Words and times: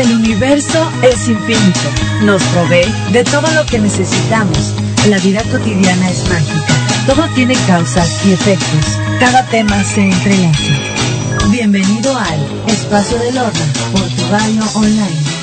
El 0.00 0.14
universo 0.14 0.90
es 1.02 1.28
infinito. 1.28 1.78
Nos 2.22 2.42
provee 2.44 2.90
de 3.12 3.22
todo 3.22 3.46
lo 3.52 3.66
que 3.66 3.78
necesitamos. 3.78 4.72
La 5.10 5.18
vida 5.18 5.42
cotidiana 5.52 6.08
es 6.08 6.26
mágica. 6.26 6.74
Todo 7.06 7.28
tiene 7.34 7.54
causas 7.66 8.08
y 8.24 8.32
efectos. 8.32 8.98
Cada 9.18 9.44
tema 9.48 9.84
se 9.84 10.00
entrelaza. 10.00 10.72
Bienvenido 11.50 12.16
al 12.16 12.40
Espacio 12.66 13.18
del 13.18 13.36
Horno 13.36 13.64
por 13.92 14.08
tu 14.08 14.78
online. 14.78 15.39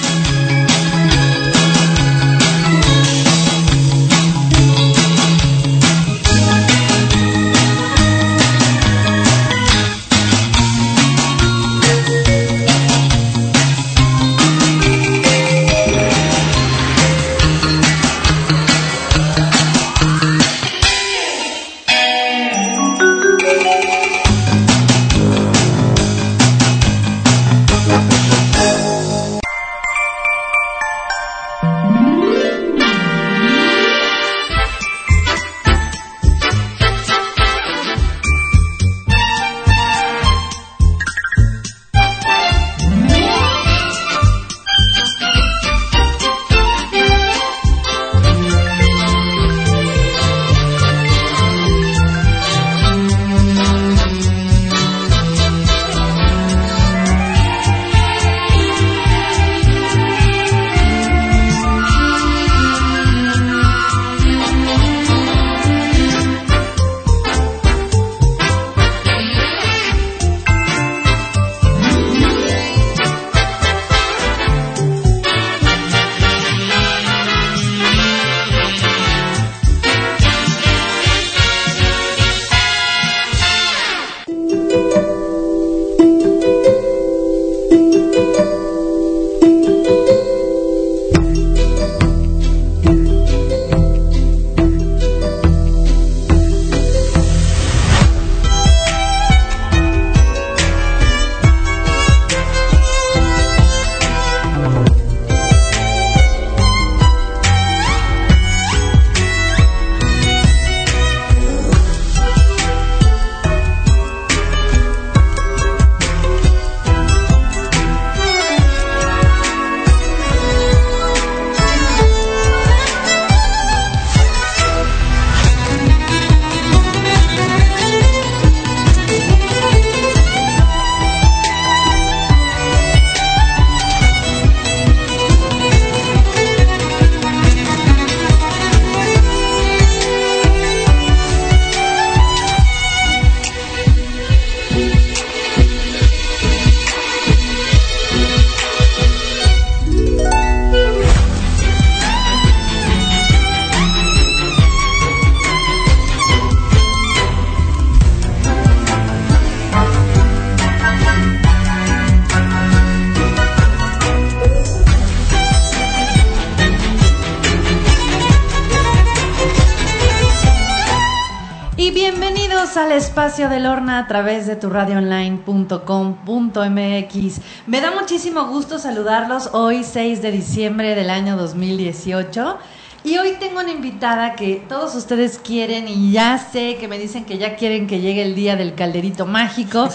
Del 173.38 173.68
Horna 173.68 174.00
a 174.00 174.08
través 174.08 174.48
de 174.48 174.56
tu 174.56 174.68
radioonline.com.mx. 174.68 177.42
Me 177.68 177.82
da 177.82 177.92
muchísimo 177.92 178.48
gusto 178.48 178.80
saludarlos 178.80 179.52
hoy 179.54 179.84
6 179.84 180.24
de 180.24 180.32
diciembre 180.32 180.96
del 180.96 181.12
año 181.12 181.38
2018. 181.38 182.58
Y 183.04 183.20
hoy 183.20 183.36
tengo 183.40 183.60
una 183.60 183.70
invitada 183.70 184.34
que 184.34 184.66
todos 184.68 184.96
ustedes 184.96 185.38
quieren 185.38 185.88
y 185.88 186.12
ya 186.12 186.40
sé 186.40 186.78
que 186.78 186.88
me 186.88 186.98
dicen 186.98 187.26
que 187.26 187.38
ya 187.38 187.56
quieren 187.56 187.86
que 187.86 188.00
llegue 188.00 188.24
el 188.24 188.34
día 188.34 188.56
del 188.56 188.74
calderito 188.74 189.28
mágico 189.28 189.88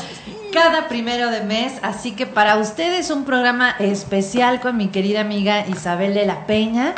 cada 0.52 0.86
primero 0.86 1.32
de 1.32 1.42
mes. 1.42 1.72
Así 1.82 2.12
que 2.12 2.26
para 2.26 2.58
ustedes 2.58 3.10
un 3.10 3.24
programa 3.24 3.74
especial 3.80 4.60
con 4.60 4.76
mi 4.76 4.86
querida 4.86 5.20
amiga 5.20 5.66
Isabel 5.66 6.14
de 6.14 6.26
la 6.26 6.46
Peña 6.46 6.94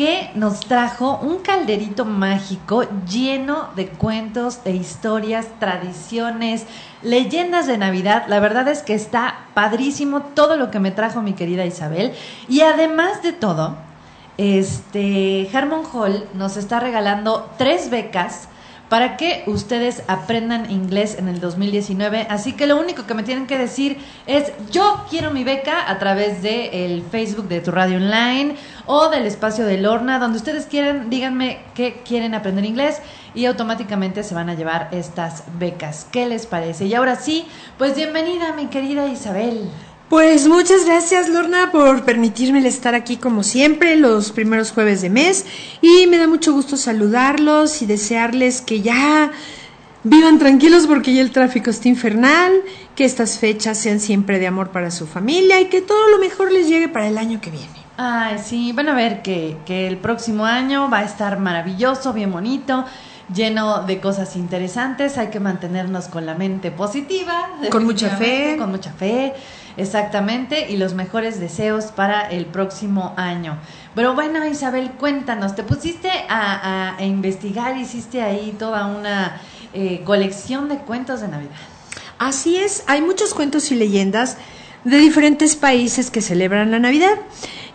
que 0.00 0.30
nos 0.34 0.60
trajo 0.60 1.18
un 1.20 1.40
calderito 1.40 2.06
mágico 2.06 2.84
lleno 3.06 3.68
de 3.76 3.88
cuentos, 3.88 4.64
de 4.64 4.70
historias, 4.70 5.48
tradiciones, 5.58 6.64
leyendas 7.02 7.66
de 7.66 7.76
Navidad. 7.76 8.24
La 8.26 8.40
verdad 8.40 8.66
es 8.68 8.80
que 8.80 8.94
está 8.94 9.40
padrísimo 9.52 10.22
todo 10.22 10.56
lo 10.56 10.70
que 10.70 10.80
me 10.80 10.90
trajo 10.90 11.20
mi 11.20 11.34
querida 11.34 11.66
Isabel. 11.66 12.14
Y 12.48 12.62
además 12.62 13.22
de 13.22 13.34
todo, 13.34 13.76
este 14.38 15.50
Harmon 15.52 15.84
Hall 15.92 16.26
nos 16.32 16.56
está 16.56 16.80
regalando 16.80 17.50
tres 17.58 17.90
becas 17.90 18.48
para 18.90 19.16
que 19.16 19.44
ustedes 19.46 20.02
aprendan 20.08 20.68
inglés 20.68 21.16
en 21.16 21.28
el 21.28 21.40
2019. 21.40 22.26
Así 22.28 22.54
que 22.54 22.66
lo 22.66 22.76
único 22.76 23.06
que 23.06 23.14
me 23.14 23.22
tienen 23.22 23.46
que 23.46 23.56
decir 23.56 23.98
es 24.26 24.52
yo 24.70 25.06
quiero 25.08 25.30
mi 25.30 25.44
beca 25.44 25.88
a 25.88 25.98
través 26.00 26.42
de 26.42 26.84
el 26.84 27.02
Facebook 27.04 27.46
de 27.46 27.60
tu 27.60 27.70
radio 27.70 27.98
online 27.98 28.56
o 28.86 29.08
del 29.08 29.26
espacio 29.26 29.64
de 29.64 29.78
Lorna, 29.78 30.18
donde 30.18 30.38
ustedes 30.38 30.66
quieran, 30.66 31.08
díganme 31.08 31.60
que 31.74 32.02
quieren 32.04 32.34
aprender 32.34 32.64
inglés 32.64 33.00
y 33.32 33.46
automáticamente 33.46 34.24
se 34.24 34.34
van 34.34 34.50
a 34.50 34.54
llevar 34.54 34.88
estas 34.90 35.44
becas. 35.56 36.08
¿Qué 36.10 36.26
les 36.26 36.46
parece? 36.46 36.86
Y 36.86 36.94
ahora 36.94 37.14
sí, 37.14 37.46
pues 37.78 37.94
bienvenida 37.94 38.52
mi 38.54 38.66
querida 38.66 39.06
Isabel. 39.06 39.70
Pues 40.10 40.48
muchas 40.48 40.86
gracias 40.86 41.28
Lorna 41.28 41.70
por 41.70 42.04
permitirme 42.04 42.66
estar 42.66 42.96
aquí 42.96 43.16
como 43.16 43.44
siempre 43.44 43.94
los 43.94 44.32
primeros 44.32 44.72
jueves 44.72 45.02
de 45.02 45.08
mes 45.08 45.46
y 45.80 46.08
me 46.08 46.18
da 46.18 46.26
mucho 46.26 46.52
gusto 46.52 46.76
saludarlos 46.76 47.80
y 47.80 47.86
desearles 47.86 48.60
que 48.60 48.80
ya 48.80 49.30
vivan 50.02 50.40
tranquilos 50.40 50.88
porque 50.88 51.14
ya 51.14 51.20
el 51.20 51.30
tráfico 51.30 51.70
está 51.70 51.86
infernal, 51.86 52.52
que 52.96 53.04
estas 53.04 53.38
fechas 53.38 53.78
sean 53.78 54.00
siempre 54.00 54.40
de 54.40 54.48
amor 54.48 54.70
para 54.70 54.90
su 54.90 55.06
familia 55.06 55.60
y 55.60 55.66
que 55.66 55.80
todo 55.80 56.08
lo 56.08 56.18
mejor 56.18 56.50
les 56.50 56.68
llegue 56.68 56.88
para 56.88 57.06
el 57.06 57.16
año 57.16 57.40
que 57.40 57.52
viene. 57.52 57.68
Ay, 57.96 58.38
sí, 58.44 58.72
van 58.72 58.88
a 58.88 58.94
ver 58.94 59.22
que, 59.22 59.58
que 59.64 59.86
el 59.86 59.96
próximo 59.96 60.44
año 60.44 60.90
va 60.90 60.98
a 60.98 61.04
estar 61.04 61.38
maravilloso, 61.38 62.12
bien 62.12 62.32
bonito 62.32 62.84
lleno 63.34 63.84
de 63.84 64.00
cosas 64.00 64.36
interesantes, 64.36 65.18
hay 65.18 65.28
que 65.28 65.40
mantenernos 65.40 66.08
con 66.08 66.26
la 66.26 66.34
mente 66.34 66.70
positiva. 66.70 67.48
Con 67.70 67.84
mucha 67.84 68.16
fe. 68.16 68.56
Con 68.58 68.70
mucha 68.70 68.92
fe. 68.92 69.34
Exactamente, 69.80 70.70
y 70.70 70.76
los 70.76 70.92
mejores 70.92 71.40
deseos 71.40 71.86
para 71.86 72.28
el 72.28 72.44
próximo 72.44 73.14
año. 73.16 73.58
Pero 73.94 74.14
bueno, 74.14 74.46
Isabel, 74.46 74.90
cuéntanos, 74.90 75.56
te 75.56 75.62
pusiste 75.62 76.10
a, 76.28 76.98
investigar, 77.00 77.78
hiciste 77.78 78.20
ahí 78.20 78.54
toda 78.58 78.86
una 78.86 79.40
eh, 79.72 80.02
colección 80.04 80.68
de 80.68 80.76
cuentos 80.76 81.22
de 81.22 81.28
Navidad. 81.28 81.56
Así 82.18 82.56
es, 82.56 82.84
hay 82.88 83.00
muchos 83.00 83.32
cuentos 83.32 83.72
y 83.72 83.74
leyendas 83.74 84.36
de 84.84 84.98
diferentes 84.98 85.56
países 85.56 86.10
que 86.10 86.20
celebran 86.20 86.70
la 86.70 86.78
Navidad. 86.78 87.16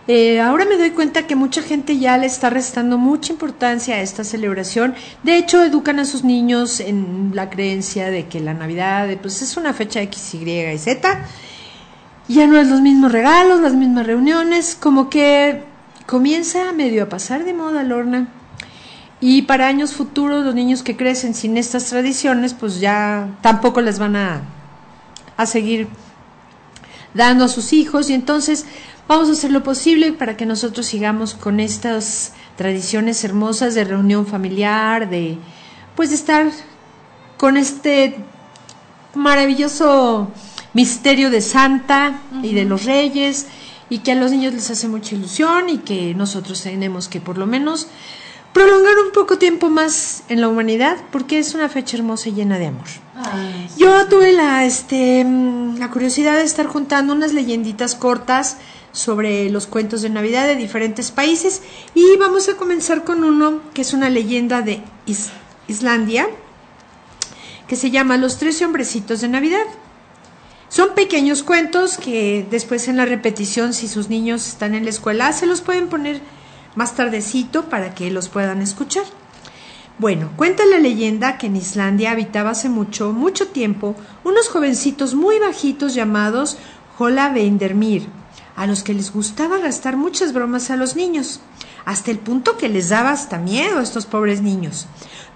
Eh, 0.06 0.40
ahora 0.40 0.64
me 0.64 0.76
doy 0.76 0.90
cuenta 0.90 1.26
que 1.26 1.34
mucha 1.34 1.60
gente 1.60 1.98
ya 1.98 2.16
le 2.18 2.26
está 2.26 2.50
restando 2.50 2.98
mucha 2.98 3.32
importancia 3.32 3.96
a 3.96 4.00
esta 4.00 4.22
celebración. 4.22 4.94
De 5.24 5.36
hecho, 5.36 5.64
educan 5.64 5.98
a 5.98 6.04
sus 6.04 6.22
niños 6.22 6.78
en 6.78 7.32
la 7.34 7.50
creencia 7.50 8.10
de 8.10 8.26
que 8.26 8.38
la 8.38 8.54
Navidad 8.54 9.08
pues, 9.20 9.42
es 9.42 9.56
una 9.56 9.74
fecha 9.74 10.00
X, 10.02 10.34
Y 10.34 10.48
y 10.48 10.78
Z. 10.78 11.26
Ya 12.28 12.46
no 12.46 12.58
es 12.58 12.68
los 12.68 12.80
mismos 12.80 13.12
regalos, 13.12 13.60
las 13.60 13.74
mismas 13.74 14.06
reuniones, 14.06 14.76
como 14.78 15.08
que 15.08 15.62
comienza 16.06 16.72
medio 16.72 17.04
a 17.04 17.08
pasar 17.08 17.44
de 17.44 17.54
moda, 17.54 17.82
Lorna. 17.84 18.28
Y 19.20 19.42
para 19.42 19.68
años 19.68 19.92
futuros, 19.92 20.44
los 20.44 20.54
niños 20.54 20.82
que 20.82 20.96
crecen 20.96 21.34
sin 21.34 21.56
estas 21.56 21.86
tradiciones, 21.86 22.52
pues 22.52 22.80
ya 22.80 23.28
tampoco 23.42 23.80
les 23.80 23.98
van 23.98 24.16
a, 24.16 24.42
a 25.36 25.46
seguir 25.46 25.88
dando 27.14 27.44
a 27.44 27.48
sus 27.48 27.72
hijos. 27.72 28.10
Y 28.10 28.14
entonces 28.14 28.66
vamos 29.08 29.28
a 29.28 29.32
hacer 29.32 29.52
lo 29.52 29.62
posible 29.62 30.12
para 30.12 30.36
que 30.36 30.46
nosotros 30.46 30.86
sigamos 30.86 31.34
con 31.34 31.60
estas 31.60 32.34
tradiciones 32.56 33.22
hermosas 33.24 33.74
de 33.74 33.84
reunión 33.84 34.26
familiar, 34.26 35.08
de 35.08 35.38
pues 35.94 36.10
de 36.10 36.16
estar 36.16 36.50
con 37.36 37.56
este 37.56 38.16
maravilloso 39.14 40.30
misterio 40.76 41.30
de 41.30 41.40
Santa 41.40 42.20
y 42.42 42.52
de 42.52 42.66
los 42.66 42.84
Reyes 42.84 43.46
y 43.88 44.00
que 44.00 44.12
a 44.12 44.14
los 44.14 44.30
niños 44.30 44.52
les 44.52 44.70
hace 44.70 44.88
mucha 44.88 45.14
ilusión 45.14 45.70
y 45.70 45.78
que 45.78 46.14
nosotros 46.14 46.62
tenemos 46.62 47.08
que 47.08 47.18
por 47.18 47.38
lo 47.38 47.46
menos 47.46 47.88
prolongar 48.52 48.98
un 48.98 49.10
poco 49.10 49.38
tiempo 49.38 49.70
más 49.70 50.24
en 50.28 50.42
la 50.42 50.48
humanidad 50.48 50.98
porque 51.10 51.38
es 51.38 51.54
una 51.54 51.70
fecha 51.70 51.96
hermosa 51.96 52.28
y 52.28 52.32
llena 52.32 52.58
de 52.58 52.66
amor. 52.66 52.84
Yo 53.78 54.06
tuve 54.08 54.34
la, 54.34 54.66
este, 54.66 55.24
mm, 55.24 55.78
la 55.78 55.90
curiosidad 55.90 56.34
de 56.34 56.44
estar 56.44 56.66
juntando 56.66 57.14
unas 57.14 57.32
leyenditas 57.32 57.94
cortas 57.94 58.58
sobre 58.92 59.48
los 59.48 59.66
cuentos 59.66 60.02
de 60.02 60.10
Navidad 60.10 60.46
de 60.46 60.56
diferentes 60.56 61.10
países 61.10 61.62
y 61.94 62.04
vamos 62.18 62.50
a 62.50 62.58
comenzar 62.58 63.02
con 63.04 63.24
uno 63.24 63.62
que 63.72 63.80
es 63.80 63.94
una 63.94 64.10
leyenda 64.10 64.60
de 64.60 64.82
Islandia 65.68 66.26
que 67.66 67.76
se 67.76 67.90
llama 67.90 68.18
Los 68.18 68.36
Trece 68.36 68.66
Hombrecitos 68.66 69.22
de 69.22 69.28
Navidad. 69.28 69.64
Son 70.68 70.94
pequeños 70.94 71.42
cuentos 71.42 71.96
que 71.96 72.46
después 72.50 72.88
en 72.88 72.96
la 72.96 73.06
repetición, 73.06 73.72
si 73.72 73.86
sus 73.86 74.08
niños 74.08 74.48
están 74.48 74.74
en 74.74 74.84
la 74.84 74.90
escuela, 74.90 75.32
se 75.32 75.46
los 75.46 75.60
pueden 75.60 75.88
poner 75.88 76.20
más 76.74 76.94
tardecito 76.94 77.68
para 77.68 77.94
que 77.94 78.10
los 78.10 78.28
puedan 78.28 78.60
escuchar. 78.60 79.04
Bueno, 79.98 80.30
cuenta 80.36 80.66
la 80.66 80.78
leyenda 80.78 81.38
que 81.38 81.46
en 81.46 81.56
Islandia 81.56 82.10
habitaba 82.10 82.50
hace 82.50 82.68
mucho, 82.68 83.12
mucho 83.12 83.48
tiempo, 83.48 83.94
unos 84.24 84.48
jovencitos 84.48 85.14
muy 85.14 85.38
bajitos 85.38 85.94
llamados 85.94 86.58
Hola 86.98 87.30
Vendermir, 87.30 88.08
a 88.56 88.66
los 88.66 88.82
que 88.82 88.92
les 88.92 89.12
gustaba 89.12 89.58
gastar 89.58 89.96
muchas 89.96 90.34
bromas 90.34 90.70
a 90.70 90.76
los 90.76 90.96
niños, 90.96 91.40
hasta 91.86 92.10
el 92.10 92.18
punto 92.18 92.58
que 92.58 92.68
les 92.68 92.90
daba 92.90 93.10
hasta 93.10 93.38
miedo 93.38 93.78
a 93.78 93.82
estos 93.82 94.04
pobres 94.04 94.42
niños. 94.42 94.86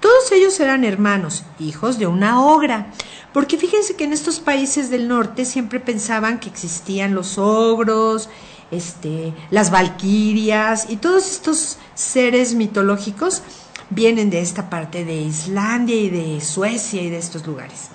Todos 0.00 0.32
ellos 0.32 0.58
eran 0.61 0.85
hermanos, 0.85 1.44
hijos 1.58 1.99
de 1.99 2.06
una 2.06 2.43
ogra, 2.43 2.91
porque 3.32 3.58
fíjense 3.58 3.97
que 3.97 4.05
en 4.05 4.12
estos 4.12 4.41
países 4.41 4.91
del 4.91 5.08
norte 5.08 5.44
siempre 5.44 5.79
pensaban 5.79 6.41
que 6.41 6.49
existían 6.49 7.14
los 7.14 7.38
ogros 7.38 8.29
este, 8.70 9.35
las 9.50 9.70
valquirias 9.70 10.87
y 10.88 10.97
todos 10.97 11.31
estos 11.31 11.79
seres 11.94 12.55
mitológicos 12.55 13.43
vienen 13.91 14.31
de 14.31 14.41
esta 14.41 14.70
parte 14.70 15.05
de 15.05 15.17
Islandia 15.17 15.97
y 15.97 16.08
de 16.08 16.41
Suecia 16.41 17.03
y 17.03 17.11
de 17.11 17.19
estos 17.19 17.46
lugares. 17.46 17.88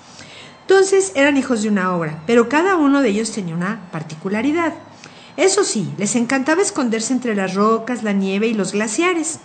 Entonces 0.62 1.12
eran 1.14 1.36
hijos 1.36 1.62
de 1.62 1.68
una 1.68 1.94
obra, 1.94 2.22
pero 2.26 2.48
cada 2.48 2.76
uno 2.76 3.00
de 3.00 3.08
ellos 3.08 3.32
tenía 3.32 3.54
una 3.54 3.88
particularidad. 3.90 4.74
Eso 5.36 5.64
sí, 5.64 5.90
les 5.96 6.16
encantaba 6.16 6.62
esconderse 6.62 7.12
entre 7.12 7.34
las 7.34 7.54
rocas, 7.54 8.02
la 8.02 8.12
nieve 8.12 8.48
y 8.48 8.54
los 8.54 8.72
glaciares. 8.72 9.40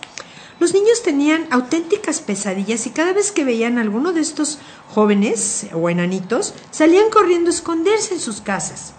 Los 0.62 0.74
niños 0.74 1.02
tenían 1.02 1.48
auténticas 1.50 2.20
pesadillas 2.20 2.86
y 2.86 2.90
cada 2.90 3.12
vez 3.12 3.32
que 3.32 3.42
veían 3.42 3.78
a 3.78 3.80
alguno 3.80 4.12
de 4.12 4.20
estos 4.20 4.60
jóvenes 4.94 5.66
o 5.72 5.90
enanitos, 5.90 6.54
salían 6.70 7.10
corriendo 7.10 7.50
a 7.50 7.52
esconderse 7.52 8.14
en 8.14 8.20
sus 8.20 8.40
casas. 8.40 8.92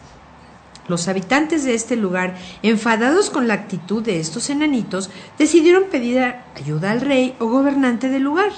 Los 0.90 1.08
habitantes 1.08 1.64
de 1.64 1.74
este 1.74 1.96
lugar, 1.96 2.38
enfadados 2.64 3.30
con 3.30 3.48
la 3.48 3.54
actitud 3.54 4.04
de 4.04 4.20
estos 4.20 4.50
enanitos, 4.50 5.10
decidieron 5.38 5.86
pedir 5.86 6.36
ayuda 6.58 6.92
al 6.92 7.00
rey 7.00 7.34
o 7.40 7.46
gobernante 7.46 8.10
del 8.10 8.24
lugar. 8.24 8.52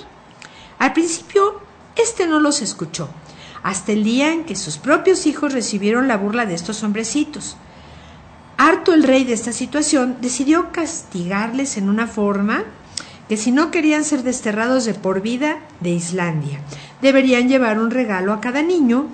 Al 0.80 0.94
principio, 0.94 1.62
este 1.96 2.26
no 2.26 2.40
los 2.40 2.64
escuchó, 2.64 3.08
hasta 3.62 3.92
el 3.92 4.04
día 4.04 4.34
en 4.34 4.46
que 4.46 4.56
sus 4.56 4.80
propios 4.80 5.28
hijos 5.28 5.54
recibieron 5.54 6.08
la 6.08 6.18
burla 6.18 6.48
de 6.48 6.56
estos 6.56 6.82
hombrecitos. 6.82 7.56
Harto 8.58 8.96
el 8.96 9.04
rey 9.04 9.26
de 9.26 9.34
esta 9.34 9.52
situación, 9.52 10.18
decidió 10.22 10.72
castigarles 10.72 11.78
en 11.78 11.88
una 11.88 12.08
forma 12.08 12.64
que 13.30 13.38
si 13.38 13.52
no 13.52 13.72
querían 13.72 14.04
ser 14.04 14.24
desterrados 14.24 14.86
de 14.86 14.94
por 14.94 15.22
vida 15.22 15.60
de 15.80 15.92
Islandia, 15.92 16.60
deberían 17.02 17.50
llevar 17.50 17.80
un 17.80 17.92
regalo 17.92 18.34
a 18.34 18.42
cada 18.42 18.62
niño 18.62 19.08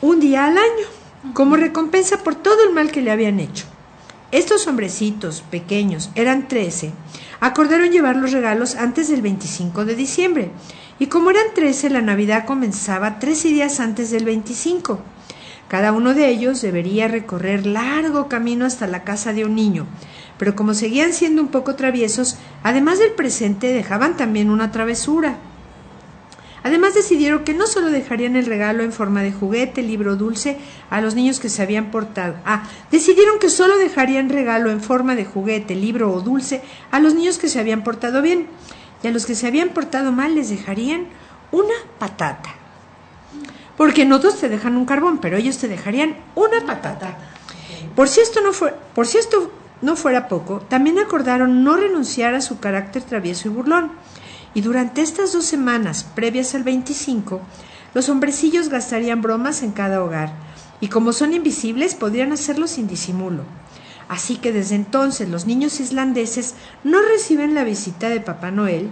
un 0.00 0.20
día 0.20 0.46
al 0.46 0.58
año 0.58 0.86
como 1.34 1.56
recompensa 1.56 2.22
por 2.22 2.34
todo 2.34 2.64
el 2.66 2.74
mal 2.74 2.90
que 2.90 3.02
le 3.02 3.10
habían 3.10 3.40
hecho. 3.40 3.66
Estos 4.30 4.66
hombrecitos 4.66 5.42
pequeños, 5.50 6.10
eran 6.14 6.48
trece, 6.48 6.92
acordaron 7.40 7.90
llevar 7.90 8.16
los 8.16 8.32
regalos 8.32 8.76
antes 8.76 9.08
del 9.08 9.22
25 9.22 9.84
de 9.84 9.94
diciembre, 9.94 10.50
y 10.98 11.06
como 11.06 11.30
eran 11.30 11.54
trece, 11.54 11.88
la 11.88 12.02
Navidad 12.02 12.44
comenzaba 12.44 13.20
trece 13.20 13.48
días 13.48 13.80
antes 13.80 14.10
del 14.10 14.24
25. 14.24 15.00
Cada 15.68 15.92
uno 15.92 16.14
de 16.14 16.28
ellos 16.28 16.60
debería 16.60 17.08
recorrer 17.08 17.66
largo 17.66 18.28
camino 18.28 18.64
hasta 18.64 18.86
la 18.86 19.04
casa 19.04 19.32
de 19.32 19.44
un 19.44 19.54
niño, 19.54 19.86
pero 20.38 20.56
como 20.56 20.74
seguían 20.74 21.12
siendo 21.12 21.40
un 21.40 21.48
poco 21.48 21.74
traviesos, 21.74 22.36
además 22.62 22.98
del 22.98 23.12
presente 23.12 23.72
dejaban 23.72 24.16
también 24.16 24.50
una 24.50 24.70
travesura. 24.72 25.36
Además 26.62 26.94
decidieron 26.94 27.44
que 27.44 27.54
no 27.54 27.66
solo 27.66 27.88
dejarían 27.88 28.36
el 28.36 28.46
regalo 28.46 28.82
en 28.82 28.92
forma 28.92 29.22
de 29.22 29.32
juguete, 29.32 29.82
libro 29.82 30.16
dulce 30.16 30.58
a 30.90 31.00
los 31.00 31.14
niños 31.14 31.40
que 31.40 31.48
se 31.48 31.62
habían 31.62 31.90
portado. 31.90 32.34
Ah, 32.44 32.64
decidieron 32.90 33.38
que 33.38 33.48
solo 33.48 33.78
dejarían 33.78 34.28
regalo 34.28 34.70
en 34.70 34.80
forma 34.80 35.14
de 35.14 35.24
juguete, 35.24 35.76
libro 35.76 36.12
o 36.12 36.20
dulce 36.20 36.62
a 36.90 36.98
los 36.98 37.14
niños 37.14 37.38
que 37.38 37.48
se 37.48 37.60
habían 37.60 37.84
portado 37.84 38.22
bien. 38.22 38.48
Y 39.02 39.06
a 39.06 39.12
los 39.12 39.24
que 39.24 39.36
se 39.36 39.46
habían 39.46 39.70
portado 39.70 40.10
mal 40.10 40.34
les 40.34 40.50
dejarían 40.50 41.06
una 41.52 41.74
patata. 41.98 42.50
Porque 43.76 44.02
en 44.02 44.12
otros 44.12 44.38
te 44.40 44.48
dejan 44.48 44.76
un 44.76 44.84
carbón, 44.84 45.18
pero 45.18 45.36
ellos 45.36 45.58
te 45.58 45.68
dejarían 45.68 46.16
una 46.34 46.66
patata. 46.66 47.16
Por 47.94 48.08
si 48.08 48.20
esto 48.20 48.40
no 48.40 48.52
fue, 48.52 48.74
por 48.94 49.06
si 49.06 49.18
esto 49.18 49.52
no 49.82 49.96
fuera 49.96 50.28
poco, 50.28 50.60
también 50.68 50.98
acordaron 50.98 51.64
no 51.64 51.76
renunciar 51.76 52.34
a 52.34 52.40
su 52.40 52.58
carácter 52.58 53.02
travieso 53.02 53.48
y 53.48 53.50
burlón 53.52 53.92
y 54.54 54.60
durante 54.60 55.02
estas 55.02 55.32
dos 55.32 55.44
semanas 55.44 56.04
previas 56.04 56.54
al 56.54 56.64
25, 56.64 57.40
los 57.94 58.08
hombrecillos 58.08 58.68
gastarían 58.68 59.22
bromas 59.22 59.62
en 59.62 59.72
cada 59.72 60.02
hogar, 60.02 60.32
y 60.80 60.88
como 60.88 61.12
son 61.12 61.34
invisibles 61.34 61.94
podrían 61.94 62.32
hacerlo 62.32 62.66
sin 62.66 62.88
disimulo. 62.88 63.42
Así 64.08 64.36
que 64.36 64.52
desde 64.52 64.74
entonces 64.74 65.28
los 65.28 65.46
niños 65.46 65.80
islandeses 65.80 66.54
no 66.82 67.02
reciben 67.02 67.54
la 67.54 67.64
visita 67.64 68.08
de 68.08 68.20
Papá 68.20 68.50
Noel, 68.50 68.88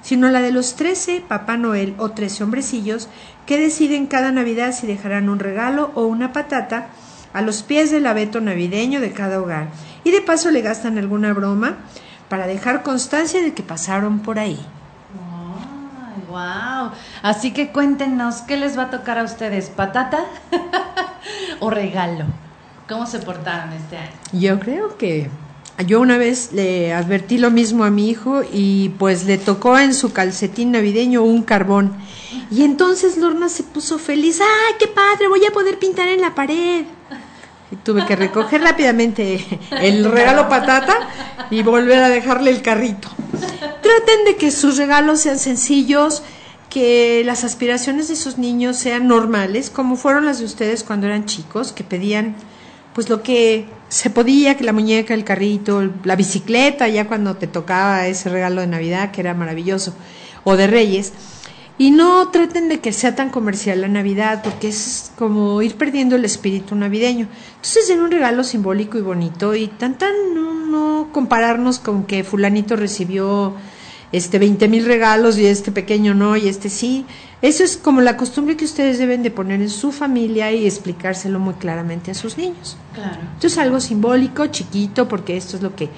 sino 0.00 0.30
la 0.30 0.40
de 0.40 0.52
los 0.52 0.76
trece 0.76 1.22
Papá 1.26 1.56
Noel 1.56 1.94
o 1.98 2.12
trece 2.12 2.44
hombrecillos 2.44 3.08
que 3.46 3.58
deciden 3.58 4.06
cada 4.06 4.30
Navidad 4.30 4.72
si 4.72 4.86
dejarán 4.86 5.28
un 5.28 5.40
regalo 5.40 5.90
o 5.94 6.04
una 6.04 6.32
patata 6.32 6.88
a 7.32 7.42
los 7.42 7.62
pies 7.62 7.90
del 7.90 8.06
abeto 8.06 8.40
navideño 8.40 9.00
de 9.00 9.12
cada 9.12 9.40
hogar, 9.40 9.68
y 10.04 10.10
de 10.10 10.20
paso 10.20 10.50
le 10.50 10.62
gastan 10.62 10.98
alguna 10.98 11.32
broma 11.32 11.76
para 12.28 12.46
dejar 12.46 12.82
constancia 12.82 13.42
de 13.42 13.54
que 13.54 13.62
pasaron 13.62 14.20
por 14.20 14.38
ahí. 14.38 14.58
Wow. 16.28 16.92
Así 17.22 17.52
que 17.52 17.72
cuéntenos, 17.72 18.42
¿qué 18.42 18.56
les 18.56 18.78
va 18.78 18.84
a 18.84 18.90
tocar 18.90 19.18
a 19.18 19.24
ustedes? 19.24 19.68
¿Patata 19.68 20.24
o 21.60 21.70
regalo? 21.70 22.24
¿Cómo 22.88 23.06
se 23.06 23.18
portaron 23.18 23.72
este 23.72 23.96
año? 23.96 24.12
Yo 24.32 24.60
creo 24.60 24.96
que 24.96 25.28
yo 25.86 26.00
una 26.00 26.18
vez 26.18 26.52
le 26.52 26.92
advertí 26.92 27.38
lo 27.38 27.50
mismo 27.50 27.84
a 27.84 27.90
mi 27.90 28.10
hijo 28.10 28.42
y 28.52 28.90
pues 28.90 29.24
le 29.24 29.38
tocó 29.38 29.78
en 29.78 29.94
su 29.94 30.12
calcetín 30.12 30.72
navideño 30.72 31.22
un 31.22 31.42
carbón. 31.42 31.92
Y 32.50 32.62
entonces 32.62 33.16
Lorna 33.16 33.48
se 33.48 33.62
puso 33.62 33.98
feliz. 33.98 34.40
¡Ay, 34.40 34.74
qué 34.78 34.86
padre! 34.86 35.28
Voy 35.28 35.44
a 35.46 35.52
poder 35.52 35.78
pintar 35.78 36.08
en 36.08 36.20
la 36.20 36.34
pared. 36.34 36.84
Y 37.70 37.76
tuve 37.76 38.04
que 38.04 38.16
recoger 38.16 38.62
rápidamente 38.62 39.44
el 39.80 40.10
regalo 40.10 40.48
patata 40.48 41.08
y 41.50 41.62
volver 41.62 42.02
a 42.02 42.08
dejarle 42.08 42.50
el 42.50 42.62
carrito. 42.62 43.08
Traten 43.60 44.24
de 44.24 44.36
que 44.36 44.50
sus 44.50 44.76
regalos 44.76 45.20
sean 45.20 45.38
sencillos, 45.38 46.22
que 46.68 47.22
las 47.24 47.44
aspiraciones 47.44 48.08
de 48.08 48.16
sus 48.16 48.38
niños 48.38 48.76
sean 48.76 49.06
normales, 49.06 49.70
como 49.70 49.96
fueron 49.96 50.26
las 50.26 50.38
de 50.38 50.46
ustedes 50.46 50.84
cuando 50.84 51.06
eran 51.06 51.26
chicos, 51.26 51.72
que 51.72 51.84
pedían 51.84 52.34
pues 52.94 53.08
lo 53.08 53.22
que 53.22 53.66
se 53.88 54.10
podía, 54.10 54.56
que 54.56 54.64
la 54.64 54.72
muñeca, 54.72 55.14
el 55.14 55.24
carrito, 55.24 55.90
la 56.04 56.16
bicicleta, 56.16 56.88
ya 56.88 57.06
cuando 57.06 57.36
te 57.36 57.46
tocaba 57.46 58.06
ese 58.06 58.28
regalo 58.28 58.60
de 58.60 58.66
Navidad, 58.66 59.10
que 59.10 59.20
era 59.20 59.34
maravilloso, 59.34 59.94
o 60.44 60.56
de 60.56 60.66
Reyes. 60.66 61.12
Y 61.80 61.92
no 61.92 62.28
traten 62.28 62.68
de 62.68 62.78
que 62.80 62.92
sea 62.92 63.16
tan 63.16 63.30
comercial 63.30 63.80
la 63.80 63.88
Navidad, 63.88 64.42
porque 64.44 64.68
es 64.68 65.12
como 65.16 65.62
ir 65.62 65.76
perdiendo 65.76 66.14
el 66.14 66.26
espíritu 66.26 66.74
navideño. 66.74 67.26
Entonces 67.56 67.88
den 67.88 68.00
un 68.00 68.10
regalo 68.10 68.44
simbólico 68.44 68.98
y 68.98 69.00
bonito 69.00 69.54
y 69.54 69.68
tan 69.68 69.96
tan 69.96 70.12
no, 70.34 70.52
no 70.66 71.08
compararnos 71.10 71.78
con 71.78 72.04
que 72.04 72.22
fulanito 72.22 72.76
recibió 72.76 73.54
este 74.12 74.38
20 74.38 74.68
mil 74.68 74.84
regalos 74.84 75.38
y 75.38 75.46
este 75.46 75.72
pequeño 75.72 76.12
no 76.12 76.36
y 76.36 76.48
este 76.48 76.68
sí. 76.68 77.06
Eso 77.40 77.64
es 77.64 77.78
como 77.78 78.02
la 78.02 78.18
costumbre 78.18 78.58
que 78.58 78.66
ustedes 78.66 78.98
deben 78.98 79.22
de 79.22 79.30
poner 79.30 79.62
en 79.62 79.70
su 79.70 79.90
familia 79.90 80.52
y 80.52 80.66
explicárselo 80.66 81.38
muy 81.38 81.54
claramente 81.54 82.10
a 82.10 82.14
sus 82.14 82.36
niños. 82.36 82.76
Claro. 82.92 83.22
Entonces 83.22 83.56
algo 83.56 83.80
simbólico, 83.80 84.48
chiquito, 84.48 85.08
porque 85.08 85.38
esto 85.38 85.56
es 85.56 85.62
lo 85.62 85.74
que 85.74 85.88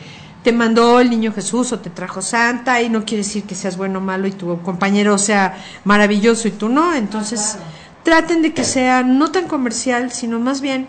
te 0.42 0.52
mandó 0.52 1.00
el 1.00 1.10
niño 1.10 1.32
Jesús 1.32 1.72
o 1.72 1.78
te 1.78 1.90
trajo 1.90 2.20
Santa 2.20 2.82
y 2.82 2.88
no 2.88 3.04
quiere 3.04 3.22
decir 3.22 3.44
que 3.44 3.54
seas 3.54 3.76
bueno 3.76 3.98
o 3.98 4.02
malo 4.02 4.26
y 4.26 4.32
tu 4.32 4.60
compañero 4.62 5.18
sea 5.18 5.56
maravilloso 5.84 6.48
y 6.48 6.52
tú 6.52 6.68
no. 6.68 6.94
Entonces 6.94 7.58
traten 8.02 8.42
de 8.42 8.52
que 8.52 8.64
sea 8.64 9.02
no 9.02 9.30
tan 9.30 9.46
comercial, 9.46 10.10
sino 10.10 10.40
más 10.40 10.60
bien 10.60 10.88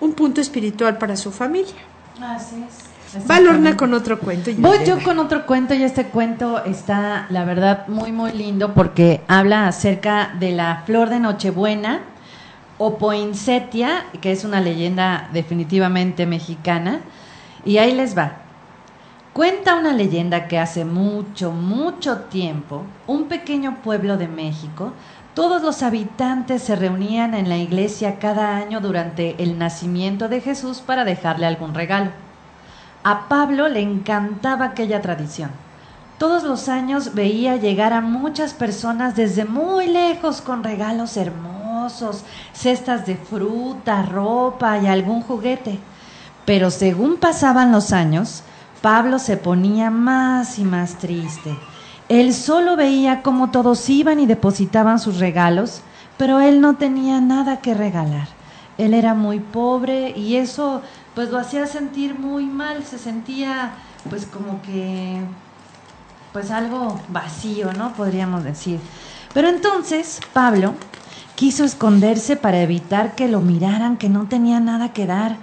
un 0.00 0.12
punto 0.12 0.40
espiritual 0.40 0.98
para 0.98 1.16
su 1.16 1.32
familia. 1.32 1.74
Así 2.20 2.56
es. 2.68 2.90
Va 3.28 3.40
Lorna 3.40 3.76
con 3.76 3.92
otro 3.92 4.20
cuento. 4.20 4.50
Voy 4.58 4.78
yo 4.86 5.02
con 5.02 5.18
otro 5.18 5.44
cuento 5.44 5.74
y 5.74 5.82
este 5.82 6.06
cuento 6.06 6.64
está, 6.64 7.26
la 7.30 7.44
verdad, 7.44 7.88
muy, 7.88 8.12
muy 8.12 8.32
lindo 8.32 8.72
porque 8.72 9.22
habla 9.26 9.66
acerca 9.66 10.32
de 10.38 10.52
la 10.52 10.84
flor 10.86 11.10
de 11.10 11.18
Nochebuena 11.18 12.02
o 12.78 12.98
poinsettia, 12.98 14.04
que 14.20 14.30
es 14.30 14.44
una 14.44 14.60
leyenda 14.60 15.28
definitivamente 15.32 16.24
mexicana. 16.24 17.00
Y 17.64 17.78
ahí 17.78 17.94
les 17.94 18.16
va. 18.16 18.39
Cuenta 19.32 19.76
una 19.76 19.92
leyenda 19.92 20.48
que 20.48 20.58
hace 20.58 20.84
mucho, 20.84 21.52
mucho 21.52 22.22
tiempo, 22.22 22.82
un 23.06 23.26
pequeño 23.26 23.76
pueblo 23.76 24.16
de 24.16 24.26
México, 24.26 24.92
todos 25.34 25.62
los 25.62 25.84
habitantes 25.84 26.64
se 26.64 26.74
reunían 26.74 27.34
en 27.34 27.48
la 27.48 27.56
iglesia 27.56 28.18
cada 28.18 28.56
año 28.56 28.80
durante 28.80 29.40
el 29.40 29.56
nacimiento 29.56 30.28
de 30.28 30.40
Jesús 30.40 30.80
para 30.80 31.04
dejarle 31.04 31.46
algún 31.46 31.74
regalo. 31.74 32.10
A 33.04 33.28
Pablo 33.28 33.68
le 33.68 33.80
encantaba 33.80 34.64
aquella 34.64 35.00
tradición. 35.00 35.50
Todos 36.18 36.42
los 36.42 36.68
años 36.68 37.14
veía 37.14 37.56
llegar 37.56 37.92
a 37.92 38.00
muchas 38.00 38.52
personas 38.52 39.14
desde 39.14 39.44
muy 39.44 39.86
lejos 39.86 40.40
con 40.40 40.64
regalos 40.64 41.16
hermosos, 41.16 42.24
cestas 42.52 43.06
de 43.06 43.14
fruta, 43.14 44.02
ropa 44.02 44.76
y 44.78 44.88
algún 44.88 45.22
juguete. 45.22 45.78
Pero 46.44 46.72
según 46.72 47.16
pasaban 47.16 47.70
los 47.70 47.92
años, 47.92 48.42
Pablo 48.82 49.18
se 49.18 49.36
ponía 49.36 49.90
más 49.90 50.58
y 50.58 50.64
más 50.64 50.98
triste. 50.98 51.56
Él 52.08 52.34
solo 52.34 52.76
veía 52.76 53.22
cómo 53.22 53.50
todos 53.50 53.88
iban 53.88 54.18
y 54.20 54.26
depositaban 54.26 54.98
sus 54.98 55.18
regalos, 55.18 55.82
pero 56.16 56.40
él 56.40 56.60
no 56.60 56.76
tenía 56.76 57.20
nada 57.20 57.60
que 57.60 57.74
regalar. 57.74 58.28
Él 58.78 58.94
era 58.94 59.14
muy 59.14 59.40
pobre 59.40 60.10
y 60.16 60.36
eso 60.36 60.82
pues 61.14 61.30
lo 61.30 61.38
hacía 61.38 61.66
sentir 61.66 62.18
muy 62.18 62.46
mal, 62.46 62.84
se 62.84 62.98
sentía 62.98 63.72
pues 64.08 64.26
como 64.26 64.62
que 64.62 65.20
pues 66.32 66.50
algo 66.50 66.98
vacío, 67.08 67.72
¿no? 67.72 67.92
Podríamos 67.92 68.44
decir. 68.44 68.80
Pero 69.34 69.48
entonces 69.48 70.20
Pablo 70.32 70.74
quiso 71.34 71.64
esconderse 71.64 72.36
para 72.36 72.60
evitar 72.60 73.14
que 73.14 73.28
lo 73.28 73.40
miraran, 73.40 73.96
que 73.96 74.08
no 74.08 74.26
tenía 74.26 74.60
nada 74.60 74.92
que 74.92 75.06
dar. 75.06 75.36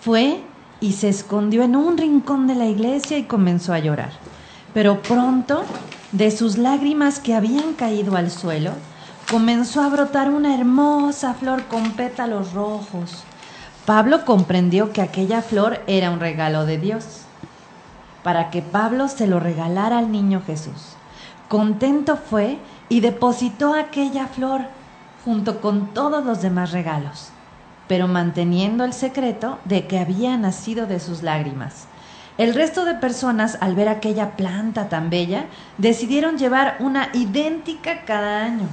Fue 0.00 0.42
y 0.82 0.92
se 0.92 1.08
escondió 1.08 1.62
en 1.62 1.76
un 1.76 1.96
rincón 1.96 2.48
de 2.48 2.56
la 2.56 2.66
iglesia 2.66 3.16
y 3.16 3.22
comenzó 3.22 3.72
a 3.72 3.78
llorar. 3.78 4.10
Pero 4.74 5.00
pronto, 5.00 5.64
de 6.10 6.30
sus 6.32 6.58
lágrimas 6.58 7.20
que 7.20 7.34
habían 7.34 7.74
caído 7.74 8.16
al 8.16 8.30
suelo, 8.30 8.72
comenzó 9.30 9.80
a 9.80 9.88
brotar 9.88 10.28
una 10.28 10.54
hermosa 10.54 11.34
flor 11.34 11.62
con 11.66 11.92
pétalos 11.92 12.52
rojos. 12.52 13.22
Pablo 13.86 14.24
comprendió 14.24 14.92
que 14.92 15.02
aquella 15.02 15.40
flor 15.40 15.80
era 15.86 16.10
un 16.10 16.20
regalo 16.20 16.66
de 16.66 16.78
Dios, 16.78 17.04
para 18.24 18.50
que 18.50 18.60
Pablo 18.60 19.08
se 19.08 19.26
lo 19.26 19.38
regalara 19.40 19.98
al 19.98 20.10
niño 20.10 20.42
Jesús. 20.44 20.96
Contento 21.48 22.16
fue 22.16 22.58
y 22.88 23.00
depositó 23.00 23.74
aquella 23.74 24.26
flor 24.26 24.62
junto 25.24 25.60
con 25.60 25.94
todos 25.94 26.24
los 26.24 26.42
demás 26.42 26.72
regalos, 26.72 27.28
pero 27.92 28.08
manteniendo 28.08 28.84
el 28.84 28.94
secreto 28.94 29.58
de 29.66 29.86
que 29.86 29.98
había 29.98 30.38
nacido 30.38 30.86
de 30.86 30.98
sus 30.98 31.22
lágrimas. 31.22 31.84
El 32.38 32.54
resto 32.54 32.86
de 32.86 32.94
personas, 32.94 33.58
al 33.60 33.74
ver 33.74 33.90
aquella 33.90 34.30
planta 34.30 34.88
tan 34.88 35.10
bella, 35.10 35.44
decidieron 35.76 36.38
llevar 36.38 36.76
una 36.80 37.10
idéntica 37.12 38.06
cada 38.06 38.46
año. 38.46 38.66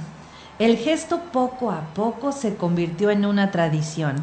El 0.58 0.78
gesto 0.78 1.20
poco 1.32 1.70
a 1.70 1.82
poco 1.92 2.32
se 2.32 2.56
convirtió 2.56 3.10
en 3.10 3.26
una 3.26 3.50
tradición 3.50 4.22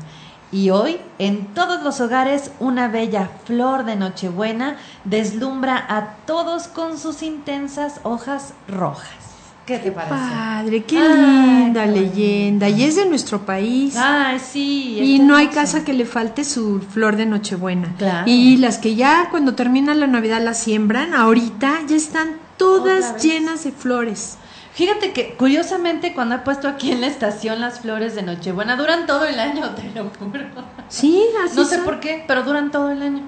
y 0.51 0.71
hoy, 0.71 0.99
en 1.19 1.45
todos 1.53 1.83
los 1.83 2.01
hogares, 2.01 2.49
una 2.59 2.87
bella 2.87 3.29
flor 3.45 3.85
de 3.85 3.97
Nochebuena 3.97 4.77
deslumbra 5.03 5.85
a 5.87 6.15
todos 6.25 6.67
con 6.67 6.97
sus 6.97 7.21
intensas 7.21 7.99
hojas 8.01 8.55
rojas. 8.67 9.26
¿Qué 9.67 9.79
te 9.79 9.91
parece? 9.91 10.13
Padre, 10.15 10.83
qué 10.85 10.97
Ay, 10.97 11.65
linda 11.65 11.83
qué 11.85 11.91
leyenda. 11.91 12.69
Y 12.69 12.83
es 12.83 12.95
de 12.95 13.05
nuestro 13.05 13.45
país. 13.45 13.97
Ay, 13.97 14.39
sí. 14.39 14.97
y 14.99 15.19
no 15.19 15.35
hay 15.35 15.47
casa 15.47 15.83
que 15.83 15.91
le 15.91 16.05
falte 16.05 16.45
su 16.45 16.79
flor 16.79 17.17
de 17.17 17.25
Nochebuena. 17.25 17.93
Claro. 17.97 18.23
Y 18.27 18.55
las 18.57 18.77
que 18.77 18.95
ya 18.95 19.27
cuando 19.29 19.55
termina 19.55 19.93
la 19.93 20.07
Navidad 20.07 20.41
la 20.41 20.53
siembran, 20.53 21.13
ahorita 21.13 21.81
ya 21.85 21.97
están 21.97 22.37
todas 22.55 23.21
llenas 23.21 23.65
de 23.65 23.73
flores. 23.73 24.37
Fíjate 24.73 25.11
que 25.11 25.33
curiosamente 25.35 26.13
cuando 26.13 26.35
he 26.35 26.39
puesto 26.39 26.67
aquí 26.69 26.91
en 26.93 27.01
la 27.01 27.07
estación 27.07 27.59
las 27.59 27.81
flores 27.81 28.15
de 28.15 28.21
Nochebuena 28.21 28.77
duran 28.77 29.05
todo 29.05 29.25
el 29.25 29.37
año, 29.37 29.71
te 29.71 29.83
lo 29.93 30.09
juro. 30.17 30.45
Sí, 30.87 31.21
así 31.43 31.57
No 31.57 31.65
sé 31.65 31.75
son. 31.75 31.83
por 31.83 31.99
qué, 31.99 32.23
pero 32.25 32.43
duran 32.43 32.71
todo 32.71 32.89
el 32.91 33.01
año. 33.01 33.23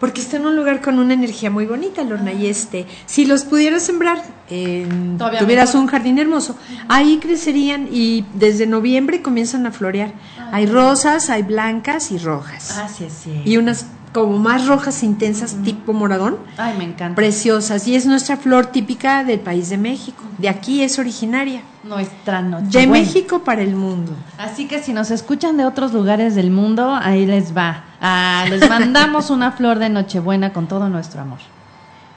Porque 0.00 0.20
está 0.20 0.36
en 0.36 0.46
un 0.46 0.54
lugar 0.54 0.80
con 0.80 0.98
una 0.98 1.14
energía 1.14 1.50
muy 1.50 1.66
bonita, 1.66 2.04
Lorna. 2.04 2.32
Y 2.32 2.46
este, 2.46 2.86
si 3.06 3.26
los 3.26 3.44
pudieras 3.44 3.82
sembrar, 3.82 4.22
Todavía 4.48 5.40
tuvieras 5.40 5.70
mejor. 5.70 5.80
un 5.82 5.86
jardín 5.88 6.18
hermoso, 6.18 6.56
ahí 6.88 7.18
crecerían 7.20 7.88
y 7.90 8.24
desde 8.34 8.66
noviembre 8.66 9.22
comienzan 9.22 9.66
a 9.66 9.72
florear. 9.72 10.12
Ah. 10.38 10.50
Hay 10.52 10.66
rosas, 10.66 11.30
hay 11.30 11.42
blancas 11.42 12.12
y 12.12 12.18
rojas. 12.18 12.78
Ah, 12.78 12.88
sí, 12.88 13.08
sí. 13.10 13.42
Y 13.44 13.56
unas 13.56 13.86
como 14.20 14.38
más 14.38 14.66
rojas 14.66 15.02
intensas, 15.02 15.56
tipo 15.64 15.92
moradón, 15.92 16.38
Ay, 16.56 16.76
me 16.78 16.84
encanta. 16.84 17.14
preciosas. 17.14 17.86
Y 17.86 17.94
es 17.94 18.06
nuestra 18.06 18.36
flor 18.36 18.66
típica 18.66 19.24
del 19.24 19.40
país 19.40 19.68
de 19.70 19.78
México. 19.78 20.22
De 20.38 20.48
aquí 20.48 20.82
es 20.82 20.98
originaria. 20.98 21.62
Nuestra 21.84 22.42
De 22.42 22.48
Nochebuena. 22.48 22.92
México 22.92 23.40
para 23.44 23.62
el 23.62 23.74
mundo. 23.74 24.12
Así 24.36 24.66
que 24.66 24.82
si 24.82 24.92
nos 24.92 25.10
escuchan 25.10 25.56
de 25.56 25.64
otros 25.64 25.92
lugares 25.92 26.34
del 26.34 26.50
mundo, 26.50 26.94
ahí 26.94 27.26
les 27.26 27.56
va. 27.56 27.84
Ah, 28.00 28.44
les 28.48 28.68
mandamos 28.68 29.30
una 29.30 29.52
flor 29.52 29.78
de 29.78 29.88
Nochebuena 29.88 30.52
con 30.52 30.66
todo 30.68 30.88
nuestro 30.88 31.20
amor. 31.22 31.38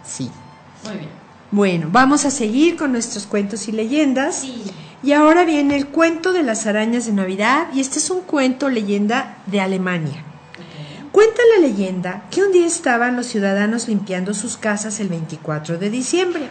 Sí. 0.03 0.29
Muy 0.86 0.98
bien. 0.98 1.10
Bueno, 1.51 1.88
vamos 1.91 2.25
a 2.25 2.31
seguir 2.31 2.77
con 2.77 2.91
nuestros 2.93 3.25
cuentos 3.27 3.67
y 3.67 3.72
leyendas. 3.72 4.46
Y 5.03 5.13
ahora 5.13 5.46
viene 5.46 5.75
el 5.75 5.88
cuento 5.88 6.31
de 6.31 6.43
las 6.43 6.67
arañas 6.67 7.05
de 7.08 7.12
Navidad 7.13 7.67
y 7.74 7.79
este 7.79 8.00
es 8.00 8.10
un 8.10 8.22
cuento 8.22 8.70
leyenda 8.70 9.38
de 9.48 9.60
Alemania. 9.60 10.24
Cuenta 11.11 11.41
la 11.55 11.67
leyenda 11.67 12.23
que 12.31 12.41
un 12.41 12.53
día 12.53 12.65
estaban 12.65 13.17
los 13.17 13.25
ciudadanos 13.25 13.89
limpiando 13.89 14.33
sus 14.33 14.55
casas 14.55 15.01
el 15.01 15.09
24 15.09 15.77
de 15.77 15.89
diciembre, 15.89 16.47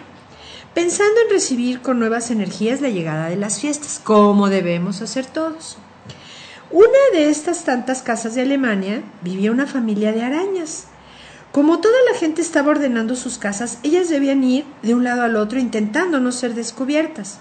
pensando 0.74 1.18
en 1.22 1.30
recibir 1.30 1.80
con 1.80 1.98
nuevas 1.98 2.30
energías 2.30 2.82
la 2.82 2.90
llegada 2.90 3.30
de 3.30 3.36
las 3.36 3.58
fiestas, 3.58 3.98
como 4.04 4.50
debemos 4.50 5.00
hacer 5.00 5.24
todos. 5.24 5.78
Una 6.70 6.98
de 7.14 7.30
estas 7.30 7.64
tantas 7.64 8.02
casas 8.02 8.34
de 8.34 8.42
Alemania 8.42 9.02
vivía 9.22 9.50
una 9.50 9.66
familia 9.66 10.12
de 10.12 10.24
arañas. 10.24 10.88
Como 11.52 11.80
toda 11.80 11.96
la 12.12 12.18
gente 12.18 12.42
estaba 12.42 12.70
ordenando 12.70 13.16
sus 13.16 13.38
casas, 13.38 13.78
ellas 13.82 14.10
debían 14.10 14.44
ir 14.44 14.66
de 14.82 14.94
un 14.94 15.04
lado 15.04 15.22
al 15.22 15.36
otro 15.36 15.58
intentando 15.58 16.20
no 16.20 16.32
ser 16.32 16.54
descubiertas. 16.54 17.38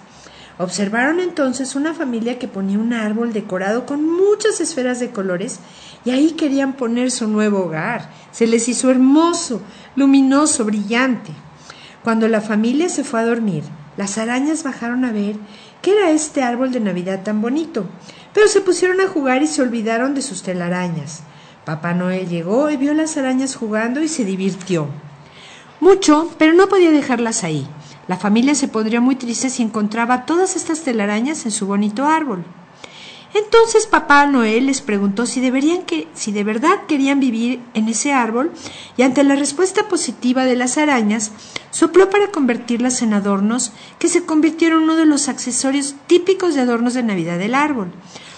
Observaron 0.58 1.20
entonces 1.20 1.76
una 1.76 1.94
familia 1.94 2.40
que 2.40 2.50
ponía 2.50 2.80
un 2.80 2.92
árbol 2.92 3.32
decorado 3.32 3.86
con 3.86 4.06
muchas 4.06 4.60
esferas 4.60 5.00
de 5.00 5.10
colores 5.12 5.60
y 6.06 6.12
ahí 6.12 6.32
querían 6.32 6.74
poner 6.74 7.12
su 7.12 7.28
nuevo 7.28 7.66
hogar. 7.66 8.10
Se 8.32 8.48
les 8.48 8.68
hizo 8.70 8.90
hermoso, 8.90 9.62
luminoso, 9.96 10.66
brillante. 10.66 11.32
Cuando 12.04 12.28
la 12.28 12.42
familia 12.42 12.90
se 12.90 13.04
fue 13.04 13.20
a 13.20 13.26
dormir, 13.26 13.64
las 13.98 14.18
arañas 14.18 14.64
bajaron 14.64 15.04
a 15.04 15.12
ver 15.12 15.36
qué 15.82 15.92
era 15.92 16.12
este 16.12 16.42
árbol 16.42 16.72
de 16.72 16.80
Navidad 16.80 17.24
tan 17.24 17.42
bonito, 17.42 17.86
pero 18.34 18.48
se 18.48 18.62
pusieron 18.62 19.02
a 19.02 19.08
jugar 19.08 19.44
y 19.44 19.48
se 19.48 19.62
olvidaron 19.62 20.16
de 20.16 20.22
sus 20.22 20.42
telarañas. 20.44 21.24
Papá 21.66 21.94
Noel 21.94 22.30
llegó 22.30 22.70
y 22.70 22.78
vio 22.78 22.94
las 22.94 23.18
arañas 23.18 23.56
jugando 23.56 24.02
y 24.02 24.08
se 24.08 24.24
divirtió. 24.26 24.88
Mucho, 25.82 26.34
pero 26.38 26.54
no 26.54 26.68
podía 26.68 26.92
dejarlas 26.92 27.44
ahí. 27.44 27.68
La 28.08 28.18
familia 28.18 28.56
se 28.56 28.68
pondría 28.68 29.02
muy 29.02 29.16
triste 29.16 29.50
si 29.50 29.62
encontraba 29.62 30.26
todas 30.26 30.56
estas 30.56 30.82
telarañas 30.82 31.46
en 31.46 31.52
su 31.52 31.68
bonito 31.68 32.06
árbol. 32.06 32.44
Entonces 33.34 33.86
Papá 33.86 34.26
Noel 34.26 34.66
les 34.66 34.82
preguntó 34.82 35.26
si 35.28 35.40
deberían 35.40 35.84
que, 35.84 36.08
si 36.16 36.32
de 36.32 36.44
verdad 36.44 36.86
querían 36.88 37.20
vivir 37.20 37.62
en 37.76 37.88
ese 37.88 38.12
árbol, 38.12 38.52
y 38.98 39.04
ante 39.04 39.24
la 39.24 39.36
respuesta 39.36 39.88
positiva 39.88 40.46
de 40.46 40.56
las 40.56 40.78
arañas, 40.78 41.32
sopló 41.70 42.10
para 42.10 42.32
convertirlas 42.32 43.02
en 43.04 43.14
adornos 43.14 43.72
que 44.00 44.08
se 44.08 44.26
convirtieron 44.26 44.80
en 44.80 44.84
uno 44.86 44.96
de 44.96 45.06
los 45.06 45.30
accesorios 45.30 45.96
típicos 46.08 46.56
de 46.56 46.62
adornos 46.62 46.96
de 46.96 47.04
Navidad 47.04 47.38
del 47.38 47.54
árbol. 47.54 47.92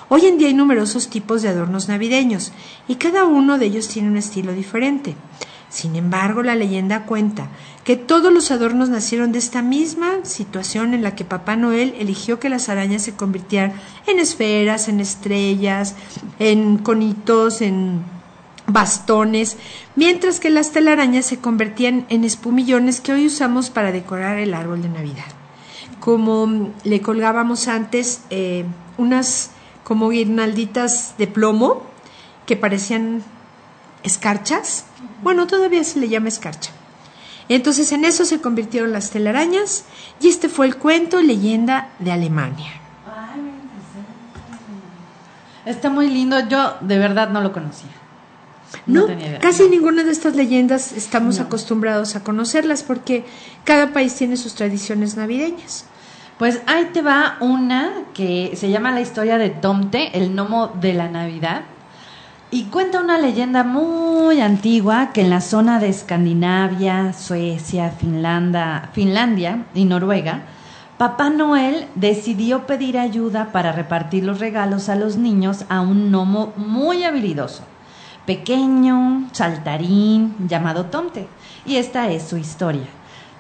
Hoy 0.10 0.25
en 0.25 0.38
día 0.38 0.50
hay 0.50 0.53
numerosos 0.53 1.10
tipos 1.10 1.41
de 1.41 1.48
adornos 1.48 1.88
navideños, 1.88 2.51
y 2.89 2.95
cada 2.95 3.24
uno 3.24 3.57
de 3.57 3.67
ellos 3.67 3.88
tiene 3.88 4.10
un 4.10 4.17
estilo 4.17 4.51
diferente. 4.51 5.15
Sin 5.72 5.96
embargo, 5.96 6.44
la 6.44 6.54
leyenda 6.54 7.06
cuenta 7.06 7.48
que 7.86 7.96
todos 7.96 8.34
los 8.34 8.51
adornos 8.51 8.90
nacieron 8.90 9.32
de 9.32 9.40
esta 9.40 9.62
misma 9.62 10.24
situación 10.24 10.94
en 10.94 11.01
la 11.01 11.16
que 11.16 11.24
Papá 11.24 11.56
Noel 11.56 11.96
eligió 11.98 12.40
que 12.40 12.50
las 12.50 12.68
arañas 12.68 13.04
se 13.04 13.16
convirtieran 13.16 13.74
en 14.06 14.20
esferas, 14.20 14.90
en 14.90 15.00
estrellas, 15.00 15.96
en 16.40 16.78
conitos, 16.78 17.62
en 17.62 18.04
bastones, 18.68 19.56
mientras 19.96 20.42
que 20.42 20.50
las 20.50 20.72
telarañas 20.72 21.25
se 21.25 21.40
convertían 21.40 22.06
en 22.10 22.25
espumillones 22.25 23.00
que 23.00 23.13
hoy 23.13 23.28
usamos 23.28 23.70
para 23.70 23.94
decorar 23.94 24.40
el 24.40 24.54
árbol 24.54 24.82
de 24.82 24.90
Navidad. 24.90 25.25
Como 26.01 26.74
le 26.84 27.01
colgábamos 27.01 27.70
antes 27.70 28.24
eh, 28.30 28.66
unas 28.98 29.51
como 29.86 30.10
guirnalditas 30.10 31.16
de 31.18 31.28
plomo 31.28 31.84
que 32.46 32.58
parecían 32.58 33.24
escarchas, 34.04 34.86
bueno, 35.22 35.48
todavía 35.48 35.84
se 35.84 36.00
le 36.00 36.10
llama 36.10 36.30
escarcha. 36.30 36.72
Entonces 37.50 37.92
en 37.92 38.06
eso 38.06 38.25
se 38.25 38.40
convirtieron 38.40 38.94
las 38.94 39.10
telarañas 39.10 39.86
y 40.20 40.30
este 40.30 40.48
fue 40.48 40.68
el 40.68 40.78
cuento 40.78 41.22
leyenda 41.22 41.90
de 42.00 42.12
Alemania. 42.12 42.72
Está 45.66 45.90
muy 45.90 46.10
lindo, 46.10 46.40
yo 46.48 46.75
de 46.82 46.98
verdad 46.98 47.30
no 47.30 47.42
lo 47.42 47.51
conocía. 47.51 47.90
No, 48.86 49.06
casi 49.42 49.68
ninguna 49.68 50.04
de 50.04 50.12
estas 50.12 50.36
leyendas 50.36 50.94
estamos 50.94 51.40
acostumbrados 51.40 52.16
a 52.16 52.24
conocerlas 52.24 52.84
porque 52.84 53.25
cada 53.63 53.92
país 53.92 54.16
tiene 54.16 54.38
sus 54.38 54.56
tradiciones 54.56 55.18
navideñas. 55.18 55.86
Pues 56.40 56.62
ahí 56.66 56.90
te 56.94 57.01
va 57.01 57.38
una 57.42 57.92
que 58.13 58.54
se 58.56 58.70
llama 58.70 58.92
La 58.92 59.01
historia 59.01 59.38
de 59.38 59.50
Tomte, 59.50 60.18
el 60.18 60.32
gnomo 60.32 60.70
de 60.70 60.94
la 60.94 61.08
Navidad. 61.08 61.63
Y 62.53 62.65
cuenta 62.65 63.00
una 63.00 63.17
leyenda 63.17 63.63
muy 63.63 64.41
antigua 64.41 65.12
que 65.13 65.22
en 65.22 65.29
la 65.29 65.39
zona 65.39 65.79
de 65.79 65.88
Escandinavia, 65.88 67.13
Suecia, 67.13 67.91
Finlandia, 67.91 68.89
Finlandia 68.91 69.63
y 69.74 69.86
Noruega, 69.86 70.41
Papá 70.98 71.29
Noel 71.29 71.88
decidió 71.96 72.67
pedir 72.67 72.98
ayuda 72.98 73.53
para 73.53 73.72
repartir 73.72 74.25
los 74.25 74.41
regalos 74.41 74.89
a 74.89 74.98
los 74.98 75.15
niños 75.15 75.63
a 75.70 75.79
un 75.79 76.12
gnomo 76.12 76.51
muy 76.58 77.05
habilidoso, 77.05 77.63
pequeño, 78.25 79.29
saltarín, 79.31 80.36
llamado 80.50 80.88
Tomte. 80.88 81.27
Y 81.65 81.77
esta 81.77 82.12
es 82.12 82.24
su 82.24 82.36
historia. 82.36 82.88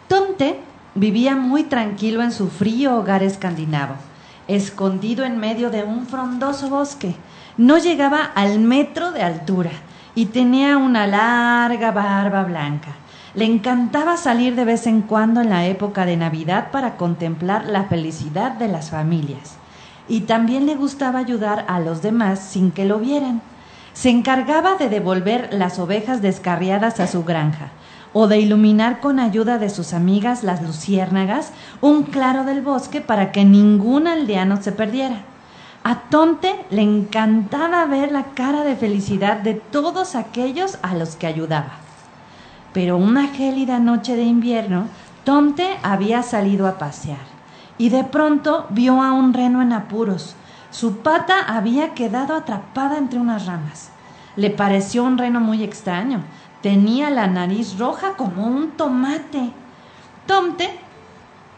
Tomte 0.07 0.57
vivía 0.95 1.35
muy 1.35 1.63
tranquilo 1.63 2.23
en 2.23 2.31
su 2.31 2.47
frío 2.47 2.95
hogar 2.95 3.23
escandinavo, 3.23 3.95
escondido 4.47 5.25
en 5.25 5.37
medio 5.37 5.69
de 5.69 5.83
un 5.83 6.07
frondoso 6.07 6.69
bosque 6.69 7.13
no 7.61 7.77
llegaba 7.77 8.23
al 8.33 8.57
metro 8.57 9.11
de 9.11 9.21
altura 9.21 9.69
y 10.15 10.25
tenía 10.25 10.77
una 10.77 11.05
larga 11.05 11.91
barba 11.91 12.43
blanca. 12.43 12.95
Le 13.35 13.45
encantaba 13.45 14.17
salir 14.17 14.55
de 14.55 14.65
vez 14.65 14.87
en 14.87 15.03
cuando 15.03 15.41
en 15.41 15.51
la 15.51 15.67
época 15.67 16.07
de 16.07 16.17
Navidad 16.17 16.71
para 16.71 16.97
contemplar 16.97 17.67
la 17.67 17.83
felicidad 17.83 18.53
de 18.53 18.67
las 18.67 18.89
familias. 18.89 19.57
Y 20.07 20.21
también 20.21 20.65
le 20.65 20.73
gustaba 20.73 21.19
ayudar 21.19 21.65
a 21.67 21.79
los 21.79 22.01
demás 22.01 22.39
sin 22.39 22.71
que 22.71 22.85
lo 22.85 22.97
vieran. 22.97 23.43
Se 23.93 24.09
encargaba 24.09 24.73
de 24.73 24.89
devolver 24.89 25.49
las 25.51 25.77
ovejas 25.77 26.23
descarriadas 26.23 26.99
a 26.99 27.05
su 27.05 27.23
granja 27.25 27.69
o 28.11 28.27
de 28.27 28.39
iluminar 28.39 28.99
con 29.01 29.19
ayuda 29.19 29.59
de 29.59 29.69
sus 29.69 29.93
amigas 29.93 30.43
las 30.43 30.63
luciérnagas 30.63 31.51
un 31.79 32.05
claro 32.05 32.43
del 32.43 32.63
bosque 32.63 33.01
para 33.01 33.31
que 33.31 33.45
ningún 33.45 34.07
aldeano 34.07 34.59
se 34.63 34.71
perdiera. 34.71 35.25
A 35.83 35.95
Tomte 35.95 36.63
le 36.69 36.83
encantaba 36.83 37.85
ver 37.85 38.11
la 38.11 38.25
cara 38.35 38.63
de 38.63 38.75
felicidad 38.75 39.37
de 39.37 39.55
todos 39.55 40.13
aquellos 40.13 40.77
a 40.83 40.93
los 40.93 41.15
que 41.15 41.25
ayudaba. 41.25 41.71
Pero 42.71 42.97
una 42.97 43.29
gélida 43.29 43.79
noche 43.79 44.15
de 44.15 44.23
invierno, 44.23 44.85
Tomte 45.23 45.79
había 45.81 46.21
salido 46.21 46.67
a 46.67 46.77
pasear 46.77 47.31
y 47.79 47.89
de 47.89 48.03
pronto 48.03 48.67
vio 48.69 49.01
a 49.01 49.11
un 49.11 49.33
reno 49.33 49.61
en 49.63 49.73
apuros. 49.73 50.35
Su 50.69 50.97
pata 50.97 51.39
había 51.47 51.95
quedado 51.95 52.35
atrapada 52.35 52.99
entre 52.99 53.19
unas 53.19 53.47
ramas. 53.47 53.89
Le 54.35 54.51
pareció 54.51 55.03
un 55.03 55.17
reno 55.17 55.39
muy 55.39 55.63
extraño. 55.63 56.21
Tenía 56.61 57.09
la 57.09 57.25
nariz 57.25 57.79
roja 57.79 58.13
como 58.17 58.45
un 58.45 58.69
tomate. 58.71 59.51
Tomte 60.27 60.69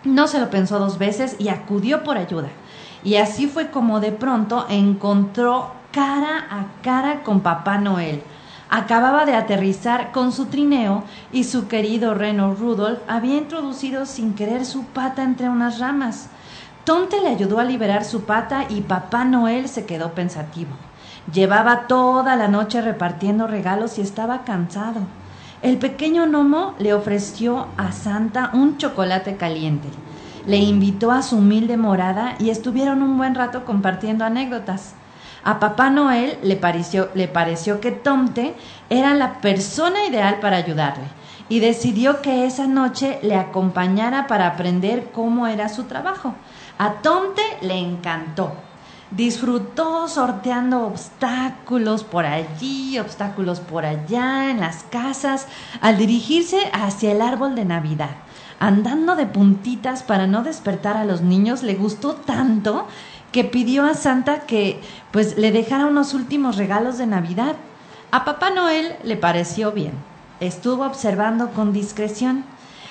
no 0.06 0.28
se 0.28 0.40
lo 0.40 0.50
pensó 0.50 0.80
dos 0.80 0.98
veces 0.98 1.36
y 1.40 1.50
acudió 1.50 2.04
por 2.04 2.18
ayuda. 2.18 2.48
Y 3.04 3.16
así 3.16 3.48
fue 3.48 3.70
como 3.70 4.00
de 4.00 4.12
pronto 4.12 4.66
encontró 4.70 5.72
cara 5.92 6.48
a 6.50 6.82
cara 6.82 7.24
con 7.24 7.42
Papá 7.42 7.78
Noel. 7.78 8.24
Acababa 8.70 9.26
de 9.26 9.36
aterrizar 9.36 10.12
con 10.12 10.32
su 10.32 10.46
trineo 10.46 11.04
y 11.32 11.44
su 11.44 11.68
querido 11.68 12.14
reno 12.14 12.56
Rudolf 12.56 13.00
había 13.08 13.38
introducido 13.38 14.06
sin 14.06 14.34
querer 14.34 14.66
su 14.66 14.86
pata 14.86 15.24
entre 15.24 15.50
unas 15.50 15.80
ramas. 15.80 16.30
Tonte 16.86 17.22
le 17.22 17.28
ayudó 17.28 17.60
a 17.60 17.66
liberar 17.66 18.04
su 18.04 18.24
pata 18.24 18.66
y 18.70 18.82
Papá 18.82 19.26
Noel 19.26 19.68
se 19.68 19.86
quedó 19.86 20.14
pensativo. 20.14 20.72
Llevaba 21.32 21.88
toda 21.88 22.36
la 22.36 22.48
noche 22.48 22.82
repartiendo 22.82 23.48
regalos 23.48 23.98
y 23.98 24.02
estaba 24.02 24.44
cansado. 24.44 25.02
El 25.62 25.78
pequeño 25.78 26.26
gnomo 26.26 26.74
le 26.80 26.94
ofreció 26.94 27.68
a 27.78 27.92
Santa 27.92 28.50
un 28.54 28.78
chocolate 28.78 29.38
caliente 29.38 29.88
le 30.46 30.58
invitó 30.58 31.12
a 31.12 31.22
su 31.22 31.38
humilde 31.38 31.78
morada 31.78 32.36
y 32.40 32.50
estuvieron 32.50 33.02
un 33.02 33.18
buen 33.18 33.36
rato 33.36 33.66
compartiendo 33.66 34.26
anécdotas. 34.26 34.96
A 35.44 35.60
Papá 35.60 35.90
Noel 35.90 36.38
le 36.42 36.56
pareció, 36.56 37.10
le 37.14 37.28
pareció 37.28 37.82
que 37.82 37.92
Tomte 37.92 38.56
era 38.90 39.14
la 39.14 39.42
persona 39.42 40.06
ideal 40.06 40.40
para 40.40 40.58
ayudarle 40.58 41.06
y 41.50 41.60
decidió 41.60 42.22
que 42.22 42.46
esa 42.46 42.68
noche 42.68 43.20
le 43.22 43.36
acompañara 43.36 44.28
para 44.28 44.48
aprender 44.48 45.12
cómo 45.12 45.48
era 45.48 45.70
su 45.70 45.84
trabajo. 45.84 46.34
A 46.78 46.94
Tomte 47.02 47.42
le 47.62 47.78
encantó. 47.78 48.54
Disfrutó 49.12 50.08
sorteando 50.08 50.88
obstáculos 50.88 52.04
por 52.04 52.26
allí, 52.26 52.98
obstáculos 52.98 53.60
por 53.60 53.86
allá, 53.86 54.50
en 54.50 54.60
las 54.60 54.84
casas, 54.84 55.48
al 55.82 55.98
dirigirse 55.98 56.58
hacia 56.74 57.12
el 57.12 57.22
árbol 57.22 57.54
de 57.54 57.66
Navidad 57.66 58.23
andando 58.64 59.18
de 59.18 59.26
puntitas 59.26 60.04
para 60.04 60.26
no 60.26 60.42
despertar 60.42 60.96
a 60.96 61.04
los 61.04 61.22
niños, 61.22 61.64
le 61.64 61.76
gustó 61.76 62.14
tanto 62.14 62.88
que 63.34 63.44
pidió 63.44 63.84
a 63.84 63.94
Santa 63.94 64.42
que 64.42 64.80
pues 65.12 65.38
le 65.38 65.52
dejara 65.52 65.86
unos 65.86 66.14
últimos 66.14 66.56
regalos 66.56 66.98
de 66.98 67.06
Navidad. 67.06 67.58
A 68.12 68.24
Papá 68.24 68.52
Noel 68.52 68.96
le 69.04 69.18
pareció 69.18 69.74
bien. 69.74 69.92
Estuvo 70.40 70.86
observando 70.86 71.50
con 71.50 71.74
discreción 71.74 72.46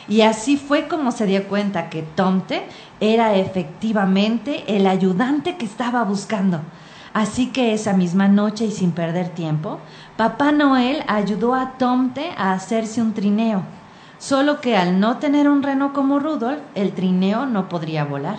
y 0.09 0.21
así 0.21 0.59
fue 0.59 0.89
como 0.89 1.11
se 1.11 1.25
dio 1.25 1.49
cuenta 1.49 1.89
que 1.89 2.03
Tomte 2.03 2.65
era 3.01 3.35
efectivamente 3.37 4.65
el 4.77 4.87
ayudante 4.87 5.57
que 5.57 5.65
estaba 5.65 6.05
buscando. 6.05 6.61
Así 7.15 7.47
que 7.47 7.73
esa 7.73 7.95
misma 7.95 8.29
noche 8.29 8.67
y 8.67 8.73
sin 8.73 8.93
perder 8.93 9.31
tiempo, 9.31 9.79
Papá 10.19 10.53
Noel 10.53 11.03
ayudó 11.07 11.55
a 11.55 11.79
Tomte 11.79 12.31
a 12.37 12.53
hacerse 12.53 13.01
un 13.01 13.15
trineo 13.15 13.63
solo 14.23 14.61
que 14.61 14.77
al 14.77 15.01
no 15.01 15.17
tener 15.17 15.49
un 15.49 15.65
reno 15.65 15.93
como 15.93 16.21
Rudolf, 16.21 16.61
el 16.77 16.93
trineo 16.93 17.45
no 17.45 17.69
podría 17.69 18.05
volar. 18.05 18.37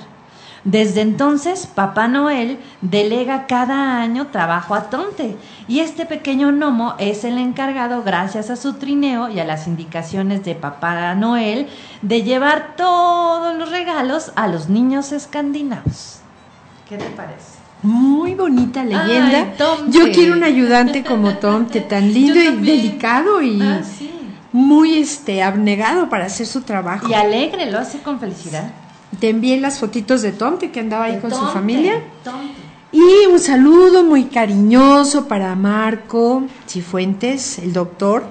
Desde 0.63 1.01
entonces, 1.01 1.67
Papá 1.67 2.07
Noel 2.07 2.57
delega 2.79 3.47
cada 3.47 4.01
año 4.01 4.27
trabajo 4.27 4.75
a 4.75 4.89
Tonte, 4.89 5.35
y 5.67 5.81
este 5.81 6.05
pequeño 6.05 6.53
gnomo 6.53 6.95
es 6.99 7.25
el 7.25 7.37
encargado, 7.37 8.01
gracias 8.01 8.49
a 8.49 8.55
su 8.55 8.75
trineo 8.75 9.27
y 9.27 9.41
a 9.41 9.43
las 9.43 9.67
indicaciones 9.67 10.45
de 10.45 10.55
Papá 10.55 11.15
Noel, 11.15 11.67
de 12.01 12.23
llevar 12.23 12.77
todos 12.77 13.53
los 13.57 13.69
regalos 13.69 14.31
a 14.37 14.47
los 14.47 14.69
niños 14.69 15.11
escandinavos. 15.11 16.19
¿Qué 16.87 16.95
te 16.95 17.09
parece? 17.09 17.57
Muy 17.81 18.35
bonita 18.35 18.85
leyenda. 18.85 19.53
Yo 19.89 20.09
quiero 20.13 20.31
un 20.31 20.45
ayudante 20.45 21.03
como 21.03 21.33
Tomte, 21.33 21.81
tan 21.81 22.13
lindo 22.13 22.39
y 22.39 22.55
delicado 22.55 23.41
y 23.41 23.61
ah, 23.61 23.81
muy 24.53 24.97
este 24.97 25.43
abnegado 25.43 26.09
para 26.09 26.25
hacer 26.25 26.47
su 26.47 26.61
trabajo. 26.61 27.09
Y 27.09 27.13
alegre, 27.13 27.69
lo 27.69 27.79
hace 27.79 27.99
con 27.99 28.19
felicidad. 28.19 28.71
Te 29.19 29.29
envié 29.29 29.59
las 29.59 29.79
fotitos 29.79 30.21
de 30.21 30.31
Tomte 30.31 30.71
que 30.71 30.79
andaba 30.79 31.05
ahí 31.05 31.19
con 31.19 31.31
su 31.31 31.45
familia. 31.47 32.01
Y 32.91 33.25
un 33.25 33.39
saludo 33.39 34.03
muy 34.03 34.25
cariñoso 34.25 35.27
para 35.27 35.55
Marco 35.55 36.43
Cifuentes, 36.67 37.57
el 37.59 37.73
doctor 37.73 38.23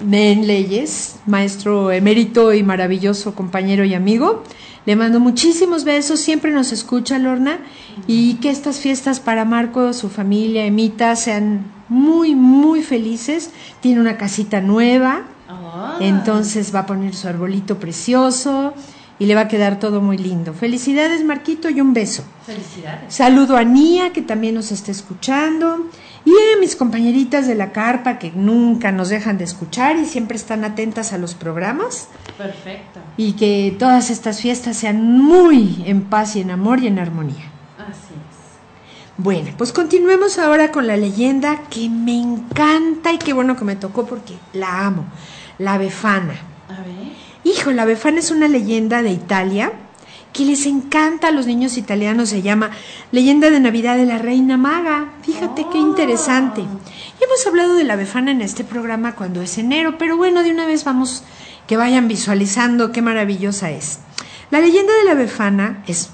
en 0.00 0.46
leyes, 0.46 1.16
maestro 1.26 1.90
emérito 1.90 2.52
y 2.52 2.62
maravilloso 2.62 3.34
compañero 3.34 3.84
y 3.84 3.94
amigo. 3.94 4.44
Le 4.86 4.96
mando 4.96 5.20
muchísimos 5.20 5.84
besos, 5.84 6.20
siempre 6.20 6.50
nos 6.52 6.72
escucha 6.72 7.18
Lorna 7.18 7.58
y 8.06 8.34
que 8.34 8.50
estas 8.50 8.78
fiestas 8.80 9.20
para 9.20 9.44
Marco, 9.44 9.92
su 9.92 10.08
familia, 10.08 10.64
Emita 10.64 11.14
sean 11.14 11.64
muy, 11.92 12.34
muy 12.34 12.82
felices. 12.82 13.50
Tiene 13.80 14.00
una 14.00 14.16
casita 14.16 14.60
nueva, 14.60 15.22
Ah. 15.48 15.98
entonces 16.00 16.74
va 16.74 16.80
a 16.80 16.86
poner 16.86 17.14
su 17.14 17.28
arbolito 17.28 17.78
precioso 17.78 18.72
y 19.18 19.26
le 19.26 19.34
va 19.34 19.42
a 19.42 19.48
quedar 19.48 19.78
todo 19.78 20.00
muy 20.00 20.16
lindo. 20.16 20.54
Felicidades 20.54 21.22
Marquito 21.24 21.68
y 21.68 21.80
un 21.80 21.92
beso. 21.92 22.24
Felicidades. 22.46 23.12
Saludo 23.14 23.56
a 23.58 23.62
Nia, 23.64 24.12
que 24.12 24.22
también 24.22 24.54
nos 24.54 24.72
está 24.72 24.90
escuchando, 24.90 25.88
y 26.24 26.30
a 26.30 26.58
mis 26.58 26.74
compañeritas 26.74 27.46
de 27.46 27.54
la 27.54 27.70
carpa, 27.72 28.18
que 28.18 28.32
nunca 28.34 28.90
nos 28.92 29.10
dejan 29.10 29.36
de 29.38 29.44
escuchar 29.44 29.96
y 29.98 30.06
siempre 30.06 30.36
están 30.36 30.64
atentas 30.64 31.12
a 31.12 31.18
los 31.18 31.34
programas, 31.34 32.08
Perfecto. 32.38 33.00
y 33.16 33.32
que 33.34 33.76
todas 33.78 34.08
estas 34.10 34.40
fiestas 34.40 34.76
sean 34.78 35.18
muy 35.20 35.82
en 35.86 36.02
paz 36.04 36.34
y 36.36 36.40
en 36.40 36.50
amor 36.50 36.80
y 36.82 36.86
en 36.86 36.98
armonía. 36.98 37.51
Bueno, 39.18 39.50
pues 39.58 39.72
continuemos 39.72 40.38
ahora 40.38 40.72
con 40.72 40.86
la 40.86 40.96
leyenda 40.96 41.64
que 41.68 41.90
me 41.90 42.18
encanta 42.18 43.12
y 43.12 43.18
qué 43.18 43.34
bueno 43.34 43.56
que 43.56 43.64
me 43.64 43.76
tocó 43.76 44.06
porque 44.06 44.34
la 44.54 44.86
amo, 44.86 45.04
la 45.58 45.76
Befana. 45.76 46.34
A 46.68 46.80
ver. 46.80 47.12
Hijo, 47.44 47.72
la 47.72 47.84
Befana 47.84 48.20
es 48.20 48.30
una 48.30 48.48
leyenda 48.48 49.02
de 49.02 49.10
Italia 49.10 49.72
que 50.32 50.46
les 50.46 50.64
encanta 50.64 51.28
a 51.28 51.30
los 51.30 51.46
niños 51.46 51.76
italianos. 51.76 52.30
Se 52.30 52.40
llama 52.40 52.70
Leyenda 53.10 53.50
de 53.50 53.60
Navidad 53.60 53.96
de 53.96 54.06
la 54.06 54.16
Reina 54.18 54.56
Maga. 54.56 55.12
Fíjate 55.22 55.66
qué 55.70 55.78
interesante. 55.78 56.62
Y 56.62 57.24
hemos 57.24 57.46
hablado 57.46 57.74
de 57.74 57.84
la 57.84 57.96
Befana 57.96 58.30
en 58.30 58.40
este 58.40 58.64
programa 58.64 59.14
cuando 59.14 59.42
es 59.42 59.58
enero, 59.58 59.98
pero 59.98 60.16
bueno, 60.16 60.42
de 60.42 60.52
una 60.52 60.66
vez 60.66 60.84
vamos 60.84 61.22
que 61.66 61.76
vayan 61.76 62.08
visualizando 62.08 62.92
qué 62.92 63.02
maravillosa 63.02 63.70
es. 63.70 63.98
La 64.50 64.60
leyenda 64.60 64.94
de 64.94 65.04
la 65.04 65.14
Befana 65.14 65.82
es 65.86 66.10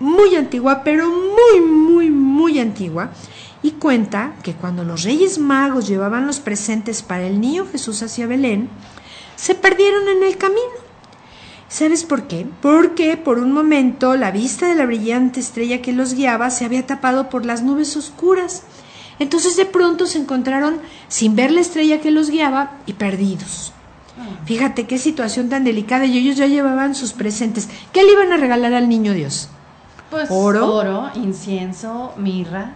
muy 0.00 0.36
antigua, 0.36 0.82
pero 0.84 1.08
muy, 1.08 1.60
muy, 1.60 2.10
muy 2.10 2.58
antigua. 2.58 3.10
Y 3.62 3.72
cuenta 3.72 4.34
que 4.42 4.54
cuando 4.54 4.84
los 4.84 5.02
Reyes 5.02 5.38
Magos 5.38 5.88
llevaban 5.88 6.26
los 6.26 6.40
presentes 6.40 7.02
para 7.02 7.26
el 7.26 7.40
niño 7.40 7.66
Jesús 7.70 8.02
hacia 8.02 8.26
Belén, 8.26 8.68
se 9.36 9.54
perdieron 9.54 10.08
en 10.08 10.22
el 10.22 10.36
camino. 10.36 10.88
¿Sabes 11.68 12.04
por 12.04 12.28
qué? 12.28 12.46
Porque 12.62 13.16
por 13.16 13.38
un 13.38 13.52
momento 13.52 14.16
la 14.16 14.30
vista 14.30 14.68
de 14.68 14.74
la 14.74 14.86
brillante 14.86 15.40
estrella 15.40 15.82
que 15.82 15.92
los 15.92 16.14
guiaba 16.14 16.50
se 16.50 16.64
había 16.64 16.86
tapado 16.86 17.28
por 17.28 17.44
las 17.44 17.62
nubes 17.62 17.96
oscuras. 17.96 18.62
Entonces 19.18 19.56
de 19.56 19.66
pronto 19.66 20.06
se 20.06 20.18
encontraron 20.18 20.78
sin 21.08 21.36
ver 21.36 21.50
la 21.50 21.60
estrella 21.60 22.00
que 22.00 22.10
los 22.10 22.30
guiaba 22.30 22.78
y 22.86 22.94
perdidos. 22.94 23.72
Fíjate 24.46 24.86
qué 24.86 24.98
situación 24.98 25.48
tan 25.48 25.64
delicada 25.64 26.06
y 26.06 26.16
ellos 26.16 26.36
ya 26.36 26.46
llevaban 26.46 26.94
sus 26.94 27.12
presentes. 27.12 27.68
¿Qué 27.92 28.02
le 28.02 28.12
iban 28.12 28.32
a 28.32 28.36
regalar 28.36 28.72
al 28.72 28.88
niño 28.88 29.12
Dios? 29.12 29.50
Pues 30.10 30.28
Oro. 30.30 30.74
oro, 30.74 31.10
incienso, 31.14 32.14
mirra. 32.16 32.72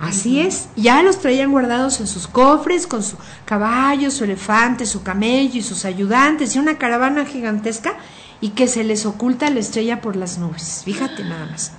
Así 0.00 0.40
es, 0.40 0.68
ya 0.76 1.02
los 1.02 1.18
traían 1.18 1.50
guardados 1.50 1.98
en 2.00 2.06
sus 2.06 2.28
cofres 2.28 2.86
con 2.86 3.02
su 3.02 3.16
caballo, 3.44 4.12
su 4.12 4.24
elefante, 4.24 4.86
su 4.86 5.02
camello 5.02 5.58
y 5.58 5.62
sus 5.62 5.84
ayudantes 5.84 6.54
y 6.54 6.58
una 6.60 6.78
caravana 6.78 7.26
gigantesca 7.26 7.96
y 8.40 8.50
que 8.50 8.68
se 8.68 8.84
les 8.84 9.06
oculta 9.06 9.50
la 9.50 9.58
estrella 9.58 10.00
por 10.00 10.14
las 10.14 10.38
nubes. 10.38 10.82
Fíjate 10.84 11.24
nada 11.24 11.46
más. 11.46 11.72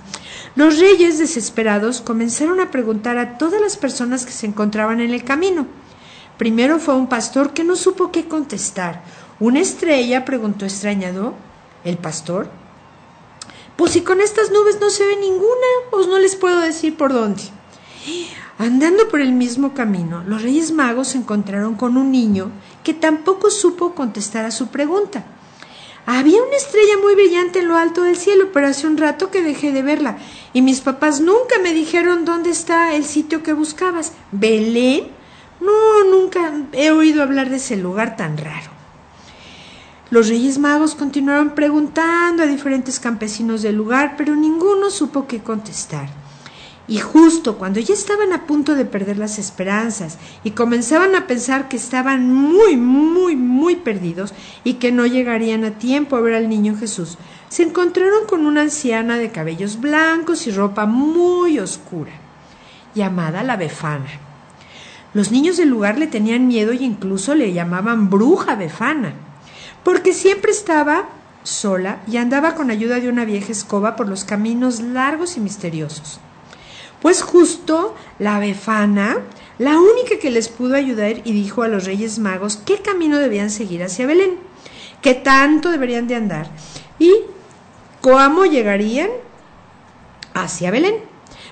Los 0.54 0.78
reyes 0.78 1.18
desesperados 1.18 2.02
comenzaron 2.02 2.60
a 2.60 2.70
preguntar 2.70 3.16
a 3.16 3.38
todas 3.38 3.60
las 3.60 3.78
personas 3.78 4.26
que 4.26 4.32
se 4.32 4.46
encontraban 4.46 5.00
en 5.00 5.12
el 5.12 5.24
camino. 5.24 5.66
Primero 6.36 6.78
fue 6.78 6.94
un 6.94 7.06
pastor 7.06 7.52
que 7.54 7.64
no 7.64 7.74
supo 7.76 8.12
qué 8.12 8.28
contestar. 8.28 9.02
Una 9.38 9.60
estrella 9.60 10.26
preguntó 10.26 10.66
extrañado. 10.66 11.34
¿El 11.84 11.96
pastor? 11.96 12.50
Pues 13.80 13.92
si 13.92 14.02
con 14.02 14.20
estas 14.20 14.50
nubes 14.50 14.78
no 14.78 14.90
se 14.90 15.06
ve 15.06 15.16
ninguna, 15.16 15.66
pues 15.90 16.06
no 16.06 16.18
les 16.18 16.36
puedo 16.36 16.60
decir 16.60 16.98
por 16.98 17.14
dónde. 17.14 17.42
Andando 18.58 19.08
por 19.08 19.22
el 19.22 19.32
mismo 19.32 19.72
camino, 19.72 20.22
los 20.26 20.42
Reyes 20.42 20.70
Magos 20.70 21.08
se 21.08 21.16
encontraron 21.16 21.76
con 21.76 21.96
un 21.96 22.12
niño 22.12 22.50
que 22.84 22.92
tampoco 22.92 23.50
supo 23.50 23.94
contestar 23.94 24.44
a 24.44 24.50
su 24.50 24.66
pregunta. 24.66 25.24
Había 26.04 26.42
una 26.42 26.58
estrella 26.58 26.98
muy 27.02 27.14
brillante 27.14 27.60
en 27.60 27.68
lo 27.68 27.78
alto 27.78 28.02
del 28.02 28.18
cielo, 28.18 28.50
pero 28.52 28.66
hace 28.66 28.86
un 28.86 28.98
rato 28.98 29.30
que 29.30 29.40
dejé 29.40 29.72
de 29.72 29.80
verla, 29.80 30.18
y 30.52 30.60
mis 30.60 30.82
papás 30.82 31.22
nunca 31.22 31.58
me 31.62 31.72
dijeron 31.72 32.26
dónde 32.26 32.50
está 32.50 32.94
el 32.94 33.06
sitio 33.06 33.42
que 33.42 33.54
buscabas. 33.54 34.12
¿Belén? 34.30 35.08
No, 35.58 36.04
nunca 36.04 36.52
he 36.72 36.90
oído 36.90 37.22
hablar 37.22 37.48
de 37.48 37.56
ese 37.56 37.78
lugar 37.78 38.14
tan 38.14 38.36
raro. 38.36 38.69
Los 40.10 40.28
Reyes 40.28 40.58
Magos 40.58 40.96
continuaron 40.96 41.50
preguntando 41.50 42.42
a 42.42 42.46
diferentes 42.46 42.98
campesinos 42.98 43.62
del 43.62 43.76
lugar, 43.76 44.14
pero 44.18 44.34
ninguno 44.34 44.90
supo 44.90 45.28
qué 45.28 45.38
contestar. 45.38 46.08
Y 46.88 46.98
justo 46.98 47.58
cuando 47.58 47.78
ya 47.78 47.94
estaban 47.94 48.32
a 48.32 48.44
punto 48.44 48.74
de 48.74 48.84
perder 48.84 49.18
las 49.18 49.38
esperanzas 49.38 50.18
y 50.42 50.50
comenzaban 50.50 51.14
a 51.14 51.28
pensar 51.28 51.68
que 51.68 51.76
estaban 51.76 52.34
muy, 52.34 52.76
muy, 52.76 53.36
muy 53.36 53.76
perdidos 53.76 54.34
y 54.64 54.74
que 54.74 54.90
no 54.90 55.06
llegarían 55.06 55.64
a 55.64 55.78
tiempo 55.78 56.16
a 56.16 56.20
ver 56.20 56.34
al 56.34 56.48
niño 56.48 56.76
Jesús, 56.76 57.16
se 57.48 57.62
encontraron 57.62 58.26
con 58.26 58.46
una 58.46 58.62
anciana 58.62 59.16
de 59.16 59.30
cabellos 59.30 59.80
blancos 59.80 60.48
y 60.48 60.50
ropa 60.50 60.86
muy 60.86 61.60
oscura, 61.60 62.10
llamada 62.96 63.44
la 63.44 63.56
Befana. 63.56 64.10
Los 65.14 65.30
niños 65.30 65.56
del 65.56 65.68
lugar 65.68 65.98
le 65.98 66.08
tenían 66.08 66.48
miedo 66.48 66.72
y 66.72 66.82
incluso 66.84 67.36
le 67.36 67.52
llamaban 67.52 68.10
bruja 68.10 68.56
Befana, 68.56 69.14
porque 69.84 70.12
siempre 70.12 70.52
estaba 70.52 71.08
sola 71.42 72.00
y 72.06 72.16
andaba 72.16 72.54
con 72.54 72.70
ayuda 72.70 73.00
de 73.00 73.08
una 73.08 73.24
vieja 73.24 73.52
escoba 73.52 73.96
por 73.96 74.08
los 74.08 74.24
caminos 74.24 74.80
largos 74.80 75.36
y 75.36 75.40
misteriosos. 75.40 76.20
Pues 77.00 77.22
justo 77.22 77.94
la 78.18 78.38
Befana, 78.38 79.18
la 79.58 79.78
única 79.78 80.18
que 80.20 80.30
les 80.30 80.48
pudo 80.48 80.74
ayudar 80.76 81.22
y 81.24 81.32
dijo 81.32 81.62
a 81.62 81.68
los 81.68 81.86
Reyes 81.86 82.18
Magos 82.18 82.58
qué 82.58 82.78
camino 82.78 83.18
debían 83.18 83.50
seguir 83.50 83.82
hacia 83.82 84.06
Belén, 84.06 84.38
qué 85.00 85.14
tanto 85.14 85.70
deberían 85.70 86.08
de 86.08 86.16
andar 86.16 86.50
y 86.98 87.10
cómo 88.02 88.44
llegarían 88.44 89.08
hacia 90.34 90.70
Belén. 90.70 90.96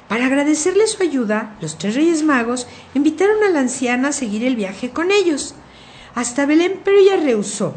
Para 0.06 0.26
agradecerle 0.26 0.86
su 0.86 1.02
ayuda, 1.02 1.56
los 1.60 1.76
tres 1.76 1.94
Reyes 1.94 2.22
Magos 2.22 2.66
invitaron 2.94 3.42
a 3.44 3.50
la 3.50 3.60
anciana 3.60 4.08
a 4.08 4.12
seguir 4.12 4.44
el 4.44 4.56
viaje 4.56 4.90
con 4.90 5.10
ellos 5.10 5.54
hasta 6.14 6.46
Belén, 6.46 6.80
pero 6.84 6.98
ella 6.98 7.16
rehusó. 7.16 7.74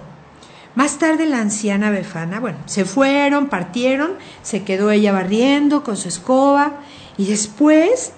Más 0.74 1.00
tarde 1.00 1.26
la 1.26 1.42
anciana 1.42 1.92
Befana, 1.92 2.40
bueno, 2.40 2.58
se 2.66 2.86
fueron, 2.86 3.50
partieron, 3.50 4.12
se 4.42 4.64
quedó 4.64 4.90
ella 4.90 5.12
barriendo 5.12 5.84
con 5.84 5.98
su 5.98 6.08
escoba 6.08 6.80
y 7.18 7.26
después, 7.26 8.14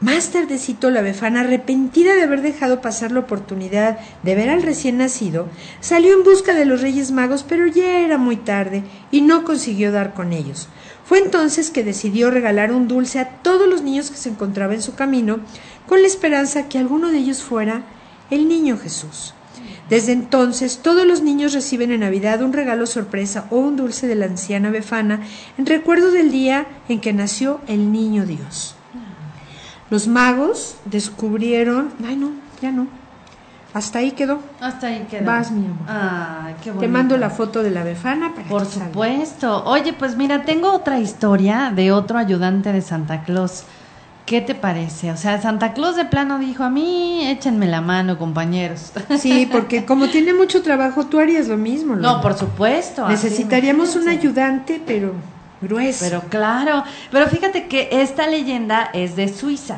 más 0.00 0.28
tardecito, 0.28 0.90
la 0.90 1.00
Befana, 1.00 1.40
arrepentida 1.40 2.14
de 2.14 2.24
haber 2.24 2.42
dejado 2.42 2.82
pasar 2.82 3.10
la 3.10 3.20
oportunidad 3.20 3.98
de 4.22 4.34
ver 4.34 4.50
al 4.50 4.62
recién 4.62 4.98
nacido, 4.98 5.48
salió 5.80 6.12
en 6.12 6.24
busca 6.24 6.52
de 6.52 6.66
los 6.66 6.82
Reyes 6.82 7.10
Magos, 7.10 7.42
pero 7.42 7.66
ya 7.66 8.00
era 8.00 8.18
muy 8.18 8.36
tarde 8.36 8.82
y 9.10 9.22
no 9.22 9.44
consiguió 9.44 9.90
dar 9.90 10.12
con 10.12 10.34
ellos. 10.34 10.68
Fue 11.06 11.20
entonces 11.20 11.70
que 11.70 11.84
decidió 11.84 12.30
regalar 12.30 12.70
un 12.70 12.86
dulce 12.86 13.18
a 13.18 13.28
todos 13.42 13.66
los 13.66 13.80
niños 13.80 14.10
que 14.10 14.18
se 14.18 14.28
encontraban 14.28 14.76
en 14.76 14.82
su 14.82 14.94
camino, 14.94 15.40
con 15.86 16.02
la 16.02 16.06
esperanza 16.06 16.68
que 16.68 16.78
alguno 16.78 17.10
de 17.10 17.18
ellos 17.18 17.42
fuera 17.42 17.82
el 18.30 18.46
niño 18.46 18.76
Jesús. 18.76 19.32
Desde 19.90 20.12
entonces, 20.12 20.78
todos 20.82 21.06
los 21.06 21.22
niños 21.22 21.52
reciben 21.52 21.92
en 21.92 22.00
Navidad 22.00 22.42
un 22.42 22.52
regalo 22.52 22.86
sorpresa 22.86 23.46
o 23.50 23.56
un 23.56 23.76
dulce 23.76 24.06
de 24.06 24.14
la 24.14 24.26
anciana 24.26 24.70
Befana 24.70 25.20
en 25.58 25.66
recuerdo 25.66 26.10
del 26.10 26.30
día 26.30 26.66
en 26.88 27.00
que 27.00 27.12
nació 27.12 27.60
el 27.66 27.92
niño 27.92 28.24
Dios. 28.24 28.74
Los 29.90 30.08
magos 30.08 30.76
descubrieron. 30.86 31.90
Ay, 32.06 32.16
no, 32.16 32.30
ya 32.62 32.72
no. 32.72 32.86
Hasta 33.74 33.98
ahí 33.98 34.12
quedó. 34.12 34.38
Hasta 34.60 34.86
ahí 34.86 35.06
quedó. 35.10 35.26
Vas, 35.26 35.50
mi 35.50 35.66
amor. 35.66 35.86
Ay, 35.88 36.54
qué 36.62 36.70
bonito. 36.70 36.80
Te 36.80 36.88
mando 36.88 37.16
la 37.18 37.28
foto 37.28 37.62
de 37.62 37.70
la 37.70 37.82
Befana 37.84 38.32
para 38.34 38.48
Por 38.48 38.62
que 38.62 38.70
salga. 38.70 38.86
supuesto. 38.86 39.64
Oye, 39.64 39.92
pues 39.92 40.16
mira, 40.16 40.44
tengo 40.44 40.72
otra 40.72 41.00
historia 41.00 41.72
de 41.74 41.92
otro 41.92 42.16
ayudante 42.16 42.72
de 42.72 42.80
Santa 42.80 43.24
Claus. 43.24 43.64
¿Qué 44.26 44.40
te 44.40 44.54
parece? 44.54 45.10
O 45.10 45.18
sea, 45.18 45.40
Santa 45.42 45.74
Claus 45.74 45.96
de 45.96 46.06
plano 46.06 46.38
dijo 46.38 46.64
a 46.64 46.70
mí, 46.70 47.26
échenme 47.26 47.66
la 47.66 47.82
mano, 47.82 48.18
compañeros. 48.18 48.92
Sí, 49.18 49.46
porque 49.50 49.84
como 49.84 50.08
tiene 50.08 50.32
mucho 50.32 50.62
trabajo, 50.62 51.06
tú 51.06 51.20
harías 51.20 51.48
lo 51.48 51.58
mismo. 51.58 51.94
No, 51.94 52.22
por 52.22 52.34
supuesto. 52.34 53.06
Necesitaríamos 53.06 53.96
un 53.96 54.08
ayudante, 54.08 54.80
pero 54.84 55.12
grueso. 55.60 56.04
Pero 56.04 56.22
claro, 56.30 56.84
pero 57.10 57.26
fíjate 57.28 57.66
que 57.66 57.88
esta 57.92 58.26
leyenda 58.26 58.88
es 58.94 59.14
de 59.14 59.28
Suiza. 59.28 59.76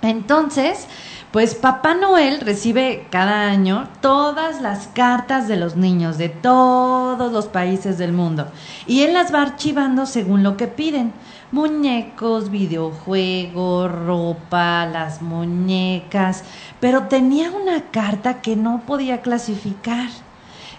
Entonces, 0.00 0.86
pues 1.30 1.54
Papá 1.54 1.94
Noel 1.94 2.40
recibe 2.40 3.06
cada 3.10 3.50
año 3.50 3.88
todas 4.00 4.62
las 4.62 4.86
cartas 4.88 5.48
de 5.48 5.56
los 5.56 5.76
niños 5.76 6.16
de 6.16 6.30
todos 6.30 7.32
los 7.32 7.46
países 7.46 7.98
del 7.98 8.12
mundo 8.12 8.48
y 8.86 9.02
él 9.02 9.12
las 9.12 9.34
va 9.34 9.42
archivando 9.42 10.06
según 10.06 10.42
lo 10.42 10.56
que 10.56 10.66
piden. 10.66 11.12
Muñecos, 11.52 12.50
videojuegos, 12.50 13.92
ropa, 13.92 14.86
las 14.86 15.22
muñecas, 15.22 16.42
pero 16.80 17.04
tenía 17.04 17.52
una 17.52 17.90
carta 17.90 18.42
que 18.42 18.56
no 18.56 18.82
podía 18.86 19.22
clasificar. 19.22 20.08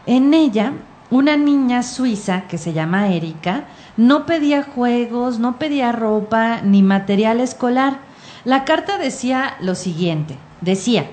En 0.05 0.33
ella 0.33 0.73
una 1.09 1.37
niña 1.37 1.83
suiza 1.83 2.47
que 2.49 2.57
se 2.57 2.73
llama 2.73 3.07
Erika 3.07 3.63
no 3.95 4.25
pedía 4.25 4.63
juegos, 4.63 5.39
no 5.39 5.57
pedía 5.57 5.93
ropa 5.93 6.59
ni 6.61 6.83
material 6.83 7.39
escolar. 7.39 7.99
La 8.43 8.65
carta 8.65 8.97
decía 8.97 9.55
lo 9.61 9.73
siguiente, 9.73 10.37
decía, 10.59 11.05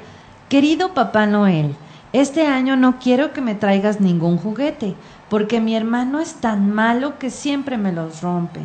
querido 0.48 0.94
Papá 0.94 1.26
Noel, 1.26 1.76
este 2.12 2.46
año 2.46 2.76
no 2.76 2.98
quiero 2.98 3.32
que 3.32 3.40
me 3.40 3.54
traigas 3.54 4.00
ningún 4.00 4.36
juguete, 4.36 4.94
porque 5.28 5.60
mi 5.60 5.76
hermano 5.76 6.18
es 6.20 6.34
tan 6.34 6.72
malo 6.72 7.18
que 7.18 7.30
siempre 7.30 7.78
me 7.78 7.92
los 7.92 8.20
rompe. 8.20 8.60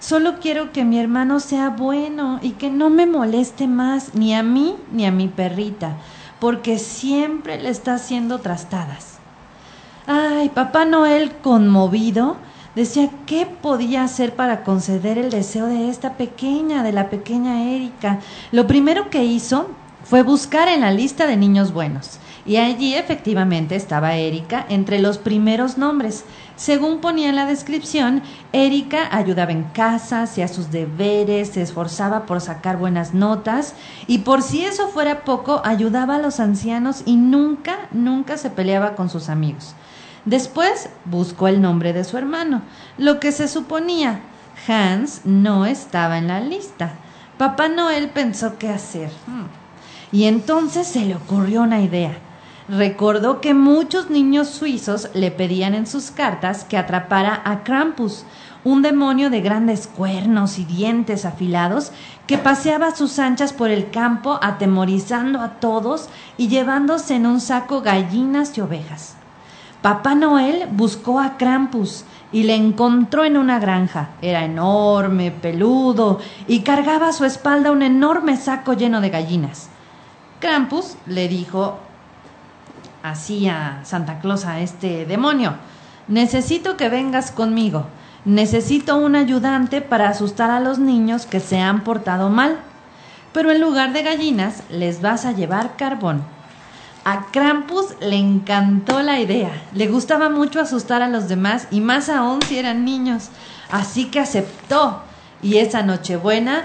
Solo 0.00 0.40
quiero 0.40 0.72
que 0.72 0.84
mi 0.84 0.98
hermano 0.98 1.40
sea 1.40 1.68
bueno 1.68 2.40
y 2.42 2.52
que 2.52 2.70
no 2.70 2.88
me 2.88 3.06
moleste 3.06 3.68
más 3.68 4.14
ni 4.14 4.34
a 4.34 4.42
mí 4.42 4.74
ni 4.92 5.04
a 5.04 5.12
mi 5.12 5.28
perrita, 5.28 5.98
porque 6.40 6.78
siempre 6.78 7.60
le 7.60 7.68
está 7.68 7.94
haciendo 7.94 8.38
trastadas. 8.38 9.18
Ay, 10.06 10.48
Papá 10.48 10.86
Noel, 10.86 11.32
conmovido, 11.42 12.38
decía 12.74 13.10
qué 13.26 13.44
podía 13.44 14.02
hacer 14.02 14.34
para 14.34 14.64
conceder 14.64 15.18
el 15.18 15.28
deseo 15.28 15.66
de 15.66 15.90
esta 15.90 16.14
pequeña, 16.14 16.82
de 16.82 16.92
la 16.92 17.10
pequeña 17.10 17.62
Erika. 17.62 18.20
Lo 18.52 18.66
primero 18.66 19.10
que 19.10 19.24
hizo 19.24 19.68
fue 20.02 20.22
buscar 20.22 20.68
en 20.68 20.80
la 20.80 20.92
lista 20.92 21.26
de 21.26 21.36
niños 21.36 21.74
buenos. 21.74 22.18
Y 22.46 22.56
allí 22.56 22.94
efectivamente 22.94 23.76
estaba 23.76 24.16
Erika 24.16 24.64
entre 24.70 24.98
los 24.98 25.18
primeros 25.18 25.76
nombres. 25.76 26.24
Según 26.60 26.98
ponía 26.98 27.30
en 27.30 27.36
la 27.36 27.46
descripción, 27.46 28.22
Erika 28.52 29.08
ayudaba 29.16 29.50
en 29.50 29.64
casa, 29.64 30.20
hacía 30.20 30.46
sus 30.46 30.70
deberes, 30.70 31.48
se 31.48 31.62
esforzaba 31.62 32.26
por 32.26 32.42
sacar 32.42 32.76
buenas 32.76 33.14
notas 33.14 33.72
y 34.06 34.18
por 34.18 34.42
si 34.42 34.66
eso 34.66 34.88
fuera 34.88 35.24
poco, 35.24 35.62
ayudaba 35.64 36.16
a 36.16 36.18
los 36.18 36.38
ancianos 36.38 37.02
y 37.06 37.16
nunca, 37.16 37.88
nunca 37.92 38.36
se 38.36 38.50
peleaba 38.50 38.94
con 38.94 39.08
sus 39.08 39.30
amigos. 39.30 39.74
Después 40.26 40.90
buscó 41.06 41.48
el 41.48 41.62
nombre 41.62 41.94
de 41.94 42.04
su 42.04 42.18
hermano, 42.18 42.60
lo 42.98 43.20
que 43.20 43.32
se 43.32 43.48
suponía. 43.48 44.20
Hans 44.68 45.22
no 45.24 45.64
estaba 45.64 46.18
en 46.18 46.28
la 46.28 46.40
lista. 46.40 46.92
Papá 47.38 47.70
Noel 47.70 48.10
pensó 48.10 48.58
qué 48.58 48.68
hacer. 48.68 49.08
Hmm. 49.26 49.46
Y 50.12 50.24
entonces 50.24 50.86
se 50.86 51.06
le 51.06 51.16
ocurrió 51.16 51.62
una 51.62 51.80
idea 51.80 52.18
recordó 52.70 53.40
que 53.40 53.52
muchos 53.52 54.10
niños 54.10 54.48
suizos 54.48 55.10
le 55.12 55.30
pedían 55.30 55.74
en 55.74 55.86
sus 55.86 56.10
cartas 56.10 56.64
que 56.64 56.78
atrapara 56.78 57.42
a 57.44 57.64
Krampus, 57.64 58.24
un 58.62 58.82
demonio 58.82 59.30
de 59.30 59.40
grandes 59.40 59.86
cuernos 59.88 60.58
y 60.58 60.64
dientes 60.64 61.24
afilados 61.24 61.92
que 62.26 62.38
paseaba 62.38 62.94
sus 62.94 63.18
anchas 63.18 63.52
por 63.52 63.70
el 63.70 63.90
campo 63.90 64.38
atemorizando 64.40 65.40
a 65.40 65.54
todos 65.60 66.08
y 66.36 66.48
llevándose 66.48 67.16
en 67.16 67.26
un 67.26 67.40
saco 67.40 67.80
gallinas 67.80 68.56
y 68.56 68.60
ovejas. 68.60 69.16
Papá 69.82 70.14
Noel 70.14 70.68
buscó 70.70 71.18
a 71.18 71.38
Krampus 71.38 72.04
y 72.32 72.42
le 72.42 72.54
encontró 72.54 73.24
en 73.24 73.38
una 73.38 73.58
granja. 73.58 74.10
Era 74.20 74.44
enorme, 74.44 75.30
peludo 75.32 76.20
y 76.46 76.60
cargaba 76.60 77.08
a 77.08 77.12
su 77.12 77.24
espalda 77.24 77.72
un 77.72 77.82
enorme 77.82 78.36
saco 78.36 78.74
lleno 78.74 79.00
de 79.00 79.08
gallinas. 79.08 79.70
Krampus 80.38 80.96
le 81.06 81.28
dijo 81.28 81.78
así 83.02 83.48
Santa 83.82 84.20
Claus, 84.20 84.44
a 84.44 84.60
este 84.60 85.06
demonio. 85.06 85.54
Necesito 86.08 86.76
que 86.76 86.88
vengas 86.88 87.30
conmigo. 87.30 87.86
Necesito 88.24 88.96
un 88.96 89.16
ayudante 89.16 89.80
para 89.80 90.08
asustar 90.08 90.50
a 90.50 90.60
los 90.60 90.78
niños 90.78 91.26
que 91.26 91.40
se 91.40 91.60
han 91.60 91.84
portado 91.84 92.28
mal. 92.28 92.58
Pero 93.32 93.50
en 93.50 93.60
lugar 93.60 93.92
de 93.92 94.02
gallinas, 94.02 94.62
les 94.70 95.00
vas 95.00 95.24
a 95.24 95.32
llevar 95.32 95.76
carbón. 95.76 96.22
A 97.04 97.26
Krampus 97.30 97.94
le 98.00 98.16
encantó 98.16 99.02
la 99.02 99.20
idea. 99.20 99.50
Le 99.72 99.86
gustaba 99.86 100.28
mucho 100.28 100.60
asustar 100.60 101.00
a 101.00 101.08
los 101.08 101.28
demás 101.28 101.66
y 101.70 101.80
más 101.80 102.08
aún 102.08 102.42
si 102.42 102.58
eran 102.58 102.84
niños. 102.84 103.28
Así 103.70 104.06
que 104.06 104.20
aceptó. 104.20 105.02
Y 105.42 105.56
esa 105.56 105.82
Nochebuena, 105.82 106.64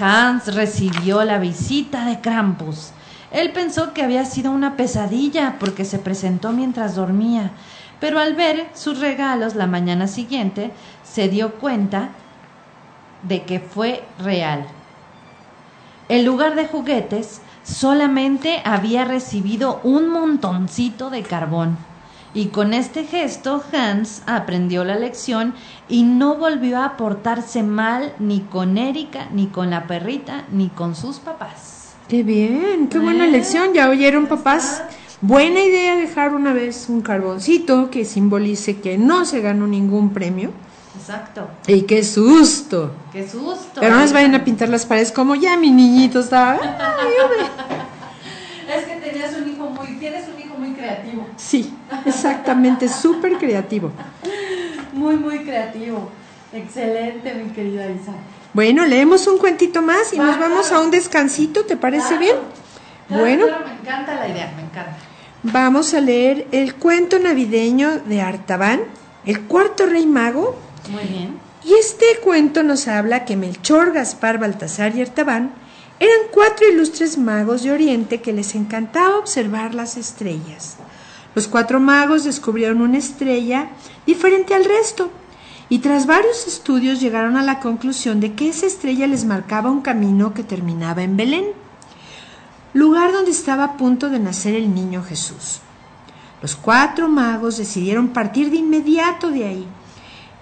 Hans 0.00 0.52
recibió 0.54 1.22
la 1.22 1.38
visita 1.38 2.04
de 2.06 2.20
Krampus. 2.20 2.90
Él 3.30 3.52
pensó 3.52 3.92
que 3.92 4.02
había 4.02 4.24
sido 4.24 4.52
una 4.52 4.76
pesadilla 4.76 5.56
porque 5.58 5.84
se 5.84 5.98
presentó 5.98 6.52
mientras 6.52 6.94
dormía, 6.94 7.50
pero 8.00 8.18
al 8.18 8.34
ver 8.34 8.68
sus 8.74 9.00
regalos 9.00 9.54
la 9.54 9.66
mañana 9.66 10.06
siguiente 10.06 10.70
se 11.04 11.28
dio 11.28 11.54
cuenta 11.54 12.10
de 13.22 13.42
que 13.42 13.60
fue 13.60 14.04
real. 14.18 14.66
En 16.08 16.24
lugar 16.24 16.54
de 16.54 16.68
juguetes, 16.68 17.40
solamente 17.64 18.62
había 18.64 19.04
recibido 19.04 19.80
un 19.82 20.08
montoncito 20.08 21.10
de 21.10 21.22
carbón. 21.22 21.76
Y 22.32 22.48
con 22.48 22.74
este 22.74 23.04
gesto 23.04 23.64
Hans 23.72 24.22
aprendió 24.26 24.84
la 24.84 24.96
lección 24.96 25.54
y 25.88 26.02
no 26.02 26.36
volvió 26.36 26.82
a 26.82 26.96
portarse 26.96 27.62
mal 27.62 28.12
ni 28.18 28.40
con 28.40 28.76
Erika, 28.76 29.28
ni 29.32 29.46
con 29.46 29.70
la 29.70 29.86
perrita, 29.86 30.44
ni 30.52 30.68
con 30.68 30.94
sus 30.94 31.18
papás. 31.18 31.75
Qué 32.08 32.22
bien, 32.22 32.86
qué 32.88 33.00
buena 33.00 33.26
lección. 33.26 33.74
Ya 33.74 33.88
oyeron, 33.88 34.26
papás. 34.26 34.82
Buena 35.20 35.60
idea 35.60 35.96
dejar 35.96 36.34
una 36.34 36.52
vez 36.52 36.86
un 36.88 37.00
carboncito 37.00 37.90
que 37.90 38.04
simbolice 38.04 38.80
que 38.80 38.96
no 38.96 39.24
se 39.24 39.40
ganó 39.40 39.66
ningún 39.66 40.10
premio. 40.10 40.52
Exacto. 40.96 41.48
Y 41.66 41.82
qué 41.82 42.04
susto. 42.04 42.92
Qué 43.12 43.28
susto. 43.28 43.80
Pero 43.80 43.96
no 43.96 44.02
les 44.02 44.12
vayan 44.12 44.36
a 44.36 44.44
pintar 44.44 44.68
las 44.68 44.86
paredes 44.86 45.10
como 45.10 45.34
ya 45.34 45.56
mi 45.56 45.72
niñito 45.72 46.20
estaba. 46.20 46.54
es 48.76 48.84
que 48.84 48.96
tenías 48.96 49.34
un 49.36 49.48
hijo 49.48 49.68
muy, 49.70 49.98
tienes 49.98 50.28
un 50.28 50.40
hijo 50.40 50.56
muy 50.56 50.74
creativo. 50.74 51.26
Sí, 51.36 51.74
exactamente, 52.04 52.88
súper 52.88 53.36
creativo. 53.36 53.90
Muy, 54.92 55.16
muy 55.16 55.40
creativo. 55.40 56.08
Excelente, 56.52 57.34
mi 57.34 57.50
querida 57.50 57.90
Isa. 57.90 58.12
Bueno, 58.56 58.86
leemos 58.86 59.26
un 59.26 59.36
cuentito 59.36 59.82
más 59.82 60.14
y 60.14 60.18
nos 60.18 60.40
vamos 60.40 60.72
a 60.72 60.80
un 60.80 60.90
descansito, 60.90 61.66
¿te 61.66 61.76
parece 61.76 62.16
bien? 62.16 62.36
bueno. 63.10 63.44
me 63.44 63.74
encanta 63.74 64.14
la 64.14 64.28
idea, 64.28 64.50
me 64.56 64.62
encanta. 64.62 64.96
Vamos 65.42 65.92
a 65.92 66.00
leer 66.00 66.46
el 66.52 66.74
cuento 66.74 67.18
navideño 67.18 67.98
de 68.06 68.22
Artaban, 68.22 68.80
el 69.26 69.42
cuarto 69.42 69.84
rey 69.84 70.06
mago. 70.06 70.56
Muy 70.88 71.04
bien. 71.04 71.38
Y 71.66 71.74
este 71.74 72.06
cuento 72.24 72.62
nos 72.62 72.88
habla 72.88 73.26
que 73.26 73.36
Melchor, 73.36 73.92
Gaspar, 73.92 74.38
Baltasar 74.38 74.96
y 74.96 75.02
Artaban 75.02 75.50
eran 76.00 76.20
cuatro 76.32 76.66
ilustres 76.66 77.18
magos 77.18 77.62
de 77.62 77.72
Oriente 77.72 78.22
que 78.22 78.32
les 78.32 78.54
encantaba 78.54 79.18
observar 79.18 79.74
las 79.74 79.98
estrellas. 79.98 80.76
Los 81.34 81.46
cuatro 81.46 81.78
magos 81.78 82.24
descubrieron 82.24 82.80
una 82.80 82.96
estrella 82.96 83.68
diferente 84.06 84.54
al 84.54 84.64
resto 84.64 85.10
y 85.68 85.80
tras 85.80 86.06
varios 86.06 86.46
estudios 86.46 87.00
llegaron 87.00 87.36
a 87.36 87.42
la 87.42 87.58
conclusión 87.60 88.20
de 88.20 88.34
que 88.34 88.48
esa 88.48 88.66
estrella 88.66 89.06
les 89.06 89.24
marcaba 89.24 89.70
un 89.70 89.80
camino 89.80 90.32
que 90.32 90.44
terminaba 90.44 91.02
en 91.02 91.16
Belén, 91.16 91.46
lugar 92.72 93.12
donde 93.12 93.32
estaba 93.32 93.64
a 93.64 93.76
punto 93.76 94.08
de 94.08 94.20
nacer 94.20 94.54
el 94.54 94.74
niño 94.74 95.02
Jesús. 95.02 95.60
Los 96.42 96.54
cuatro 96.54 97.08
magos 97.08 97.56
decidieron 97.56 98.08
partir 98.08 98.50
de 98.50 98.58
inmediato 98.58 99.30
de 99.30 99.46
ahí, 99.46 99.66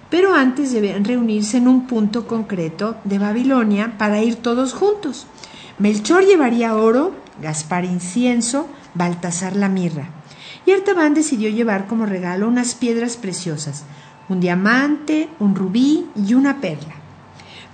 pero 0.09 0.35
antes 0.35 0.71
debían 0.71 1.05
reunirse 1.05 1.57
en 1.57 1.67
un 1.67 1.87
punto 1.87 2.27
concreto 2.27 2.97
de 3.03 3.17
Babilonia 3.17 3.97
para 3.97 4.21
ir 4.21 4.35
todos 4.35 4.73
juntos. 4.73 5.25
Melchor 5.79 6.25
llevaría 6.25 6.75
oro, 6.75 7.13
Gaspar 7.41 7.83
incienso, 7.83 8.67
Baltasar 8.93 9.55
la 9.55 9.67
mirra, 9.67 10.09
y 10.65 10.71
Artaban 10.71 11.13
decidió 11.13 11.49
llevar 11.49 11.87
como 11.87 12.05
regalo 12.05 12.47
unas 12.47 12.75
piedras 12.75 13.17
preciosas, 13.17 13.83
un 14.29 14.39
diamante, 14.39 15.29
un 15.39 15.55
rubí 15.55 16.05
y 16.15 16.33
una 16.33 16.59
perla. 16.59 16.95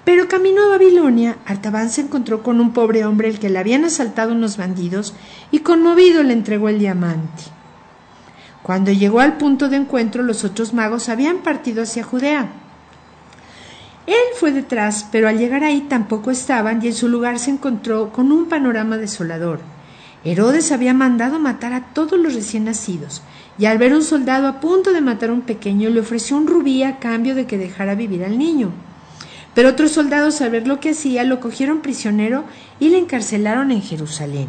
Pero 0.03 0.27
camino 0.27 0.63
a 0.63 0.69
Babilonia, 0.69 1.37
Artaban 1.45 1.89
se 1.89 2.01
encontró 2.01 2.41
con 2.41 2.59
un 2.59 2.73
pobre 2.73 3.05
hombre 3.05 3.29
al 3.29 3.39
que 3.39 3.49
le 3.49 3.59
habían 3.59 3.85
asaltado 3.85 4.33
unos 4.33 4.57
bandidos 4.57 5.13
y 5.51 5.59
conmovido 5.59 6.23
le 6.23 6.33
entregó 6.33 6.69
el 6.69 6.79
diamante. 6.79 7.43
Cuando 8.63 8.91
llegó 8.91 9.19
al 9.19 9.37
punto 9.37 9.69
de 9.69 9.77
encuentro, 9.77 10.23
los 10.23 10.43
otros 10.43 10.73
magos 10.73 11.09
habían 11.09 11.37
partido 11.37 11.83
hacia 11.83 12.03
Judea. 12.03 12.49
Él 14.07 14.15
fue 14.39 14.51
detrás, 14.51 15.07
pero 15.11 15.27
al 15.27 15.37
llegar 15.37 15.63
ahí 15.63 15.81
tampoco 15.81 16.31
estaban 16.31 16.83
y 16.83 16.87
en 16.87 16.93
su 16.93 17.07
lugar 17.07 17.39
se 17.39 17.51
encontró 17.51 18.11
con 18.11 18.31
un 18.31 18.49
panorama 18.49 18.97
desolador. 18.97 19.59
Herodes 20.23 20.71
había 20.71 20.93
mandado 20.93 21.39
matar 21.39 21.73
a 21.73 21.85
todos 21.93 22.19
los 22.19 22.33
recién 22.35 22.65
nacidos, 22.65 23.21
y 23.57 23.65
al 23.65 23.77
ver 23.77 23.93
un 23.93 24.03
soldado 24.03 24.47
a 24.47 24.59
punto 24.59 24.93
de 24.93 25.01
matar 25.01 25.29
a 25.29 25.33
un 25.33 25.41
pequeño 25.41 25.89
le 25.89 25.99
ofreció 25.99 26.37
un 26.37 26.47
rubí 26.47 26.83
a 26.83 26.99
cambio 26.99 27.35
de 27.35 27.45
que 27.45 27.57
dejara 27.57 27.95
vivir 27.95 28.23
al 28.23 28.37
niño. 28.37 28.71
Pero 29.53 29.69
otros 29.69 29.91
soldados 29.91 30.41
al 30.41 30.51
ver 30.51 30.67
lo 30.67 30.79
que 30.79 30.91
hacía 30.91 31.23
lo 31.23 31.39
cogieron 31.39 31.81
prisionero 31.81 32.45
y 32.79 32.89
le 32.89 32.97
encarcelaron 32.97 33.71
en 33.71 33.81
Jerusalén. 33.81 34.47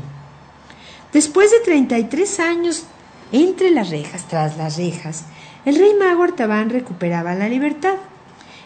Después 1.12 1.51
de 1.51 1.61
treinta 1.61 1.99
y 1.99 2.05
tres 2.05 2.41
años 2.41 2.85
entre 3.33 3.71
las 3.71 3.91
rejas, 3.91 4.29
tras 4.29 4.57
las 4.57 4.77
rejas, 4.77 5.25
el 5.65 5.77
rey 5.77 5.95
mago 5.99 6.23
Artaban 6.23 6.71
recuperaba 6.71 7.35
la 7.35 7.49
libertad. 7.49 7.97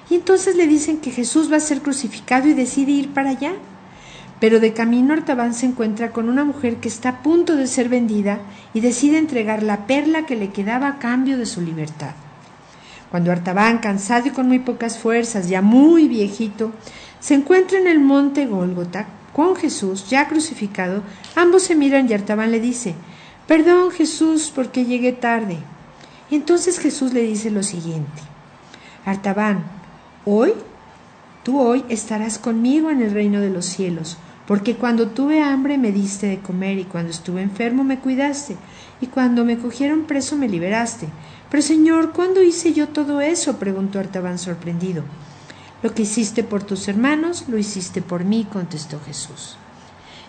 Y 0.08 0.14
entonces 0.14 0.56
le 0.56 0.66
dicen 0.66 0.98
que 0.98 1.10
Jesús 1.10 1.50
va 1.50 1.56
a 1.56 1.60
ser 1.60 1.82
crucificado 1.82 2.46
y 2.46 2.54
decide 2.54 2.92
ir 2.92 3.12
para 3.12 3.30
allá. 3.30 3.54
Pero 4.40 4.60
de 4.60 4.72
camino 4.72 5.14
Artaban 5.14 5.54
se 5.54 5.66
encuentra 5.66 6.10
con 6.10 6.28
una 6.28 6.44
mujer 6.44 6.76
que 6.76 6.88
está 6.88 7.08
a 7.08 7.22
punto 7.22 7.56
de 7.56 7.66
ser 7.66 7.88
vendida 7.88 8.40
y 8.74 8.80
decide 8.80 9.18
entregar 9.18 9.62
la 9.62 9.86
perla 9.86 10.26
que 10.26 10.36
le 10.36 10.50
quedaba 10.50 10.88
a 10.88 10.98
cambio 10.98 11.38
de 11.38 11.46
su 11.46 11.62
libertad. 11.62 12.12
Cuando 13.10 13.32
Artaban, 13.32 13.78
cansado 13.78 14.28
y 14.28 14.30
con 14.30 14.48
muy 14.48 14.58
pocas 14.58 14.98
fuerzas, 14.98 15.48
ya 15.48 15.62
muy 15.62 16.08
viejito, 16.08 16.72
se 17.20 17.34
encuentra 17.34 17.78
en 17.78 17.86
el 17.86 17.98
monte 17.98 18.46
Gólgota 18.46 19.06
con 19.32 19.54
Jesús 19.54 20.08
ya 20.08 20.28
crucificado, 20.28 21.02
ambos 21.34 21.62
se 21.64 21.74
miran 21.74 22.08
y 22.08 22.14
Artaban 22.14 22.50
le 22.50 22.60
dice, 22.60 22.94
Perdón 23.46 23.90
Jesús 23.90 24.50
porque 24.54 24.84
llegué 24.84 25.12
tarde. 25.12 25.58
entonces 26.30 26.78
Jesús 26.78 27.12
le 27.12 27.22
dice 27.22 27.50
lo 27.50 27.62
siguiente, 27.62 28.22
Artaban, 29.04 29.64
hoy, 30.24 30.52
tú 31.42 31.60
hoy 31.60 31.84
estarás 31.88 32.38
conmigo 32.38 32.90
en 32.90 33.02
el 33.02 33.12
reino 33.12 33.40
de 33.40 33.50
los 33.50 33.66
cielos, 33.66 34.18
porque 34.46 34.76
cuando 34.76 35.08
tuve 35.08 35.42
hambre 35.42 35.76
me 35.76 35.92
diste 35.92 36.28
de 36.28 36.38
comer 36.38 36.78
y 36.78 36.84
cuando 36.84 37.10
estuve 37.10 37.42
enfermo 37.42 37.84
me 37.84 37.98
cuidaste 37.98 38.56
y 39.00 39.06
cuando 39.08 39.44
me 39.44 39.58
cogieron 39.58 40.04
preso 40.04 40.36
me 40.36 40.48
liberaste. 40.48 41.08
Pero 41.50 41.62
Señor, 41.62 42.12
¿cuándo 42.12 42.42
hice 42.42 42.72
yo 42.72 42.88
todo 42.88 43.20
eso? 43.20 43.58
preguntó 43.58 43.98
Artaban 43.98 44.38
sorprendido. 44.38 45.02
Lo 45.82 45.94
que 45.94 46.02
hiciste 46.02 46.42
por 46.42 46.62
tus 46.62 46.88
hermanos, 46.88 47.44
lo 47.48 47.58
hiciste 47.58 48.02
por 48.02 48.24
mí, 48.24 48.46
contestó 48.50 49.00
Jesús. 49.04 49.56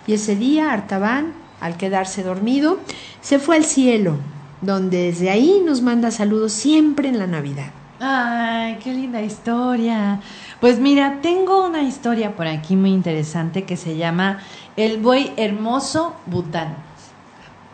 Y 0.06 0.14
ese 0.14 0.36
día 0.36 0.72
Artaban, 0.72 1.34
al 1.62 1.78
quedarse 1.78 2.24
dormido, 2.24 2.80
se 3.22 3.40
fue 3.40 3.56
al 3.56 3.66
cielo, 3.66 4.18
donde 4.62 5.04
desde 5.04 5.30
ahí 5.30 5.62
nos 5.66 5.82
manda 5.82 6.12
saludos 6.12 6.52
siempre 6.52 7.10
en 7.10 7.20
la 7.20 7.28
Navidad. 7.28 7.72
Ay, 8.00 8.78
qué 8.84 8.94
linda 8.94 9.22
historia. 9.22 10.22
Pues 10.60 10.80
mira, 10.80 11.20
tengo 11.22 11.64
una 11.64 11.84
historia 11.84 12.36
por 12.36 12.48
aquí 12.48 12.76
muy 12.76 12.90
interesante 12.90 13.64
que 13.64 13.78
se 13.78 13.96
llama 13.96 14.40
El 14.76 14.98
buey 14.98 15.32
hermoso 15.38 16.16
Bután. 16.26 16.76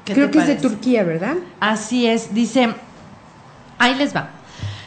Creo 0.04 0.30
que 0.30 0.39
es 0.39 0.48
de 0.48 0.56
Turquía, 0.56 1.04
¿verdad? 1.04 1.36
Así 1.62 2.08
es, 2.08 2.34
dice, 2.34 2.76
ahí 3.80 3.96
les 3.96 4.13
va. 4.13 4.32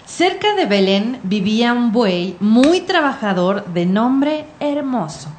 Cerca 0.04 0.54
de 0.54 0.66
Belén 0.66 1.20
vivía 1.22 1.72
un 1.72 1.90
buey 1.90 2.36
muy 2.38 2.82
trabajador 2.82 3.64
de 3.72 3.86
nombre 3.86 4.44
Hermoso. 4.60 5.30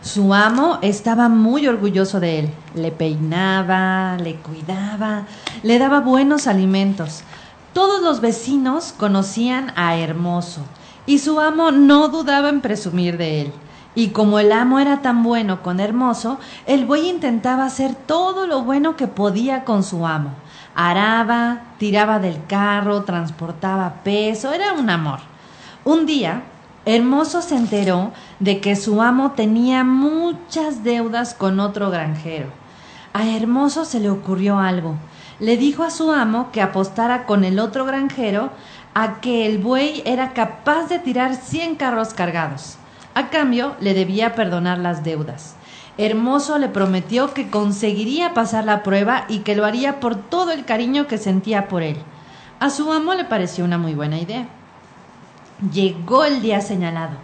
Su 0.00 0.32
amo 0.32 0.78
estaba 0.82 1.28
muy 1.28 1.66
orgulloso 1.66 2.20
de 2.20 2.38
él. 2.38 2.50
Le 2.76 2.92
peinaba, 2.92 4.16
le 4.18 4.36
cuidaba, 4.36 5.24
le 5.64 5.80
daba 5.80 5.98
buenos 5.98 6.46
alimentos. 6.46 7.22
Todos 7.72 8.02
los 8.02 8.20
vecinos 8.20 8.94
conocían 8.96 9.72
a 9.74 9.96
Hermoso 9.96 10.62
y 11.08 11.18
su 11.18 11.40
amo 11.40 11.72
no 11.72 12.06
dudaba 12.06 12.48
en 12.50 12.60
presumir 12.60 13.16
de 13.16 13.40
él. 13.40 13.52
Y 13.96 14.10
como 14.10 14.38
el 14.38 14.52
amo 14.52 14.78
era 14.78 15.02
tan 15.02 15.24
bueno 15.24 15.60
con 15.64 15.80
Hermoso, 15.80 16.38
el 16.66 16.84
buey 16.86 17.08
intentaba 17.08 17.64
hacer 17.64 17.96
todo 17.96 18.46
lo 18.46 18.62
bueno 18.62 18.94
que 18.94 19.08
podía 19.08 19.64
con 19.64 19.82
su 19.82 20.06
amo 20.06 20.30
araba, 20.80 21.62
tiraba 21.78 22.20
del 22.20 22.46
carro, 22.46 23.02
transportaba 23.02 23.94
peso, 24.04 24.52
era 24.52 24.74
un 24.74 24.88
amor. 24.90 25.18
Un 25.84 26.06
día, 26.06 26.42
Hermoso 26.84 27.42
se 27.42 27.56
enteró 27.56 28.12
de 28.38 28.60
que 28.60 28.76
su 28.76 29.02
amo 29.02 29.32
tenía 29.32 29.82
muchas 29.82 30.84
deudas 30.84 31.34
con 31.34 31.58
otro 31.58 31.90
granjero. 31.90 32.46
A 33.12 33.26
Hermoso 33.26 33.84
se 33.84 33.98
le 33.98 34.08
ocurrió 34.08 34.60
algo. 34.60 34.94
Le 35.40 35.56
dijo 35.56 35.82
a 35.82 35.90
su 35.90 36.12
amo 36.12 36.50
que 36.52 36.62
apostara 36.62 37.26
con 37.26 37.42
el 37.42 37.58
otro 37.58 37.84
granjero 37.84 38.50
a 39.00 39.20
que 39.20 39.46
el 39.46 39.58
buey 39.58 40.02
era 40.06 40.32
capaz 40.32 40.88
de 40.88 40.98
tirar 40.98 41.36
cien 41.36 41.76
carros 41.76 42.14
cargados. 42.14 42.78
A 43.14 43.30
cambio, 43.30 43.76
le 43.78 43.94
debía 43.94 44.34
perdonar 44.34 44.78
las 44.78 45.04
deudas. 45.04 45.54
Hermoso 45.98 46.58
le 46.58 46.66
prometió 46.66 47.32
que 47.32 47.48
conseguiría 47.48 48.34
pasar 48.34 48.64
la 48.64 48.82
prueba 48.82 49.24
y 49.28 49.40
que 49.40 49.54
lo 49.54 49.64
haría 49.64 50.00
por 50.00 50.16
todo 50.16 50.50
el 50.50 50.64
cariño 50.64 51.06
que 51.06 51.16
sentía 51.16 51.68
por 51.68 51.84
él. 51.84 51.98
A 52.58 52.70
su 52.70 52.92
amo 52.92 53.14
le 53.14 53.24
pareció 53.24 53.64
una 53.64 53.78
muy 53.78 53.94
buena 53.94 54.18
idea. 54.18 54.48
Llegó 55.72 56.24
el 56.24 56.42
día 56.42 56.60
señalado 56.60 57.18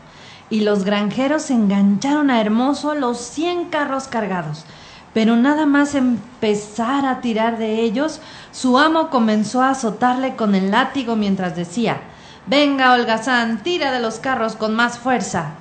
y 0.51 0.61
los 0.61 0.85
granjeros 0.85 1.51
engancharon 1.51 2.31
a 2.31 2.41
Hermoso 2.41 2.95
los 2.95 3.19
cien 3.19 3.65
carros 3.65 4.07
cargados. 4.07 4.65
Pero 5.14 5.37
nada 5.37 5.64
más 5.64 5.94
empezar 5.94 7.07
a 7.07 7.20
tirar 7.20 7.57
de 7.57 7.81
ellos, 7.81 8.20
su 8.50 8.79
amo 8.79 9.11
comenzó 9.11 9.62
a 9.62 9.70
azotarle 9.70 10.35
con 10.35 10.57
el 10.57 10.72
látigo 10.72 11.14
mientras 11.14 11.57
decía 11.57 12.00
Venga, 12.46 12.92
holgazán, 12.92 13.62
tira 13.62 13.92
de 13.92 14.00
los 14.00 14.18
carros 14.18 14.57
con 14.57 14.74
más 14.74 14.98
fuerza. 14.98 15.53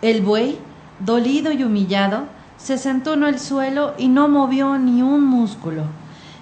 El 0.00 0.22
buey, 0.22 0.58
dolido 1.00 1.52
y 1.52 1.64
humillado, 1.64 2.22
se 2.56 2.78
sentó 2.78 3.14
en 3.14 3.24
el 3.24 3.38
suelo 3.40 3.94
y 3.98 4.08
no 4.08 4.28
movió 4.28 4.78
ni 4.78 5.02
un 5.02 5.24
músculo. 5.24 5.82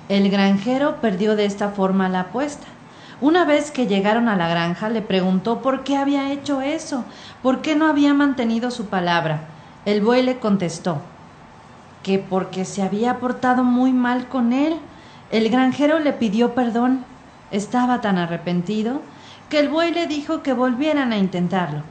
El 0.09 0.31
granjero 0.31 1.00
perdió 1.00 1.37
de 1.37 1.46
esta 1.46 1.70
forma 1.70 2.09
la 2.09 2.20
apuesta. 2.20 2.66
Una 3.20 3.44
vez 3.44 3.70
que 3.70 3.87
llegaron 3.87 4.28
a 4.28 4.37
la 4.37 4.48
granja, 4.48 4.88
le 4.88 5.02
preguntó 5.02 5.62
por 5.62 5.83
qué 5.85 5.96
había 5.96 6.31
hecho 6.33 6.61
eso, 6.61 7.04
por 7.42 7.62
qué 7.62 7.74
no 7.74 7.88
había 7.88 8.14
mantenido 8.14 8.70
su 8.70 8.87
palabra. 8.87 9.48
El 9.85 10.02
buey 10.02 10.22
le 10.22 10.38
contestó 10.38 11.00
que 12.09 12.18
porque 12.18 12.64
se 12.64 12.81
había 12.81 13.18
portado 13.18 13.64
muy 13.64 13.92
mal 13.92 14.29
con 14.29 14.55
él. 14.55 14.79
El 15.31 15.51
granjero 15.51 15.99
le 15.99 16.14
pidió 16.14 16.55
perdón. 16.55 17.05
Estaba 17.51 18.01
tan 18.01 18.16
arrepentido 18.16 19.03
que 19.51 19.61
el 19.61 19.68
buey 19.68 19.92
le 19.92 20.07
dijo 20.07 20.42
que 20.42 20.55
volvieran 20.55 21.12
a 21.12 21.18
intentarlo. 21.18 21.83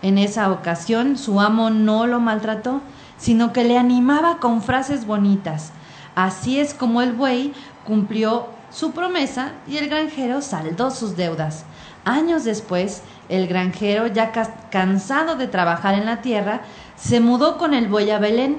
En 0.00 0.16
esa 0.16 0.50
ocasión 0.50 1.18
su 1.18 1.42
amo 1.42 1.68
no 1.68 2.06
lo 2.06 2.20
maltrató, 2.20 2.80
sino 3.18 3.52
que 3.52 3.64
le 3.64 3.76
animaba 3.76 4.38
con 4.38 4.62
frases 4.62 5.06
bonitas. 5.06 5.72
Así 6.14 6.58
es 6.58 6.72
como 6.72 7.02
el 7.02 7.12
buey 7.12 7.52
cumplió 7.84 8.46
su 8.70 8.92
promesa 8.92 9.52
y 9.68 9.76
el 9.76 9.90
granjero 9.90 10.40
saldó 10.40 10.90
sus 10.90 11.18
deudas. 11.18 11.66
Años 12.06 12.44
después, 12.44 13.02
el 13.28 13.46
granjero, 13.46 14.06
ya 14.06 14.32
cansado 14.70 15.36
de 15.36 15.48
trabajar 15.48 15.92
en 15.92 16.06
la 16.06 16.22
tierra, 16.22 16.62
se 16.96 17.20
mudó 17.20 17.58
con 17.58 17.74
el 17.74 17.88
buey 17.88 18.10
a 18.10 18.18
Belén. 18.18 18.56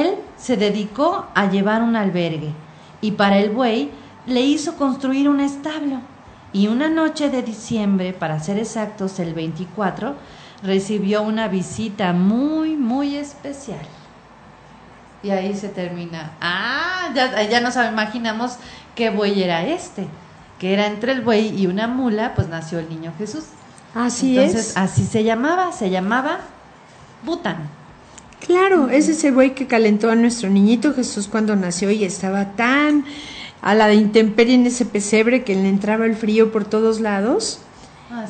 Él 0.00 0.16
se 0.36 0.56
dedicó 0.56 1.26
a 1.34 1.48
llevar 1.48 1.82
un 1.82 1.94
albergue 1.94 2.52
y 3.00 3.12
para 3.12 3.38
el 3.38 3.50
buey 3.50 3.92
le 4.26 4.40
hizo 4.40 4.76
construir 4.76 5.28
un 5.28 5.40
establo. 5.40 6.00
Y 6.52 6.68
una 6.68 6.88
noche 6.88 7.30
de 7.30 7.42
diciembre, 7.42 8.12
para 8.12 8.40
ser 8.40 8.58
exactos 8.58 9.18
el 9.20 9.34
24, 9.34 10.14
recibió 10.62 11.22
una 11.22 11.48
visita 11.48 12.12
muy, 12.12 12.76
muy 12.76 13.16
especial. 13.16 13.84
Y 15.22 15.30
ahí 15.30 15.54
se 15.54 15.68
termina. 15.68 16.32
Ah, 16.40 17.10
ya, 17.14 17.42
ya 17.42 17.60
nos 17.60 17.76
imaginamos 17.76 18.56
qué 18.94 19.10
buey 19.10 19.42
era 19.42 19.64
este. 19.64 20.06
Que 20.58 20.72
era 20.72 20.86
entre 20.86 21.12
el 21.12 21.22
buey 21.22 21.60
y 21.60 21.66
una 21.66 21.86
mula, 21.86 22.34
pues 22.34 22.48
nació 22.48 22.78
el 22.78 22.88
niño 22.88 23.12
Jesús. 23.18 23.44
Así 23.94 24.38
Entonces, 24.38 24.76
así 24.76 25.04
se 25.04 25.22
llamaba, 25.22 25.72
se 25.72 25.90
llamaba 25.90 26.38
Bután. 27.24 27.83
Claro, 28.46 28.90
ese 28.90 29.12
es 29.12 29.24
el 29.24 29.32
buey 29.32 29.54
que 29.54 29.66
calentó 29.66 30.10
a 30.10 30.14
nuestro 30.14 30.50
niñito 30.50 30.92
Jesús 30.92 31.28
cuando 31.28 31.56
nació 31.56 31.90
y 31.90 32.04
estaba 32.04 32.52
tan 32.52 33.04
a 33.62 33.74
la 33.74 33.86
de 33.86 33.94
intemperie 33.94 34.54
en 34.54 34.66
ese 34.66 34.84
pesebre 34.84 35.44
que 35.44 35.54
le 35.54 35.68
entraba 35.68 36.04
el 36.04 36.14
frío 36.14 36.52
por 36.52 36.66
todos 36.66 37.00
lados. 37.00 37.60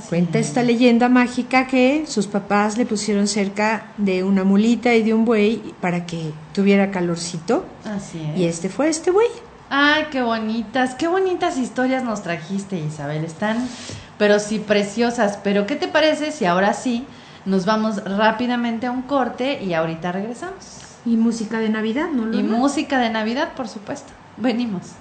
Cuenta 0.09 0.39
esta 0.39 0.63
leyenda 0.63 1.09
mágica 1.09 1.67
que 1.67 2.05
sus 2.07 2.27
papás 2.27 2.79
le 2.79 2.87
pusieron 2.87 3.27
cerca 3.27 3.87
de 3.99 4.23
una 4.23 4.45
mulita 4.45 4.95
y 4.95 5.03
de 5.03 5.13
un 5.13 5.25
buey 5.25 5.75
para 5.81 6.07
que 6.07 6.33
tuviera 6.55 6.91
calorcito. 6.91 7.67
Así 7.85 8.19
Y 8.37 8.45
este 8.45 8.69
fue 8.69 8.89
este 8.89 9.11
buey. 9.11 9.27
Ay, 9.69 10.05
qué 10.13 10.23
bonitas, 10.23 10.95
qué 10.95 11.09
bonitas 11.09 11.59
historias 11.59 12.05
nos 12.05 12.23
trajiste, 12.23 12.79
Isabel. 12.79 13.25
Están, 13.25 13.69
pero 14.17 14.39
sí 14.39 14.61
preciosas. 14.61 15.39
Pero 15.43 15.67
¿qué 15.67 15.75
te 15.75 15.89
parece 15.89 16.31
si 16.31 16.45
ahora 16.45 16.73
sí 16.73 17.05
nos 17.47 17.67
vamos 17.67 18.03
rápidamente 18.05 18.87
a 18.87 18.91
un 18.91 19.03
corte 19.03 19.63
y 19.63 19.75
ahorita 19.75 20.13
regresamos? 20.13 20.81
Y 21.05 21.17
música 21.17 21.59
de 21.59 21.69
Navidad, 21.69 22.09
¿no? 22.11 22.33
Y 22.39 22.43
música 22.43 22.99
de 22.99 23.11
Navidad, 23.11 23.53
por 23.55 23.69
supuesto. 23.69 24.13
Venimos. 24.37 24.93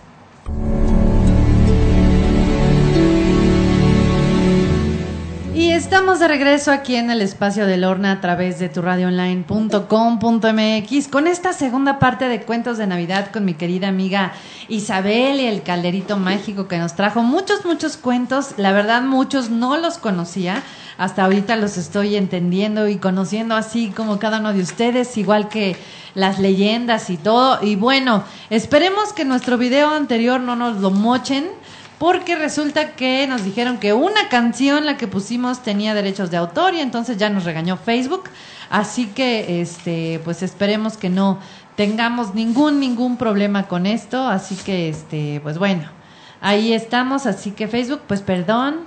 Y 5.55 5.69
estamos 5.69 6.19
de 6.19 6.27
regreso 6.27 6.71
aquí 6.71 6.95
en 6.95 7.11
el 7.11 7.21
espacio 7.21 7.67
de 7.67 7.77
Lorna 7.77 8.13
a 8.13 8.21
través 8.21 8.57
de 8.57 8.69
tu 8.69 8.81
radioonline.com.mx 8.81 11.07
con 11.09 11.27
esta 11.27 11.53
segunda 11.53 11.99
parte 11.99 12.27
de 12.27 12.41
Cuentos 12.41 12.79
de 12.79 12.87
Navidad 12.87 13.29
con 13.31 13.45
mi 13.45 13.53
querida 13.53 13.87
amiga 13.87 14.33
Isabel 14.67 15.39
y 15.39 15.45
el 15.45 15.61
calderito 15.61 16.17
mágico 16.17 16.67
que 16.67 16.79
nos 16.79 16.95
trajo 16.95 17.21
muchos, 17.21 17.65
muchos 17.65 17.97
cuentos. 17.97 18.55
La 18.57 18.71
verdad, 18.71 19.03
muchos 19.03 19.51
no 19.51 19.77
los 19.77 19.99
conocía. 19.99 20.63
Hasta 20.97 21.23
ahorita 21.23 21.55
los 21.55 21.77
estoy 21.77 22.15
entendiendo 22.15 22.87
y 22.87 22.97
conociendo 22.97 23.55
así 23.55 23.93
como 23.95 24.17
cada 24.17 24.39
uno 24.39 24.53
de 24.53 24.61
ustedes, 24.61 25.15
igual 25.17 25.49
que 25.49 25.77
las 26.15 26.39
leyendas 26.39 27.11
y 27.11 27.17
todo. 27.17 27.63
Y 27.63 27.75
bueno, 27.75 28.23
esperemos 28.49 29.13
que 29.13 29.23
nuestro 29.23 29.59
video 29.59 29.89
anterior 29.89 30.39
no 30.39 30.55
nos 30.55 30.77
lo 30.77 30.89
mochen 30.89 31.45
porque 31.99 32.35
resulta 32.35 32.91
que 32.91 33.25
nos 33.27 33.43
dijeron 33.43 33.77
que 33.77 33.93
una 33.93 34.29
canción 34.29 34.85
la 34.85 34.97
que 34.97 35.07
pusimos 35.07 35.63
tenía 35.63 35.93
derechos 35.93 36.31
de 36.31 36.37
autor 36.37 36.73
y 36.73 36.79
entonces 36.79 37.17
ya 37.17 37.29
nos 37.29 37.45
regañó 37.45 37.77
Facebook. 37.77 38.29
Así 38.69 39.07
que 39.07 39.61
este 39.61 40.19
pues 40.23 40.43
esperemos 40.43 40.97
que 40.97 41.09
no 41.09 41.39
tengamos 41.75 42.33
ningún 42.35 42.79
ningún 42.79 43.17
problema 43.17 43.67
con 43.67 43.85
esto, 43.85 44.27
así 44.27 44.55
que 44.55 44.89
este 44.89 45.39
pues 45.43 45.57
bueno, 45.57 45.89
Ahí 46.45 46.73
estamos, 46.73 47.25
así 47.25 47.51
que 47.51 47.69
Facebook, 47.69 48.01
pues 48.05 48.21
perdón. 48.21 48.81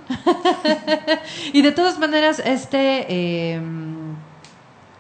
y 1.55 1.63
de 1.63 1.73
todas 1.73 1.99
maneras, 1.99 2.39
este, 2.45 3.07
eh, 3.09 3.61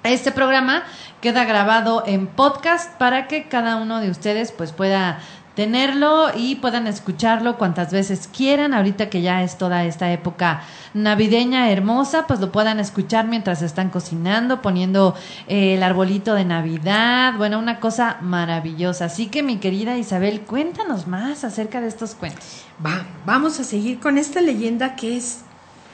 este 0.05 0.33
programa 0.33 0.83
queda 1.21 1.45
grabado 1.45 2.03
en 2.07 2.27
podcast 2.27 2.97
para 2.97 3.29
que 3.29 3.49
cada 3.49 3.77
uno 3.77 4.01
de 4.01 4.09
ustedes 4.09 4.53
pues 4.53 4.73
pueda 4.73 5.21
tenerlo 5.57 6.29
y 6.37 6.57
puedan 6.57 6.87
escucharlo 6.87 7.57
cuantas 7.57 7.91
veces 7.91 8.29
quieran. 8.29 8.75
Ahorita 8.75 9.09
que 9.11 9.23
ya 9.23 9.43
es 9.43 9.59
toda 9.59 9.85
esta 9.87 10.13
época 10.13 10.63
navideña 10.95 11.71
hermosa, 11.71 12.27
pues 12.29 12.39
lo 12.41 12.53
puedan 12.53 12.79
escuchar 12.79 13.27
mientras 13.27 13.63
están 13.63 13.89
cocinando, 13.89 14.63
poniendo 14.63 15.17
eh, 15.49 15.75
el 15.75 15.83
arbolito 15.83 16.35
de 16.35 16.45
Navidad. 16.45 17.35
Bueno, 17.39 17.59
una 17.59 17.81
cosa 17.81 18.19
maravillosa. 18.21 19.07
Así 19.07 19.27
que 19.27 19.43
mi 19.43 19.57
querida 19.57 19.97
Isabel, 19.97 20.43
cuéntanos 20.43 21.09
más 21.09 21.43
acerca 21.43 21.81
de 21.81 21.89
estos 21.89 22.15
cuentos. 22.15 22.65
Va, 22.85 23.07
vamos 23.25 23.59
a 23.59 23.65
seguir 23.65 23.99
con 23.99 24.19
esta 24.19 24.43
leyenda 24.43 24.95
que 24.95 25.17
es 25.17 25.41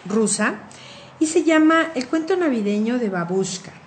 rusa 0.05 0.57
y 1.21 1.27
se 1.27 1.45
llama 1.45 1.87
El 1.95 2.09
cuento 2.09 2.37
navideño 2.37 2.99
de 2.99 3.09
Babushka. 3.09 3.82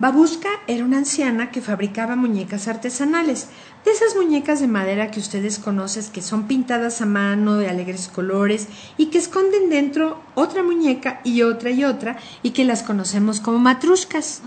Babushka 0.00 0.48
era 0.66 0.84
una 0.84 0.98
anciana 0.98 1.52
que 1.52 1.60
fabricaba 1.60 2.16
muñecas 2.16 2.66
artesanales, 2.66 3.46
de 3.84 3.92
esas 3.92 4.16
muñecas 4.16 4.58
de 4.58 4.66
madera 4.66 5.12
que 5.12 5.20
ustedes 5.20 5.60
conocen 5.60 6.10
que 6.12 6.20
son 6.20 6.48
pintadas 6.48 7.00
a 7.00 7.06
mano 7.06 7.58
de 7.58 7.68
alegres 7.68 8.08
colores 8.08 8.66
y 8.96 9.06
que 9.06 9.18
esconden 9.18 9.70
dentro 9.70 10.20
otra 10.34 10.64
muñeca 10.64 11.20
y 11.22 11.42
otra 11.42 11.70
y 11.70 11.84
otra 11.84 12.16
y 12.42 12.50
que 12.50 12.64
las 12.64 12.82
conocemos 12.82 13.38
como 13.38 13.60
matrushkas. 13.60 14.42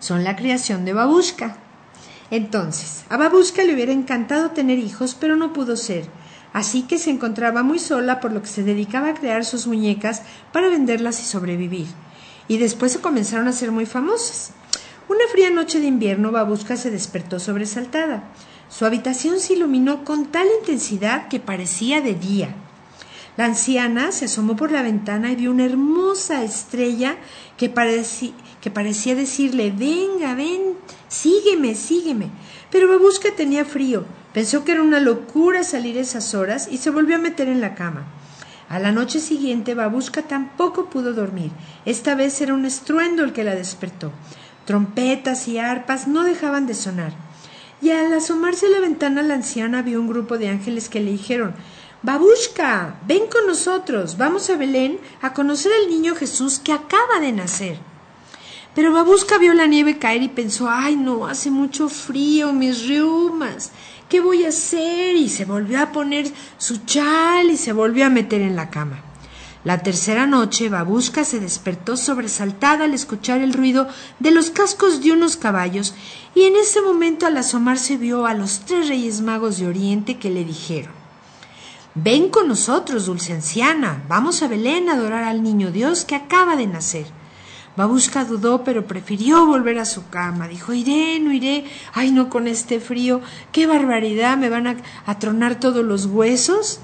Son 0.00 0.24
la 0.24 0.34
creación 0.34 0.84
de 0.84 0.94
Babushka. 0.94 1.56
Entonces, 2.32 3.04
a 3.08 3.16
Babushka 3.16 3.62
le 3.62 3.74
hubiera 3.74 3.92
encantado 3.92 4.50
tener 4.50 4.80
hijos, 4.80 5.14
pero 5.14 5.36
no 5.36 5.52
pudo 5.52 5.76
ser. 5.76 6.06
Así 6.52 6.82
que 6.82 6.98
se 6.98 7.10
encontraba 7.10 7.62
muy 7.62 7.78
sola, 7.78 8.18
por 8.18 8.32
lo 8.32 8.42
que 8.42 8.48
se 8.48 8.64
dedicaba 8.64 9.10
a 9.10 9.14
crear 9.14 9.44
sus 9.44 9.68
muñecas 9.68 10.22
para 10.52 10.68
venderlas 10.68 11.20
y 11.20 11.24
sobrevivir. 11.24 11.86
Y 12.48 12.58
después 12.58 12.92
se 12.92 13.00
comenzaron 13.00 13.46
a 13.46 13.52
ser 13.52 13.70
muy 13.70 13.86
famosas. 13.86 14.52
Una 15.08 15.26
fría 15.32 15.48
noche 15.48 15.80
de 15.80 15.86
invierno, 15.86 16.32
Babushka 16.32 16.76
se 16.76 16.90
despertó 16.90 17.40
sobresaltada. 17.40 18.24
Su 18.68 18.84
habitación 18.84 19.40
se 19.40 19.54
iluminó 19.54 20.04
con 20.04 20.26
tal 20.26 20.46
intensidad 20.60 21.28
que 21.28 21.40
parecía 21.40 22.02
de 22.02 22.12
día. 22.12 22.54
La 23.38 23.46
anciana 23.46 24.12
se 24.12 24.26
asomó 24.26 24.54
por 24.54 24.70
la 24.70 24.82
ventana 24.82 25.32
y 25.32 25.36
vio 25.36 25.50
una 25.50 25.64
hermosa 25.64 26.44
estrella 26.44 27.16
que, 27.56 27.70
parecía 27.70 29.14
decirle 29.14 29.72
Venga, 29.74 30.34
ven, 30.34 30.74
sígueme, 31.08 31.74
sígueme. 31.74 32.28
Pero 32.70 32.86
Babushka 32.88 33.30
tenía 33.34 33.64
frío, 33.64 34.04
pensó 34.34 34.62
que 34.62 34.72
era 34.72 34.82
una 34.82 35.00
locura 35.00 35.64
salir 35.64 35.96
esas 35.96 36.34
horas 36.34 36.68
y 36.70 36.76
se 36.76 36.90
volvió 36.90 37.16
a 37.16 37.20
meter 37.20 37.48
en 37.48 37.62
la 37.62 37.74
cama. 37.74 38.04
A 38.68 38.78
la 38.78 38.92
noche 38.92 39.20
siguiente 39.20 39.74
Babushka 39.74 40.20
tampoco 40.20 40.90
pudo 40.90 41.14
dormir. 41.14 41.50
Esta 41.86 42.14
vez 42.14 42.38
era 42.42 42.52
un 42.52 42.66
estruendo 42.66 43.24
el 43.24 43.32
que 43.32 43.44
la 43.44 43.54
despertó. 43.54 44.12
Trompetas 44.68 45.48
y 45.48 45.56
arpas 45.56 46.08
no 46.08 46.24
dejaban 46.24 46.66
de 46.66 46.74
sonar. 46.74 47.14
Y 47.80 47.88
al 47.88 48.12
asomarse 48.12 48.66
a 48.66 48.68
la 48.68 48.80
ventana 48.80 49.22
la 49.22 49.32
anciana 49.32 49.80
vio 49.80 49.98
un 49.98 50.08
grupo 50.08 50.36
de 50.36 50.50
ángeles 50.50 50.90
que 50.90 51.00
le 51.00 51.10
dijeron 51.10 51.54
Babushka, 52.02 52.96
ven 53.06 53.28
con 53.32 53.46
nosotros, 53.46 54.18
vamos 54.18 54.50
a 54.50 54.56
Belén 54.56 55.00
a 55.22 55.32
conocer 55.32 55.72
al 55.72 55.88
niño 55.88 56.14
Jesús 56.14 56.58
que 56.58 56.74
acaba 56.74 57.18
de 57.18 57.32
nacer. 57.32 57.78
Pero 58.74 58.92
Babushka 58.92 59.38
vio 59.38 59.54
la 59.54 59.66
nieve 59.66 59.96
caer 59.96 60.22
y 60.22 60.28
pensó, 60.28 60.68
ay 60.68 60.96
no, 60.96 61.26
hace 61.26 61.50
mucho 61.50 61.88
frío, 61.88 62.52
mis 62.52 62.86
riumas, 62.86 63.72
¿qué 64.10 64.20
voy 64.20 64.44
a 64.44 64.50
hacer? 64.50 65.16
Y 65.16 65.30
se 65.30 65.46
volvió 65.46 65.80
a 65.80 65.92
poner 65.92 66.30
su 66.58 66.84
chal 66.84 67.50
y 67.50 67.56
se 67.56 67.72
volvió 67.72 68.04
a 68.04 68.10
meter 68.10 68.42
en 68.42 68.54
la 68.54 68.68
cama. 68.68 69.02
La 69.64 69.82
tercera 69.82 70.26
noche, 70.26 70.68
Babushka 70.68 71.24
se 71.24 71.40
despertó 71.40 71.96
sobresaltada 71.96 72.84
al 72.84 72.94
escuchar 72.94 73.40
el 73.40 73.52
ruido 73.52 73.88
de 74.20 74.30
los 74.30 74.50
cascos 74.50 75.02
de 75.02 75.12
unos 75.12 75.36
caballos, 75.36 75.94
y 76.34 76.42
en 76.42 76.54
ese 76.56 76.80
momento 76.80 77.26
al 77.26 77.36
asomarse 77.36 77.96
vio 77.96 78.26
a 78.26 78.34
los 78.34 78.60
tres 78.60 78.88
reyes 78.88 79.20
magos 79.20 79.58
de 79.58 79.66
Oriente 79.66 80.18
que 80.18 80.30
le 80.30 80.44
dijeron 80.44 80.92
Ven 81.94 82.28
con 82.28 82.46
nosotros, 82.46 83.06
dulce 83.06 83.32
anciana, 83.32 84.04
vamos 84.08 84.42
a 84.42 84.48
Belén 84.48 84.88
a 84.88 84.92
adorar 84.92 85.24
al 85.24 85.42
niño 85.42 85.72
Dios 85.72 86.04
que 86.04 86.14
acaba 86.14 86.54
de 86.54 86.68
nacer. 86.68 87.06
Babushka 87.76 88.24
dudó, 88.24 88.62
pero 88.62 88.86
prefirió 88.86 89.46
volver 89.46 89.78
a 89.78 89.84
su 89.84 90.08
cama. 90.08 90.48
Dijo, 90.48 90.72
iré, 90.72 91.20
no 91.20 91.32
iré. 91.32 91.64
Ay, 91.94 92.10
no 92.10 92.28
con 92.28 92.48
este 92.48 92.80
frío. 92.80 93.20
Qué 93.52 93.68
barbaridad, 93.68 94.36
me 94.36 94.48
van 94.48 94.66
a, 94.66 94.76
a 95.06 95.18
tronar 95.20 95.60
todos 95.60 95.84
los 95.84 96.06
huesos. 96.06 96.80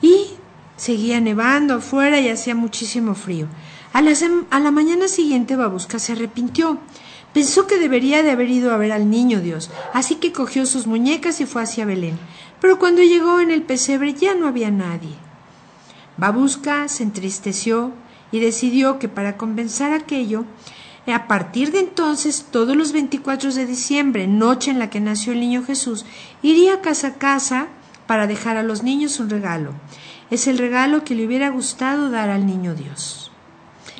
Y 0.00 0.28
Seguía 0.76 1.20
nevando 1.20 1.74
afuera 1.74 2.18
y 2.20 2.28
hacía 2.28 2.54
muchísimo 2.54 3.14
frío. 3.14 3.46
A 3.92 4.02
la, 4.02 4.70
mañana 4.72 5.06
siguiente 5.06 5.54
Babushka 5.54 6.00
se 6.00 6.12
arrepintió. 6.12 6.78
Pensó 7.32 7.68
que 7.68 7.78
debería 7.78 8.24
de 8.24 8.32
haber 8.32 8.50
ido 8.50 8.72
a 8.72 8.76
ver 8.76 8.90
al 8.90 9.08
niño 9.08 9.40
Dios, 9.40 9.70
así 9.92 10.16
que 10.16 10.32
cogió 10.32 10.66
sus 10.66 10.88
muñecas 10.88 11.40
y 11.40 11.46
fue 11.46 11.62
hacia 11.62 11.84
Belén. 11.84 12.18
Pero 12.60 12.80
cuando 12.80 13.02
llegó 13.02 13.38
en 13.38 13.52
el 13.52 13.62
pesebre 13.62 14.14
ya 14.14 14.34
no 14.34 14.48
había 14.48 14.72
nadie. 14.72 15.14
Babushka 16.16 16.88
se 16.88 17.04
entristeció 17.04 17.92
y 18.32 18.40
decidió 18.40 18.98
que 18.98 19.08
para 19.08 19.36
compensar 19.36 19.92
aquello, 19.92 20.44
a 21.06 21.28
partir 21.28 21.70
de 21.70 21.80
entonces, 21.80 22.46
todos 22.50 22.74
los 22.74 22.92
24 22.92 23.52
de 23.52 23.66
diciembre, 23.66 24.26
noche 24.26 24.72
en 24.72 24.80
la 24.80 24.90
que 24.90 25.00
nació 25.00 25.34
el 25.34 25.40
niño 25.40 25.62
Jesús, 25.64 26.04
iría 26.42 26.80
casa 26.80 27.08
a 27.08 27.14
casa 27.14 27.68
para 28.06 28.26
dejar 28.26 28.56
a 28.56 28.62
los 28.64 28.82
niños 28.82 29.20
un 29.20 29.30
regalo 29.30 29.72
es 30.30 30.46
el 30.46 30.58
regalo 30.58 31.04
que 31.04 31.14
le 31.14 31.26
hubiera 31.26 31.50
gustado 31.50 32.10
dar 32.10 32.30
al 32.30 32.46
niño 32.46 32.74
Dios. 32.74 33.30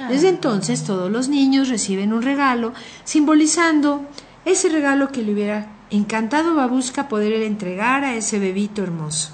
Ah. 0.01 0.09
Desde 0.09 0.29
entonces 0.29 0.85
todos 0.85 1.11
los 1.11 1.29
niños 1.29 1.69
reciben 1.69 2.13
un 2.13 2.23
regalo 2.23 2.73
simbolizando 3.05 4.07
ese 4.45 4.69
regalo 4.69 5.09
que 5.09 5.23
le 5.23 5.33
hubiera 5.33 5.69
encantado 5.91 6.51
a 6.51 6.55
Babushka 6.55 7.09
poder 7.09 7.33
entregar 7.43 8.05
a 8.05 8.15
ese 8.15 8.39
bebito 8.39 8.83
hermoso. 8.83 9.33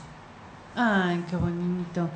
Ay, 0.77 1.25
qué 1.29 1.37
bonito. 1.37 2.09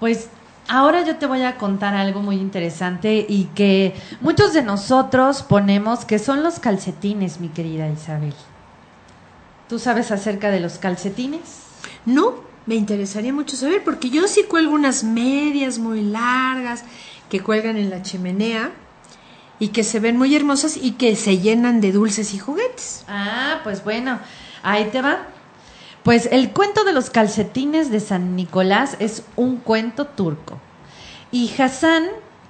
Pues 0.00 0.28
ahora 0.68 1.04
yo 1.04 1.16
te 1.16 1.26
voy 1.26 1.42
a 1.42 1.56
contar 1.56 1.94
algo 1.94 2.20
muy 2.20 2.36
interesante 2.36 3.24
y 3.28 3.44
que 3.54 3.94
muchos 4.20 4.52
de 4.52 4.62
nosotros 4.62 5.42
ponemos 5.42 6.04
que 6.04 6.18
son 6.18 6.42
los 6.42 6.58
calcetines, 6.58 7.40
mi 7.40 7.48
querida 7.48 7.88
Isabel. 7.88 8.34
¿Tú 9.68 9.78
sabes 9.78 10.10
acerca 10.10 10.50
de 10.50 10.60
los 10.60 10.78
calcetines? 10.78 11.62
No, 12.04 12.34
me 12.66 12.74
interesaría 12.74 13.32
mucho 13.32 13.56
saber, 13.56 13.84
porque 13.84 14.10
yo 14.10 14.26
sí 14.26 14.44
cuelgo 14.44 14.74
unas 14.74 15.04
medias 15.04 15.78
muy 15.78 16.02
largas 16.02 16.84
que 17.28 17.40
cuelgan 17.40 17.76
en 17.76 17.90
la 17.90 18.02
chimenea 18.02 18.72
y 19.58 19.68
que 19.68 19.84
se 19.84 20.00
ven 20.00 20.16
muy 20.16 20.34
hermosas 20.34 20.76
y 20.76 20.92
que 20.92 21.14
se 21.16 21.38
llenan 21.38 21.80
de 21.80 21.92
dulces 21.92 22.34
y 22.34 22.38
juguetes. 22.38 23.04
Ah, 23.08 23.60
pues 23.64 23.84
bueno, 23.84 24.18
ahí 24.62 24.86
te 24.90 25.02
va. 25.02 25.26
Pues 26.02 26.28
el 26.30 26.52
cuento 26.52 26.84
de 26.84 26.92
los 26.92 27.10
calcetines 27.10 27.90
de 27.90 28.00
San 28.00 28.36
Nicolás 28.36 28.96
es 28.98 29.24
un 29.36 29.56
cuento 29.56 30.06
turco. 30.06 30.58
Y 31.30 31.50
Hassan, 31.58 32.04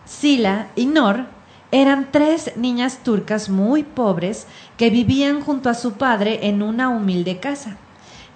Sila 0.05 0.69
y 0.75 0.87
Nor 0.87 1.27
eran 1.71 2.11
tres 2.13 2.53
niñas 2.57 2.99
turcas 3.03 3.49
muy 3.49 3.83
pobres 3.83 4.47
que 4.77 4.91
vivían 4.91 5.41
junto 5.41 5.71
a 5.71 5.75
su 5.75 5.95
padre 5.95 6.47
en 6.49 6.63
una 6.63 6.89
humilde 6.89 7.39
casa. 7.39 7.79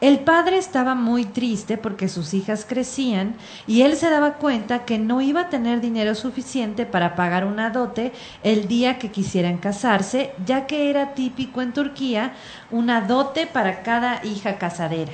El 0.01 0.20
padre 0.20 0.59
estaba 0.59 0.94
muy 0.94 1.24
triste 1.24 1.76
porque 1.76 2.09
sus 2.09 2.32
hijas 2.32 2.64
crecían 2.64 3.34
y 3.66 3.82
él 3.82 3.96
se 3.96 4.09
daba 4.09 4.34
cuenta 4.34 4.84
que 4.84 4.96
no 4.96 5.20
iba 5.20 5.40
a 5.40 5.49
tener 5.49 5.80
dinero 5.80 6.14
suficiente 6.14 6.86
para 6.86 7.16
pagar 7.16 7.44
una 7.44 7.70
dote 7.70 8.12
el 8.44 8.68
día 8.68 9.01
que 9.01 9.11
quisieran 9.11 9.59
casarse, 9.59 10.34
ya 10.46 10.68
que 10.68 10.88
era 10.88 11.14
típico 11.14 11.62
en 11.62 11.72
Turquía 11.72 12.34
una 12.70 13.01
dote 13.01 13.49
para 13.49 13.82
cada 13.82 14.24
hija 14.24 14.57
casadera. 14.57 15.11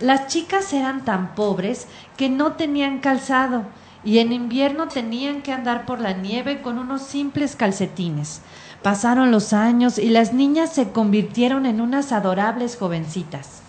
Las 0.00 0.26
chicas 0.26 0.70
eran 0.74 1.06
tan 1.06 1.34
pobres 1.34 1.86
que 2.18 2.28
no 2.28 2.52
tenían 2.52 2.98
calzado 2.98 3.64
y 4.04 4.18
en 4.18 4.34
invierno 4.34 4.88
tenían 4.88 5.40
que 5.40 5.52
andar 5.52 5.86
por 5.86 5.98
la 5.98 6.12
nieve 6.12 6.60
con 6.60 6.76
unos 6.76 7.00
simples 7.00 7.56
calcetines. 7.56 8.42
Pasaron 8.82 9.30
los 9.30 9.54
años 9.54 9.96
y 9.96 10.10
las 10.10 10.34
niñas 10.34 10.74
se 10.74 10.90
convirtieron 10.90 11.64
en 11.64 11.80
unas 11.80 12.12
adorables 12.12 12.76
jovencitas. 12.76 13.63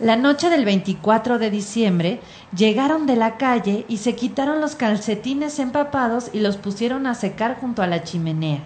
La 0.00 0.16
noche 0.16 0.48
del 0.48 0.64
24 0.64 1.38
de 1.38 1.50
diciembre 1.50 2.22
llegaron 2.56 3.04
de 3.04 3.16
la 3.16 3.36
calle 3.36 3.84
y 3.86 3.98
se 3.98 4.16
quitaron 4.16 4.62
los 4.62 4.74
calcetines 4.74 5.58
empapados 5.58 6.30
y 6.32 6.40
los 6.40 6.56
pusieron 6.56 7.06
a 7.06 7.14
secar 7.14 7.60
junto 7.60 7.82
a 7.82 7.86
la 7.86 8.02
chimenea. 8.02 8.60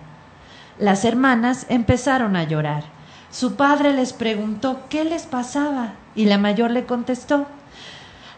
Las 0.78 1.04
hermanas 1.04 1.66
empezaron 1.68 2.36
a 2.36 2.44
llorar. 2.44 2.84
Su 3.32 3.56
padre 3.56 3.92
les 3.94 4.12
preguntó 4.12 4.82
qué 4.88 5.04
les 5.04 5.26
pasaba 5.26 5.94
y 6.14 6.26
la 6.26 6.38
mayor 6.38 6.70
le 6.70 6.86
contestó 6.86 7.46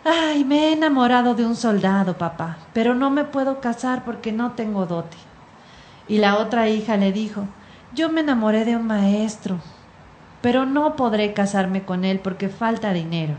Ay, 0.03 0.45
me 0.45 0.69
he 0.69 0.73
enamorado 0.73 1.35
de 1.35 1.45
un 1.45 1.55
soldado, 1.55 2.17
papá, 2.17 2.57
pero 2.73 2.95
no 2.95 3.11
me 3.11 3.25
puedo 3.25 3.61
casar 3.61 4.07
porque 4.07 4.33
no 4.33 4.53
tengo 4.53 4.87
dote. 4.87 5.19
Y 6.09 6.17
la 6.17 6.39
otra 6.39 6.71
hija 6.71 6.97
le 6.97 7.13
dijo, 7.13 7.45
yo 7.93 8.09
me 8.09 8.23
enamoré 8.23 8.65
de 8.65 8.75
un 8.75 8.87
maestro, 8.87 9.59
pero 10.47 10.65
no 10.65 10.95
podré 10.95 11.33
casarme 11.33 11.83
con 11.83 12.05
él 12.05 12.21
porque 12.21 12.49
falta 12.49 12.93
dinero. 12.93 13.35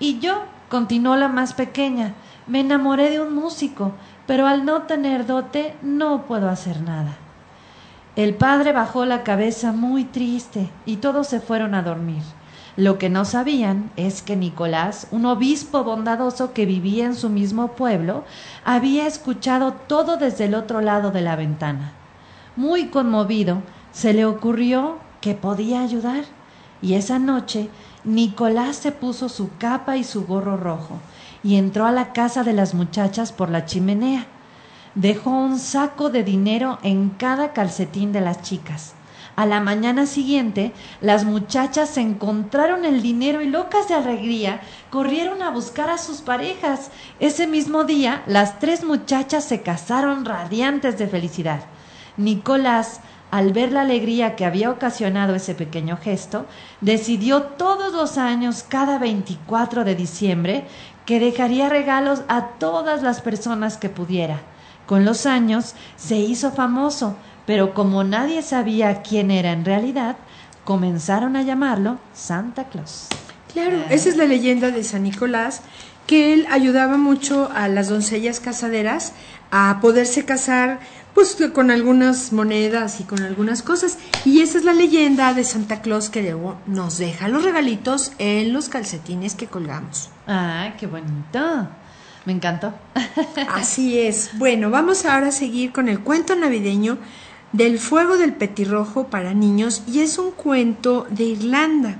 Y 0.00 0.18
yo, 0.18 0.42
continuó 0.68 1.14
la 1.14 1.28
más 1.28 1.54
pequeña, 1.54 2.14
me 2.48 2.58
enamoré 2.58 3.10
de 3.10 3.20
un 3.20 3.32
músico, 3.32 3.92
pero 4.26 4.48
al 4.48 4.64
no 4.64 4.82
tener 4.82 5.24
dote 5.24 5.76
no 5.82 6.22
puedo 6.22 6.48
hacer 6.48 6.80
nada. 6.80 7.14
El 8.16 8.34
padre 8.34 8.72
bajó 8.72 9.04
la 9.04 9.22
cabeza 9.22 9.70
muy 9.70 10.02
triste 10.02 10.68
y 10.84 10.96
todos 10.96 11.28
se 11.28 11.38
fueron 11.38 11.76
a 11.76 11.82
dormir. 11.82 12.24
Lo 12.76 12.98
que 12.98 13.08
no 13.08 13.24
sabían 13.24 13.92
es 13.94 14.20
que 14.20 14.34
Nicolás, 14.34 15.06
un 15.12 15.26
obispo 15.26 15.84
bondadoso 15.84 16.52
que 16.52 16.66
vivía 16.66 17.06
en 17.06 17.14
su 17.14 17.28
mismo 17.28 17.76
pueblo, 17.76 18.24
había 18.64 19.06
escuchado 19.06 19.74
todo 19.86 20.16
desde 20.16 20.46
el 20.46 20.56
otro 20.56 20.80
lado 20.80 21.12
de 21.12 21.20
la 21.20 21.36
ventana. 21.36 21.92
Muy 22.56 22.88
conmovido, 22.88 23.62
se 23.92 24.12
le 24.12 24.24
ocurrió 24.24 25.03
que 25.24 25.34
podía 25.34 25.80
ayudar, 25.80 26.24
y 26.82 26.92
esa 26.92 27.18
noche 27.18 27.70
Nicolás 28.04 28.76
se 28.76 28.92
puso 28.92 29.30
su 29.30 29.56
capa 29.56 29.96
y 29.96 30.04
su 30.04 30.26
gorro 30.26 30.58
rojo, 30.58 30.98
y 31.42 31.56
entró 31.56 31.86
a 31.86 31.92
la 31.92 32.12
casa 32.12 32.44
de 32.44 32.52
las 32.52 32.74
muchachas 32.74 33.32
por 33.32 33.48
la 33.48 33.64
chimenea. 33.64 34.26
Dejó 34.94 35.30
un 35.30 35.58
saco 35.58 36.10
de 36.10 36.24
dinero 36.24 36.78
en 36.82 37.08
cada 37.08 37.54
calcetín 37.54 38.12
de 38.12 38.20
las 38.20 38.42
chicas 38.42 38.94
a 39.36 39.46
la 39.46 39.60
mañana 39.60 40.06
siguiente, 40.06 40.72
las 41.00 41.24
muchachas 41.24 41.96
encontraron 41.96 42.84
el 42.84 43.02
dinero 43.02 43.42
y 43.42 43.48
locas 43.48 43.88
de 43.88 43.94
alegría 43.94 44.60
corrieron 44.90 45.42
a 45.42 45.50
buscar 45.50 45.90
a 45.90 45.98
sus 45.98 46.20
parejas. 46.20 46.90
Ese 47.18 47.48
mismo 47.48 47.82
día, 47.82 48.22
las 48.26 48.60
tres 48.60 48.84
muchachas 48.84 49.44
se 49.44 49.62
casaron 49.62 50.24
radiantes 50.24 50.98
de 50.98 51.08
felicidad. 51.08 51.64
Nicolás, 52.16 53.00
al 53.34 53.52
ver 53.52 53.72
la 53.72 53.80
alegría 53.80 54.36
que 54.36 54.44
había 54.44 54.70
ocasionado 54.70 55.34
ese 55.34 55.56
pequeño 55.56 55.96
gesto, 55.96 56.46
decidió 56.80 57.42
todos 57.42 57.92
los 57.92 58.16
años, 58.16 58.62
cada 58.62 58.96
24 59.00 59.82
de 59.82 59.96
diciembre, 59.96 60.64
que 61.04 61.18
dejaría 61.18 61.68
regalos 61.68 62.22
a 62.28 62.50
todas 62.60 63.02
las 63.02 63.20
personas 63.20 63.76
que 63.76 63.88
pudiera. 63.88 64.40
Con 64.86 65.04
los 65.04 65.26
años 65.26 65.74
se 65.96 66.14
hizo 66.14 66.52
famoso, 66.52 67.16
pero 67.44 67.74
como 67.74 68.04
nadie 68.04 68.40
sabía 68.40 69.02
quién 69.02 69.32
era 69.32 69.50
en 69.50 69.64
realidad, 69.64 70.14
comenzaron 70.62 71.34
a 71.34 71.42
llamarlo 71.42 71.98
Santa 72.12 72.68
Claus. 72.68 73.08
Claro, 73.52 73.82
esa 73.90 74.10
es 74.10 74.16
la 74.16 74.26
leyenda 74.26 74.70
de 74.70 74.84
San 74.84 75.02
Nicolás, 75.02 75.62
que 76.06 76.34
él 76.34 76.46
ayudaba 76.52 76.98
mucho 76.98 77.50
a 77.52 77.66
las 77.66 77.88
doncellas 77.88 78.38
casaderas 78.38 79.12
a 79.50 79.78
poderse 79.80 80.24
casar 80.24 80.78
pues 81.14 81.36
con 81.52 81.70
algunas 81.70 82.32
monedas 82.32 83.00
y 83.00 83.04
con 83.04 83.22
algunas 83.22 83.62
cosas. 83.62 83.98
Y 84.24 84.40
esa 84.40 84.58
es 84.58 84.64
la 84.64 84.72
leyenda 84.72 85.32
de 85.32 85.44
Santa 85.44 85.80
Claus 85.80 86.10
que 86.10 86.22
luego 86.22 86.56
nos 86.66 86.98
deja 86.98 87.28
los 87.28 87.44
regalitos 87.44 88.12
en 88.18 88.52
los 88.52 88.68
calcetines 88.68 89.34
que 89.34 89.46
colgamos. 89.46 90.10
Ah, 90.26 90.74
qué 90.78 90.86
bonito. 90.86 91.68
Me 92.24 92.32
encantó. 92.32 92.74
Así 93.48 93.98
es. 93.98 94.30
Bueno, 94.38 94.70
vamos 94.70 95.04
ahora 95.04 95.28
a 95.28 95.32
seguir 95.32 95.72
con 95.72 95.88
el 95.88 96.00
cuento 96.00 96.34
navideño 96.34 96.98
del 97.52 97.78
fuego 97.78 98.16
del 98.16 98.34
petirrojo 98.34 99.08
para 99.08 99.32
niños 99.32 99.84
y 99.86 100.00
es 100.00 100.18
un 100.18 100.32
cuento 100.32 101.06
de 101.10 101.24
Irlanda. 101.24 101.98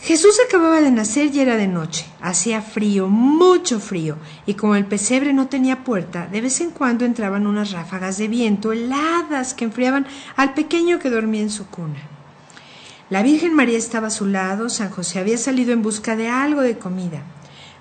Jesús 0.00 0.38
acababa 0.46 0.80
de 0.80 0.90
nacer 0.90 1.34
y 1.34 1.40
era 1.40 1.56
de 1.56 1.66
noche. 1.66 2.06
Hacía 2.20 2.62
frío, 2.62 3.08
mucho 3.08 3.80
frío, 3.80 4.16
y 4.46 4.54
como 4.54 4.76
el 4.76 4.86
pesebre 4.86 5.32
no 5.32 5.48
tenía 5.48 5.84
puerta, 5.84 6.26
de 6.26 6.40
vez 6.40 6.60
en 6.60 6.70
cuando 6.70 7.04
entraban 7.04 7.46
unas 7.46 7.72
ráfagas 7.72 8.16
de 8.16 8.28
viento 8.28 8.72
heladas 8.72 9.54
que 9.54 9.64
enfriaban 9.64 10.06
al 10.36 10.54
pequeño 10.54 10.98
que 10.98 11.10
dormía 11.10 11.42
en 11.42 11.50
su 11.50 11.66
cuna. 11.66 11.98
La 13.10 13.22
Virgen 13.22 13.54
María 13.54 13.78
estaba 13.78 14.08
a 14.08 14.10
su 14.10 14.26
lado, 14.26 14.68
San 14.68 14.90
José 14.90 15.18
había 15.18 15.38
salido 15.38 15.72
en 15.72 15.82
busca 15.82 16.14
de 16.14 16.28
algo 16.28 16.60
de 16.60 16.78
comida. 16.78 17.22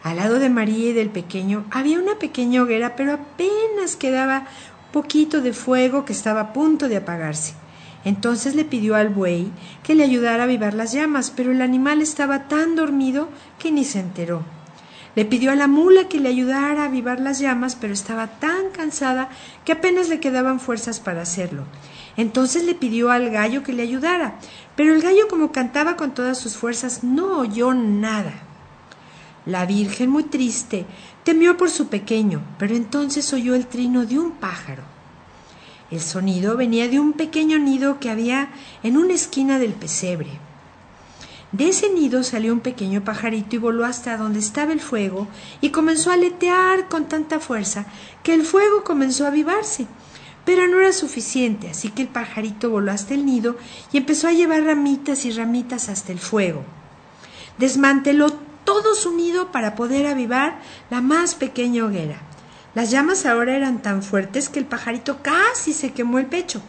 Al 0.02 0.18
lado 0.18 0.40
de 0.40 0.50
María 0.50 0.90
y 0.90 0.94
del 0.94 1.10
pequeño 1.10 1.66
había 1.70 2.00
una 2.00 2.18
pequeña 2.18 2.64
hoguera, 2.64 2.96
pero 2.96 3.14
apenas 3.14 3.96
quedaba 3.98 4.48
poquito 4.92 5.42
de 5.42 5.54
fuego 5.54 6.06
que 6.06 6.14
estaba 6.14 6.40
a 6.42 6.54
punto 6.54 6.88
de 6.88 6.98
apagarse. 6.98 7.54
Entonces 8.08 8.56
le 8.56 8.64
pidió 8.64 8.96
al 8.96 9.10
buey 9.10 9.52
que 9.84 9.94
le 9.94 10.06
ayudara 10.06 10.44
a 10.44 10.46
avivar 10.46 10.74
las 10.74 10.94
llamas, 10.94 11.30
pero 11.36 11.52
el 11.52 11.62
animal 11.62 12.02
estaba 12.02 12.48
tan 12.48 12.78
dormido 12.78 13.28
que 13.60 13.70
ni 13.70 13.84
se 13.84 14.00
enteró. 14.00 14.44
Le 15.16 15.26
pidió 15.26 15.52
a 15.52 15.56
la 15.56 15.68
mula 15.68 16.08
que 16.08 16.22
le 16.22 16.30
ayudara 16.30 16.84
a 16.84 16.86
avivar 16.86 17.20
las 17.20 17.40
llamas, 17.40 17.76
pero 17.76 17.92
estaba 17.92 18.28
tan 18.40 18.70
cansada 18.72 19.28
que 19.66 19.74
apenas 19.74 20.08
le 20.08 20.22
quedaban 20.22 20.62
fuerzas 20.62 21.02
para 21.02 21.24
hacerlo. 21.24 21.66
Entonces 22.16 22.64
le 22.64 22.76
pidió 22.76 23.12
al 23.12 23.30
gallo 23.30 23.62
que 23.62 23.74
le 23.74 23.84
ayudara, 23.84 24.36
pero 24.78 24.96
el 24.96 25.02
gallo 25.02 25.28
como 25.28 25.52
cantaba 25.52 25.98
con 25.98 26.14
todas 26.14 26.38
sus 26.38 26.56
fuerzas 26.56 27.04
no 27.04 27.40
oyó 27.40 27.74
nada. 27.74 28.32
La 29.46 29.66
Virgen, 29.66 30.10
muy 30.10 30.24
triste, 30.24 30.86
Temió 31.28 31.58
por 31.58 31.70
su 31.70 31.90
pequeño, 31.90 32.42
pero 32.58 32.74
entonces 32.74 33.34
oyó 33.34 33.54
el 33.54 33.68
trino 33.68 34.06
de 34.06 34.18
un 34.18 34.32
pájaro. 34.32 34.97
El 35.90 36.02
sonido 36.02 36.58
venía 36.58 36.90
de 36.90 37.00
un 37.00 37.14
pequeño 37.14 37.60
nido 37.60 38.00
que 38.00 38.10
había 38.10 38.50
en 38.84 38.98
una 38.98 39.14
esquina 39.14 39.58
del 39.58 39.74
pesebre. 39.74 40.32
De 41.54 41.70
ese 41.70 41.90
nido 41.94 42.24
salió 42.24 42.52
un 42.52 42.60
pequeño 42.60 43.06
pajarito 43.06 43.56
y 43.56 43.60
voló 43.60 43.86
hasta 43.86 44.18
donde 44.18 44.40
estaba 44.40 44.74
el 44.74 44.82
fuego 44.82 45.30
y 45.62 45.70
comenzó 45.70 46.12
a 46.12 46.16
aletear 46.16 46.90
con 46.90 47.06
tanta 47.08 47.40
fuerza 47.40 47.86
que 48.22 48.34
el 48.34 48.44
fuego 48.44 48.84
comenzó 48.84 49.24
a 49.24 49.30
avivarse. 49.30 49.88
Pero 50.44 50.68
no 50.68 50.80
era 50.80 50.92
suficiente, 50.92 51.70
así 51.70 51.90
que 51.90 52.02
el 52.02 52.10
pajarito 52.10 52.70
voló 52.70 52.92
hasta 52.92 53.14
el 53.14 53.26
nido 53.26 53.56
y 53.94 53.98
empezó 53.98 54.28
a 54.28 54.34
llevar 54.34 54.64
ramitas 54.64 55.24
y 55.24 55.32
ramitas 55.32 55.88
hasta 55.88 56.12
el 56.12 56.20
fuego. 56.20 56.64
Desmanteló 57.58 58.32
todo 58.66 58.94
su 58.94 59.16
nido 59.16 59.54
para 59.54 59.76
poder 59.76 60.06
avivar 60.08 60.60
la 60.90 61.00
más 61.00 61.34
pequeña 61.36 61.86
hoguera. 61.86 62.22
Las 62.78 62.92
llamas 62.92 63.26
ahora 63.26 63.56
eran 63.56 63.82
tan 63.82 64.04
fuertes 64.04 64.50
que 64.50 64.60
el 64.60 64.68
pajarito 64.68 65.24
casi 65.24 65.74
se 65.74 65.94
quemó 65.94 66.20
el 66.20 66.28
pecho, 66.28 66.62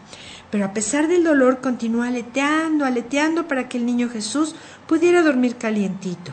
pero 0.51 0.65
a 0.65 0.73
pesar 0.73 1.07
del 1.07 1.23
dolor 1.23 1.61
continuó 1.61 2.03
aleteando, 2.03 2.87
aleteando 2.87 3.47
para 3.47 3.69
que 3.69 3.77
el 3.77 3.85
niño 3.85 4.09
Jesús 4.09 4.55
pudiera 4.87 5.23
dormir 5.23 5.57
calientito. 5.57 6.33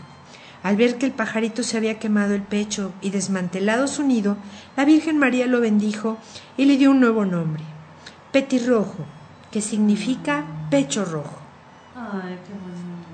Al 0.63 0.77
ver 0.77 0.97
que 0.97 1.05
el 1.05 1.11
pajarito 1.11 1.61
se 1.61 1.75
había 1.75 1.99
quemado 1.99 2.35
el 2.35 2.41
pecho 2.41 2.93
y 3.01 3.09
desmantelado 3.09 3.89
su 3.89 4.03
nido, 4.03 4.37
la 4.77 4.85
Virgen 4.85 5.17
María 5.17 5.45
lo 5.45 5.59
bendijo 5.59 6.19
y 6.55 6.63
le 6.63 6.77
dio 6.77 6.91
un 6.91 7.01
nuevo 7.01 7.25
nombre, 7.25 7.65
Petirrojo, 8.31 9.03
que 9.51 9.59
significa 9.59 10.45
pecho 10.71 11.03
rojo. 11.03 11.41
Ay, 11.97 12.39
qué 12.47 12.53
bonito. 12.53 13.09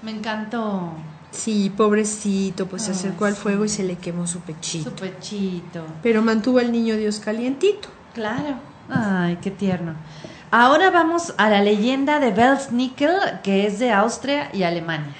Me 0.00 0.12
encantó. 0.12 0.94
Sí, 1.30 1.72
pobrecito, 1.76 2.66
pues 2.66 2.82
se 2.82 2.90
acercó 2.90 3.24
al 3.24 3.34
fuego 3.34 3.64
y 3.64 3.68
se 3.68 3.84
le 3.84 3.96
quemó 3.96 4.26
su 4.26 4.40
pechito. 4.40 4.90
Su 4.90 4.96
pechito. 4.96 5.84
Pero 6.02 6.22
mantuvo 6.22 6.58
al 6.58 6.72
niño 6.72 6.96
Dios 6.96 7.20
calientito. 7.20 7.88
Claro. 8.14 8.56
Ay, 8.88 9.38
qué 9.40 9.50
tierno. 9.50 9.94
Ahora 10.50 10.90
vamos 10.90 11.32
a 11.38 11.48
la 11.48 11.62
leyenda 11.62 12.18
de 12.18 12.32
Belsnickel, 12.32 13.14
que 13.44 13.66
es 13.66 13.78
de 13.78 13.92
Austria 13.92 14.50
y 14.52 14.64
Alemania. 14.64 15.14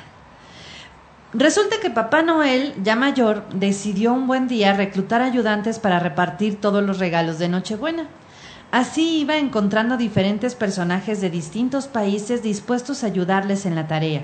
Resulta 1.33 1.77
que 1.81 1.91
Papá 1.91 2.23
Noel, 2.23 2.75
ya 2.83 2.97
mayor, 2.97 3.49
decidió 3.55 4.13
un 4.13 4.27
buen 4.27 4.49
día 4.49 4.73
reclutar 4.73 5.23
ayudantes 5.23 5.79
para 5.79 6.01
repartir 6.01 6.61
todos 6.61 6.83
los 6.83 6.99
regalos 6.99 7.39
de 7.39 7.49
Nochebuena. 7.49 8.09
Así 8.73 9.21
iba 9.21 9.37
encontrando 9.37 9.97
diferentes 9.97 10.57
personajes 10.57 11.21
de 11.21 11.31
distintos 11.31 11.87
países 11.87 12.43
dispuestos 12.43 13.05
a 13.05 13.07
ayudarles 13.07 13.67
en 13.67 13.77
la 13.77 13.87
tarea. 13.87 14.23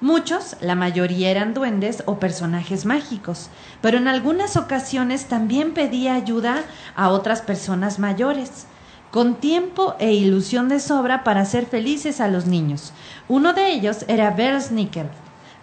Muchos, 0.00 0.56
la 0.60 0.76
mayoría 0.76 1.28
eran 1.28 1.54
duendes 1.54 2.04
o 2.06 2.20
personajes 2.20 2.86
mágicos, 2.86 3.50
pero 3.80 3.98
en 3.98 4.06
algunas 4.06 4.56
ocasiones 4.56 5.26
también 5.26 5.74
pedía 5.74 6.14
ayuda 6.14 6.62
a 6.94 7.08
otras 7.08 7.42
personas 7.42 7.98
mayores, 7.98 8.66
con 9.10 9.34
tiempo 9.34 9.96
e 9.98 10.12
ilusión 10.12 10.68
de 10.68 10.78
sobra 10.78 11.24
para 11.24 11.40
hacer 11.40 11.66
felices 11.66 12.20
a 12.20 12.28
los 12.28 12.46
niños. 12.46 12.92
Uno 13.26 13.54
de 13.54 13.72
ellos 13.72 14.04
era 14.06 14.30
Belsnickel. 14.30 15.08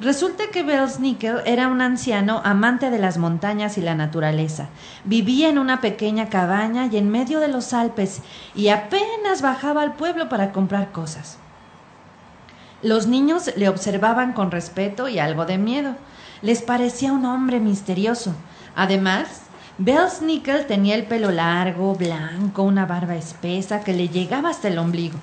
Resulta 0.01 0.43
que 0.51 0.63
Belsnickel 0.63 1.37
era 1.45 1.69
un 1.69 1.79
anciano 1.79 2.41
amante 2.43 2.89
de 2.89 2.99
las 2.99 3.17
montañas 3.17 3.77
y 3.77 3.81
la 3.81 3.95
naturaleza. 3.95 4.67
Vivía 5.05 5.47
en 5.47 5.57
una 5.57 5.79
pequeña 5.79 6.27
cabaña 6.27 6.87
y 6.87 6.97
en 6.97 7.09
medio 7.09 7.39
de 7.39 7.47
los 7.47 7.71
Alpes 7.71 8.21
y 8.53 8.67
apenas 8.67 9.41
bajaba 9.41 9.81
al 9.81 9.93
pueblo 9.93 10.27
para 10.27 10.51
comprar 10.51 10.91
cosas. 10.91 11.37
Los 12.85 13.07
niños 13.07 13.49
le 13.55 13.67
observaban 13.67 14.33
con 14.33 14.51
respeto 14.51 15.07
y 15.07 15.17
algo 15.17 15.47
de 15.47 15.57
miedo. 15.57 15.95
Les 16.43 16.61
parecía 16.61 17.13
un 17.13 17.25
hombre 17.25 17.59
misterioso. 17.59 18.35
Además, 18.75 19.41
Belsnickel 19.79 20.67
tenía 20.67 20.93
el 20.93 21.05
pelo 21.07 21.31
largo, 21.31 21.95
blanco, 21.95 22.61
una 22.61 22.85
barba 22.85 23.15
espesa 23.15 23.83
que 23.83 23.93
le 23.93 24.09
llegaba 24.09 24.49
hasta 24.49 24.67
el 24.67 24.77
ombligo. 24.77 25.17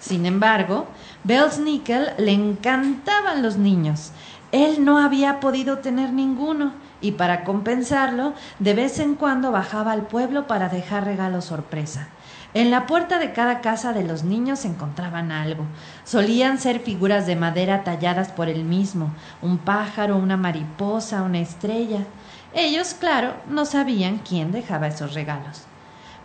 Sin 0.00 0.26
embargo, 0.26 0.88
Belsnickel 1.22 2.14
le 2.18 2.32
encantaban 2.32 3.44
los 3.44 3.58
niños. 3.58 4.10
él 4.50 4.84
no 4.84 4.98
había 4.98 5.38
podido 5.38 5.78
tener 5.78 6.12
ninguno 6.12 6.72
y 7.00 7.12
para 7.12 7.44
compensarlo, 7.44 8.32
de 8.58 8.74
vez 8.74 8.98
en 8.98 9.14
cuando 9.14 9.52
bajaba 9.52 9.92
al 9.92 10.08
pueblo 10.08 10.48
para 10.48 10.68
dejar 10.68 11.04
regalos 11.04 11.44
sorpresa. 11.44 12.08
En 12.54 12.70
la 12.70 12.86
puerta 12.86 13.18
de 13.18 13.32
cada 13.32 13.60
casa 13.60 13.92
de 13.92 14.04
los 14.04 14.22
niños 14.22 14.64
encontraban 14.64 15.32
algo. 15.32 15.66
Solían 16.04 16.60
ser 16.60 16.78
figuras 16.78 17.26
de 17.26 17.34
madera 17.34 17.82
talladas 17.82 18.30
por 18.30 18.48
él 18.48 18.64
mismo, 18.64 19.12
un 19.42 19.58
pájaro, 19.58 20.16
una 20.16 20.36
mariposa, 20.36 21.22
una 21.22 21.40
estrella. 21.40 22.04
Ellos, 22.54 22.94
claro, 22.94 23.34
no 23.48 23.64
sabían 23.64 24.18
quién 24.18 24.52
dejaba 24.52 24.86
esos 24.86 25.14
regalos. 25.14 25.62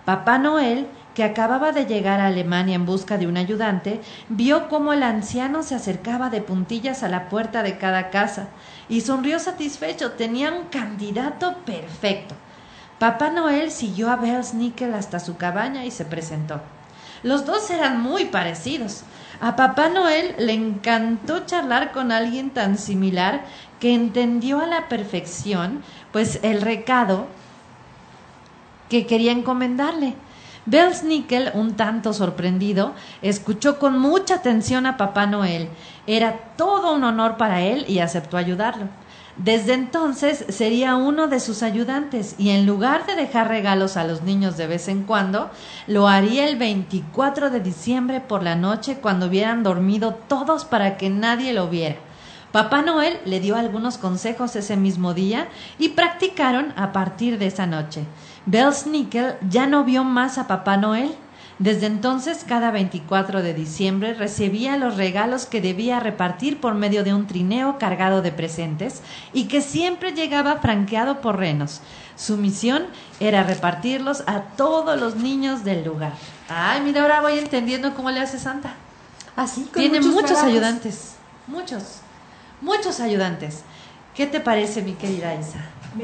Papá 0.06 0.38
Noel, 0.38 0.86
que 1.16 1.24
acababa 1.24 1.72
de 1.72 1.88
llegar 1.88 2.20
a 2.20 2.28
Alemania 2.28 2.76
en 2.76 2.86
busca 2.86 3.18
de 3.18 3.26
un 3.26 3.36
ayudante, 3.36 4.00
vio 4.30 4.70
cómo 4.70 4.94
el 4.94 5.02
anciano 5.02 5.64
se 5.64 5.74
acercaba 5.74 6.30
de 6.30 6.42
puntillas 6.42 7.02
a 7.02 7.10
la 7.10 7.28
puerta 7.28 7.64
de 7.64 7.80
cada 7.80 8.12
casa 8.12 8.50
y 8.88 9.02
sonrió 9.02 9.40
satisfecho. 9.40 10.12
Tenía 10.12 10.54
un 10.54 10.66
candidato 10.66 11.58
perfecto. 11.66 12.36
Papá 13.00 13.30
Noel 13.30 13.72
siguió 13.72 14.12
a 14.12 14.18
Belsnickel 14.18 14.94
hasta 14.94 15.22
su 15.22 15.38
cabaña 15.38 15.86
y 15.86 15.92
se 15.92 16.04
presentó. 16.04 16.60
Los 17.24 17.46
dos 17.46 17.70
eran 17.70 18.02
muy 18.02 18.26
parecidos. 18.26 19.04
A 19.40 19.56
Papá 19.56 19.88
Noel 19.88 20.36
le 20.38 20.54
encantó 20.54 21.46
charlar 21.46 21.94
con 21.94 22.12
alguien 22.12 22.50
tan 22.50 22.78
similar 22.78 23.46
que 23.80 23.94
entendió 23.94 24.60
a 24.60 24.66
la 24.66 24.90
perfección, 24.90 25.82
pues 26.12 26.40
el 26.44 26.62
recado 26.62 27.28
que 28.90 29.06
quería 29.06 29.32
encomendarle. 29.32 30.16
Belsnickel, 30.66 31.52
un 31.54 31.76
tanto 31.76 32.12
sorprendido, 32.12 32.94
escuchó 33.22 33.80
con 33.80 33.98
mucha 33.98 34.36
atención 34.36 34.86
a 34.86 34.98
Papá 34.98 35.26
Noel. 35.26 35.70
Era 36.06 36.38
todo 36.58 36.94
un 36.94 37.06
honor 37.06 37.38
para 37.38 37.62
él 37.62 37.86
y 37.88 38.00
aceptó 38.00 38.36
ayudarlo. 38.36 38.88
Desde 39.40 39.74
entonces 39.74 40.44
sería 40.50 40.98
uno 40.98 41.28
de 41.30 41.40
sus 41.40 41.64
ayudantes 41.64 42.36
y 42.38 42.50
en 42.50 42.66
lugar 42.66 43.06
de 43.06 43.16
dejar 43.16 43.48
regalos 43.48 43.96
a 43.96 44.04
los 44.04 44.22
niños 44.22 44.58
de 44.58 44.68
vez 44.68 44.90
en 44.90 45.04
cuando, 45.04 45.50
lo 45.88 46.10
haría 46.10 46.46
el 46.46 46.58
24 46.58 47.50
de 47.50 47.62
diciembre 47.62 48.20
por 48.20 48.44
la 48.44 48.58
noche 48.58 48.98
cuando 49.02 49.28
hubieran 49.28 49.64
dormido 49.64 50.14
todos 50.14 50.66
para 50.66 50.98
que 50.98 51.10
nadie 51.10 51.54
lo 51.54 51.70
viera. 51.70 51.96
Papá 52.52 52.82
Noel 52.82 53.18
le 53.24 53.40
dio 53.40 53.56
algunos 53.56 53.98
consejos 53.98 54.58
ese 54.58 54.76
mismo 54.76 55.14
día 55.14 55.48
y 55.78 55.90
practicaron 55.90 56.74
a 56.76 56.92
partir 56.92 57.40
de 57.40 57.48
esa 57.48 57.66
noche. 57.66 58.04
Belsnickel 58.46 59.36
ya 59.50 59.68
no 59.68 59.86
vio 59.86 60.04
más 60.04 60.38
a 60.38 60.48
Papá 60.48 60.76
Noel 60.76 61.16
desde 61.60 61.88
entonces, 61.88 62.46
cada 62.48 62.72
24 62.72 63.44
de 63.44 63.54
diciembre 63.54 64.14
recibía 64.14 64.78
los 64.78 64.96
regalos 64.96 65.46
que 65.46 65.60
debía 65.60 66.00
repartir 66.00 66.62
por 66.62 66.74
medio 66.74 67.04
de 67.04 67.14
un 67.14 67.28
trineo 67.28 67.78
cargado 67.78 68.22
de 68.22 68.32
presentes 68.32 69.02
y 69.34 69.50
que 69.50 69.60
siempre 69.60 70.14
llegaba 70.14 70.60
franqueado 70.60 71.20
por 71.20 71.38
renos. 71.38 71.82
Su 72.16 72.38
misión 72.38 72.86
era 73.20 73.44
repartirlos 73.44 74.24
a 74.26 74.44
todos 74.56 74.98
los 74.98 75.18
niños 75.18 75.66
del 75.66 75.84
lugar. 75.84 76.14
Ay, 76.48 76.80
mira, 76.80 77.02
ahora 77.02 77.20
voy 77.20 77.38
entendiendo 77.38 77.94
cómo 77.94 78.10
le 78.10 78.22
hace 78.22 78.40
Santa. 78.40 78.76
Así, 79.36 79.70
Tiene 79.74 80.00
muchos, 80.00 80.38
ayudantes, 80.38 81.16
muchos, 81.48 82.00
muchos 82.62 83.02
ayudantes. 83.02 83.64
¿Qué 84.16 84.28
te 84.28 84.40
parece, 84.40 84.82
mi 84.82 84.94
querida 84.94 85.36
Isa? 85.36 85.60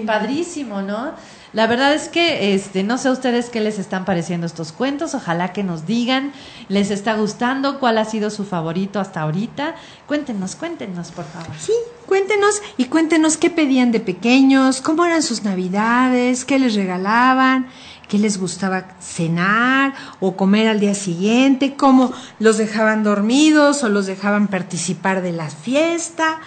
Padrísimo, 0.05 0.81
¿no? 0.81 1.13
La 1.55 1.67
verdad 1.67 1.93
es 1.93 2.09
que 2.09 2.53
este 2.53 2.83
no 2.83 2.97
sé 2.97 3.07
a 3.07 3.13
ustedes 3.13 3.49
qué 3.49 3.61
les 3.61 3.79
están 3.79 4.03
pareciendo 4.03 4.45
estos 4.45 4.73
cuentos, 4.73 5.15
ojalá 5.15 5.53
que 5.53 5.63
nos 5.63 5.85
digan, 5.85 6.33
les 6.67 6.91
está 6.91 7.15
gustando, 7.15 7.79
cuál 7.79 7.97
ha 7.97 8.03
sido 8.03 8.29
su 8.29 8.43
favorito 8.43 8.99
hasta 8.99 9.21
ahorita. 9.21 9.75
Cuéntenos, 10.05 10.57
cuéntenos, 10.57 11.11
por 11.11 11.23
favor. 11.23 11.55
Sí, 11.57 11.71
cuéntenos 12.07 12.61
y 12.75 12.85
cuéntenos 12.85 13.37
qué 13.37 13.49
pedían 13.49 13.93
de 13.93 14.01
pequeños, 14.01 14.81
cómo 14.81 15.05
eran 15.05 15.23
sus 15.23 15.43
navidades, 15.45 16.43
qué 16.43 16.59
les 16.59 16.75
regalaban, 16.75 17.69
qué 18.09 18.19
les 18.19 18.37
gustaba 18.37 18.87
cenar 18.99 19.93
o 20.19 20.35
comer 20.35 20.67
al 20.67 20.81
día 20.81 20.93
siguiente, 20.93 21.75
cómo 21.77 22.11
los 22.37 22.57
dejaban 22.57 23.05
dormidos 23.05 23.81
o 23.81 23.87
los 23.87 24.07
dejaban 24.07 24.49
participar 24.49 25.21
de 25.21 25.31
la 25.31 25.49
fiesta 25.49 26.41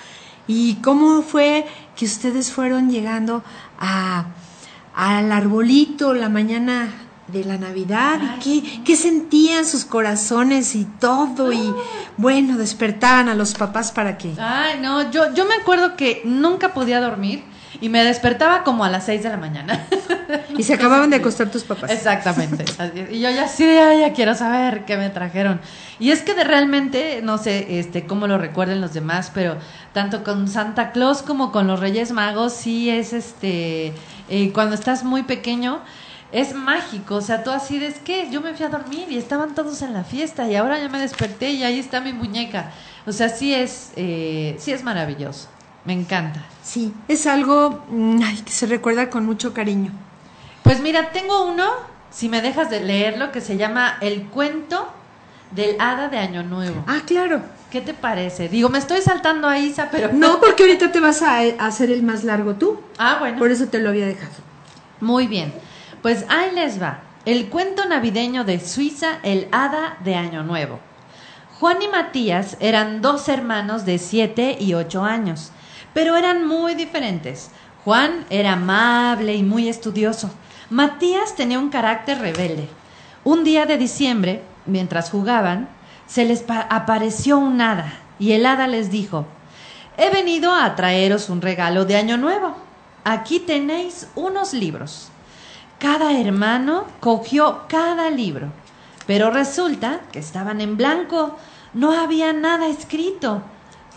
y 0.47 0.75
cómo 0.83 1.23
fue 1.23 1.65
que 1.97 2.05
ustedes 2.05 2.53
fueron 2.53 2.91
llegando 2.91 3.43
a 3.79 4.27
al 4.99 5.31
arbolito 5.31 6.13
la 6.13 6.29
mañana 6.29 6.89
de 7.29 7.45
la 7.45 7.57
Navidad 7.57 8.19
y 8.45 8.83
qué, 8.85 8.97
sentían 8.97 9.65
sus 9.65 9.85
corazones 9.85 10.75
y 10.75 10.87
todo 10.87 11.53
y 11.53 11.73
bueno, 12.17 12.59
despertaban 12.59 13.29
a 13.29 13.37
los 13.37 13.55
papás 13.55 13.93
para 13.93 14.19
que... 14.19 14.33
Ay, 14.41 14.81
no, 14.83 15.09
yo, 15.13 15.33
yo 15.35 15.45
me 15.45 15.55
acuerdo 15.55 15.95
que 15.95 16.23
nunca 16.25 16.75
podía 16.75 17.01
dormir 17.01 17.45
y 17.81 17.91
me 17.91 18.03
despertaba 18.03 18.65
como 18.65 18.85
a 18.85 18.91
las 18.91 19.07
seis 19.07 19.23
de 19.23 19.29
la 19.29 19.37
mañana. 19.37 19.87
y 20.59 20.65
se 20.65 20.75
acababan 20.75 21.11
de 21.11 21.17
acostar 21.17 21.49
tus 21.49 21.63
papás. 21.63 21.91
Exactamente. 21.93 22.65
Y 23.11 23.21
yo 23.21 23.31
ya 23.31 23.47
sí, 23.47 23.65
ya, 23.67 24.13
quiero 24.13 24.35
saber 24.35 24.85
qué 24.85 24.97
me 24.97 25.11
trajeron. 25.11 25.61
Y 26.01 26.11
es 26.11 26.23
que 26.23 26.35
de 26.35 26.43
realmente, 26.43 27.21
no 27.23 27.39
sé 27.39 27.79
este, 27.79 28.05
cómo 28.05 28.27
lo 28.27 28.37
recuerden 28.37 28.81
los 28.81 28.95
demás, 28.95 29.31
pero 29.33 29.59
tanto 29.93 30.25
con 30.25 30.49
Santa 30.49 30.91
Claus 30.91 31.23
como 31.23 31.53
con 31.53 31.69
los 31.69 31.79
Reyes 31.79 32.11
Magos, 32.11 32.53
sí 32.53 32.91
es 32.91 33.13
este 33.13 33.93
eh, 34.29 34.53
cuando 34.53 34.75
estás 34.75 35.05
muy 35.05 35.23
pequeño, 35.23 35.81
es 36.33 36.55
mágico. 36.55 37.17
O 37.17 37.21
sea, 37.21 37.43
tú 37.43 37.51
así 37.51 37.83
es 37.83 37.99
que 37.99 38.31
yo 38.31 38.41
me 38.41 38.55
fui 38.55 38.67
a 38.67 38.69
dormir 38.69 39.11
y 39.11 39.19
estaban 39.19 39.55
todos 39.55 39.83
en 39.83 39.93
la 39.93 40.05
fiesta 40.05 40.49
y 40.49 40.57
ahora 40.57 40.79
ya 40.79 40.89
me 40.89 41.01
desperté 41.01 41.51
y 41.51 41.65
ahí 41.65 41.79
está 41.79 42.01
mi 42.01 42.13
muñeca. 42.13 42.73
O 43.07 43.13
sea, 43.13 43.29
sí 43.29 43.55
es, 43.55 43.93
eh, 43.97 44.57
sí 44.59 44.73
es 44.73 44.83
maravilloso. 44.83 45.49
Me 45.85 45.95
encanta. 45.95 46.45
Sí, 46.63 46.93
es 47.09 47.27
algo 47.27 47.85
mm, 47.89 48.21
que 48.45 48.53
se 48.53 48.67
recuerda 48.67 49.09
con 49.09 49.25
mucho 49.25 49.55
cariño. 49.55 49.93
Pues 50.63 50.81
mira, 50.81 51.13
tengo 51.13 51.47
uno, 51.47 51.67
si 52.11 52.29
me 52.29 52.43
dejas 52.43 52.69
de 52.69 52.81
leerlo, 52.81 53.33
que 53.33 53.41
se 53.41 53.57
llama 53.57 53.97
El 54.03 54.25
cuento 54.25 54.87
del 55.53 55.81
hada 55.81 56.09
de 56.09 56.19
Año 56.19 56.43
Nuevo. 56.43 56.85
Ah, 56.87 57.01
claro. 57.07 57.43
¿Qué 57.71 57.83
te 57.83 57.93
parece? 57.93 58.49
Digo, 58.49 58.71
me 58.71 58.79
estoy 58.79 59.03
saltando 59.03 59.47
a 59.47 59.59
Isa, 59.59 59.89
pero... 59.91 60.11
No, 60.13 60.41
porque 60.41 60.63
ahorita 60.63 60.91
te 60.91 61.01
vas 61.01 61.23
a, 61.23 61.41
hacer 61.59 61.91
el 61.91 62.03
más 62.03 62.25
largo 62.25 62.55
tú. 62.55 62.81
Ah, 62.97 63.17
bueno. 63.21 63.39
Por 63.39 63.51
eso 63.51 63.67
te 63.67 63.79
lo 63.79 63.91
había 63.91 64.07
dejado. 64.07 64.33
Muy 65.01 65.27
bien. 65.27 65.53
Pues 66.01 66.25
ahí 66.29 66.51
les 66.55 66.81
va. 66.81 67.01
El 67.25 67.49
cuento 67.51 67.85
navideño 67.85 68.45
de 68.45 68.59
Suiza, 68.59 69.19
el 69.23 69.49
hada 69.53 69.99
de 70.03 70.15
Año 70.15 70.43
Nuevo. 70.45 70.81
Juan 71.61 71.83
y 71.83 71.89
Matías 71.89 72.57
eran 72.61 73.03
dos 73.03 73.29
hermanos 73.29 73.85
de 73.85 73.99
siete 73.99 74.57
y 74.59 74.75
ocho 74.75 75.05
años, 75.05 75.51
pero 75.93 76.17
eran 76.17 76.47
muy 76.47 76.75
diferentes. 76.75 77.51
Juan 77.85 78.25
era 78.31 78.53
amable 78.53 79.35
y 79.35 79.43
muy 79.43 79.69
estudioso. 79.69 80.31
Matías 80.71 81.35
tenía 81.35 81.59
un 81.59 81.69
carácter 81.69 82.19
rebelde. 82.21 82.69
Un 83.25 83.45
día 83.45 83.67
de 83.67 83.77
diciembre, 83.77 84.43
mientras 84.67 85.11
jugaban, 85.11 85.69
se 86.09 86.25
les 86.25 86.45
apareció 86.49 87.39
un 87.39 87.61
hada 87.61 87.93
y 88.19 88.33
el 88.33 88.47
hada 88.47 88.67
les 88.67 88.91
dijo, 88.91 89.27
he 89.97 90.11
venido 90.11 90.53
a 90.53 90.75
traeros 90.75 91.29
un 91.29 91.41
regalo 91.41 91.85
de 91.85 91.97
Año 91.97 92.17
Nuevo. 92.17 92.57
Aquí 93.05 93.39
tenéis 93.39 94.09
unos 94.17 94.55
libros. 94.55 95.11
Cada 95.79 96.19
hermano 96.19 96.87
cogió 96.99 97.63
cada 97.69 98.11
libro, 98.11 98.49
pero 99.07 99.31
resulta 99.31 100.01
que 100.11 100.19
estaban 100.19 100.61
en 100.61 100.77
blanco, 100.77 101.37
no 101.75 101.93
había 101.93 102.33
nada 102.33 102.67
escrito. 102.67 103.43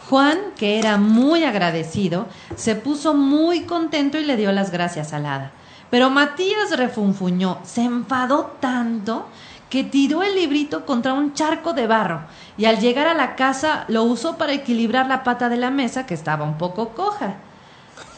Juan, 0.09 0.37
que 0.57 0.77
era 0.77 0.97
muy 0.97 1.45
agradecido, 1.45 2.27
se 2.55 2.75
puso 2.75 3.13
muy 3.13 3.61
contento 3.61 4.19
y 4.19 4.25
le 4.25 4.35
dio 4.35 4.51
las 4.51 4.69
gracias 4.69 5.13
al 5.13 5.25
hada. 5.25 5.51
Pero 5.89 6.09
Matías 6.09 6.75
refunfuñó, 6.75 7.59
se 7.63 7.83
enfadó 7.83 8.57
tanto 8.59 9.27
que 9.71 9.85
tiró 9.85 10.21
el 10.21 10.35
librito 10.35 10.85
contra 10.85 11.13
un 11.13 11.33
charco 11.33 11.71
de 11.71 11.87
barro 11.87 12.23
y 12.57 12.65
al 12.65 12.81
llegar 12.81 13.07
a 13.07 13.13
la 13.13 13.37
casa 13.37 13.85
lo 13.87 14.03
usó 14.03 14.37
para 14.37 14.51
equilibrar 14.51 15.07
la 15.07 15.23
pata 15.23 15.47
de 15.47 15.55
la 15.55 15.71
mesa 15.71 16.05
que 16.05 16.13
estaba 16.13 16.43
un 16.43 16.57
poco 16.57 16.89
coja. 16.89 17.35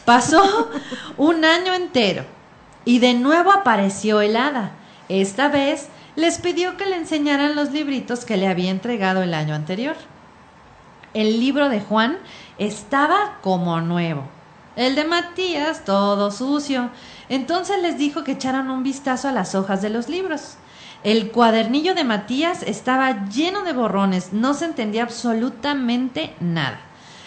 Pasó 0.04 0.68
un 1.16 1.44
año 1.44 1.72
entero 1.72 2.24
y 2.84 2.98
de 2.98 3.14
nuevo 3.14 3.52
apareció 3.52 4.20
el 4.20 4.36
hada. 4.36 4.72
Esta 5.08 5.48
vez 5.48 5.88
les 6.16 6.38
pidió 6.38 6.76
que 6.76 6.86
le 6.86 6.96
enseñaran 6.96 7.54
los 7.54 7.70
libritos 7.70 8.24
que 8.24 8.36
le 8.36 8.48
había 8.48 8.72
entregado 8.72 9.22
el 9.22 9.32
año 9.32 9.54
anterior. 9.54 9.94
El 11.14 11.38
libro 11.38 11.68
de 11.68 11.80
Juan 11.80 12.18
estaba 12.58 13.38
como 13.42 13.80
nuevo. 13.80 14.24
El 14.74 14.96
de 14.96 15.04
Matías 15.04 15.84
todo 15.84 16.32
sucio. 16.32 16.90
Entonces 17.28 17.80
les 17.80 17.96
dijo 17.96 18.24
que 18.24 18.32
echaran 18.32 18.72
un 18.72 18.82
vistazo 18.82 19.28
a 19.28 19.32
las 19.32 19.54
hojas 19.54 19.82
de 19.82 19.90
los 19.90 20.08
libros. 20.08 20.56
El 21.04 21.32
cuadernillo 21.32 21.94
de 21.94 22.02
Matías 22.02 22.62
estaba 22.62 23.28
lleno 23.28 23.62
de 23.62 23.74
borrones, 23.74 24.32
no 24.32 24.54
se 24.54 24.64
entendía 24.64 25.02
absolutamente 25.02 26.34
nada. 26.40 26.80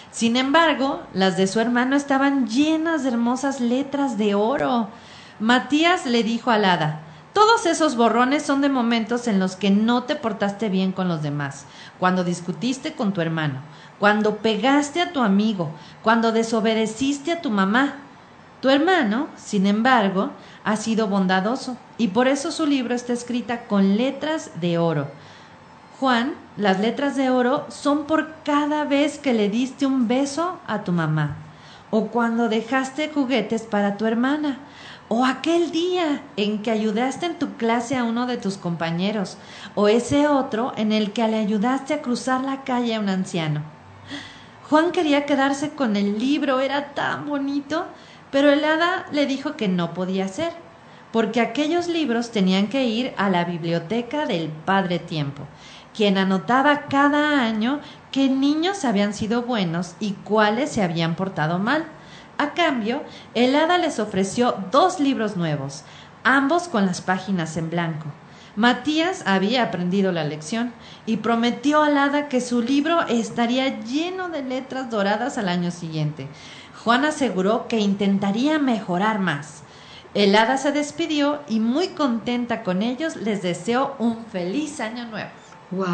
Sin 0.09 0.35
embargo, 0.35 1.03
las 1.13 1.37
de 1.37 1.45
su 1.45 1.59
hermano 1.59 1.95
estaban 1.95 2.47
llenas 2.47 3.03
de 3.03 3.09
hermosas 3.09 3.61
letras 3.61 4.17
de 4.17 4.33
oro. 4.33 4.87
Matías 5.39 6.07
le 6.07 6.23
dijo 6.23 6.49
al 6.49 6.65
hada, 6.65 7.01
Todos 7.33 7.67
esos 7.67 7.95
borrones 7.95 8.41
son 8.41 8.61
de 8.61 8.69
momentos 8.69 9.27
en 9.27 9.37
los 9.37 9.55
que 9.55 9.69
no 9.69 10.05
te 10.05 10.15
portaste 10.15 10.69
bien 10.69 10.91
con 10.91 11.07
los 11.07 11.21
demás, 11.21 11.67
cuando 11.99 12.23
discutiste 12.23 12.93
con 12.93 13.13
tu 13.13 13.21
hermano, 13.21 13.59
cuando 13.99 14.37
pegaste 14.37 15.01
a 15.01 15.13
tu 15.13 15.21
amigo, 15.21 15.69
cuando 16.01 16.31
desobedeciste 16.31 17.31
a 17.31 17.41
tu 17.43 17.51
mamá. 17.51 17.97
Tu 18.59 18.69
hermano, 18.69 19.27
sin 19.35 19.67
embargo, 19.67 20.31
ha 20.67 20.75
sido 20.75 21.07
bondadoso 21.07 21.77
y 21.97 22.09
por 22.09 22.27
eso 22.27 22.51
su 22.51 22.65
libro 22.65 22.93
está 22.93 23.13
escrita 23.13 23.67
con 23.67 23.95
letras 23.95 24.51
de 24.59 24.77
oro. 24.77 25.07
Juan, 25.97 26.33
las 26.57 26.81
letras 26.81 27.15
de 27.15 27.29
oro 27.29 27.65
son 27.69 28.03
por 28.03 28.33
cada 28.43 28.83
vez 28.83 29.17
que 29.17 29.33
le 29.33 29.47
diste 29.47 29.85
un 29.85 30.09
beso 30.09 30.59
a 30.67 30.83
tu 30.83 30.91
mamá, 30.91 31.37
o 31.89 32.07
cuando 32.07 32.49
dejaste 32.49 33.09
juguetes 33.13 33.61
para 33.61 33.95
tu 33.95 34.05
hermana, 34.05 34.59
o 35.07 35.23
aquel 35.23 35.71
día 35.71 36.21
en 36.35 36.61
que 36.61 36.71
ayudaste 36.71 37.27
en 37.27 37.39
tu 37.39 37.53
clase 37.53 37.95
a 37.95 38.03
uno 38.03 38.25
de 38.25 38.35
tus 38.35 38.57
compañeros, 38.57 39.37
o 39.73 39.87
ese 39.87 40.27
otro 40.27 40.73
en 40.75 40.91
el 40.91 41.13
que 41.13 41.25
le 41.29 41.37
ayudaste 41.37 41.93
a 41.93 42.01
cruzar 42.01 42.43
la 42.43 42.65
calle 42.65 42.93
a 42.93 42.99
un 42.99 43.07
anciano. 43.07 43.61
Juan 44.69 44.91
quería 44.91 45.25
quedarse 45.25 45.69
con 45.69 45.95
el 45.95 46.19
libro, 46.19 46.59
era 46.59 46.93
tan 46.93 47.25
bonito, 47.25 47.85
pero 48.31 48.51
el 48.51 48.63
hada 48.63 49.05
le 49.11 49.25
dijo 49.25 49.55
que 49.55 49.67
no 49.67 49.93
podía 49.93 50.27
ser, 50.27 50.51
porque 51.11 51.41
aquellos 51.41 51.87
libros 51.87 52.31
tenían 52.31 52.67
que 52.67 52.85
ir 52.85 53.13
a 53.17 53.29
la 53.29 53.45
biblioteca 53.45 54.25
del 54.25 54.49
Padre 54.49 54.99
Tiempo, 54.99 55.43
quien 55.95 56.17
anotaba 56.17 56.83
cada 56.89 57.41
año 57.41 57.79
qué 58.11 58.29
niños 58.29 58.85
habían 58.85 59.13
sido 59.13 59.43
buenos 59.43 59.95
y 59.99 60.13
cuáles 60.13 60.71
se 60.71 60.83
habían 60.83 61.15
portado 61.15 61.59
mal. 61.59 61.85
A 62.37 62.53
cambio, 62.53 63.01
el 63.33 63.55
hada 63.55 63.77
les 63.77 63.99
ofreció 63.99 64.55
dos 64.71 64.99
libros 64.99 65.37
nuevos, 65.37 65.83
ambos 66.23 66.67
con 66.67 66.85
las 66.85 67.01
páginas 67.01 67.57
en 67.57 67.69
blanco. 67.69 68.05
Matías 68.55 69.23
había 69.27 69.61
aprendido 69.61 70.11
la 70.11 70.23
lección 70.23 70.73
y 71.05 71.17
prometió 71.17 71.83
al 71.83 71.97
hada 71.97 72.27
que 72.27 72.41
su 72.41 72.61
libro 72.61 73.05
estaría 73.07 73.81
lleno 73.81 74.29
de 74.29 74.41
letras 74.41 74.89
doradas 74.89 75.37
al 75.37 75.47
año 75.47 75.69
siguiente. 75.69 76.27
Juan 76.83 77.05
aseguró 77.05 77.67
que 77.67 77.79
intentaría 77.79 78.59
mejorar 78.59 79.19
más. 79.19 79.63
El 80.13 80.35
hada 80.35 80.57
se 80.57 80.71
despidió 80.71 81.41
y 81.47 81.59
muy 81.59 81.89
contenta 81.89 82.63
con 82.63 82.81
ellos 82.81 83.15
les 83.17 83.41
deseó 83.41 83.95
un 83.99 84.25
feliz 84.25 84.79
año 84.79 85.05
nuevo. 85.05 85.29
¡Wow! 85.69 85.85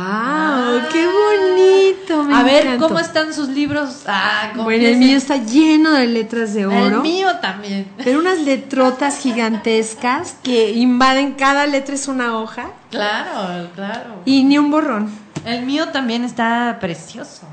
¡Qué 0.92 1.08
bonito! 1.08 2.28
a 2.32 2.44
ver, 2.44 2.78
¿cómo 2.78 3.00
están 3.00 3.34
sus 3.34 3.50
libros? 3.50 4.04
Ah, 4.06 4.52
bueno, 4.56 4.86
el 4.86 4.98
mío 4.98 5.18
está 5.18 5.38
lleno 5.38 5.94
de 5.94 6.06
letras 6.06 6.54
de 6.54 6.68
oro. 6.68 6.98
El 6.98 7.02
mío 7.02 7.30
también. 7.42 7.92
Pero 8.04 8.20
unas 8.20 8.40
letrotas 8.40 9.18
gigantescas 9.18 10.36
que 10.44 10.72
invaden 10.74 11.34
cada 11.34 11.66
letra 11.66 11.96
es 11.96 12.08
una 12.08 12.38
hoja. 12.38 12.70
Claro, 12.92 13.70
claro. 13.74 14.22
Y 14.26 14.44
ni 14.44 14.60
un 14.60 14.70
borrón. 14.70 15.12
El 15.44 15.66
mío 15.66 15.90
también 15.90 16.24
está 16.24 16.78
precioso. 16.80 17.48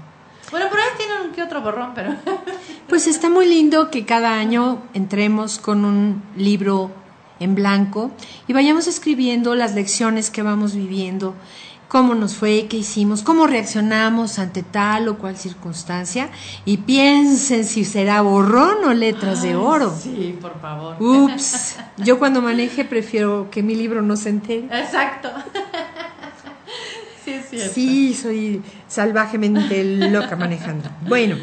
Bueno, 0.51 0.69
por 0.69 0.79
ahí 0.79 0.89
tienen 0.97 1.33
que 1.33 1.43
otro 1.43 1.61
borrón, 1.61 1.93
pero. 1.95 2.15
Pues 2.89 3.07
está 3.07 3.29
muy 3.29 3.47
lindo 3.47 3.89
que 3.89 4.05
cada 4.05 4.35
año 4.35 4.83
entremos 4.95 5.61
con 5.61 5.85
un 5.85 6.25
libro 6.37 6.91
en 7.39 7.55
blanco 7.55 8.11
y 8.49 8.53
vayamos 8.53 8.89
escribiendo 8.89 9.55
las 9.55 9.77
lecciones 9.77 10.29
que 10.29 10.43
vamos 10.43 10.75
viviendo 10.75 11.37
cómo 11.91 12.15
nos 12.15 12.37
fue, 12.37 12.69
qué 12.71 12.77
hicimos, 12.77 13.23
cómo 13.23 13.49
reaccionamos 13.49 14.39
ante 14.39 14.63
tal 14.63 15.09
o 15.09 15.19
cual 15.19 15.37
circunstancia 15.37 16.31
y 16.65 16.77
piensen 16.79 17.65
si 17.65 17.85
será 17.85 18.23
borrón 18.23 18.85
o 18.85 18.95
letras 18.95 19.43
de 19.43 19.57
oro. 19.57 19.93
Sí, 20.01 20.39
por 20.41 20.59
favor. 20.61 20.97
Ups, 21.03 21.79
yo 21.99 22.21
cuando 22.21 22.41
maneje 22.41 22.85
prefiero 22.85 23.49
que 23.51 23.65
mi 23.65 23.75
libro 23.75 24.03
no 24.03 24.17
se 24.17 24.29
entere. 24.29 24.69
Exacto. 24.71 25.31
Sí, 27.51 27.57
es 27.57 27.63
cierto. 27.63 27.75
Sí, 27.75 28.15
soy 28.15 28.63
salvajemente 28.89 29.83
loca 29.85 30.37
manejando. 30.37 30.89
Bueno, 31.09 31.37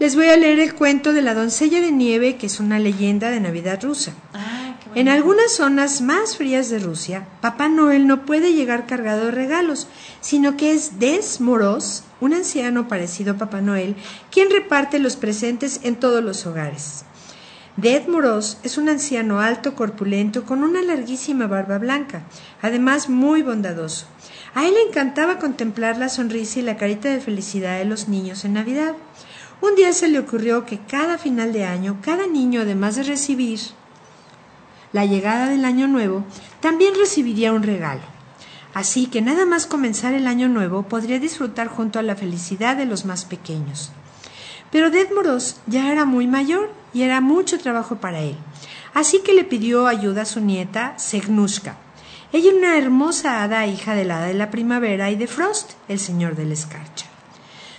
les 0.00 0.16
voy 0.16 0.26
a 0.26 0.36
leer 0.36 0.58
el 0.58 0.74
cuento 0.74 1.12
de 1.12 1.22
la 1.22 1.34
doncella 1.34 1.80
de 1.80 1.92
nieve, 1.92 2.36
que 2.36 2.46
es 2.46 2.58
una 2.58 2.80
leyenda 2.80 3.30
de 3.30 3.38
Navidad 3.38 3.80
rusa. 3.80 4.12
Ah, 4.32 4.76
qué 4.82 5.00
En 5.00 5.08
algunas 5.08 5.52
zonas 5.52 6.00
más 6.00 6.36
frías 6.36 6.68
de 6.70 6.80
Rusia, 6.80 7.28
Papá 7.40 7.68
Noel 7.68 8.08
no 8.08 8.26
puede 8.26 8.52
llegar 8.54 8.86
cargado 8.86 9.26
de 9.26 9.30
regalos, 9.30 9.86
sino 10.20 10.56
que 10.56 10.72
es 10.72 10.98
Des 10.98 11.40
Moroz, 11.40 12.02
un 12.20 12.34
anciano 12.34 12.88
parecido 12.88 13.34
a 13.34 13.38
Papá 13.38 13.60
Noel, 13.60 13.94
quien 14.32 14.50
reparte 14.50 14.98
los 14.98 15.14
presentes 15.14 15.80
en 15.84 15.94
todos 15.94 16.24
los 16.24 16.44
hogares. 16.46 17.04
Ded 17.76 18.06
Moroz 18.06 18.58
es 18.62 18.78
un 18.78 18.88
anciano 18.88 19.40
alto, 19.40 19.74
corpulento, 19.74 20.44
con 20.44 20.62
una 20.62 20.80
larguísima 20.80 21.48
barba 21.48 21.78
blanca, 21.78 22.22
además 22.62 23.08
muy 23.08 23.42
bondadoso. 23.42 24.06
A 24.54 24.66
él 24.66 24.74
le 24.74 24.82
encantaba 24.82 25.40
contemplar 25.40 25.98
la 25.98 26.08
sonrisa 26.08 26.60
y 26.60 26.62
la 26.62 26.76
carita 26.76 27.08
de 27.08 27.20
felicidad 27.20 27.78
de 27.78 27.84
los 27.84 28.08
niños 28.08 28.44
en 28.44 28.52
Navidad. 28.52 28.94
Un 29.60 29.74
día 29.74 29.92
se 29.92 30.08
le 30.08 30.20
ocurrió 30.20 30.64
que 30.64 30.78
cada 30.78 31.18
final 31.18 31.52
de 31.52 31.64
año, 31.64 31.98
cada 32.02 32.26
niño, 32.28 32.60
además 32.60 32.94
de 32.94 33.02
recibir 33.02 33.58
la 34.92 35.06
llegada 35.06 35.48
del 35.48 35.64
año 35.64 35.88
nuevo, 35.88 36.24
también 36.60 36.94
recibiría 36.94 37.52
un 37.52 37.64
regalo. 37.64 38.02
Así 38.74 39.06
que 39.06 39.22
nada 39.22 39.44
más 39.44 39.66
comenzar 39.66 40.14
el 40.14 40.26
año 40.28 40.48
nuevo 40.48 40.84
podría 40.84 41.18
disfrutar 41.18 41.66
junto 41.66 41.98
a 41.98 42.02
la 42.02 42.14
felicidad 42.14 42.76
de 42.76 42.86
los 42.86 43.04
más 43.04 43.24
pequeños. 43.24 43.90
Pero 44.70 44.90
Ded 44.90 45.08
Moroz 45.12 45.56
ya 45.66 45.90
era 45.90 46.04
muy 46.04 46.26
mayor 46.28 46.70
y 46.92 47.02
era 47.02 47.20
mucho 47.20 47.58
trabajo 47.58 47.96
para 47.96 48.20
él. 48.20 48.36
Así 48.92 49.20
que 49.24 49.32
le 49.32 49.44
pidió 49.44 49.88
ayuda 49.88 50.22
a 50.22 50.26
su 50.26 50.40
nieta, 50.40 50.94
Segnushka. 50.96 51.76
Ella 52.34 52.50
era 52.50 52.58
una 52.58 52.76
hermosa 52.76 53.44
hada 53.44 53.64
hija 53.64 53.94
del 53.94 54.10
hada 54.10 54.26
de 54.26 54.34
la 54.34 54.50
primavera 54.50 55.08
y 55.08 55.14
de 55.14 55.28
Frost, 55.28 55.74
el 55.86 56.00
señor 56.00 56.34
de 56.34 56.44
la 56.44 56.54
escarcha. 56.54 57.06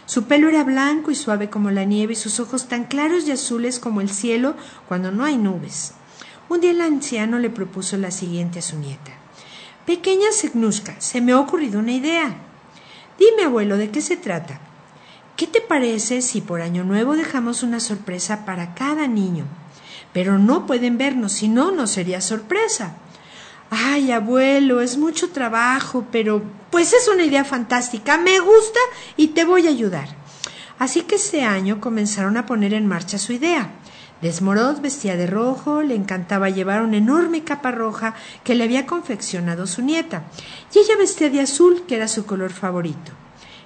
Su 0.05 0.27
pelo 0.27 0.47
era 0.47 0.63
blanco 0.63 1.11
y 1.11 1.15
suave 1.15 1.49
como 1.49 1.71
la 1.71 1.83
nieve 1.83 2.13
y 2.13 2.15
sus 2.15 2.39
ojos 2.39 2.69
tan 2.69 2.85
claros 2.85 3.27
y 3.27 3.31
azules 3.31 3.79
como 3.79 3.99
el 3.99 4.09
cielo 4.09 4.55
cuando 4.87 5.11
no 5.11 5.25
hay 5.25 5.37
nubes. 5.37 5.91
Un 6.47 6.61
día 6.61 6.71
el 6.71 6.79
anciano 6.79 7.37
le 7.37 7.49
propuso 7.49 7.97
la 7.97 8.11
siguiente 8.11 8.59
a 8.59 8.61
su 8.61 8.77
nieta. 8.77 9.11
Pequeña 9.85 10.31
Segnushka, 10.31 11.01
se 11.01 11.19
me 11.19 11.33
ha 11.33 11.39
ocurrido 11.41 11.79
una 11.79 11.91
idea. 11.91 12.37
Dime, 13.19 13.43
abuelo, 13.43 13.75
¿de 13.75 13.91
qué 13.91 13.99
se 13.99 14.15
trata? 14.15 14.61
¿Qué 15.35 15.47
te 15.47 15.59
parece 15.59 16.21
si 16.21 16.39
por 16.39 16.61
año 16.61 16.85
nuevo 16.85 17.17
dejamos 17.17 17.61
una 17.61 17.81
sorpresa 17.81 18.45
para 18.45 18.73
cada 18.73 19.05
niño? 19.07 19.47
Pero 20.13 20.39
no 20.39 20.65
pueden 20.65 20.97
vernos, 20.97 21.33
si 21.33 21.49
no, 21.49 21.71
no 21.71 21.87
sería 21.87 22.21
sorpresa. 22.21 22.95
Ay, 23.69 24.11
abuelo, 24.11 24.81
es 24.81 24.97
mucho 24.97 25.29
trabajo, 25.31 26.05
pero 26.11 26.43
pues 26.69 26.93
es 26.93 27.07
una 27.07 27.23
idea 27.23 27.43
fantástica, 27.43 28.17
me 28.17 28.39
gusta 28.39 28.79
y 29.17 29.29
te 29.29 29.45
voy 29.45 29.67
a 29.67 29.71
ayudar. 29.71 30.09
Así 30.77 31.01
que 31.01 31.15
ese 31.15 31.43
año 31.43 31.79
comenzaron 31.79 32.37
a 32.37 32.45
poner 32.45 32.73
en 32.73 32.87
marcha 32.87 33.17
su 33.17 33.33
idea. 33.33 33.71
Desmoroz 34.21 34.81
vestía 34.81 35.17
de 35.17 35.27
rojo, 35.27 35.81
le 35.81 35.95
encantaba 35.95 36.49
llevar 36.49 36.81
una 36.81 36.97
enorme 36.97 37.43
capa 37.43 37.71
roja 37.71 38.15
que 38.43 38.55
le 38.55 38.63
había 38.63 38.85
confeccionado 38.85 39.67
su 39.67 39.81
nieta, 39.81 40.23
y 40.73 40.79
ella 40.79 40.97
vestía 40.97 41.29
de 41.29 41.41
azul, 41.41 41.83
que 41.87 41.95
era 41.95 42.07
su 42.07 42.25
color 42.25 42.51
favorito. 42.51 43.11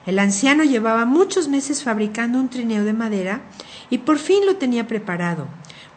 El 0.06 0.18
anciano 0.18 0.64
llevaba 0.64 1.06
muchos 1.06 1.48
meses 1.48 1.84
fabricando 1.84 2.40
un 2.40 2.50
trineo 2.50 2.84
de 2.84 2.94
madera 2.94 3.42
y 3.90 4.00
por 4.00 4.18
fin 4.18 4.46
lo 4.46 4.56
tenía 4.56 4.88
preparado. 4.88 5.48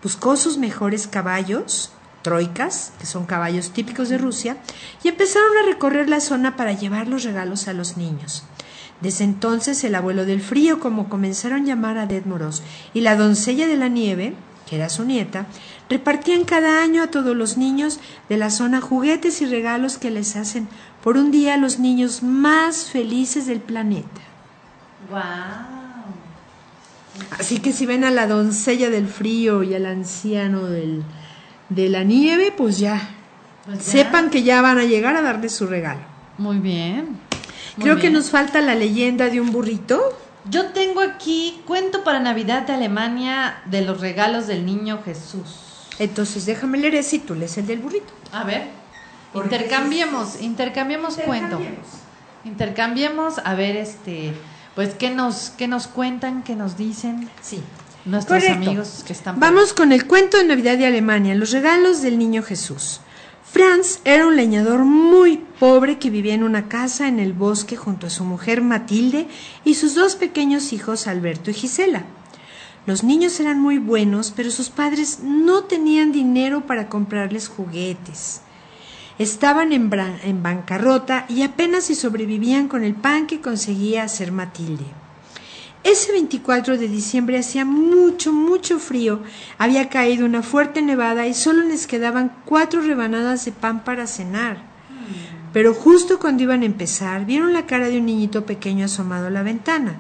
Buscó 0.03 0.37
sus 0.37 0.59
mejores 0.59 1.07
caballos, 1.07 1.93
troicas, 2.23 2.93
que 2.99 3.07
son 3.07 3.27
caballos 3.27 3.73
típicos 3.73 4.09
de 4.09 4.19
Rusia, 4.19 4.57
y 5.03 5.09
empezaron 5.09 5.51
a 5.59 5.67
recorrer 5.67 6.09
la 6.09 6.21
zona 6.21 6.57
para 6.57 6.73
llevar 6.73 7.09
los 7.09 7.25
regalos 7.25 7.69
a 7.69 7.73
los 7.73 7.97
niños. 7.97 8.45
Desde 9.01 9.25
entonces 9.25 9.83
el 9.85 9.97
abuelo 9.97 10.25
del 10.25 10.41
frío, 10.41 10.79
como 10.79 11.09
comenzaron 11.09 11.63
a 11.63 11.67
llamar 11.67 11.99
a 11.99 12.07
Ded 12.07 12.25
Moroz, 12.25 12.63
y 12.95 13.01
la 13.01 13.17
doncella 13.17 13.67
de 13.67 13.77
la 13.77 13.89
nieve, 13.89 14.35
que 14.69 14.77
era 14.77 14.89
su 14.89 15.05
nieta, 15.05 15.47
repartían 15.91 16.45
cada 16.45 16.83
año 16.83 17.03
a 17.03 17.09
todos 17.09 17.37
los 17.37 17.59
niños 17.59 17.99
de 18.29 18.37
la 18.37 18.51
zona 18.51 18.81
juguetes 18.81 19.43
y 19.43 19.47
regalos 19.47 19.99
que 19.99 20.11
les 20.11 20.37
hacen 20.37 20.69
por 21.03 21.17
un 21.17 21.31
día 21.33 21.57
los 21.57 21.79
niños 21.81 22.23
más 22.23 22.87
felices 22.87 23.47
del 23.47 23.61
planeta. 23.61 24.21
Wow. 25.11 25.21
Así 27.39 27.59
que 27.59 27.73
si 27.73 27.87
ven 27.87 28.05
a 28.05 28.11
la 28.11 28.27
doncella 28.27 28.89
del 28.89 29.09
frío 29.09 29.63
y 29.63 29.75
al 29.75 29.87
anciano 29.87 30.65
del, 30.67 31.03
de 31.75 31.89
la 31.89 32.05
nieve, 32.05 32.53
pues 32.57 32.79
ya, 32.79 33.11
Pues 33.65 33.79
ya. 33.87 33.93
sepan 33.93 34.31
que 34.31 34.43
ya 34.43 34.61
van 34.63 34.79
a 34.79 34.85
llegar 34.85 35.17
a 35.17 35.23
darles 35.23 35.53
su 35.55 35.67
regalo. 35.67 36.01
Muy 36.39 36.59
bien. 36.59 37.19
Muy 37.77 37.85
Creo 37.85 37.97
que 37.99 38.11
nos 38.11 38.31
falta 38.31 38.61
la 38.61 38.75
leyenda 38.75 39.29
de 39.29 39.41
un 39.41 39.51
burrito. 39.53 40.01
Yo 40.51 40.67
tengo 40.73 41.01
aquí 41.01 41.61
cuento 41.67 42.03
para 42.05 42.19
Navidad 42.21 42.63
de 42.67 42.73
Alemania 42.75 43.63
de 43.67 43.83
los 43.83 44.01
regalos 44.01 44.47
del 44.47 44.67
niño 44.67 45.01
Jesús. 45.05 45.89
Entonces 45.99 46.47
déjame 46.47 46.79
leer 46.79 46.97
ese 46.97 47.17
y 47.17 47.19
tú 47.21 47.35
lees 47.35 47.57
el 47.59 47.67
del 47.67 47.79
burrito. 47.79 48.13
A 48.33 48.45
ver, 48.45 48.69
intercambiemos, 49.35 50.41
intercambiemos 50.41 51.17
cuento. 51.19 51.61
Intercambiemos, 52.45 53.39
a 53.45 53.55
ver, 53.55 53.77
este, 53.77 54.33
pues, 54.75 54.95
¿qué 54.95 55.11
nos, 55.11 55.51
qué 55.51 55.69
nos 55.69 55.87
cuentan, 55.87 56.43
qué 56.43 56.57
nos 56.57 56.77
dicen 56.77 57.31
Sí. 57.41 57.63
Nuestros 58.05 58.43
Correcto. 58.43 58.71
amigos 58.71 59.05
que 59.07 59.13
están 59.13 59.37
por 59.37 59.43
Vamos 59.43 59.73
con 59.73 59.93
el 59.93 60.07
cuento 60.07 60.39
de 60.39 60.45
Navidad 60.45 60.79
de 60.79 60.87
Alemania, 60.87 61.35
los 61.35 61.53
regalos 61.53 62.03
del 62.03 62.19
niño 62.19 62.43
Jesús. 62.43 63.01
Franz 63.45 64.01
era 64.05 64.27
un 64.27 64.37
leñador 64.37 64.85
muy 64.85 65.37
pobre 65.61 65.99
que 65.99 66.09
vivía 66.09 66.35
en 66.35 66.43
una 66.43 66.69
casa 66.69 67.07
en 67.07 67.21
el 67.21 67.35
bosque 67.35 67.77
junto 67.77 68.07
a 68.07 68.11
su 68.11 68.25
mujer 68.25 68.63
Matilde 68.63 69.29
y 69.63 69.75
sus 69.75 69.95
dos 69.95 70.17
pequeños 70.17 70.73
hijos 70.73 71.07
Alberto 71.07 71.51
y 71.51 71.55
Gisela. 71.55 72.05
Los 72.87 73.05
niños 73.05 73.39
eran 73.39 73.61
muy 73.61 73.79
buenos, 73.79 74.33
pero 74.35 74.51
sus 74.51 74.71
padres 74.71 75.21
no 75.23 75.65
tenían 75.65 76.13
dinero 76.13 76.67
para 76.67 76.89
comprarles 76.89 77.49
juguetes. 77.49 78.41
Estaban 79.19 79.73
en, 79.73 79.91
en 80.25 80.43
bancarrota 80.43 81.27
y 81.29 81.43
apenas 81.43 81.85
si 81.85 81.95
sobrevivían 81.95 82.67
con 82.69 82.83
el 82.83 82.95
pan 82.95 83.27
que 83.27 83.41
conseguía 83.41 84.03
hacer 84.03 84.33
Matilde. 84.33 84.87
Ese 85.85 86.13
24 86.13 86.79
de 86.79 86.87
diciembre 86.87 87.39
hacía 87.39 87.65
mucho, 87.65 88.33
mucho 88.33 88.79
frío. 88.79 89.21
Había 89.59 89.89
caído 89.89 90.25
una 90.25 90.43
fuerte 90.43 90.81
nevada 90.81 91.27
y 91.27 91.35
solo 91.35 91.65
les 91.65 91.89
quedaban 91.89 92.33
cuatro 92.45 92.83
rebanadas 92.83 93.45
de 93.45 93.53
pan 93.53 93.83
para 93.83 94.07
cenar. 94.07 94.59
Pero 95.53 95.75
justo 95.75 96.21
cuando 96.21 96.45
iban 96.45 96.63
a 96.63 96.67
empezar, 96.67 97.27
vieron 97.27 97.53
la 97.53 97.67
cara 97.67 97.89
de 97.89 97.99
un 97.99 98.07
niñito 98.07 98.47
pequeño 98.47 98.85
asomado 98.85 99.27
a 99.27 99.31
la 99.31 99.43
ventana. 99.43 99.97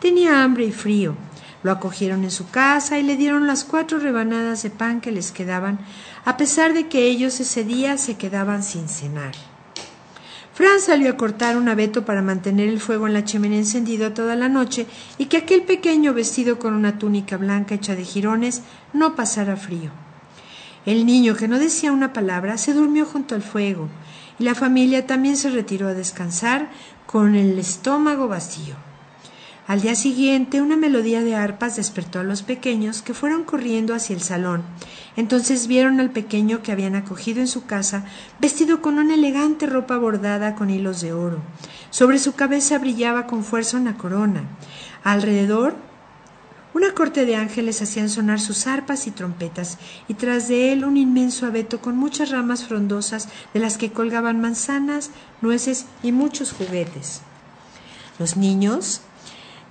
Tenía 0.00 0.42
hambre 0.42 0.64
y 0.64 0.72
frío. 0.72 1.14
Lo 1.62 1.70
acogieron 1.70 2.24
en 2.24 2.30
su 2.30 2.50
casa 2.50 2.98
y 2.98 3.02
le 3.02 3.16
dieron 3.16 3.46
las 3.46 3.64
cuatro 3.64 3.98
rebanadas 3.98 4.62
de 4.62 4.70
pan 4.70 5.00
que 5.00 5.12
les 5.12 5.30
quedaban, 5.30 5.78
a 6.24 6.36
pesar 6.36 6.74
de 6.74 6.88
que 6.88 7.06
ellos 7.06 7.38
ese 7.38 7.64
día 7.64 7.98
se 7.98 8.16
quedaban 8.16 8.62
sin 8.62 8.88
cenar. 8.88 9.34
Fran 10.60 10.78
salió 10.78 11.12
a 11.12 11.16
cortar 11.16 11.56
un 11.56 11.70
abeto 11.70 12.04
para 12.04 12.20
mantener 12.20 12.68
el 12.68 12.80
fuego 12.80 13.06
en 13.06 13.14
la 13.14 13.24
chimenea 13.24 13.60
encendido 13.60 14.12
toda 14.12 14.36
la 14.36 14.50
noche 14.50 14.86
y 15.16 15.24
que 15.24 15.38
aquel 15.38 15.62
pequeño 15.62 16.12
vestido 16.12 16.58
con 16.58 16.74
una 16.74 16.98
túnica 16.98 17.38
blanca 17.38 17.76
hecha 17.76 17.96
de 17.96 18.04
jirones 18.04 18.60
no 18.92 19.16
pasara 19.16 19.56
frío. 19.56 19.90
El 20.84 21.06
niño, 21.06 21.34
que 21.34 21.48
no 21.48 21.58
decía 21.58 21.92
una 21.92 22.12
palabra, 22.12 22.58
se 22.58 22.74
durmió 22.74 23.06
junto 23.06 23.34
al 23.34 23.40
fuego, 23.40 23.88
y 24.38 24.44
la 24.44 24.54
familia 24.54 25.06
también 25.06 25.38
se 25.38 25.48
retiró 25.48 25.88
a 25.88 25.94
descansar 25.94 26.68
con 27.06 27.36
el 27.36 27.58
estómago 27.58 28.28
vacío. 28.28 28.74
Al 29.70 29.82
día 29.82 29.94
siguiente, 29.94 30.60
una 30.60 30.76
melodía 30.76 31.22
de 31.22 31.36
arpas 31.36 31.76
despertó 31.76 32.18
a 32.18 32.24
los 32.24 32.42
pequeños 32.42 33.02
que 33.02 33.14
fueron 33.14 33.44
corriendo 33.44 33.94
hacia 33.94 34.16
el 34.16 34.20
salón. 34.20 34.64
Entonces 35.14 35.68
vieron 35.68 36.00
al 36.00 36.10
pequeño 36.10 36.60
que 36.60 36.72
habían 36.72 36.96
acogido 36.96 37.38
en 37.38 37.46
su 37.46 37.66
casa, 37.66 38.04
vestido 38.40 38.82
con 38.82 38.98
una 38.98 39.14
elegante 39.14 39.66
ropa 39.66 39.96
bordada 39.96 40.56
con 40.56 40.70
hilos 40.70 41.00
de 41.02 41.12
oro. 41.12 41.38
Sobre 41.90 42.18
su 42.18 42.32
cabeza 42.32 42.78
brillaba 42.78 43.28
con 43.28 43.44
fuerza 43.44 43.76
una 43.76 43.96
corona. 43.96 44.42
Alrededor, 45.04 45.76
una 46.74 46.92
corte 46.92 47.24
de 47.24 47.36
ángeles 47.36 47.80
hacían 47.80 48.10
sonar 48.10 48.40
sus 48.40 48.66
arpas 48.66 49.06
y 49.06 49.12
trompetas, 49.12 49.78
y 50.08 50.14
tras 50.14 50.48
de 50.48 50.72
él 50.72 50.84
un 50.84 50.96
inmenso 50.96 51.46
abeto 51.46 51.80
con 51.80 51.96
muchas 51.96 52.30
ramas 52.30 52.64
frondosas 52.64 53.28
de 53.54 53.60
las 53.60 53.78
que 53.78 53.92
colgaban 53.92 54.40
manzanas, 54.40 55.12
nueces 55.40 55.86
y 56.02 56.10
muchos 56.10 56.50
juguetes. 56.50 57.20
Los 58.18 58.36
niños 58.36 59.02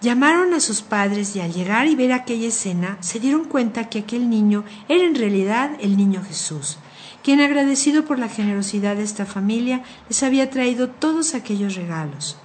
Llamaron 0.02 0.54
a 0.54 0.62
sus 0.62 0.82
padres 0.82 1.36
y 1.36 1.41
al 1.41 1.52
llegar 1.52 1.88
y 1.88 1.95
ver 1.95 2.14
aquella 2.14 2.47
escena 2.47 2.97
se 3.02 3.20
dieron 3.20 3.43
cuenta 3.43 3.89
que 3.89 4.00
aquel 4.00 4.30
niño 4.30 4.64
era 4.88 5.04
en 5.04 5.14
realidad 5.14 5.72
el 5.82 5.97
niño 5.97 6.24
Jesús, 6.24 6.78
quien 7.22 7.41
agradecido 7.41 8.06
por 8.06 8.18
la 8.18 8.30
generosidad 8.30 8.95
de 8.95 9.04
esta 9.04 9.26
familia 9.26 9.84
les 10.08 10.24
había 10.24 10.50
traído 10.50 10.88
todos 10.88 11.36
aquellos 11.36 11.76
regalos. 11.76 12.38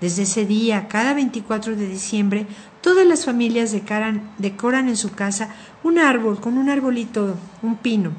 Desde 0.00 0.22
ese 0.22 0.46
día, 0.46 0.88
cada 0.88 1.12
24 1.12 1.76
de 1.76 1.88
diciembre, 1.88 2.46
todas 2.80 3.06
las 3.06 3.26
familias 3.26 3.70
decoran, 3.70 4.32
decoran 4.38 4.88
en 4.88 4.96
su 4.96 5.12
casa 5.12 5.50
un 5.82 5.98
árbol 5.98 6.40
con 6.40 6.56
un 6.56 6.70
arbolito, 6.70 7.36
un 7.62 7.76
pino, 7.76 8.12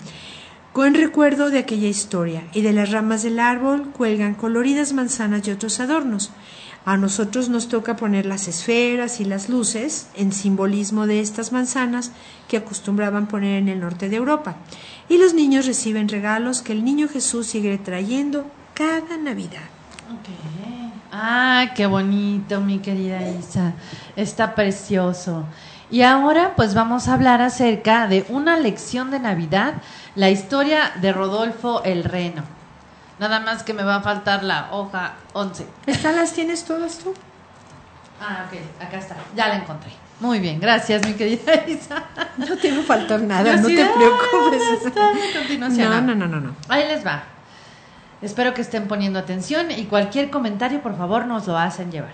con 0.74 0.94
recuerdo 0.94 1.50
de 1.50 1.58
aquella 1.58 1.88
historia, 1.88 2.44
y 2.54 2.62
de 2.62 2.74
las 2.74 2.92
ramas 2.92 3.24
del 3.24 3.40
árbol 3.40 3.92
cuelgan 3.94 4.36
coloridas 4.36 4.94
manzanas 4.94 5.48
y 5.48 5.52
otros 5.52 5.80
adornos. 5.80 6.32
A 6.86 6.98
nosotros 6.98 7.50
nos 7.50 7.68
toca 7.68 7.96
poner 7.96 8.28
las 8.28 8.48
esferas 8.48 9.20
y 9.20 9.26
las 9.26 9.50
luces 9.50 10.08
en 10.16 10.32
simbolismo 10.32 11.08
de 11.08 11.20
estas 11.20 11.52
manzanas 11.52 12.12
que 12.48 12.58
acostumbraban 12.58 13.28
poner 13.28 13.58
en 13.58 13.70
el 13.70 13.80
norte 13.80 14.08
de 14.08 14.18
Europa. 14.18 14.58
Y 15.10 15.18
los 15.18 15.34
niños 15.34 15.66
reciben 15.66 16.08
regalos 16.10 16.62
que 16.62 16.74
el 16.74 16.86
niño 16.86 17.08
Jesús 17.08 17.48
sigue 17.48 17.76
trayendo 17.80 18.46
cada 18.76 19.18
Navidad. 19.18 19.64
Ah, 21.12 21.72
qué 21.76 21.88
bonito, 21.88 22.62
mi 22.62 22.78
querida 22.78 23.20
Isa. 23.30 23.74
Está 24.16 24.54
precioso. 24.54 25.46
Y 25.90 26.04
ahora 26.04 26.54
pues 26.56 26.76
vamos 26.76 27.08
a 27.08 27.14
hablar 27.14 27.42
acerca 27.42 28.08
de 28.08 28.28
una 28.30 28.60
lección 28.60 29.10
de 29.10 29.20
Navidad, 29.20 29.76
la 30.16 30.30
historia 30.30 30.92
de 31.02 31.14
Rodolfo 31.14 31.84
el 31.84 32.04
Reno. 32.04 32.55
Nada 33.20 33.40
más 33.40 33.64
que 33.64 33.74
me 33.74 33.84
va 33.84 33.96
a 33.96 34.02
faltar 34.02 34.44
la 34.44 34.70
hoja 34.72 35.14
11. 35.34 35.66
¿Estas 35.86 36.16
las 36.16 36.34
tienes 36.34 36.66
todas 36.66 36.98
tú? 36.98 37.14
Ah, 38.20 38.46
ok, 38.48 38.84
acá 38.86 38.98
está. 38.98 39.16
Ya 39.36 39.48
la 39.48 39.56
encontré. 39.56 39.92
Muy 40.20 40.40
bien, 40.40 40.60
gracias, 40.60 41.06
mi 41.06 41.14
querida 41.14 41.66
Isa. 41.68 42.04
No 42.38 42.58
te 42.58 42.72
va 42.72 42.82
a 42.82 42.86
faltar 42.86 43.22
nada, 43.22 43.58
no 43.58 43.68
te 43.68 43.86
preocupes. 43.86 45.60
No, 45.60 46.02
no, 46.02 46.16
no, 46.16 46.28
no, 46.28 46.40
no. 46.40 46.56
Ahí 46.70 46.88
les 46.88 47.06
va. 47.06 47.24
Espero 48.22 48.54
que 48.54 48.62
estén 48.62 48.88
poniendo 48.88 49.20
atención 49.20 49.72
y 49.72 49.86
cualquier 49.86 50.30
comentario, 50.30 50.82
por 50.82 50.98
favor, 50.98 51.26
nos 51.26 51.48
lo 51.48 51.58
hacen 51.58 51.92
llevar. 51.92 52.14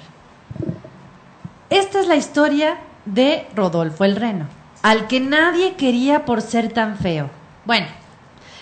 Esta 1.70 2.02
es 2.02 2.08
la 2.08 2.16
historia 2.16 2.78
de 3.06 3.48
Rodolfo 3.56 4.04
el 4.04 4.16
Reno, 4.16 4.48
al 4.82 5.08
que 5.08 5.20
nadie 5.20 5.76
quería 5.76 6.26
por 6.26 6.42
ser 6.42 6.74
tan 6.74 6.98
feo. 6.98 7.30
Bueno, 7.66 7.88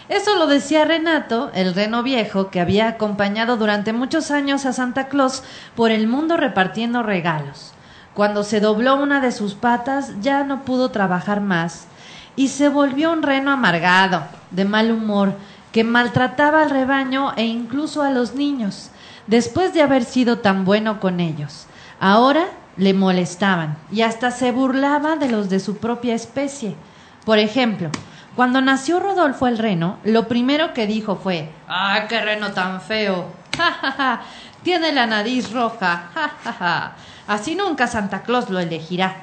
eso 0.10 0.36
lo 0.38 0.48
decía 0.48 0.86
Renato, 0.86 1.52
el 1.54 1.76
reno 1.76 2.02
viejo, 2.02 2.50
que 2.50 2.60
había 2.60 2.88
acompañado 2.88 3.58
durante 3.58 3.94
muchos 3.94 4.32
años 4.32 4.66
a 4.66 4.74
Santa 4.74 5.08
Claus 5.08 5.44
por 5.76 5.92
el 5.92 6.08
mundo 6.08 6.36
repartiendo 6.36 7.04
regalos. 7.04 7.74
Cuando 8.16 8.44
se 8.44 8.60
dobló 8.60 8.96
una 8.96 9.22
de 9.22 9.32
sus 9.32 9.54
patas 9.54 10.14
ya 10.20 10.44
no 10.44 10.66
pudo 10.66 10.90
trabajar 10.90 11.42
más 11.42 11.86
y 12.36 12.48
se 12.48 12.70
volvió 12.70 13.12
un 13.12 13.22
reno 13.22 13.52
amargado, 13.52 14.24
de 14.50 14.66
mal 14.66 14.92
humor, 14.92 15.36
que 15.72 15.84
maltrataba 15.84 16.64
al 16.64 16.72
rebaño 16.72 17.34
e 17.36 17.46
incluso 17.46 18.02
a 18.02 18.10
los 18.10 18.34
niños, 18.34 18.90
después 19.28 19.76
de 19.76 19.84
haber 19.84 20.04
sido 20.04 20.40
tan 20.40 20.66
bueno 20.66 21.00
con 21.00 21.20
ellos. 21.20 21.68
Ahora 22.00 22.48
le 22.78 22.96
molestaban 22.96 23.78
y 23.92 24.02
hasta 24.02 24.32
se 24.32 24.52
burlaba 24.52 25.18
de 25.18 25.30
los 25.30 25.50
de 25.50 25.60
su 25.60 25.78
propia 25.78 26.16
especie. 26.16 26.76
Por 27.26 27.38
ejemplo, 27.38 27.92
cuando 28.40 28.62
nació 28.62 29.02
Rodolfo 29.02 29.48
el 29.48 29.58
reno, 29.58 29.98
lo 30.06 30.30
primero 30.30 30.74
que 30.74 30.88
dijo 30.88 31.18
fue, 31.18 31.50
¡Ah, 31.68 32.06
qué 32.08 32.22
reno 32.22 32.54
tan 32.54 32.80
feo! 32.80 33.26
¡Ja, 33.58 33.70
ja, 33.74 33.92
ja! 33.92 34.22
Tiene 34.64 34.94
la 34.94 35.08
nariz 35.08 35.52
roja. 35.52 36.10
¡Ja, 36.14 36.32
ja, 36.42 36.54
ja! 36.54 36.92
Así 37.28 37.56
nunca 37.56 37.88
Santa 37.88 38.22
Claus 38.22 38.50
lo 38.50 38.60
elegirá. 38.60 39.18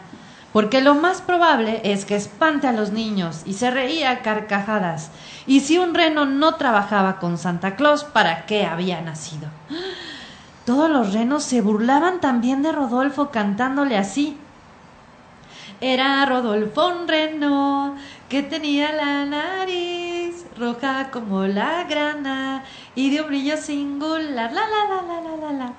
Porque 0.52 0.82
lo 0.82 0.94
más 0.94 1.22
probable 1.22 1.80
es 1.82 2.04
que 2.04 2.14
espante 2.14 2.66
a 2.66 2.72
los 2.72 2.92
niños 2.92 3.40
y 3.46 3.54
se 3.54 3.70
reía 3.70 4.10
a 4.10 4.18
carcajadas. 4.18 5.10
Y 5.46 5.60
si 5.60 5.78
un 5.78 5.94
reno 5.94 6.26
no 6.26 6.56
trabajaba 6.56 7.18
con 7.18 7.38
Santa 7.38 7.74
Claus, 7.74 8.04
¿para 8.04 8.44
qué 8.44 8.66
había 8.66 9.00
nacido? 9.00 9.48
Todos 10.66 10.90
los 10.90 11.14
renos 11.14 11.42
se 11.42 11.62
burlaban 11.62 12.20
también 12.20 12.62
de 12.62 12.70
Rodolfo 12.70 13.30
cantándole 13.30 13.96
así. 13.96 14.38
Era 15.80 16.24
Rodolfo 16.24 16.86
un 16.86 17.06
reno 17.06 17.96
que 18.30 18.42
tenía 18.42 18.92
la 18.92 19.26
nariz 19.26 20.46
roja 20.58 21.10
como 21.10 21.46
la 21.46 21.84
grana 21.84 22.64
y 22.94 23.10
de 23.10 23.20
un 23.20 23.26
brillo 23.26 23.58
singular. 23.58 24.52
La, 24.54 24.62
la, 24.62 25.02
la, 25.02 25.02
la, 25.02 25.36
la, 25.36 25.52
la, 25.52 25.72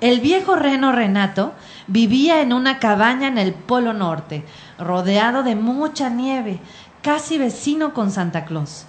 El 0.00 0.18
viejo 0.18 0.56
reno 0.56 0.90
Renato 0.90 1.52
vivía 1.86 2.42
en 2.42 2.52
una 2.52 2.80
cabaña 2.80 3.28
en 3.28 3.38
el 3.38 3.54
Polo 3.54 3.92
Norte, 3.92 4.44
rodeado 4.76 5.44
de 5.44 5.54
mucha 5.54 6.08
nieve, 6.08 6.58
casi 7.00 7.38
vecino 7.38 7.94
con 7.94 8.10
Santa 8.10 8.44
Claus. 8.44 8.86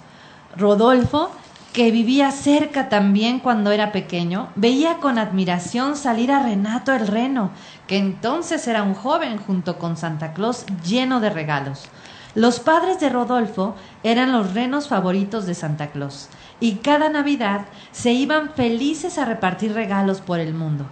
Rodolfo 0.56 1.30
que 1.72 1.92
vivía 1.92 2.32
cerca 2.32 2.88
también 2.88 3.38
cuando 3.38 3.70
era 3.70 3.92
pequeño, 3.92 4.48
veía 4.56 4.96
con 4.96 5.18
admiración 5.18 5.96
salir 5.96 6.32
a 6.32 6.42
Renato 6.42 6.92
el 6.92 7.06
Reno, 7.06 7.50
que 7.90 7.98
entonces 7.98 8.68
era 8.68 8.84
un 8.84 8.94
joven 8.94 9.36
junto 9.36 9.76
con 9.76 9.96
Santa 9.96 10.32
Claus 10.32 10.64
lleno 10.86 11.18
de 11.18 11.28
regalos. 11.28 11.88
Los 12.36 12.60
padres 12.60 13.00
de 13.00 13.08
Rodolfo 13.08 13.74
eran 14.04 14.30
los 14.30 14.54
renos 14.54 14.86
favoritos 14.86 15.44
de 15.44 15.56
Santa 15.56 15.90
Claus, 15.90 16.28
y 16.60 16.76
cada 16.76 17.08
Navidad 17.08 17.62
se 17.90 18.12
iban 18.12 18.50
felices 18.50 19.18
a 19.18 19.24
repartir 19.24 19.72
regalos 19.72 20.20
por 20.20 20.38
el 20.38 20.54
mundo. 20.54 20.86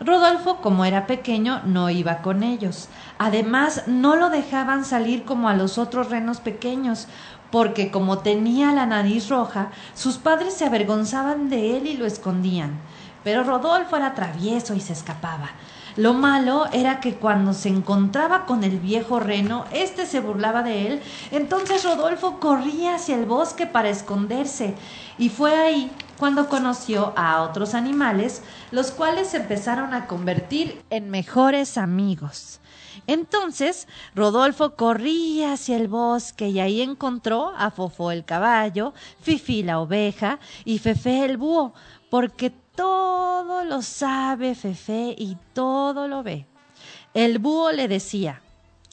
Rodolfo, 0.00 0.62
como 0.62 0.86
era 0.86 1.06
pequeño, 1.06 1.60
no 1.66 1.90
iba 1.90 2.22
con 2.22 2.42
ellos. 2.42 2.88
Además, 3.18 3.82
no 3.86 4.16
lo 4.16 4.30
dejaban 4.30 4.86
salir 4.86 5.24
como 5.26 5.50
a 5.50 5.54
los 5.54 5.76
otros 5.76 6.08
renos 6.08 6.40
pequeños, 6.40 7.08
porque 7.50 7.90
como 7.90 8.20
tenía 8.20 8.72
la 8.72 8.86
nariz 8.86 9.28
roja, 9.28 9.68
sus 9.92 10.16
padres 10.16 10.54
se 10.54 10.64
avergonzaban 10.64 11.50
de 11.50 11.76
él 11.76 11.86
y 11.86 11.98
lo 11.98 12.06
escondían. 12.06 12.78
pero 13.22 13.44
Rodolfo 13.44 13.96
era 13.98 14.14
travieso 14.14 14.72
y 14.72 14.80
se 14.80 14.94
escapaba. 14.94 15.50
Lo 15.98 16.14
malo 16.14 16.66
era 16.72 17.00
que 17.00 17.16
cuando 17.16 17.52
se 17.52 17.68
encontraba 17.68 18.46
con 18.46 18.62
el 18.62 18.78
viejo 18.78 19.18
reno, 19.18 19.64
éste 19.72 20.06
se 20.06 20.20
burlaba 20.20 20.62
de 20.62 20.86
él, 20.86 21.02
entonces 21.32 21.82
Rodolfo 21.82 22.38
corría 22.38 22.94
hacia 22.94 23.16
el 23.16 23.26
bosque 23.26 23.66
para 23.66 23.88
esconderse, 23.88 24.76
y 25.18 25.28
fue 25.28 25.56
ahí 25.58 25.90
cuando 26.16 26.48
conoció 26.48 27.12
a 27.16 27.42
otros 27.42 27.74
animales, 27.74 28.44
los 28.70 28.92
cuales 28.92 29.30
se 29.30 29.38
empezaron 29.38 29.92
a 29.92 30.06
convertir 30.06 30.84
en 30.90 31.10
mejores 31.10 31.76
amigos. 31.76 32.60
Entonces 33.08 33.88
Rodolfo 34.14 34.76
corría 34.76 35.54
hacia 35.54 35.76
el 35.76 35.88
bosque 35.88 36.48
y 36.48 36.60
ahí 36.60 36.80
encontró 36.80 37.52
a 37.56 37.72
Fofó 37.72 38.12
el 38.12 38.24
caballo, 38.24 38.94
Fifi 39.20 39.64
la 39.64 39.80
oveja 39.80 40.38
y 40.64 40.78
Fefe 40.78 41.24
el 41.24 41.38
búho, 41.38 41.74
porque 42.08 42.52
todo 42.78 43.64
lo 43.64 43.82
sabe 43.82 44.54
Fefe 44.54 45.12
y 45.18 45.36
todo 45.52 46.06
lo 46.06 46.22
ve. 46.22 46.46
El 47.12 47.40
búho 47.40 47.72
le 47.72 47.88
decía, 47.88 48.40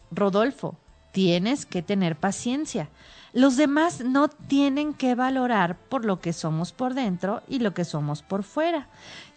Rodolfo, 0.10 0.76
tienes 1.12 1.68
que 1.68 1.84
tener 1.84 2.16
paciencia. 2.16 2.90
Los 3.32 3.58
demás 3.58 4.04
no 4.04 4.28
tienen 4.28 4.96
que 4.96 5.14
valorar 5.14 5.78
por 5.78 6.04
lo 6.04 6.20
que 6.20 6.34
somos 6.34 6.72
por 6.72 6.96
dentro 6.96 7.44
y 7.48 7.60
lo 7.60 7.76
que 7.76 7.86
somos 7.86 8.24
por 8.24 8.42
fuera. 8.42 8.88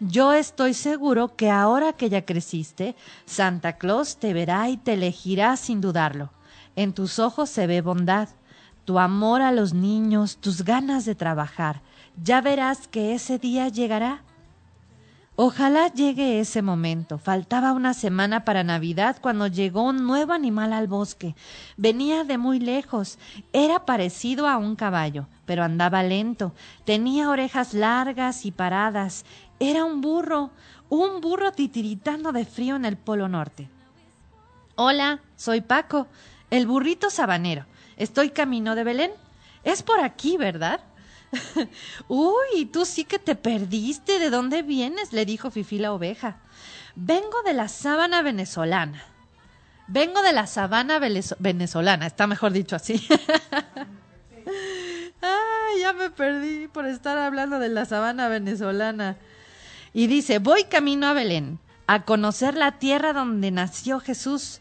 Yo 0.00 0.32
estoy 0.32 0.72
seguro 0.72 1.36
que 1.36 1.50
ahora 1.50 1.92
que 1.92 2.08
ya 2.08 2.24
creciste, 2.24 2.96
Santa 3.26 3.74
Claus 3.74 4.16
te 4.16 4.32
verá 4.32 4.70
y 4.70 4.78
te 4.78 4.94
elegirá 4.94 5.58
sin 5.58 5.82
dudarlo. 5.82 6.30
En 6.74 6.94
tus 6.94 7.18
ojos 7.18 7.50
se 7.50 7.66
ve 7.66 7.82
bondad, 7.82 8.30
tu 8.86 8.98
amor 8.98 9.42
a 9.42 9.52
los 9.52 9.74
niños, 9.74 10.38
tus 10.38 10.64
ganas 10.64 11.04
de 11.04 11.14
trabajar. 11.14 11.82
Ya 12.22 12.40
verás 12.40 12.88
que 12.88 13.12
ese 13.12 13.38
día 13.38 13.68
llegará 13.68 14.22
Ojalá 15.40 15.86
llegue 15.86 16.40
ese 16.40 16.62
momento. 16.62 17.16
Faltaba 17.16 17.70
una 17.70 17.94
semana 17.94 18.44
para 18.44 18.64
Navidad 18.64 19.18
cuando 19.20 19.46
llegó 19.46 19.82
un 19.82 20.04
nuevo 20.04 20.32
animal 20.32 20.72
al 20.72 20.88
bosque. 20.88 21.36
Venía 21.76 22.24
de 22.24 22.38
muy 22.38 22.58
lejos. 22.58 23.20
Era 23.52 23.86
parecido 23.86 24.48
a 24.48 24.56
un 24.56 24.74
caballo, 24.74 25.28
pero 25.46 25.62
andaba 25.62 26.02
lento. 26.02 26.54
Tenía 26.84 27.30
orejas 27.30 27.72
largas 27.72 28.46
y 28.46 28.50
paradas. 28.50 29.24
Era 29.60 29.84
un 29.84 30.00
burro, 30.00 30.50
un 30.88 31.20
burro 31.20 31.52
titiritando 31.52 32.32
de 32.32 32.44
frío 32.44 32.74
en 32.74 32.84
el 32.84 32.96
Polo 32.96 33.28
Norte. 33.28 33.68
Hola, 34.74 35.20
soy 35.36 35.60
Paco, 35.60 36.08
el 36.50 36.66
burrito 36.66 37.10
sabanero. 37.10 37.64
Estoy 37.96 38.30
camino 38.30 38.74
de 38.74 38.82
Belén. 38.82 39.12
Es 39.62 39.84
por 39.84 40.00
aquí, 40.00 40.36
¿verdad? 40.36 40.80
Uy, 42.08 42.66
tú 42.72 42.84
sí 42.84 43.04
que 43.04 43.18
te 43.18 43.34
perdiste. 43.34 44.18
¿De 44.18 44.30
dónde 44.30 44.62
vienes? 44.62 45.12
le 45.12 45.24
dijo 45.24 45.50
Fifi 45.50 45.78
la 45.78 45.92
oveja. 45.92 46.38
Vengo 46.94 47.42
de 47.44 47.54
la 47.54 47.68
sábana 47.68 48.22
venezolana. 48.22 49.02
Vengo 49.90 50.20
de 50.20 50.34
la 50.34 50.46
sabana 50.46 51.00
venezolana, 51.38 52.06
está 52.06 52.26
mejor 52.26 52.52
dicho 52.52 52.76
así. 52.76 53.08
Ay, 55.22 55.80
ya 55.80 55.94
me 55.94 56.10
perdí 56.10 56.68
por 56.68 56.84
estar 56.86 57.16
hablando 57.16 57.58
de 57.58 57.70
la 57.70 57.86
sabana 57.86 58.28
venezolana. 58.28 59.16
Y 59.94 60.06
dice, 60.06 60.40
voy 60.40 60.64
camino 60.64 61.06
a 61.06 61.14
Belén, 61.14 61.58
a 61.86 62.04
conocer 62.04 62.54
la 62.54 62.72
tierra 62.72 63.14
donde 63.14 63.50
nació 63.50 63.98
Jesús, 63.98 64.60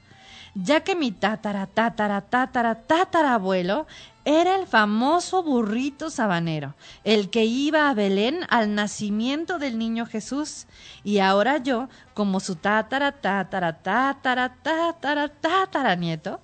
ya 0.55 0.80
que 0.86 0.95
mi 0.95 1.11
tatara, 1.11 1.68
tatara, 1.68 2.22
tatara, 2.22 2.76
tatara 2.88 3.34
abuelo 3.34 3.86
era 4.28 4.57
el 4.57 4.67
famoso 4.67 5.41
burrito 5.41 6.09
sabanero, 6.09 6.75
el 7.05 7.30
que 7.30 7.45
iba 7.45 7.89
a 7.89 7.93
Belén 7.93 8.41
al 8.49 8.75
nacimiento 8.75 9.57
del 9.57 9.78
niño 9.80 10.05
Jesús. 10.05 10.65
Y 11.05 11.19
ahora 11.19 11.59
yo, 11.59 11.88
como 12.13 12.41
su 12.41 12.57
tatara, 12.57 13.13
tatara, 13.13 13.82
tatara, 13.82 14.53
tatara, 14.61 15.30
tatara 15.30 15.95
nieto, 15.95 16.41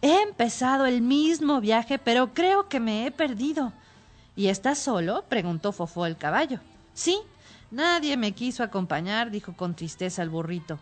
he 0.00 0.22
empezado 0.22 0.86
el 0.86 1.02
mismo 1.02 1.60
viaje, 1.60 1.98
pero 1.98 2.32
creo 2.32 2.68
que 2.68 2.78
me 2.78 3.04
he 3.04 3.10
perdido. 3.10 3.72
¿Y 4.36 4.46
estás 4.46 4.78
solo? 4.78 5.24
preguntó 5.28 5.72
Fofó 5.72 6.06
el 6.06 6.16
caballo. 6.16 6.60
Sí, 6.92 7.18
nadie 7.72 8.16
me 8.16 8.30
quiso 8.30 8.62
acompañar, 8.62 9.32
dijo 9.32 9.56
con 9.56 9.74
tristeza 9.74 10.22
el 10.22 10.30
burrito. 10.30 10.78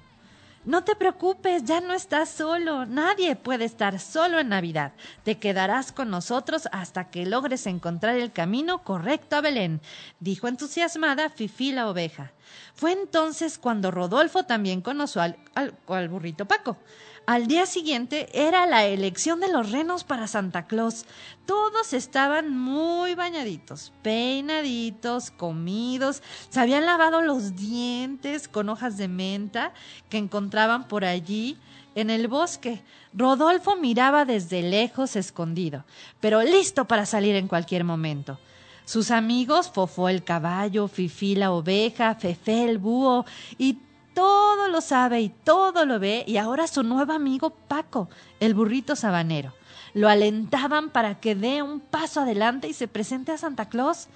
No 0.64 0.84
te 0.84 0.94
preocupes, 0.94 1.64
ya 1.64 1.80
no 1.80 1.92
estás 1.92 2.28
solo. 2.28 2.86
Nadie 2.86 3.34
puede 3.34 3.64
estar 3.64 3.98
solo 3.98 4.38
en 4.38 4.50
Navidad. 4.50 4.92
Te 5.24 5.36
quedarás 5.38 5.90
con 5.90 6.08
nosotros 6.08 6.68
hasta 6.70 7.10
que 7.10 7.26
logres 7.26 7.66
encontrar 7.66 8.14
el 8.14 8.30
camino 8.30 8.84
correcto 8.84 9.34
a 9.34 9.40
Belén, 9.40 9.80
dijo 10.20 10.46
entusiasmada 10.46 11.30
Fifi 11.30 11.72
la 11.72 11.88
oveja. 11.88 12.30
Fue 12.74 12.92
entonces 12.92 13.58
cuando 13.58 13.90
Rodolfo 13.90 14.44
también 14.44 14.82
conoció 14.82 15.22
al, 15.22 15.36
al 15.54 16.08
burrito 16.08 16.46
Paco. 16.46 16.76
Al 17.25 17.47
día 17.47 17.66
siguiente 17.66 18.29
era 18.33 18.66
la 18.66 18.85
elección 18.85 19.39
de 19.39 19.49
los 19.49 19.70
renos 19.70 20.03
para 20.03 20.27
Santa 20.27 20.66
Claus. 20.66 21.07
Todos 21.47 21.93
estaban 21.93 22.59
muy 22.59 23.14
bañaditos, 23.14 23.93
peinaditos, 24.03 25.31
comidos, 25.31 26.20
se 26.49 26.59
habían 26.59 26.85
lavado 26.85 27.23
los 27.23 27.55
dientes 27.55 28.49
con 28.49 28.68
hojas 28.68 28.97
de 28.97 29.07
menta 29.07 29.73
que 30.09 30.18
encontraban 30.18 30.89
por 30.89 31.05
allí 31.05 31.59
en 31.95 32.11
el 32.11 32.27
bosque. 32.27 32.83
Rodolfo 33.14 33.77
miraba 33.77 34.25
desde 34.25 34.62
lejos 34.62 35.14
escondido, 35.14 35.85
pero 36.20 36.43
listo 36.43 36.87
para 36.87 37.07
salir 37.07 37.37
en 37.37 37.47
cualquier 37.47 37.85
momento. 37.85 38.41
Sus 38.85 39.12
amigos 39.12 39.70
Fofó 39.70 40.09
el 40.09 40.25
caballo, 40.25 40.89
Fifi 40.89 41.37
la 41.37 41.53
oveja, 41.53 42.16
Fefe 42.16 42.64
el 42.64 42.79
búho 42.79 43.25
y 43.59 43.79
todo 44.14 44.68
lo 44.68 44.80
sabe 44.80 45.20
y 45.20 45.28
todo 45.28 45.84
lo 45.84 45.98
ve, 45.98 46.24
y 46.26 46.36
ahora 46.36 46.66
su 46.66 46.82
nuevo 46.82 47.12
amigo 47.12 47.50
Paco, 47.50 48.08
el 48.40 48.54
burrito 48.54 48.96
sabanero. 48.96 49.52
Lo 49.94 50.08
alentaban 50.08 50.90
para 50.90 51.20
que 51.20 51.34
dé 51.34 51.62
un 51.62 51.80
paso 51.80 52.20
adelante 52.20 52.68
y 52.68 52.72
se 52.72 52.88
presente 52.88 53.32
a 53.32 53.38
Santa 53.38 53.68
Claus. 53.68 54.08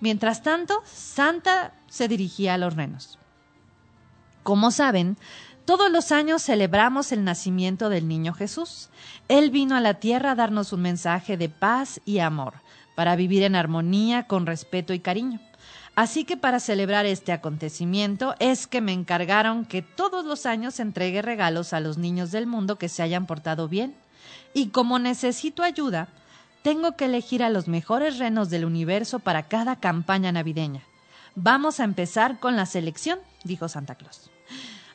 Mientras 0.00 0.42
tanto, 0.42 0.82
Santa 0.84 1.72
se 1.88 2.08
dirigía 2.08 2.54
a 2.54 2.58
los 2.58 2.74
renos. 2.74 3.18
Como 4.42 4.70
saben, 4.70 5.16
todos 5.64 5.90
los 5.90 6.12
años 6.12 6.42
celebramos 6.42 7.10
el 7.10 7.24
nacimiento 7.24 7.88
del 7.88 8.06
niño 8.06 8.34
Jesús. 8.34 8.90
Él 9.28 9.50
vino 9.50 9.74
a 9.74 9.80
la 9.80 9.94
tierra 9.94 10.32
a 10.32 10.34
darnos 10.34 10.72
un 10.72 10.82
mensaje 10.82 11.36
de 11.36 11.48
paz 11.48 12.00
y 12.04 12.18
amor, 12.18 12.54
para 12.94 13.16
vivir 13.16 13.42
en 13.42 13.56
armonía, 13.56 14.26
con 14.26 14.46
respeto 14.46 14.92
y 14.92 15.00
cariño. 15.00 15.40
Así 15.96 16.24
que 16.24 16.36
para 16.36 16.58
celebrar 16.58 17.06
este 17.06 17.30
acontecimiento 17.30 18.34
es 18.40 18.66
que 18.66 18.80
me 18.80 18.92
encargaron 18.92 19.64
que 19.64 19.80
todos 19.80 20.24
los 20.24 20.44
años 20.44 20.80
entregue 20.80 21.22
regalos 21.22 21.72
a 21.72 21.78
los 21.78 21.98
niños 21.98 22.32
del 22.32 22.46
mundo 22.48 22.76
que 22.76 22.88
se 22.88 23.02
hayan 23.02 23.26
portado 23.26 23.68
bien. 23.68 23.94
Y 24.54 24.68
como 24.68 24.98
necesito 24.98 25.62
ayuda, 25.62 26.08
tengo 26.62 26.96
que 26.96 27.04
elegir 27.04 27.44
a 27.44 27.50
los 27.50 27.68
mejores 27.68 28.18
renos 28.18 28.50
del 28.50 28.64
universo 28.64 29.20
para 29.20 29.44
cada 29.44 29.76
campaña 29.76 30.32
navideña. 30.32 30.82
Vamos 31.36 31.78
a 31.78 31.84
empezar 31.84 32.40
con 32.40 32.56
la 32.56 32.66
selección, 32.66 33.20
dijo 33.44 33.68
Santa 33.68 33.94
Claus. 33.94 34.30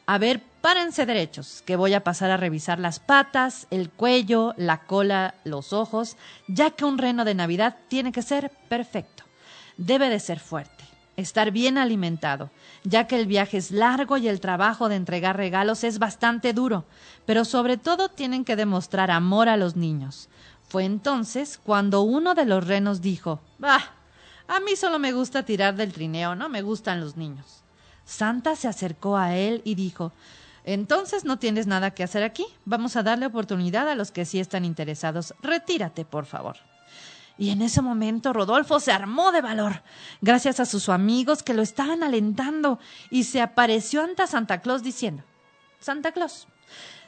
A 0.06 0.18
ver, 0.18 0.41
párense 0.62 1.06
derechos, 1.06 1.62
que 1.66 1.76
voy 1.76 1.93
a 1.93 2.04
pasar 2.04 2.32
a 2.32 2.38
revisar 2.38 2.80
las 2.80 3.00
patas, 3.00 3.68
el 3.70 3.89
cuello, 3.89 4.54
la 4.58 4.80
cola, 4.80 5.36
los 5.45 5.72
ojos, 5.72 6.18
ya 6.47 6.72
que 6.72 6.84
un 6.84 6.97
reno 6.97 7.24
de 7.24 7.36
Navidad 7.36 7.78
tiene 7.88 8.12
que 8.12 8.24
ser 8.24 8.52
perfecto. 8.68 9.24
Debe 9.78 10.10
de 10.10 10.20
ser 10.20 10.39
fuerte 10.39 10.79
estar 11.20 11.52
bien 11.52 11.78
alimentado, 11.78 12.50
ya 12.84 13.08
que 13.08 13.20
el 13.20 13.28
viaje 13.28 13.58
es 13.58 13.72
largo 13.72 14.18
y 14.18 14.28
el 14.28 14.40
trabajo 14.40 14.90
de 14.90 14.96
entregar 14.96 15.38
regalos 15.38 15.84
es 15.84 16.00
bastante 16.00 16.54
duro, 16.54 16.86
pero 17.26 17.46
sobre 17.46 17.78
todo 17.78 18.10
tienen 18.10 18.46
que 18.46 18.56
demostrar 18.56 19.12
amor 19.12 19.50
a 19.50 19.58
los 19.58 19.76
niños. 19.76 20.30
Fue 20.68 20.86
entonces 20.86 21.60
cuando 21.64 22.02
uno 22.02 22.36
de 22.36 22.46
los 22.46 22.66
renos 22.66 23.02
dijo 23.02 23.40
Bah, 23.58 23.84
a 24.48 24.60
mí 24.60 24.76
solo 24.76 25.00
me 25.00 25.12
gusta 25.12 25.44
tirar 25.44 25.76
del 25.76 25.94
trineo, 25.94 26.36
no 26.36 26.48
me 26.50 26.62
gustan 26.62 27.00
los 27.00 27.18
niños. 27.18 27.64
Santa 28.06 28.56
se 28.56 28.68
acercó 28.68 29.18
a 29.18 29.36
él 29.36 29.62
y 29.66 29.76
dijo 29.76 30.12
Entonces 30.64 31.26
no 31.26 31.40
tienes 31.40 31.68
nada 31.68 31.92
que 31.92 32.04
hacer 32.04 32.24
aquí. 32.24 32.46
Vamos 32.66 32.96
a 32.96 33.04
darle 33.04 33.26
oportunidad 33.26 33.90
a 33.90 33.96
los 33.96 34.12
que 34.12 34.26
sí 34.26 34.40
están 34.40 34.66
interesados. 34.66 35.34
Retírate, 35.42 36.06
por 36.06 36.26
favor. 36.26 36.58
Y 37.40 37.52
en 37.52 37.62
ese 37.62 37.82
momento 37.82 38.34
Rodolfo 38.34 38.82
se 38.82 38.92
armó 38.92 39.32
de 39.32 39.40
valor, 39.40 39.82
gracias 40.20 40.60
a 40.60 40.66
sus 40.66 40.90
amigos 40.90 41.42
que 41.42 41.54
lo 41.54 41.62
estaban 41.62 42.04
alentando, 42.04 42.80
y 43.10 43.24
se 43.24 43.42
apareció 43.42 44.04
ante 44.04 44.28
Santa 44.28 44.60
Claus 44.60 44.84
diciendo, 44.84 45.24
Santa 45.80 46.12
Claus, 46.12 46.50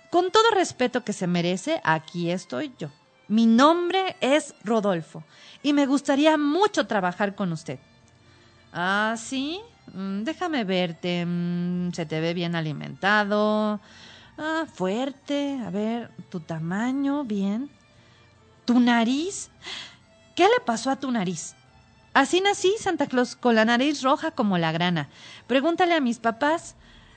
con 0.10 0.32
todo 0.32 0.50
respeto 0.56 1.04
que 1.04 1.12
se 1.12 1.28
merece, 1.28 1.82
aquí 1.84 2.32
estoy 2.32 2.74
yo. 2.80 2.90
Mi 3.28 3.46
nombre 3.46 4.16
es 4.22 4.56
Rodolfo, 4.64 5.26
y 5.64 5.74
me 5.74 5.86
gustaría 5.86 6.38
mucho 6.38 6.88
trabajar 6.88 7.36
con 7.36 7.52
usted. 7.52 7.80
Ah, 8.72 9.16
sí, 9.18 9.60
mm, 9.94 10.24
déjame 10.24 10.64
verte, 10.64 11.26
mm, 11.26 11.92
se 11.92 12.06
te 12.06 12.22
ve 12.22 12.34
bien 12.34 12.56
alimentado, 12.56 13.82
ah, 14.38 14.66
fuerte, 14.74 15.60
a 15.62 15.70
ver, 15.72 16.10
tu 16.30 16.40
tamaño, 16.40 17.26
bien. 17.26 17.70
¿Tu 18.64 18.80
nariz? 18.80 19.50
¿Qué 20.42 20.48
le 20.48 20.60
pasó 20.66 20.90
a 20.90 20.96
tu 20.96 21.12
nariz? 21.12 21.54
Así 22.16 22.42
nací, 22.42 22.74
Santa 22.80 23.06
Claus, 23.06 23.36
con 23.36 23.54
la 23.54 23.64
nariz 23.64 24.02
roja 24.02 24.32
como 24.32 24.58
la 24.58 24.72
grana. 24.72 25.08
Pregúntale 25.46 25.94
a 25.94 26.00
mis 26.00 26.18
papás. 26.18 26.74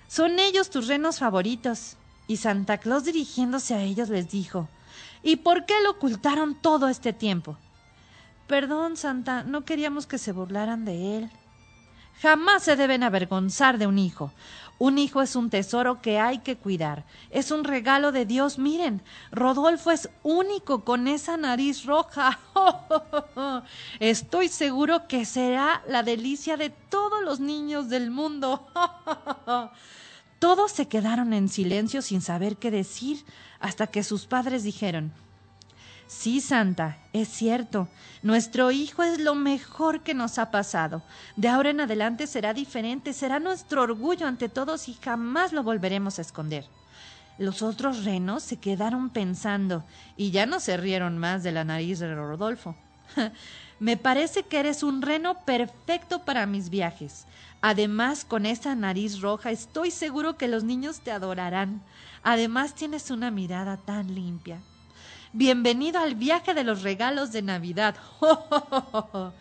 Son 0.08 0.38
ellos 0.38 0.68
tus 0.68 0.88
renos 0.88 1.20
favoritos. 1.20 1.96
Y 2.26 2.36
Santa 2.36 2.76
Claus 2.76 3.04
dirigiéndose 3.04 3.72
a 3.72 3.80
ellos 3.80 4.10
les 4.10 4.30
dijo 4.30 4.68
¿Y 5.22 5.36
por 5.36 5.64
qué 5.64 5.72
lo 5.82 5.92
ocultaron 5.92 6.54
todo 6.54 6.88
este 6.88 7.14
tiempo? 7.14 7.56
Perdón, 8.46 8.98
Santa, 8.98 9.42
no 9.42 9.64
queríamos 9.64 10.06
que 10.06 10.18
se 10.18 10.32
burlaran 10.32 10.84
de 10.84 11.16
él. 11.16 11.30
Jamás 12.20 12.62
se 12.62 12.76
deben 12.76 13.02
avergonzar 13.02 13.78
de 13.78 13.86
un 13.86 13.98
hijo. 13.98 14.32
Un 14.78 14.98
hijo 14.98 15.22
es 15.22 15.36
un 15.36 15.50
tesoro 15.50 16.02
que 16.02 16.18
hay 16.18 16.38
que 16.38 16.56
cuidar. 16.56 17.04
Es 17.30 17.50
un 17.50 17.64
regalo 17.64 18.12
de 18.12 18.26
Dios. 18.26 18.58
Miren, 18.58 19.02
Rodolfo 19.30 19.90
es 19.90 20.08
único 20.22 20.84
con 20.84 21.06
esa 21.06 21.36
nariz 21.36 21.84
roja. 21.84 22.40
Estoy 24.00 24.48
seguro 24.48 25.06
que 25.06 25.24
será 25.24 25.82
la 25.88 26.02
delicia 26.02 26.56
de 26.56 26.70
todos 26.70 27.22
los 27.22 27.40
niños 27.40 27.88
del 27.88 28.10
mundo. 28.10 28.66
Todos 30.40 30.72
se 30.72 30.88
quedaron 30.88 31.32
en 31.32 31.48
silencio 31.48 32.02
sin 32.02 32.20
saber 32.20 32.56
qué 32.56 32.70
decir 32.70 33.24
hasta 33.60 33.86
que 33.86 34.02
sus 34.02 34.26
padres 34.26 34.62
dijeron 34.62 35.12
Sí, 36.06 36.40
Santa, 36.40 36.98
es 37.12 37.28
cierto. 37.28 37.88
Nuestro 38.22 38.70
hijo 38.70 39.02
es 39.02 39.18
lo 39.18 39.34
mejor 39.34 40.02
que 40.02 40.14
nos 40.14 40.38
ha 40.38 40.50
pasado. 40.50 41.02
De 41.36 41.48
ahora 41.48 41.70
en 41.70 41.80
adelante 41.80 42.26
será 42.26 42.54
diferente, 42.54 43.12
será 43.12 43.40
nuestro 43.40 43.82
orgullo 43.82 44.26
ante 44.26 44.48
todos 44.48 44.88
y 44.88 44.94
jamás 44.94 45.52
lo 45.52 45.62
volveremos 45.62 46.18
a 46.18 46.22
esconder. 46.22 46.66
Los 47.38 47.62
otros 47.62 48.04
renos 48.04 48.42
se 48.42 48.58
quedaron 48.58 49.10
pensando 49.10 49.84
y 50.16 50.30
ya 50.30 50.46
no 50.46 50.60
se 50.60 50.76
rieron 50.76 51.18
más 51.18 51.42
de 51.42 51.52
la 51.52 51.64
nariz 51.64 51.98
de 51.98 52.14
Rodolfo. 52.14 52.76
Me 53.80 53.96
parece 53.96 54.44
que 54.44 54.60
eres 54.60 54.82
un 54.82 55.02
reno 55.02 55.44
perfecto 55.44 56.24
para 56.24 56.46
mis 56.46 56.70
viajes. 56.70 57.26
Además, 57.60 58.24
con 58.24 58.46
esa 58.46 58.74
nariz 58.74 59.20
roja 59.20 59.50
estoy 59.50 59.90
seguro 59.90 60.36
que 60.36 60.48
los 60.48 60.64
niños 60.64 61.00
te 61.00 61.10
adorarán. 61.10 61.82
Además, 62.22 62.74
tienes 62.74 63.10
una 63.10 63.30
mirada 63.30 63.78
tan 63.78 64.14
limpia. 64.14 64.60
Bienvenido 65.36 65.98
al 65.98 66.14
viaje 66.14 66.54
de 66.54 66.62
los 66.62 66.82
regalos 66.82 67.32
de 67.32 67.42
Navidad. 67.42 67.96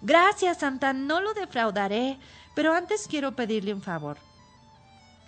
Gracias, 0.00 0.58
Santa, 0.58 0.92
no 0.92 1.20
lo 1.20 1.34
defraudaré, 1.34 2.18
pero 2.54 2.72
antes 2.72 3.08
quiero 3.08 3.34
pedirle 3.34 3.74
un 3.74 3.82
favor. 3.82 4.16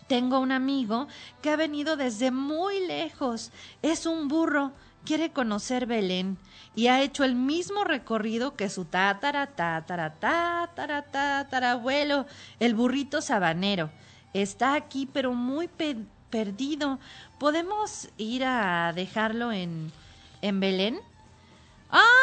Tengo 0.06 0.38
un 0.38 0.52
amigo 0.52 1.08
que 1.42 1.50
ha 1.50 1.56
venido 1.56 1.96
desde 1.96 2.30
muy 2.30 2.86
lejos. 2.86 3.50
Es 3.82 4.06
un 4.06 4.28
burro, 4.28 4.70
quiere 5.04 5.32
conocer 5.32 5.86
Belén 5.86 6.38
y 6.76 6.86
ha 6.86 7.02
hecho 7.02 7.24
el 7.24 7.34
mismo 7.34 7.82
recorrido 7.82 8.54
que 8.54 8.70
su 8.70 8.84
tatara, 8.84 9.48
tatara, 9.48 10.14
tatara, 10.20 11.02
tatara, 11.02 11.72
abuelo, 11.72 12.26
el 12.60 12.76
burrito 12.76 13.22
sabanero. 13.22 13.90
Está 14.34 14.74
aquí, 14.74 15.08
pero 15.12 15.34
muy 15.34 15.68
perdido. 16.30 17.00
¿Podemos 17.40 18.08
ir 18.18 18.44
a 18.44 18.92
dejarlo 18.92 19.50
en, 19.50 19.90
en 20.42 20.60
Belén. 20.60 21.00
Ah, 21.90 22.22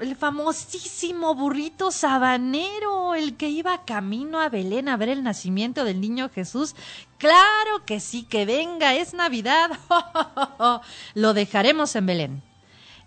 el, 0.00 0.16
famosísimo 0.16 1.34
burrito 1.34 1.90
sabanero, 1.90 3.14
el 3.14 3.36
que 3.36 3.48
iba 3.48 3.84
camino 3.84 4.40
a 4.40 4.48
Belén 4.48 4.88
a 4.88 4.96
ver 4.96 5.08
el 5.08 5.22
nacimiento 5.22 5.84
del 5.84 6.00
niño 6.00 6.30
Jesús. 6.30 6.74
Claro 7.18 7.84
que 7.86 8.00
sí, 8.00 8.24
que 8.24 8.44
venga, 8.44 8.94
es 8.94 9.14
Navidad. 9.14 9.70
Lo 11.14 11.34
dejaremos 11.34 11.94
en 11.96 12.06
Belén. 12.06 12.42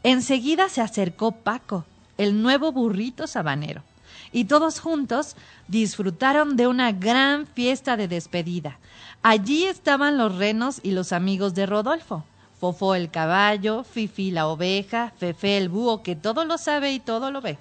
Enseguida 0.03 0.69
se 0.69 0.81
acercó 0.81 1.31
Paco, 1.31 1.85
el 2.17 2.41
nuevo 2.41 2.71
burrito 2.71 3.25
sabanero, 3.25 3.83
y 4.31 4.45
todos 4.45 4.79
juntos 4.79 5.35
disfrutaron 5.67 6.55
de 6.55 6.67
una 6.67 6.91
gran 6.91 7.47
fiesta 7.47 7.95
de 7.95 8.07
despedida. 8.07 8.79
Allí 9.21 9.65
estaban 9.65 10.17
los 10.17 10.35
renos 10.35 10.81
y 10.83 10.91
los 10.91 11.13
amigos 11.13 11.53
de 11.53 11.65
Rodolfo. 11.65 12.25
Fofó 12.63 12.95
el 12.95 13.11
caballo, 13.11 13.83
Fifi 13.83 14.31
la 14.31 14.47
oveja, 14.47 15.11
Fefe 15.17 15.57
el 15.57 15.67
búho 15.67 16.01
que 16.01 16.15
todo 16.15 16.45
lo 16.45 16.57
sabe 16.57 16.93
y 16.93 17.01
todo 17.01 17.29
lo 17.29 17.41
ve. 17.41 17.57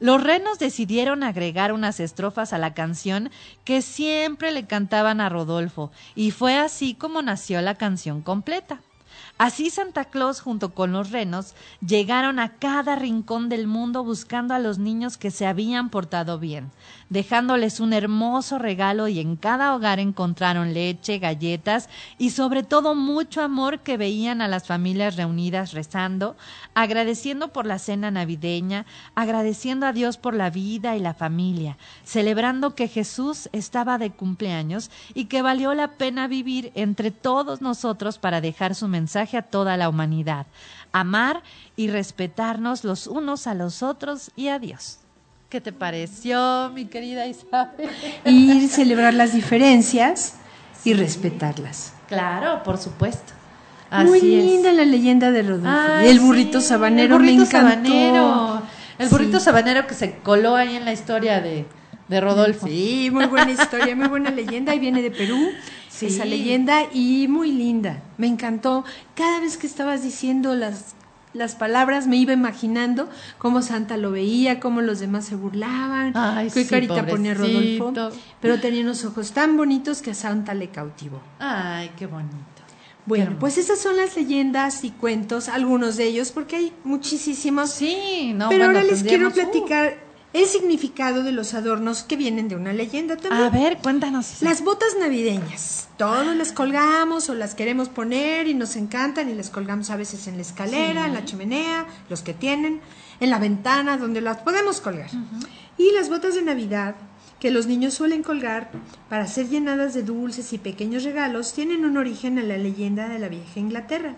Los 0.00 0.20
renos 0.24 0.58
decidieron 0.58 1.22
agregar 1.22 1.72
unas 1.72 2.00
estrofas 2.00 2.52
a 2.52 2.58
la 2.58 2.74
canción 2.74 3.30
que 3.62 3.80
siempre 3.80 4.50
le 4.50 4.66
cantaban 4.66 5.20
a 5.20 5.28
Rodolfo, 5.28 5.92
y 6.16 6.32
fue 6.32 6.58
así 6.58 6.94
como 6.94 7.22
nació 7.22 7.62
la 7.62 7.76
canción 7.76 8.22
completa. 8.22 8.80
Así 9.38 9.70
Santa 9.70 10.04
Claus 10.04 10.40
junto 10.40 10.74
con 10.74 10.92
los 10.92 11.12
renos 11.12 11.54
llegaron 11.86 12.40
a 12.40 12.54
cada 12.54 12.96
rincón 12.96 13.48
del 13.48 13.68
mundo 13.68 14.02
buscando 14.02 14.52
a 14.52 14.58
los 14.58 14.78
niños 14.78 15.16
que 15.16 15.30
se 15.30 15.46
habían 15.46 15.90
portado 15.90 16.40
bien, 16.40 16.72
dejándoles 17.10 17.80
un 17.80 17.92
hermoso 17.92 18.58
regalo 18.58 19.08
y 19.08 19.20
en 19.20 19.36
cada 19.36 19.74
hogar 19.74 20.00
encontraron 20.00 20.74
leche, 20.74 21.18
galletas 21.18 21.88
y 22.18 22.30
sobre 22.30 22.62
todo 22.62 22.94
mucho 22.94 23.42
amor 23.42 23.80
que 23.80 23.96
veían 23.96 24.42
a 24.42 24.48
las 24.48 24.66
familias 24.66 25.16
reunidas 25.16 25.72
rezando, 25.72 26.36
agradeciendo 26.74 27.48
por 27.48 27.66
la 27.66 27.78
cena 27.78 28.10
navideña, 28.10 28.86
agradeciendo 29.14 29.86
a 29.86 29.92
Dios 29.92 30.16
por 30.16 30.34
la 30.34 30.50
vida 30.50 30.96
y 30.96 31.00
la 31.00 31.14
familia, 31.14 31.76
celebrando 32.04 32.74
que 32.74 32.88
Jesús 32.88 33.48
estaba 33.52 33.98
de 33.98 34.10
cumpleaños 34.10 34.90
y 35.14 35.26
que 35.26 35.42
valió 35.42 35.74
la 35.74 35.92
pena 35.92 36.26
vivir 36.28 36.72
entre 36.74 37.10
todos 37.10 37.60
nosotros 37.60 38.18
para 38.18 38.40
dejar 38.40 38.74
su 38.74 38.88
mensaje 38.88 39.36
a 39.36 39.42
toda 39.42 39.76
la 39.76 39.88
humanidad, 39.88 40.46
amar 40.92 41.42
y 41.76 41.88
respetarnos 41.88 42.84
los 42.84 43.06
unos 43.06 43.46
a 43.46 43.54
los 43.54 43.82
otros 43.82 44.30
y 44.36 44.48
a 44.48 44.58
Dios. 44.58 45.03
¿Qué 45.48 45.60
te 45.60 45.72
pareció, 45.72 46.70
mi 46.74 46.86
querida 46.86 47.26
Isabel? 47.26 47.88
Y 48.24 48.66
celebrar 48.68 49.14
las 49.14 49.32
diferencias 49.32 50.34
y 50.84 50.94
respetarlas. 50.94 51.92
Claro, 52.08 52.62
por 52.62 52.78
supuesto. 52.78 53.32
Muy 54.04 54.20
linda 54.20 54.72
la 54.72 54.84
leyenda 54.84 55.30
de 55.30 55.42
Rodolfo. 55.42 56.00
el 56.00 56.18
burrito 56.18 56.60
sabanero 56.60 57.18
me 57.18 57.32
encantó. 57.32 58.62
El 58.98 59.08
burrito 59.08 59.38
sabanero 59.38 59.86
que 59.86 59.94
se 59.94 60.16
coló 60.18 60.56
ahí 60.56 60.76
en 60.76 60.84
la 60.84 60.92
historia 60.92 61.40
de, 61.40 61.66
de 62.08 62.20
Rodolfo. 62.20 62.66
Sí, 62.66 63.10
muy 63.12 63.26
buena 63.26 63.52
historia, 63.52 63.94
muy 63.94 64.08
buena 64.08 64.30
leyenda 64.30 64.74
y 64.74 64.80
viene 64.80 65.02
de 65.02 65.10
Perú 65.10 65.38
esa 66.02 66.24
leyenda 66.24 66.82
y 66.92 67.28
muy 67.28 67.52
linda. 67.52 68.02
Me 68.18 68.26
encantó. 68.26 68.84
Cada 69.14 69.40
vez 69.40 69.56
que 69.56 69.66
estabas 69.66 70.02
diciendo 70.02 70.54
las, 70.54 70.94
las 71.34 71.56
palabras 71.56 72.06
me 72.06 72.16
iba 72.16 72.32
imaginando 72.32 73.08
cómo 73.38 73.60
Santa 73.60 73.96
lo 73.96 74.12
veía, 74.12 74.60
cómo 74.60 74.80
los 74.80 75.00
demás 75.00 75.26
se 75.26 75.34
burlaban, 75.36 76.14
qué 76.52 76.66
carita 76.66 77.06
ponía 77.06 77.34
Rodolfo. 77.34 77.92
Pero 78.40 78.60
tenía 78.60 78.82
unos 78.82 79.04
ojos 79.04 79.32
tan 79.32 79.56
bonitos 79.56 80.00
que 80.00 80.12
a 80.12 80.14
Santa 80.14 80.54
le 80.54 80.68
cautivó. 80.68 81.20
Ay, 81.38 81.90
qué 81.98 82.06
bonito. 82.06 82.38
Bueno, 83.06 83.36
pues 83.38 83.58
esas 83.58 83.78
son 83.78 83.98
las 83.98 84.16
leyendas 84.16 84.82
y 84.82 84.90
cuentos, 84.90 85.50
algunos 85.50 85.96
de 85.96 86.04
ellos, 86.04 86.32
porque 86.32 86.56
hay 86.56 86.72
muchísimos. 86.84 87.70
Sí, 87.70 88.32
no. 88.34 88.48
Pero 88.48 88.64
ahora 88.64 88.82
les 88.82 89.02
quiero 89.02 89.30
platicar 89.30 89.98
el 90.34 90.46
significado 90.46 91.22
de 91.22 91.30
los 91.30 91.54
adornos 91.54 92.02
que 92.02 92.16
vienen 92.16 92.48
de 92.48 92.56
una 92.56 92.72
leyenda 92.72 93.16
también. 93.16 93.40
A 93.40 93.50
ver, 93.50 93.78
cuéntanos. 93.78 94.42
Las 94.42 94.62
botas 94.62 94.96
navideñas. 94.98 95.88
Todos 95.96 96.34
las 96.34 96.50
colgamos 96.50 97.30
o 97.30 97.34
las 97.34 97.54
queremos 97.54 97.88
poner 97.88 98.48
y 98.48 98.54
nos 98.54 98.74
encantan 98.74 99.30
y 99.30 99.34
las 99.34 99.48
colgamos 99.48 99.90
a 99.90 99.96
veces 99.96 100.26
en 100.26 100.34
la 100.34 100.42
escalera, 100.42 101.06
en 101.06 101.14
la 101.14 101.24
chimenea, 101.24 101.86
los 102.10 102.22
que 102.22 102.34
tienen, 102.34 102.80
en 103.20 103.30
la 103.30 103.38
ventana 103.38 103.96
donde 103.96 104.20
las 104.20 104.38
podemos 104.38 104.80
colgar. 104.80 105.08
Y 105.78 105.92
las 105.92 106.08
botas 106.08 106.34
de 106.34 106.42
Navidad 106.42 106.96
que 107.38 107.52
los 107.52 107.66
niños 107.66 107.94
suelen 107.94 108.24
colgar 108.24 108.72
para 109.08 109.28
ser 109.28 109.48
llenadas 109.48 109.94
de 109.94 110.02
dulces 110.02 110.52
y 110.52 110.58
pequeños 110.58 111.04
regalos 111.04 111.52
tienen 111.52 111.84
un 111.84 111.96
origen 111.96 112.38
en 112.38 112.48
la 112.48 112.58
leyenda 112.58 113.08
de 113.08 113.20
la 113.20 113.28
vieja 113.28 113.60
Inglaterra. 113.60 114.16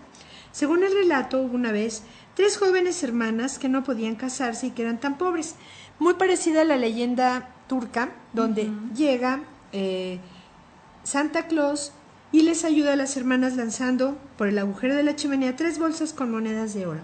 Según 0.51 0.83
el 0.83 0.93
relato, 0.93 1.41
hubo 1.41 1.53
una 1.53 1.71
vez 1.71 2.01
tres 2.33 2.57
jóvenes 2.57 3.03
hermanas 3.03 3.59
que 3.59 3.69
no 3.69 3.83
podían 3.83 4.15
casarse 4.15 4.67
y 4.67 4.71
que 4.71 4.81
eran 4.81 4.99
tan 4.99 5.17
pobres 5.17 5.55
muy 5.99 6.15
parecida 6.15 6.61
a 6.61 6.65
la 6.65 6.77
leyenda 6.77 7.49
turca, 7.67 8.11
donde 8.33 8.71
llega 8.95 9.41
eh, 9.71 10.19
Santa 11.03 11.47
Claus 11.47 11.91
y 12.31 12.41
les 12.41 12.65
ayuda 12.65 12.93
a 12.93 12.97
las 12.97 13.15
hermanas 13.15 13.55
lanzando 13.55 14.17
por 14.37 14.47
el 14.47 14.59
agujero 14.59 14.95
de 14.95 15.03
la 15.03 15.15
chimenea 15.15 15.55
tres 15.55 15.79
bolsas 15.79 16.13
con 16.13 16.31
monedas 16.31 16.73
de 16.73 16.85
oro. 16.85 16.99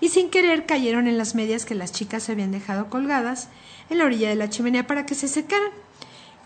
Y 0.00 0.10
sin 0.10 0.30
querer 0.30 0.66
cayeron 0.66 1.08
en 1.08 1.18
las 1.18 1.34
medias 1.34 1.64
que 1.64 1.74
las 1.74 1.92
chicas 1.92 2.28
habían 2.30 2.52
dejado 2.52 2.88
colgadas 2.88 3.48
en 3.90 3.98
la 3.98 4.04
orilla 4.04 4.28
de 4.28 4.36
la 4.36 4.50
chimenea 4.50 4.86
para 4.86 5.06
que 5.06 5.14
se 5.14 5.28
secaran. 5.28 5.70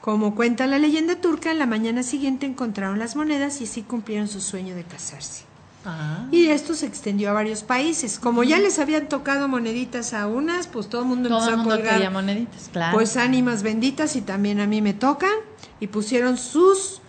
Como 0.01 0.35
cuenta 0.35 0.67
la 0.67 0.79
leyenda 0.79 1.21
turca, 1.21 1.53
en 1.53 1.59
la 1.59 1.67
mañana 1.67 2.03
siguiente 2.03 2.47
encontraron 2.47 2.99
las 2.99 3.15
monedas 3.15 3.61
y 3.61 3.65
así 3.65 3.83
cumplieron 3.83 4.27
su 4.27 4.41
sueño 4.41 4.75
de 4.75 4.85
casarse. 4.85 5.52
Ah. 5.85 6.27
Y 6.31 6.49
esto 6.49 6.75
se 6.75 6.87
extendió 6.87 7.31
a 7.31 7.33
varios 7.33 7.63
países. 7.63 8.19
Como 8.19 8.45
ya 8.45 8.59
les 8.59 8.79
habían 8.79 9.09
tocado 9.09 9.49
moneditas 9.49 10.15
a 10.15 10.27
unas, 10.27 10.67
pues 10.67 10.89
todo 10.89 11.03
el 11.03 11.09
mundo 11.09 11.29
empezó 11.29 11.61
a 11.61 11.65
colgar. 11.65 12.11
moneditas, 12.11 12.71
claro. 12.73 12.97
Pues 12.97 13.17
ánimas 13.17 13.63
benditas 13.63 14.15
y 14.17 14.21
también 14.21 14.61
a 14.61 14.67
mí 14.67 14.81
me 14.81 14.95
tocan. 14.95 15.33
Y 15.81 15.89
pusieron 15.89 16.39
sus 16.39 17.01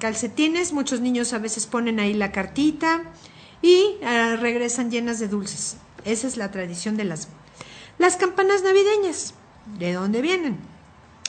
calcetines. 0.00 0.72
Muchos 0.72 1.00
niños 1.00 1.32
a 1.32 1.38
veces 1.38 1.66
ponen 1.66 2.00
ahí 2.00 2.14
la 2.14 2.32
cartita 2.32 3.02
y 3.62 3.96
ah, 4.04 4.36
regresan 4.40 4.90
llenas 4.90 5.18
de 5.18 5.28
dulces. 5.28 5.76
Esa 6.04 6.26
es 6.26 6.36
la 6.36 6.50
tradición 6.50 6.96
de 6.96 7.04
las 7.04 7.28
Las 7.98 8.16
campanas 8.16 8.62
navideñas, 8.62 9.34
¿de 9.78 9.92
dónde 9.92 10.22
vienen? 10.22 10.58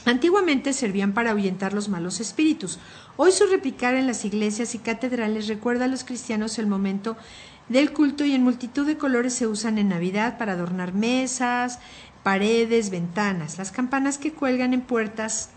Antiguamente 0.06 0.74
servían 0.74 1.14
para 1.14 1.32
ahuyentar 1.32 1.74
los 1.74 1.90
malos 1.90 2.20
espíritus. 2.20 2.80
Hoy 3.22 3.34
su 3.34 3.48
replicar 3.48 3.96
en 3.96 4.08
las 4.08 4.24
iglesias 4.24 4.76
y 4.76 4.80
catedrales 4.80 5.50
recuerda 5.50 5.84
a 5.84 5.88
los 5.90 6.06
cristianos 6.06 6.58
el 6.58 6.68
momento 6.68 7.18
del 7.68 7.92
culto 7.92 8.24
y 8.24 8.34
en 8.34 8.46
multitud 8.46 8.88
de 8.88 8.96
colores 8.96 9.34
se 9.34 9.46
usan 9.46 9.78
en 9.78 9.90
Navidad 9.90 10.38
para 10.38 10.54
adornar 10.54 10.94
mesas, 10.94 11.80
paredes, 12.24 12.92
ventanas. 12.92 13.58
Las 13.58 13.74
campanas 13.74 14.20
que 14.20 14.32
cuelgan 14.32 14.74
en 14.74 14.80
puertas 14.80 15.50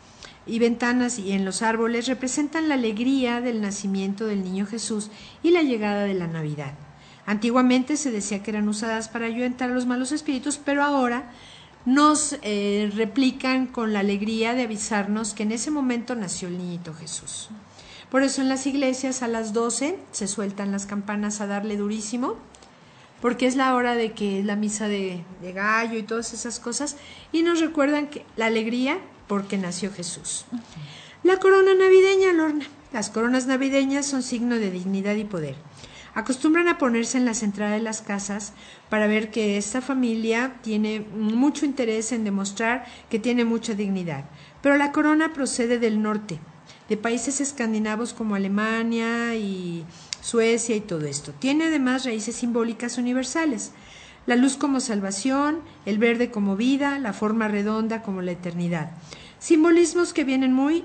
y 0.44 0.58
ventanas 0.58 1.20
y 1.20 1.30
en 1.30 1.44
los 1.44 1.62
árboles 1.62 2.08
representan 2.08 2.68
la 2.68 2.74
alegría 2.74 3.40
del 3.40 3.60
nacimiento 3.60 4.26
del 4.26 4.42
niño 4.42 4.66
Jesús 4.66 5.12
y 5.44 5.52
la 5.52 5.62
llegada 5.62 6.02
de 6.02 6.14
la 6.14 6.26
Navidad. 6.26 6.72
Antiguamente 7.26 7.96
se 7.96 8.10
decía 8.10 8.42
que 8.42 8.50
eran 8.50 8.68
usadas 8.68 9.08
para 9.08 9.26
ayudar 9.26 9.62
a 9.62 9.68
los 9.68 9.86
malos 9.86 10.10
espíritus, 10.10 10.58
pero 10.58 10.82
ahora 10.82 11.30
nos 11.84 12.36
eh, 12.42 12.90
replican 12.94 13.66
con 13.66 13.92
la 13.92 14.00
alegría 14.00 14.54
de 14.54 14.62
avisarnos 14.62 15.34
que 15.34 15.42
en 15.42 15.52
ese 15.52 15.70
momento 15.70 16.14
nació 16.14 16.48
el 16.48 16.58
niñito 16.58 16.94
Jesús. 16.94 17.48
Por 18.10 18.22
eso 18.22 18.42
en 18.42 18.48
las 18.48 18.66
iglesias 18.66 19.22
a 19.22 19.28
las 19.28 19.52
12 19.52 19.98
se 20.12 20.28
sueltan 20.28 20.70
las 20.70 20.86
campanas 20.86 21.40
a 21.40 21.46
darle 21.46 21.76
durísimo, 21.76 22.36
porque 23.20 23.46
es 23.46 23.56
la 23.56 23.74
hora 23.74 23.94
de 23.94 24.12
que 24.12 24.40
es 24.40 24.44
la 24.44 24.56
misa 24.56 24.88
de, 24.88 25.24
de 25.40 25.52
gallo 25.52 25.98
y 25.98 26.02
todas 26.02 26.32
esas 26.32 26.60
cosas, 26.60 26.96
y 27.32 27.42
nos 27.42 27.60
recuerdan 27.60 28.08
que 28.08 28.24
la 28.36 28.46
alegría 28.46 28.98
porque 29.28 29.56
nació 29.56 29.92
Jesús. 29.92 30.44
La 31.22 31.38
corona 31.38 31.74
navideña, 31.74 32.32
Lorna. 32.32 32.66
Las 32.92 33.08
coronas 33.08 33.46
navideñas 33.46 34.04
son 34.04 34.22
signo 34.22 34.56
de 34.56 34.70
dignidad 34.70 35.14
y 35.14 35.24
poder. 35.24 35.56
Acostumbran 36.14 36.68
a 36.68 36.76
ponerse 36.76 37.16
en 37.16 37.24
las 37.24 37.42
entradas 37.42 37.78
de 37.78 37.82
las 37.82 38.02
casas 38.02 38.52
para 38.90 39.06
ver 39.06 39.30
que 39.30 39.56
esta 39.56 39.80
familia 39.80 40.56
tiene 40.62 41.00
mucho 41.00 41.64
interés 41.64 42.12
en 42.12 42.24
demostrar 42.24 42.84
que 43.08 43.18
tiene 43.18 43.46
mucha 43.46 43.74
dignidad. 43.74 44.26
Pero 44.60 44.76
la 44.76 44.92
corona 44.92 45.32
procede 45.32 45.78
del 45.78 46.02
norte, 46.02 46.38
de 46.90 46.98
países 46.98 47.40
escandinavos 47.40 48.12
como 48.12 48.34
Alemania 48.34 49.34
y 49.36 49.86
Suecia 50.20 50.76
y 50.76 50.80
todo 50.80 51.06
esto. 51.06 51.32
Tiene 51.32 51.64
además 51.64 52.04
raíces 52.04 52.36
simbólicas 52.36 52.98
universales. 52.98 53.72
La 54.26 54.36
luz 54.36 54.56
como 54.56 54.80
salvación, 54.80 55.60
el 55.86 55.98
verde 55.98 56.30
como 56.30 56.56
vida, 56.56 56.98
la 56.98 57.14
forma 57.14 57.48
redonda 57.48 58.02
como 58.02 58.20
la 58.20 58.32
eternidad. 58.32 58.90
Simbolismos 59.38 60.12
que 60.12 60.24
vienen 60.24 60.52
muy 60.52 60.84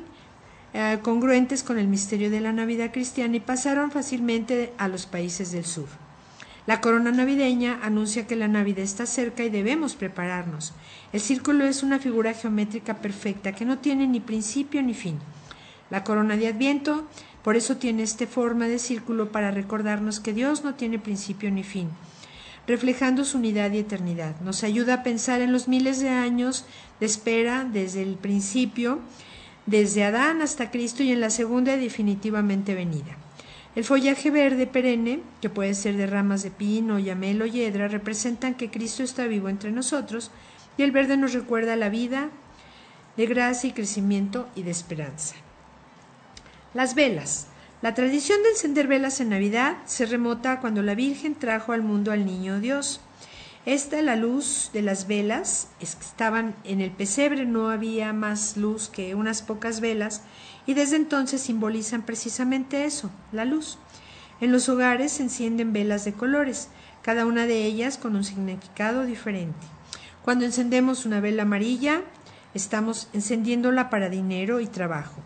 eh, 0.74 1.00
congruentes 1.02 1.64
con 1.64 1.80
el 1.80 1.88
misterio 1.88 2.30
de 2.30 2.42
la 2.42 2.52
Navidad 2.52 2.92
cristiana 2.92 3.38
y 3.38 3.40
pasaron 3.40 3.92
fácilmente 3.92 4.74
a 4.78 4.88
los 4.88 5.06
países 5.06 5.52
del 5.52 5.66
sur. 5.66 5.88
La 6.66 6.82
corona 6.82 7.12
navideña 7.12 7.80
anuncia 7.82 8.28
que 8.28 8.36
la 8.36 8.50
Navidad 8.50 8.84
está 8.84 9.06
cerca 9.06 9.44
y 9.44 9.50
debemos 9.50 9.96
prepararnos. 9.96 10.74
El 11.14 11.22
círculo 11.22 11.66
es 11.66 11.82
una 11.82 12.00
figura 12.00 12.34
geométrica 12.34 12.96
perfecta 12.96 13.54
que 13.54 13.64
no 13.64 13.78
tiene 13.80 14.06
ni 14.06 14.20
principio 14.20 14.84
ni 14.84 14.94
fin. 14.94 15.18
La 15.90 16.04
corona 16.04 16.36
de 16.36 16.48
Adviento, 16.48 17.08
por 17.44 17.56
eso 17.56 17.78
tiene 17.78 18.04
esta 18.04 18.28
forma 18.28 18.68
de 18.68 18.80
círculo 18.80 19.32
para 19.32 19.52
recordarnos 19.52 20.20
que 20.20 20.34
Dios 20.34 20.66
no 20.66 20.76
tiene 20.76 21.00
principio 21.00 21.50
ni 21.52 21.64
fin 21.64 21.90
reflejando 22.68 23.24
su 23.24 23.38
unidad 23.38 23.72
y 23.72 23.80
eternidad. 23.80 24.40
Nos 24.42 24.64
ayuda 24.64 24.96
a 24.96 25.04
pensar 25.04 25.42
en 25.42 25.54
los 25.54 25.68
miles 25.68 26.00
de 26.00 26.10
años 26.10 26.66
de 27.00 27.06
espera 27.06 27.64
desde 27.64 28.04
el 28.04 28.16
principio, 28.16 29.00
desde 29.68 30.06
Adán 30.06 30.42
hasta 30.42 30.72
Cristo 30.72 31.04
y 31.04 31.12
en 31.12 31.22
la 31.22 31.30
segunda 31.30 31.78
definitivamente 31.78 32.74
venida. 32.74 33.18
El 33.76 33.84
follaje 33.84 34.32
verde 34.32 34.66
perenne, 34.66 35.22
que 35.40 35.52
puede 35.52 35.76
ser 35.76 35.98
de 35.98 36.08
ramas 36.08 36.42
de 36.42 36.50
pino, 36.50 36.98
yamelo 36.98 37.46
o 37.46 37.48
hiedra, 37.48 37.88
representan 37.88 38.56
que 38.56 38.72
Cristo 38.72 39.04
está 39.04 39.28
vivo 39.28 39.50
entre 39.50 39.72
nosotros 39.72 40.32
y 40.78 40.84
el 40.84 40.92
verde 40.92 41.16
nos 41.16 41.34
recuerda 41.34 41.76
la 41.76 41.90
vida 41.90 42.32
de 43.18 43.26
gracia 43.28 43.70
y 43.70 43.74
crecimiento 43.74 44.48
y 44.56 44.64
de 44.64 44.72
esperanza. 44.72 45.36
Las 46.74 46.96
velas. 46.96 47.48
La 47.82 47.94
tradición 47.94 48.42
de 48.42 48.50
encender 48.50 48.88
velas 48.88 49.22
en 49.22 49.30
Navidad 49.30 49.78
se 49.86 50.08
remota 50.08 50.60
cuando 50.60 50.82
la 50.82 50.96
Virgen 50.96 51.36
trajo 51.36 51.72
al 51.72 51.84
mundo 51.84 52.12
al 52.12 52.26
niño 52.26 52.60
Dios. 52.60 53.02
Esta, 53.68 54.02
la 54.02 54.16
luz 54.16 54.70
de 54.72 54.82
las 54.82 55.08
velas, 55.08 55.68
estaban 55.82 56.56
en 56.64 56.80
el 56.80 56.90
pesebre, 56.90 57.46
no 57.46 57.70
había 57.70 58.14
más 58.14 58.56
luz 58.56 58.88
que 58.88 59.14
unas 59.14 59.42
pocas 59.42 59.82
velas, 59.82 60.22
y 60.66 60.74
desde 60.74 60.96
entonces 60.96 61.42
simbolizan 61.42 62.04
precisamente 62.04 62.86
eso, 62.86 63.12
la 63.34 63.44
luz. 63.44 63.78
En 64.40 64.54
los 64.54 64.70
hogares 64.70 65.12
se 65.12 65.24
encienden 65.24 65.74
velas 65.74 66.06
de 66.06 66.14
colores, 66.14 66.70
cada 67.02 67.26
una 67.26 67.46
de 67.46 67.66
ellas 67.66 67.98
con 67.98 68.16
un 68.16 68.24
significado 68.24 69.06
diferente. 69.06 69.68
Cuando 70.22 70.46
encendemos 70.46 71.06
una 71.06 71.20
vela 71.20 71.44
amarilla, 71.44 72.04
estamos 72.54 73.10
encendiéndola 73.12 73.90
para 73.90 74.08
dinero 74.08 74.62
y 74.62 74.68
trabajo, 74.68 75.22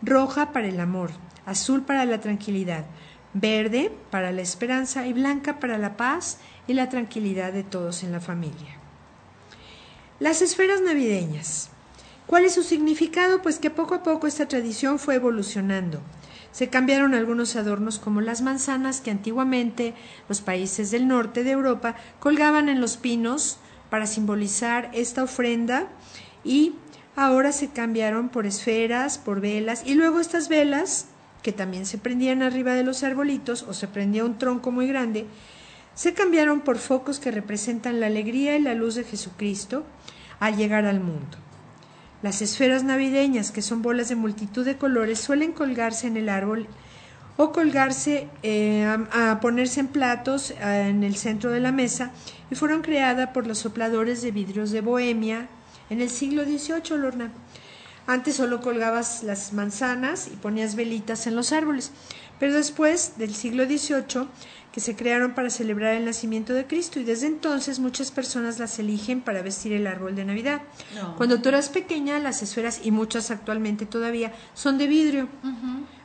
roja 0.00 0.52
para 0.52 0.68
el 0.68 0.78
amor, 0.78 1.10
azul 1.44 1.82
para 1.82 2.04
la 2.04 2.20
tranquilidad, 2.20 2.84
verde 3.32 3.92
para 4.10 4.32
la 4.32 4.42
esperanza 4.42 5.06
y 5.06 5.12
blanca 5.12 5.60
para 5.60 5.78
la 5.78 5.96
paz 5.96 6.38
y 6.66 6.74
la 6.74 6.88
tranquilidad 6.88 7.52
de 7.52 7.62
todos 7.62 8.02
en 8.02 8.12
la 8.12 8.20
familia. 8.20 8.76
Las 10.18 10.42
esferas 10.42 10.80
navideñas. 10.80 11.70
¿Cuál 12.26 12.44
es 12.44 12.54
su 12.54 12.62
significado? 12.62 13.42
Pues 13.42 13.58
que 13.58 13.70
poco 13.70 13.94
a 13.94 14.02
poco 14.02 14.26
esta 14.26 14.46
tradición 14.46 14.98
fue 14.98 15.16
evolucionando. 15.16 16.00
Se 16.52 16.68
cambiaron 16.68 17.14
algunos 17.14 17.56
adornos 17.56 17.98
como 17.98 18.20
las 18.20 18.42
manzanas 18.42 19.00
que 19.00 19.10
antiguamente 19.10 19.94
los 20.28 20.40
países 20.40 20.90
del 20.90 21.08
norte 21.08 21.44
de 21.44 21.52
Europa 21.52 21.96
colgaban 22.18 22.68
en 22.68 22.80
los 22.80 22.96
pinos 22.96 23.58
para 23.88 24.06
simbolizar 24.06 24.90
esta 24.92 25.22
ofrenda 25.22 25.88
y 26.44 26.74
ahora 27.16 27.52
se 27.52 27.70
cambiaron 27.70 28.28
por 28.28 28.46
esferas, 28.46 29.18
por 29.18 29.40
velas 29.40 29.82
y 29.84 29.94
luego 29.94 30.20
estas 30.20 30.48
velas 30.48 31.06
que 31.42 31.52
también 31.52 31.86
se 31.86 31.98
prendían 31.98 32.42
arriba 32.42 32.74
de 32.74 32.84
los 32.84 33.02
arbolitos 33.02 33.62
o 33.62 33.72
se 33.72 33.88
prendía 33.88 34.24
un 34.24 34.38
tronco 34.38 34.70
muy 34.70 34.86
grande, 34.86 35.26
se 35.94 36.14
cambiaron 36.14 36.60
por 36.60 36.78
focos 36.78 37.18
que 37.18 37.30
representan 37.30 38.00
la 38.00 38.06
alegría 38.06 38.56
y 38.56 38.62
la 38.62 38.74
luz 38.74 38.94
de 38.94 39.04
Jesucristo 39.04 39.84
al 40.38 40.56
llegar 40.56 40.86
al 40.86 41.00
mundo. 41.00 41.38
Las 42.22 42.42
esferas 42.42 42.84
navideñas, 42.84 43.50
que 43.50 43.62
son 43.62 43.82
bolas 43.82 44.08
de 44.08 44.16
multitud 44.16 44.64
de 44.64 44.76
colores, 44.76 45.18
suelen 45.20 45.52
colgarse 45.52 46.06
en 46.06 46.16
el 46.16 46.28
árbol 46.28 46.68
o 47.36 47.52
colgarse 47.52 48.28
eh, 48.42 48.84
a, 48.84 49.40
ponerse 49.40 49.80
en 49.80 49.88
platos 49.88 50.50
eh, 50.50 50.88
en 50.90 51.02
el 51.02 51.16
centro 51.16 51.50
de 51.50 51.60
la 51.60 51.72
mesa 51.72 52.10
y 52.50 52.54
fueron 52.54 52.82
creadas 52.82 53.30
por 53.30 53.46
los 53.46 53.58
sopladores 53.58 54.20
de 54.20 54.30
vidrios 54.30 54.70
de 54.70 54.82
Bohemia 54.82 55.48
en 55.88 56.02
el 56.02 56.10
siglo 56.10 56.44
XVIII, 56.44 56.98
Lorna. 56.98 57.32
Antes 58.10 58.34
solo 58.34 58.60
colgabas 58.60 59.22
las 59.22 59.52
manzanas 59.52 60.26
y 60.26 60.34
ponías 60.34 60.74
velitas 60.74 61.28
en 61.28 61.36
los 61.36 61.52
árboles, 61.52 61.92
pero 62.40 62.52
después 62.52 63.18
del 63.18 63.32
siglo 63.32 63.66
XVIII 63.66 64.26
que 64.72 64.80
se 64.80 64.96
crearon 64.96 65.32
para 65.36 65.48
celebrar 65.48 65.94
el 65.94 66.06
nacimiento 66.06 66.52
de 66.52 66.66
Cristo 66.66 66.98
y 66.98 67.04
desde 67.04 67.28
entonces 67.28 67.78
muchas 67.78 68.10
personas 68.10 68.58
las 68.58 68.80
eligen 68.80 69.20
para 69.20 69.42
vestir 69.42 69.74
el 69.74 69.86
árbol 69.86 70.16
de 70.16 70.24
Navidad. 70.24 70.60
Cuando 71.16 71.40
tú 71.40 71.50
eras 71.50 71.68
pequeña, 71.68 72.18
las 72.18 72.42
esferas, 72.42 72.80
y 72.82 72.90
muchas 72.90 73.30
actualmente 73.30 73.86
todavía, 73.86 74.32
son 74.54 74.76
de 74.76 74.88
vidrio, 74.88 75.28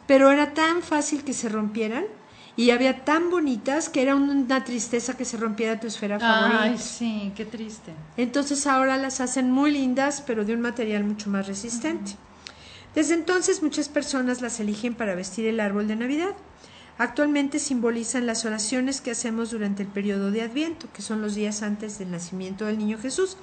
pero 0.05 0.29
era 0.29 0.53
tan 0.53 0.83
fácil 0.83 1.23
que 1.23 1.33
se 1.33 1.49
rompieran 1.49 2.05
y 2.57 2.69
había 2.71 3.03
tan 3.03 3.29
bonitas 3.29 3.89
que 3.89 4.01
era 4.01 4.15
una 4.15 4.63
tristeza 4.63 5.17
que 5.17 5.25
se 5.25 5.37
rompiera 5.37 5.79
tu 5.79 5.87
esfera 5.87 6.19
favorita. 6.19 6.61
Ay, 6.63 6.77
sí, 6.77 7.33
qué 7.35 7.45
triste. 7.45 7.93
Entonces 8.15 8.65
ahora 8.65 8.97
las 8.97 9.19
hacen 9.19 9.51
muy 9.51 9.71
lindas, 9.71 10.23
pero 10.25 10.45
de 10.45 10.53
un 10.53 10.61
material 10.61 11.03
mucho 11.03 11.29
más 11.29 11.47
resistente. 11.47 12.13
Desde 12.93 13.13
entonces 13.13 13.61
muchas 13.61 13.89
personas 13.89 14.41
las 14.41 14.59
eligen 14.61 14.95
para 14.95 15.15
vestir 15.15 15.47
el 15.47 15.59
árbol 15.59 15.87
de 15.87 15.97
Navidad. 15.97 16.33
Actualmente 16.97 17.59
simbolizan 17.59 18.25
las 18.25 18.45
oraciones 18.45 19.01
que 19.01 19.11
hacemos 19.11 19.51
durante 19.51 19.83
el 19.83 19.89
periodo 19.89 20.31
de 20.31 20.41
Adviento, 20.41 20.87
que 20.93 21.01
son 21.01 21.21
los 21.21 21.35
días 21.35 21.61
antes 21.61 21.99
del 21.99 22.09
nacimiento 22.09 22.65
del 22.65 22.77
niño 22.77 22.97
Jesús. 22.97 23.35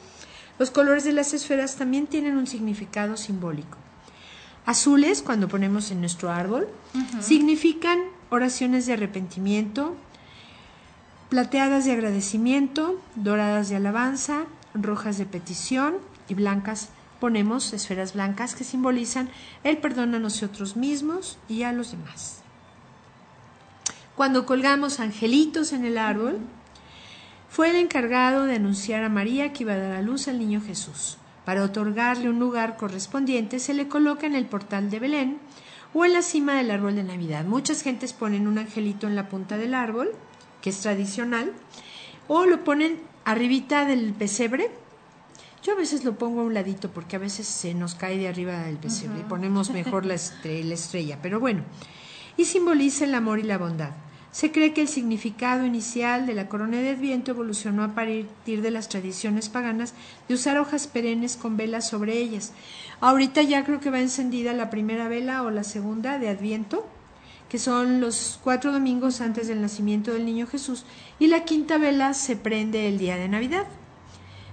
Los 0.59 0.70
colores 0.70 1.05
de 1.05 1.12
las 1.12 1.34
esferas 1.34 1.76
también 1.76 2.06
tienen 2.06 2.39
un 2.39 2.47
significado 2.47 3.18
simbólico. 3.18 3.76
Azules, 4.64 5.20
cuando 5.20 5.48
ponemos 5.48 5.90
en 5.90 6.01
nuestro 6.01 6.30
árbol, 6.30 6.66
significan 7.20 7.98
oraciones 8.32 8.86
de 8.86 8.94
arrepentimiento, 8.94 9.94
plateadas 11.28 11.84
de 11.84 11.92
agradecimiento, 11.92 12.98
doradas 13.14 13.68
de 13.68 13.76
alabanza, 13.76 14.44
rojas 14.72 15.18
de 15.18 15.26
petición 15.26 15.96
y 16.28 16.34
blancas 16.34 16.88
ponemos 17.20 17.74
esferas 17.74 18.14
blancas 18.14 18.54
que 18.54 18.64
simbolizan 18.64 19.28
el 19.64 19.76
perdón 19.76 20.14
a 20.14 20.18
nosotros 20.18 20.76
mismos 20.76 21.38
y 21.46 21.62
a 21.64 21.72
los 21.72 21.90
demás. 21.90 22.40
Cuando 24.16 24.46
colgamos 24.46 24.98
angelitos 24.98 25.74
en 25.74 25.84
el 25.84 25.98
árbol, 25.98 26.38
fue 27.50 27.68
el 27.68 27.76
encargado 27.76 28.46
de 28.46 28.56
anunciar 28.56 29.04
a 29.04 29.10
María 29.10 29.52
que 29.52 29.64
iba 29.64 29.74
a 29.74 29.78
dar 29.78 29.92
a 29.92 30.02
luz 30.02 30.26
al 30.26 30.38
niño 30.38 30.62
Jesús. 30.66 31.18
Para 31.44 31.64
otorgarle 31.64 32.30
un 32.30 32.38
lugar 32.38 32.78
correspondiente 32.78 33.59
se 33.59 33.74
le 33.74 33.88
coloca 33.88 34.26
en 34.26 34.34
el 34.34 34.46
portal 34.46 34.90
de 34.90 35.00
Belén 35.00 35.38
o 35.94 36.05
en 36.05 36.12
la 36.12 36.23
cima 36.23 36.55
del 36.55 36.70
árbol 36.70 36.97
de 36.97 37.02
Navidad. 37.02 37.44
Muchas 37.44 37.82
gentes 37.82 38.12
ponen 38.12 38.47
un 38.47 38.59
angelito 38.59 39.06
en 39.06 39.16
la 39.16 39.28
punta 39.28 39.59
del 39.59 39.74
árbol, 39.74 40.12
que 40.60 40.70
es 40.70 40.81
tradicional, 40.81 41.52
o 42.28 42.47
lo 42.47 42.64
ponen 42.64 43.01
arribita 43.24 43.85
del 43.85 44.12
pesebre 44.14 44.70
Yo 45.62 45.73
a 45.73 45.77
veces 45.77 46.05
lo 46.05 46.19
pongo 46.19 46.40
a 46.40 46.44
un 46.44 46.55
ladito 46.55 46.90
porque 46.90 47.16
a 47.16 47.20
veces 47.20 47.47
se 47.47 47.73
nos 47.74 47.94
cae 47.94 48.19
de 48.19 48.27
arriba 48.27 48.62
del 48.62 48.78
pesebre 48.78 49.20
y 49.20 49.24
ponemos 49.24 49.70
mejor 49.70 50.06
la, 50.06 50.16
la 50.44 50.74
estrella, 50.74 51.19
pero 51.23 51.39
bueno. 51.39 51.62
Y 52.36 52.47
simboliza 52.47 53.05
el 53.05 53.14
amor 53.14 53.39
y 53.39 53.44
la 53.44 53.59
bondad. 53.59 53.90
Se 54.32 54.50
cree 54.50 54.72
que 54.72 54.80
el 54.80 54.88
significado 54.88 55.66
inicial 55.66 56.24
de 56.26 56.32
la 56.32 56.48
corona 56.48 56.78
de 56.78 56.90
Adviento 56.90 57.32
evolucionó 57.32 57.84
a 57.84 57.94
partir 57.94 58.62
de 58.62 58.70
las 58.70 58.88
tradiciones 58.88 59.50
paganas 59.50 59.92
de 60.26 60.34
usar 60.34 60.56
hojas 60.56 60.86
perennes 60.86 61.36
con 61.36 61.59
velas 61.59 61.86
sobre 61.86 62.16
ellas. 62.16 62.52
Ahorita 63.00 63.42
ya 63.42 63.62
creo 63.66 63.78
que 63.78 63.90
va 63.90 64.00
encendida 64.00 64.54
la 64.54 64.70
primera 64.70 65.06
vela 65.06 65.42
o 65.42 65.50
la 65.50 65.64
segunda 65.64 66.18
de 66.18 66.30
Adviento, 66.30 66.86
que 67.50 67.59
son 67.59 68.00
los 68.00 68.40
cuatro 68.42 68.72
domingos 68.72 69.20
antes 69.20 69.48
del 69.48 69.60
nacimiento 69.60 70.14
del 70.14 70.24
niño 70.24 70.46
Jesús, 70.46 70.86
y 71.18 71.26
la 71.26 71.44
quinta 71.44 71.76
vela 71.76 72.14
se 72.14 72.34
prende 72.34 72.88
el 72.88 72.96
día 72.96 73.16
de 73.16 73.28
Navidad. 73.28 73.66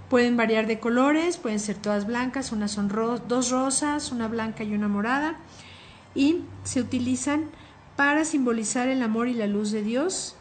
Pueden 0.10 0.36
variar 0.36 0.68
de 0.68 0.82
colores, 0.82 1.38
pueden 1.38 1.62
ser 1.62 1.78
todas 1.78 2.06
blancas, 2.06 2.52
unas 2.52 2.72
son 2.72 2.90
dos 3.30 3.50
rosas, 3.50 4.12
una 4.12 4.28
blanca 4.28 4.66
y 4.66 4.74
una 4.74 4.90
morada, 4.90 5.38
y 6.16 6.42
se 6.66 6.82
utilizan 6.82 7.46
para 8.00 8.24
simbolizar 8.24 8.88
el 8.88 9.04
amor 9.04 9.28
y 9.28 9.34
la 9.34 9.46
luz 9.46 9.72
de 9.72 9.84
Dios 9.84 10.38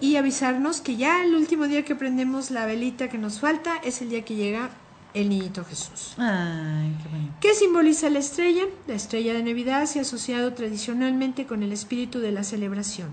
y 0.00 0.14
avisarnos 0.14 0.80
que 0.80 0.94
ya 0.94 1.24
el 1.24 1.34
último 1.34 1.66
día 1.66 1.84
que 1.84 1.96
prendemos 1.96 2.52
la 2.52 2.66
velita 2.66 3.08
que 3.08 3.18
nos 3.18 3.40
falta 3.40 3.78
es 3.82 4.00
el 4.00 4.10
día 4.10 4.24
que 4.24 4.36
llega 4.36 4.70
el 5.12 5.28
niñito 5.28 5.64
Jesús. 5.64 6.14
Ay, 6.18 6.96
qué, 7.02 7.08
bueno. 7.08 7.34
¿Qué 7.40 7.54
simboliza 7.54 8.08
la 8.10 8.20
estrella? 8.20 8.62
La 8.86 8.94
estrella 8.94 9.34
de 9.34 9.42
Navidad 9.42 9.86
se 9.86 9.98
ha 9.98 10.02
asociado 10.02 10.54
tradicionalmente 10.54 11.48
con 11.48 11.64
el 11.64 11.72
espíritu 11.72 12.20
de 12.20 12.30
la 12.30 12.44
celebración. 12.44 13.08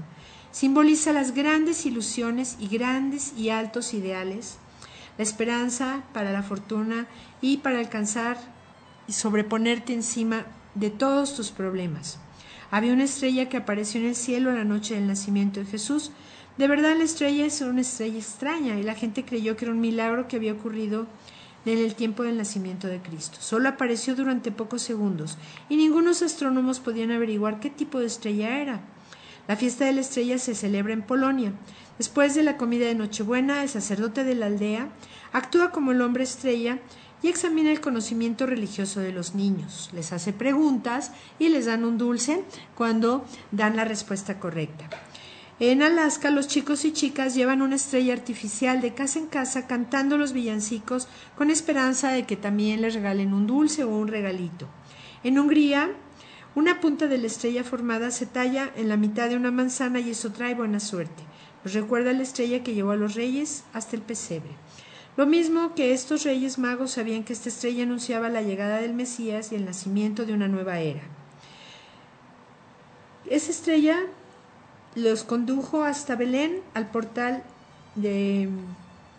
Simboliza 0.51 1.11
las 1.11 1.33
grandes 1.33 1.87
ilusiones 1.87 2.57
y 2.59 2.67
grandes 2.67 3.33
y 3.35 3.49
altos 3.49 3.95
ideales, 3.95 4.59
la 5.17 5.23
esperanza 5.23 6.03
para 6.13 6.31
la 6.31 6.43
fortuna 6.43 7.07
y 7.41 7.57
para 7.57 7.79
alcanzar 7.79 8.37
y 9.07 9.13
sobreponerte 9.13 9.91
encima 9.91 10.45
de 10.75 10.91
todos 10.91 11.35
tus 11.35 11.49
problemas. 11.49 12.19
Había 12.75 12.91
una 12.91 13.05
estrella 13.05 13.47
que 13.47 13.55
apareció 13.55 14.01
en 14.01 14.07
el 14.07 14.15
cielo 14.15 14.51
la 14.51 14.65
noche 14.65 14.95
del 14.95 15.07
nacimiento 15.07 15.61
de 15.61 15.65
Jesús. 15.65 16.11
De 16.57 16.67
verdad 16.67 16.97
la 16.97 17.05
estrella 17.05 17.45
es 17.45 17.61
una 17.61 17.79
estrella 17.79 18.17
extraña 18.17 18.77
y 18.77 18.83
la 18.83 18.95
gente 18.95 19.23
creyó 19.23 19.55
que 19.55 19.63
era 19.63 19.73
un 19.73 19.79
milagro 19.79 20.27
que 20.27 20.35
había 20.35 20.51
ocurrido 20.51 21.07
en 21.65 21.77
el 21.77 21.95
tiempo 21.95 22.23
del 22.23 22.35
nacimiento 22.35 22.89
de 22.89 22.99
Cristo. 22.99 23.37
Solo 23.39 23.69
apareció 23.69 24.13
durante 24.13 24.51
pocos 24.51 24.81
segundos 24.81 25.37
y 25.69 25.77
ningunos 25.77 26.21
astrónomos 26.21 26.81
podían 26.81 27.11
averiguar 27.11 27.61
qué 27.61 27.69
tipo 27.69 28.01
de 28.01 28.07
estrella 28.07 28.59
era. 28.59 28.81
La 29.47 29.55
fiesta 29.55 29.85
de 29.85 29.93
la 29.93 30.01
estrella 30.01 30.37
se 30.37 30.53
celebra 30.53 30.91
en 30.91 31.03
Polonia. 31.03 31.53
Después 31.97 32.35
de 32.35 32.43
la 32.43 32.57
comida 32.57 32.87
de 32.87 32.95
Nochebuena, 32.95 33.63
el 33.63 33.69
sacerdote 33.69 34.25
de 34.25 34.35
la 34.35 34.47
aldea 34.47 34.89
actúa 35.31 35.71
como 35.71 35.93
el 35.93 36.01
hombre 36.01 36.25
estrella 36.25 36.79
y 37.25 37.27
examina 37.27 37.71
el 37.71 37.81
conocimiento 37.81 38.45
religioso 38.45 38.99
de 38.99 39.11
los 39.11 39.33
niños. 39.33 39.89
Les 39.93 40.13
hace 40.13 40.31
preguntas 40.31 41.11
y 41.39 41.49
les 41.49 41.65
dan 41.65 41.83
un 41.83 41.97
dulce 41.97 42.43
cuando 42.75 43.25
dan 43.51 43.75
la 43.75 43.83
respuesta 43.83 44.39
correcta. 44.39 44.87
En 45.59 45.81
Alaska 45.81 46.29
los 46.29 46.47
chicos 46.47 46.85
y 46.85 46.93
chicas 46.93 47.33
llevan 47.33 47.63
una 47.63 47.77
estrella 47.77 48.13
artificial 48.13 48.79
de 48.79 48.93
casa 48.93 49.17
en 49.17 49.25
casa 49.25 49.65
cantando 49.65 50.19
los 50.19 50.33
villancicos 50.33 51.07
con 51.35 51.49
esperanza 51.49 52.11
de 52.11 52.27
que 52.27 52.35
también 52.35 52.83
les 52.83 52.93
regalen 52.93 53.33
un 53.33 53.47
dulce 53.47 53.83
o 53.83 53.89
un 53.89 54.07
regalito. 54.07 54.67
En 55.23 55.39
Hungría, 55.39 55.89
una 56.53 56.79
punta 56.79 57.07
de 57.07 57.17
la 57.17 57.25
estrella 57.25 57.63
formada 57.63 58.11
se 58.11 58.27
talla 58.27 58.69
en 58.75 58.87
la 58.87 58.97
mitad 58.97 59.29
de 59.29 59.35
una 59.35 59.49
manzana 59.49 59.99
y 59.99 60.11
eso 60.11 60.31
trae 60.31 60.53
buena 60.53 60.79
suerte. 60.79 61.23
Nos 61.63 61.73
recuerda 61.73 62.13
la 62.13 62.21
estrella 62.21 62.61
que 62.61 62.75
llevó 62.75 62.91
a 62.91 62.95
los 62.95 63.15
reyes 63.15 63.63
hasta 63.73 63.95
el 63.95 64.03
pesebre. 64.03 64.51
Lo 65.17 65.25
mismo 65.25 65.75
que 65.75 65.93
estos 65.93 66.23
reyes 66.23 66.57
magos 66.57 66.91
sabían 66.91 67.23
que 67.23 67.33
esta 67.33 67.47
estrella 67.47 67.83
anunciaba 67.83 68.27
la 68.27 68.41
llegada 68.41 68.81
del 68.81 68.93
Mesías 68.93 69.51
y 69.51 69.55
el 69.55 69.65
nacimiento 69.65 70.25
de 70.25 70.33
una 70.33 70.49
nueva 70.49 70.79
era. 70.79 71.03
Esa 73.29 73.51
estrella 73.51 73.97
los 74.93 75.23
condujo 75.23 75.83
hasta 75.83 76.15
Belén, 76.15 76.59
al 76.73 76.87
portal 76.89 77.43
del 77.95 78.49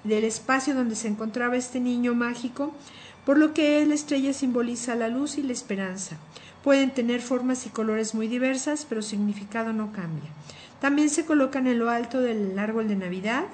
espacio 0.04 0.74
donde 0.74 0.96
se 0.96 1.08
encontraba 1.08 1.56
este 1.56 1.80
niño 1.80 2.14
mágico, 2.14 2.74
por 3.24 3.38
lo 3.38 3.54
que 3.54 3.84
la 3.86 3.94
estrella 3.94 4.32
simboliza 4.32 4.94
la 4.94 5.08
luz 5.08 5.38
y 5.38 5.42
la 5.42 5.52
esperanza. 5.52 6.18
Pueden 6.62 6.92
tener 6.92 7.22
formas 7.22 7.64
y 7.66 7.70
colores 7.70 8.14
muy 8.14 8.28
diversas, 8.28 8.86
pero 8.88 9.00
significado 9.00 9.72
no 9.72 9.92
cambia. 9.92 10.30
También 10.80 11.08
se 11.08 11.24
colocan 11.24 11.66
en 11.66 11.78
lo 11.78 11.88
alto 11.88 12.20
del 12.20 12.58
árbol 12.58 12.86
de 12.86 12.96
Navidad, 12.96 13.44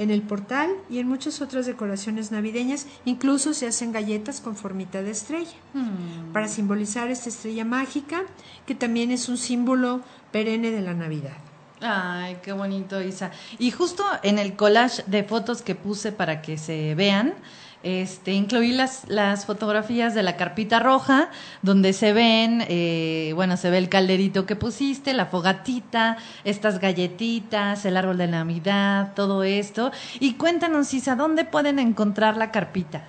en 0.00 0.10
el 0.10 0.22
portal 0.22 0.70
y 0.88 0.98
en 0.98 1.08
muchas 1.08 1.40
otras 1.42 1.66
decoraciones 1.66 2.32
navideñas. 2.32 2.86
Incluso 3.04 3.52
se 3.52 3.66
hacen 3.66 3.92
galletas 3.92 4.40
con 4.40 4.56
formita 4.56 5.02
de 5.02 5.10
estrella 5.10 5.52
Mm. 5.74 6.32
para 6.32 6.48
simbolizar 6.48 7.10
esta 7.10 7.28
estrella 7.28 7.64
mágica 7.64 8.22
que 8.66 8.74
también 8.74 9.10
es 9.10 9.28
un 9.28 9.36
símbolo 9.36 10.00
perenne 10.32 10.70
de 10.70 10.80
la 10.80 10.94
Navidad. 10.94 11.36
Ay, 11.82 12.38
qué 12.42 12.52
bonito, 12.52 13.00
Isa. 13.02 13.30
Y 13.58 13.70
justo 13.70 14.04
en 14.22 14.38
el 14.38 14.54
collage 14.54 15.02
de 15.06 15.22
fotos 15.24 15.62
que 15.62 15.74
puse 15.74 16.12
para 16.12 16.42
que 16.42 16.58
se 16.58 16.94
vean, 16.94 17.34
este, 17.82 18.32
incluí 18.32 18.72
las, 18.72 19.08
las 19.08 19.46
fotografías 19.46 20.14
de 20.14 20.22
la 20.22 20.36
carpita 20.36 20.80
roja, 20.80 21.30
donde 21.62 21.92
se 21.92 22.12
ven, 22.12 22.64
eh, 22.68 23.32
bueno, 23.34 23.56
se 23.56 23.70
ve 23.70 23.78
el 23.78 23.88
calderito 23.88 24.44
que 24.44 24.56
pusiste, 24.56 25.14
la 25.14 25.26
fogatita, 25.26 26.18
estas 26.44 26.78
galletitas, 26.78 27.84
el 27.86 27.96
árbol 27.96 28.18
de 28.18 28.28
Navidad, 28.28 29.12
todo 29.14 29.44
esto. 29.44 29.92
Y 30.18 30.34
cuéntanos, 30.34 30.92
Isa, 30.92 31.16
¿dónde 31.16 31.44
pueden 31.44 31.78
encontrar 31.78 32.36
la 32.36 32.50
carpita? 32.50 33.04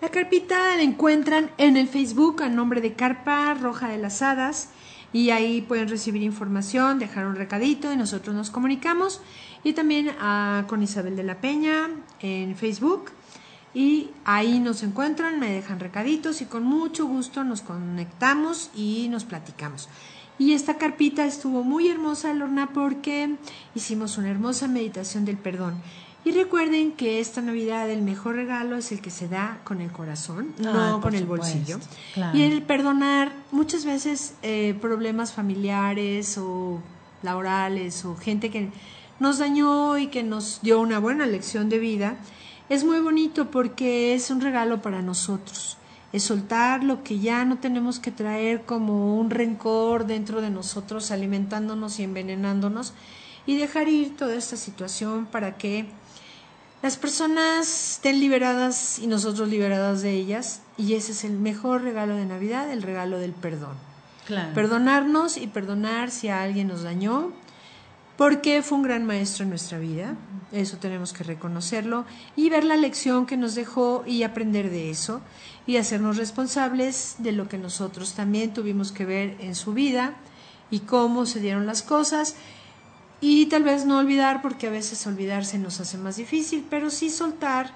La 0.00 0.08
carpita 0.08 0.76
la 0.76 0.82
encuentran 0.82 1.50
en 1.58 1.76
el 1.76 1.88
Facebook 1.88 2.42
a 2.42 2.48
nombre 2.48 2.80
de 2.80 2.94
Carpa 2.94 3.54
Roja 3.54 3.88
de 3.88 3.98
las 3.98 4.22
Hadas 4.22 4.70
y 5.12 5.30
ahí 5.30 5.60
pueden 5.62 5.88
recibir 5.88 6.22
información, 6.22 6.98
dejar 6.98 7.26
un 7.26 7.36
recadito 7.36 7.92
y 7.92 7.96
nosotros 7.96 8.34
nos 8.34 8.50
comunicamos. 8.50 9.20
Y 9.62 9.74
también 9.74 10.10
ah, 10.20 10.64
con 10.66 10.82
Isabel 10.82 11.14
de 11.14 11.22
la 11.22 11.40
Peña 11.40 11.88
en 12.20 12.56
Facebook 12.56 13.12
y 13.74 14.10
ahí 14.24 14.58
nos 14.58 14.82
encuentran, 14.82 15.40
me 15.40 15.50
dejan 15.50 15.80
recaditos 15.80 16.42
y 16.42 16.46
con 16.46 16.64
mucho 16.64 17.06
gusto 17.06 17.44
nos 17.44 17.62
conectamos 17.62 18.70
y 18.74 19.08
nos 19.08 19.24
platicamos. 19.24 19.88
Y 20.38 20.52
esta 20.52 20.76
carpita 20.76 21.24
estuvo 21.24 21.62
muy 21.62 21.88
hermosa, 21.88 22.34
Lorna, 22.34 22.70
porque 22.72 23.36
hicimos 23.74 24.18
una 24.18 24.30
hermosa 24.30 24.68
meditación 24.68 25.24
del 25.24 25.36
perdón. 25.36 25.74
Y 26.24 26.30
recuerden 26.30 26.92
que 26.92 27.18
esta 27.18 27.42
Navidad 27.42 27.90
el 27.90 28.02
mejor 28.02 28.36
regalo 28.36 28.76
es 28.76 28.92
el 28.92 29.00
que 29.00 29.10
se 29.10 29.28
da 29.28 29.58
con 29.64 29.80
el 29.80 29.90
corazón, 29.90 30.54
no 30.58 31.00
con 31.00 31.14
el 31.14 31.22
supuesto, 31.22 31.46
bolsillo. 31.46 31.80
claro. 32.14 32.38
Y 32.38 32.42
el 32.42 32.62
perdonar 32.62 33.32
muchas 33.50 33.84
veces 33.84 34.34
eh, 34.42 34.76
problemas 34.80 35.32
familiares 35.32 36.38
o 36.38 36.80
laborales 37.22 38.04
o 38.04 38.16
gente 38.16 38.50
que 38.50 38.70
nos 39.18 39.38
dañó 39.38 39.98
y 39.98 40.08
que 40.08 40.22
nos 40.22 40.60
dio 40.62 40.80
una 40.80 41.00
buena 41.00 41.26
lección 41.26 41.68
de 41.68 41.78
vida, 41.80 42.16
es 42.72 42.84
muy 42.84 43.00
bonito 43.00 43.50
porque 43.50 44.14
es 44.14 44.30
un 44.30 44.40
regalo 44.40 44.80
para 44.80 45.02
nosotros. 45.02 45.76
Es 46.10 46.22
soltar 46.22 46.82
lo 46.82 47.04
que 47.04 47.18
ya 47.18 47.44
no 47.44 47.58
tenemos 47.58 47.98
que 47.98 48.10
traer 48.10 48.62
como 48.62 49.18
un 49.18 49.28
rencor 49.28 50.06
dentro 50.06 50.40
de 50.40 50.48
nosotros, 50.48 51.10
alimentándonos 51.10 51.98
y 51.98 52.04
envenenándonos, 52.04 52.94
y 53.44 53.58
dejar 53.58 53.88
ir 53.88 54.16
toda 54.16 54.34
esta 54.36 54.56
situación 54.56 55.26
para 55.26 55.58
que 55.58 55.84
las 56.80 56.96
personas 56.96 57.92
estén 57.92 58.20
liberadas 58.20 58.98
y 58.98 59.06
nosotros 59.06 59.50
liberadas 59.50 60.00
de 60.00 60.14
ellas. 60.14 60.62
Y 60.78 60.94
ese 60.94 61.12
es 61.12 61.24
el 61.24 61.32
mejor 61.32 61.82
regalo 61.82 62.16
de 62.16 62.24
Navidad, 62.24 62.70
el 62.70 62.80
regalo 62.80 63.18
del 63.18 63.32
perdón. 63.32 63.76
Claro. 64.26 64.54
Perdonarnos 64.54 65.36
y 65.36 65.46
perdonar 65.46 66.10
si 66.10 66.28
a 66.28 66.42
alguien 66.42 66.68
nos 66.68 66.84
dañó, 66.84 67.32
porque 68.22 68.62
fue 68.62 68.78
un 68.78 68.84
gran 68.84 69.04
maestro 69.04 69.42
en 69.42 69.48
nuestra 69.48 69.80
vida. 69.80 70.14
Eso 70.52 70.76
tenemos 70.76 71.12
que 71.12 71.24
reconocerlo 71.24 72.04
y 72.36 72.50
ver 72.50 72.62
la 72.62 72.76
lección 72.76 73.26
que 73.26 73.36
nos 73.36 73.56
dejó 73.56 74.04
y 74.06 74.22
aprender 74.22 74.70
de 74.70 74.90
eso 74.90 75.20
y 75.66 75.76
hacernos 75.76 76.18
responsables 76.18 77.16
de 77.18 77.32
lo 77.32 77.48
que 77.48 77.58
nosotros 77.58 78.14
también 78.14 78.54
tuvimos 78.54 78.92
que 78.92 79.06
ver 79.06 79.36
en 79.40 79.56
su 79.56 79.74
vida 79.74 80.14
y 80.70 80.78
cómo 80.78 81.26
se 81.26 81.40
dieron 81.40 81.66
las 81.66 81.82
cosas 81.82 82.36
y 83.20 83.46
tal 83.46 83.64
vez 83.64 83.86
no 83.86 83.98
olvidar 83.98 84.40
porque 84.40 84.68
a 84.68 84.70
veces 84.70 85.04
olvidarse 85.04 85.58
nos 85.58 85.80
hace 85.80 85.98
más 85.98 86.14
difícil, 86.14 86.64
pero 86.70 86.90
sí 86.90 87.10
soltar 87.10 87.72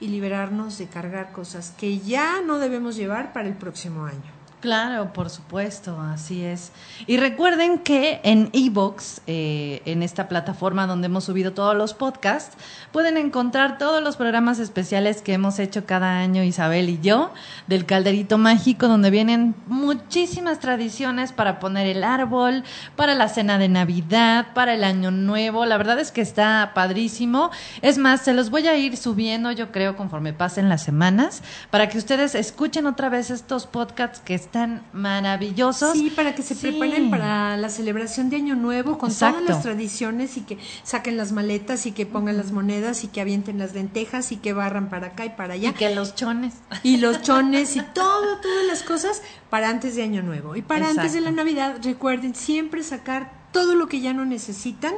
y 0.00 0.08
liberarnos 0.08 0.76
de 0.78 0.88
cargar 0.88 1.30
cosas 1.30 1.72
que 1.78 2.00
ya 2.00 2.40
no 2.40 2.58
debemos 2.58 2.96
llevar 2.96 3.32
para 3.32 3.46
el 3.46 3.54
próximo 3.54 4.06
año. 4.06 4.37
Claro, 4.60 5.12
por 5.12 5.30
supuesto, 5.30 6.00
así 6.00 6.44
es. 6.44 6.72
Y 7.06 7.16
recuerden 7.18 7.78
que 7.78 8.20
en 8.24 8.50
Evox, 8.52 9.20
eh, 9.28 9.82
en 9.84 10.02
esta 10.02 10.26
plataforma 10.26 10.88
donde 10.88 11.06
hemos 11.06 11.22
subido 11.22 11.52
todos 11.52 11.76
los 11.76 11.94
podcasts, 11.94 12.56
pueden 12.90 13.16
encontrar 13.16 13.78
todos 13.78 14.02
los 14.02 14.16
programas 14.16 14.58
especiales 14.58 15.22
que 15.22 15.32
hemos 15.32 15.60
hecho 15.60 15.86
cada 15.86 16.18
año 16.18 16.42
Isabel 16.42 16.88
y 16.88 16.98
yo, 17.00 17.32
del 17.68 17.86
Calderito 17.86 18.36
Mágico, 18.36 18.88
donde 18.88 19.10
vienen 19.10 19.54
muchísimas 19.68 20.58
tradiciones 20.58 21.30
para 21.30 21.60
poner 21.60 21.86
el 21.86 22.02
árbol, 22.02 22.64
para 22.96 23.14
la 23.14 23.28
cena 23.28 23.58
de 23.58 23.68
Navidad, 23.68 24.48
para 24.54 24.74
el 24.74 24.82
Año 24.82 25.12
Nuevo. 25.12 25.66
La 25.66 25.78
verdad 25.78 26.00
es 26.00 26.10
que 26.10 26.20
está 26.20 26.72
padrísimo. 26.74 27.52
Es 27.80 27.96
más, 27.96 28.22
se 28.22 28.32
los 28.32 28.50
voy 28.50 28.66
a 28.66 28.76
ir 28.76 28.96
subiendo, 28.96 29.52
yo 29.52 29.70
creo, 29.70 29.96
conforme 29.96 30.32
pasen 30.32 30.68
las 30.68 30.82
semanas, 30.82 31.44
para 31.70 31.88
que 31.88 31.98
ustedes 31.98 32.34
escuchen 32.34 32.86
otra 32.86 33.08
vez 33.08 33.30
estos 33.30 33.68
podcasts 33.68 34.20
que 34.24 34.47
maravillosos. 34.92 35.92
Sí, 35.92 36.10
para 36.10 36.34
que 36.34 36.42
se 36.42 36.54
Sí. 36.54 36.68
preparen 36.68 37.10
para 37.10 37.56
la 37.56 37.68
celebración 37.68 38.30
de 38.30 38.36
Año 38.36 38.54
Nuevo 38.54 38.98
con 38.98 39.10
Exacto. 39.10 39.40
todas 39.40 39.54
las 39.54 39.62
tradiciones 39.62 40.36
y 40.36 40.42
que 40.42 40.58
saquen 40.82 41.16
las 41.16 41.32
maletas 41.32 41.86
y 41.86 41.92
que 41.92 42.06
pongan 42.06 42.36
las 42.36 42.52
monedas 42.52 43.04
y 43.04 43.08
que 43.08 43.20
avienten 43.20 43.58
las 43.58 43.74
lentejas 43.74 44.32
y 44.32 44.36
que 44.36 44.52
barran 44.52 44.88
para 44.90 45.08
acá 45.08 45.24
y 45.24 45.30
para 45.30 45.54
allá. 45.54 45.70
Y 45.70 45.72
que 45.72 45.94
los 45.94 46.14
chones. 46.14 46.54
y 46.82 46.96
los 46.98 47.22
chones 47.22 47.76
y 47.76 47.80
todo, 47.80 48.38
todas 48.42 48.66
las 48.66 48.82
cosas 48.82 49.22
para 49.50 49.68
antes 49.68 49.96
de 49.96 50.02
Año 50.02 50.22
Nuevo. 50.22 50.56
Y 50.56 50.62
para 50.62 50.88
antes 50.90 51.12
de 51.12 51.20
la. 51.20 51.28
Navidad, 51.38 51.76
recuerden 51.84 52.34
siempre 52.34 52.82
sacar 52.82 53.30
todo 53.52 53.74
lo 53.76 53.86
que 53.86 54.00
ya 54.00 54.12
no 54.12 54.24
necesitan, 54.24 54.94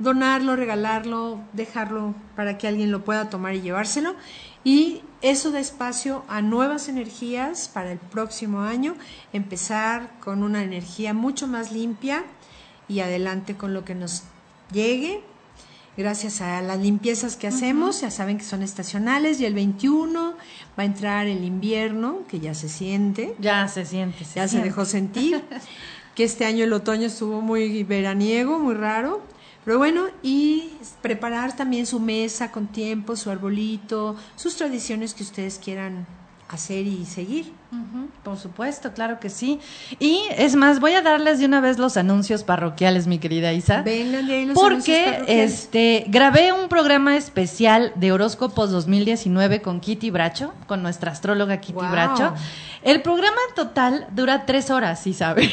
donarlo, 0.00 0.56
regalarlo, 0.56 1.38
dejarlo 1.52 2.14
para 2.34 2.58
que 2.58 2.66
alguien 2.66 2.90
lo 2.90 3.04
pueda 3.04 3.30
tomar 3.30 3.54
y 3.54 3.60
llevárselo. 3.60 4.16
Y 4.64 5.02
eso 5.22 5.50
da 5.52 5.60
espacio 5.60 6.24
a 6.28 6.42
nuevas 6.42 6.88
energías 6.88 7.68
para 7.72 7.92
el 7.92 7.98
próximo 7.98 8.60
año, 8.62 8.96
empezar 9.32 10.10
con 10.20 10.42
una 10.42 10.62
energía 10.62 11.14
mucho 11.14 11.46
más 11.46 11.72
limpia 11.72 12.24
y 12.88 13.00
adelante 13.00 13.56
con 13.56 13.72
lo 13.72 13.84
que 13.84 13.94
nos 13.94 14.24
llegue. 14.72 15.22
Gracias 15.96 16.40
a 16.40 16.62
las 16.62 16.78
limpiezas 16.78 17.36
que 17.36 17.46
hacemos, 17.46 18.00
ya 18.00 18.10
saben 18.10 18.38
que 18.38 18.44
son 18.44 18.62
estacionales 18.62 19.40
y 19.40 19.44
el 19.44 19.54
21 19.54 20.30
va 20.78 20.82
a 20.82 20.84
entrar 20.86 21.26
el 21.26 21.44
invierno, 21.44 22.20
que 22.28 22.40
ya 22.40 22.54
se 22.54 22.68
siente, 22.70 23.36
Ya 23.38 23.68
se 23.68 23.84
siente. 23.84 24.24
ya 24.34 24.48
se 24.48 24.60
dejó 24.62 24.86
sentir, 24.86 25.44
que 26.14 26.24
este 26.24 26.46
año 26.46 26.64
el 26.64 26.72
otoño 26.72 27.06
estuvo 27.06 27.42
muy 27.42 27.82
veraniego, 27.84 28.58
muy 28.58 28.74
raro, 28.74 29.20
pero 29.64 29.78
bueno, 29.78 30.06
y 30.22 30.72
preparar 31.00 31.54
también 31.56 31.86
su 31.86 32.00
mesa 32.00 32.50
con 32.50 32.66
tiempo, 32.66 33.16
su 33.16 33.30
arbolito, 33.30 34.16
sus 34.36 34.56
tradiciones 34.56 35.14
que 35.14 35.22
ustedes 35.22 35.60
quieran 35.62 36.06
hacer 36.52 36.86
y 36.86 37.06
seguir. 37.06 37.52
Por 38.22 38.38
supuesto, 38.38 38.92
claro 38.92 39.18
que 39.18 39.30
sí. 39.30 39.58
Y 39.98 40.20
es 40.36 40.54
más, 40.54 40.80
voy 40.80 40.92
a 40.92 41.00
darles 41.00 41.38
de 41.38 41.46
una 41.46 41.60
vez 41.60 41.78
los 41.78 41.96
anuncios 41.96 42.44
parroquiales, 42.44 43.06
mi 43.06 43.18
querida 43.18 43.52
Isa. 43.54 43.80
Vengan 43.82 44.26
de 44.26 44.34
ahí 44.34 44.46
los 44.46 44.58
anuncios 44.58 44.98
Porque 44.98 45.42
este 45.44 46.04
grabé 46.08 46.52
un 46.52 46.68
programa 46.68 47.16
especial 47.16 47.92
de 47.94 48.12
horóscopos 48.12 48.70
2019 48.70 49.62
con 49.62 49.80
Kitty 49.80 50.10
Bracho, 50.10 50.52
con 50.66 50.82
nuestra 50.82 51.12
astróloga 51.12 51.58
Kitty 51.58 51.72
Wow. 51.72 51.90
Bracho. 51.90 52.34
El 52.82 53.00
programa 53.00 53.36
en 53.48 53.54
total 53.54 54.06
dura 54.12 54.44
tres 54.44 54.70
horas, 54.70 55.06
Isabel. 55.06 55.50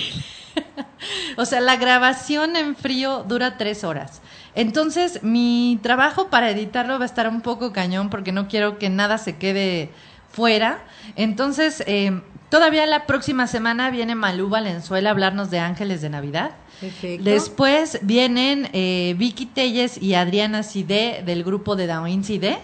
o 1.38 1.46
sea, 1.46 1.62
la 1.62 1.76
grabación 1.76 2.56
en 2.56 2.76
frío 2.76 3.24
dura 3.28 3.58
tres 3.58 3.84
horas. 3.84 4.22
Entonces, 4.56 5.24
mi 5.24 5.80
trabajo 5.82 6.30
para 6.30 6.50
editarlo 6.50 6.98
va 6.98 7.04
a 7.04 7.06
estar 7.06 7.28
un 7.28 7.42
poco 7.42 7.72
cañón 7.72 8.10
porque 8.10 8.32
no 8.32 8.48
quiero 8.48 8.78
que 8.78 8.90
nada 8.90 9.18
se 9.18 9.38
quede 9.38 9.90
fuera. 10.32 10.84
Entonces, 11.16 11.84
eh, 11.88 12.22
todavía 12.50 12.86
la 12.86 13.06
próxima 13.06 13.48
semana 13.48 13.90
viene 13.92 14.16
Malú 14.16 14.50
Valenzuela 14.50 15.10
a 15.10 15.12
hablarnos 15.12 15.50
de 15.50 15.60
Ángeles 15.60 16.02
de 16.02 16.10
Navidad. 16.10 16.52
Perfecto. 16.82 17.24
Después 17.24 18.00
vienen 18.02 18.70
eh, 18.74 19.16
Vicky 19.18 19.46
Telles 19.46 20.02
y 20.02 20.14
Adriana 20.14 20.64
Cide 20.64 21.24
del 21.26 21.44
grupo 21.44 21.76
de 21.76 21.88
Daoin 21.88 22.24
Cide 22.24 22.58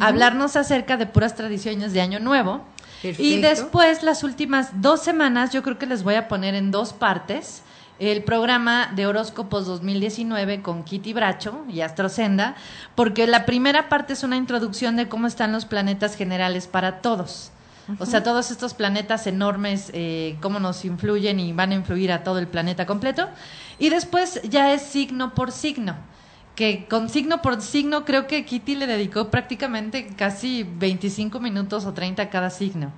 a 0.00 0.06
hablarnos 0.06 0.56
acerca 0.56 0.96
de 0.96 1.06
puras 1.06 1.34
tradiciones 1.34 1.92
de 1.92 2.00
Año 2.00 2.20
Nuevo. 2.20 2.64
Y 3.02 3.40
después, 3.40 4.02
las 4.02 4.24
últimas 4.24 4.82
dos 4.82 5.02
semanas, 5.02 5.52
yo 5.52 5.62
creo 5.62 5.78
que 5.78 5.86
les 5.86 6.02
voy 6.02 6.14
a 6.14 6.28
poner 6.28 6.54
en 6.54 6.70
dos 6.70 6.92
partes 6.92 7.62
el 7.98 8.24
programa 8.24 8.90
de 8.94 9.06
horóscopos 9.06 9.66
2019 9.66 10.62
con 10.62 10.84
Kitty 10.84 11.12
Bracho 11.12 11.64
y 11.68 11.82
Astrocenda, 11.82 12.56
porque 12.94 13.26
la 13.26 13.44
primera 13.44 13.90
parte 13.90 14.14
es 14.14 14.22
una 14.22 14.36
introducción 14.36 14.96
de 14.96 15.08
cómo 15.08 15.26
están 15.26 15.52
los 15.52 15.66
planetas 15.66 16.16
generales 16.16 16.66
para 16.66 17.00
todos. 17.02 17.52
O 17.98 18.06
sea, 18.06 18.22
todos 18.22 18.52
estos 18.52 18.72
planetas 18.72 19.26
enormes, 19.26 19.90
eh, 19.92 20.36
cómo 20.40 20.60
nos 20.60 20.84
influyen 20.84 21.40
y 21.40 21.52
van 21.52 21.72
a 21.72 21.74
influir 21.74 22.12
a 22.12 22.22
todo 22.22 22.38
el 22.38 22.46
planeta 22.46 22.86
completo. 22.86 23.28
Y 23.80 23.88
después 23.88 24.40
ya 24.44 24.72
es 24.72 24.82
signo 24.82 25.34
por 25.34 25.50
signo 25.50 25.96
que 26.54 26.86
con 26.88 27.08
signo 27.08 27.42
por 27.42 27.60
signo 27.62 28.04
creo 28.04 28.26
que 28.26 28.44
Kitty 28.44 28.74
le 28.76 28.86
dedicó 28.86 29.30
prácticamente 29.30 30.06
casi 30.16 30.64
25 30.64 31.40
minutos 31.40 31.86
o 31.86 31.92
30 31.92 32.22
a 32.22 32.30
cada 32.30 32.50
signo. 32.50 32.92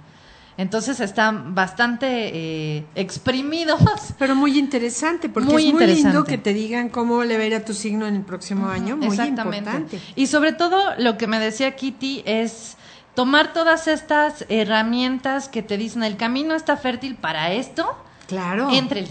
Entonces 0.58 1.00
están 1.00 1.54
bastante 1.54 2.06
eh, 2.08 2.84
exprimidos. 2.94 3.80
Pero 4.18 4.34
muy 4.34 4.58
interesante, 4.58 5.28
porque 5.28 5.50
Muy 5.50 5.68
es 5.68 5.72
muy 5.74 5.86
lindo 5.86 6.24
que 6.24 6.38
te 6.38 6.52
digan 6.52 6.88
cómo 6.88 7.24
le 7.24 7.36
va 7.38 7.44
a 7.44 7.46
ir 7.46 7.54
a 7.54 7.64
tu 7.64 7.72
signo 7.72 8.06
en 8.06 8.16
el 8.16 8.22
próximo 8.22 8.68
año. 8.68 8.96
Muy 8.96 9.06
Exactamente. 9.08 9.58
importante. 9.70 10.00
Y 10.14 10.26
sobre 10.26 10.52
todo 10.52 10.78
lo 10.98 11.16
que 11.16 11.26
me 11.26 11.38
decía 11.38 11.74
Kitty 11.74 12.22
es 12.26 12.76
tomar 13.14 13.52
todas 13.52 13.88
estas 13.88 14.44
herramientas 14.48 15.48
que 15.48 15.62
te 15.62 15.76
dicen 15.78 16.02
el 16.02 16.16
camino 16.16 16.54
está 16.54 16.76
fértil 16.76 17.14
para 17.14 17.52
esto, 17.52 17.86
Claro. 18.26 18.70
éntrele. 18.72 19.08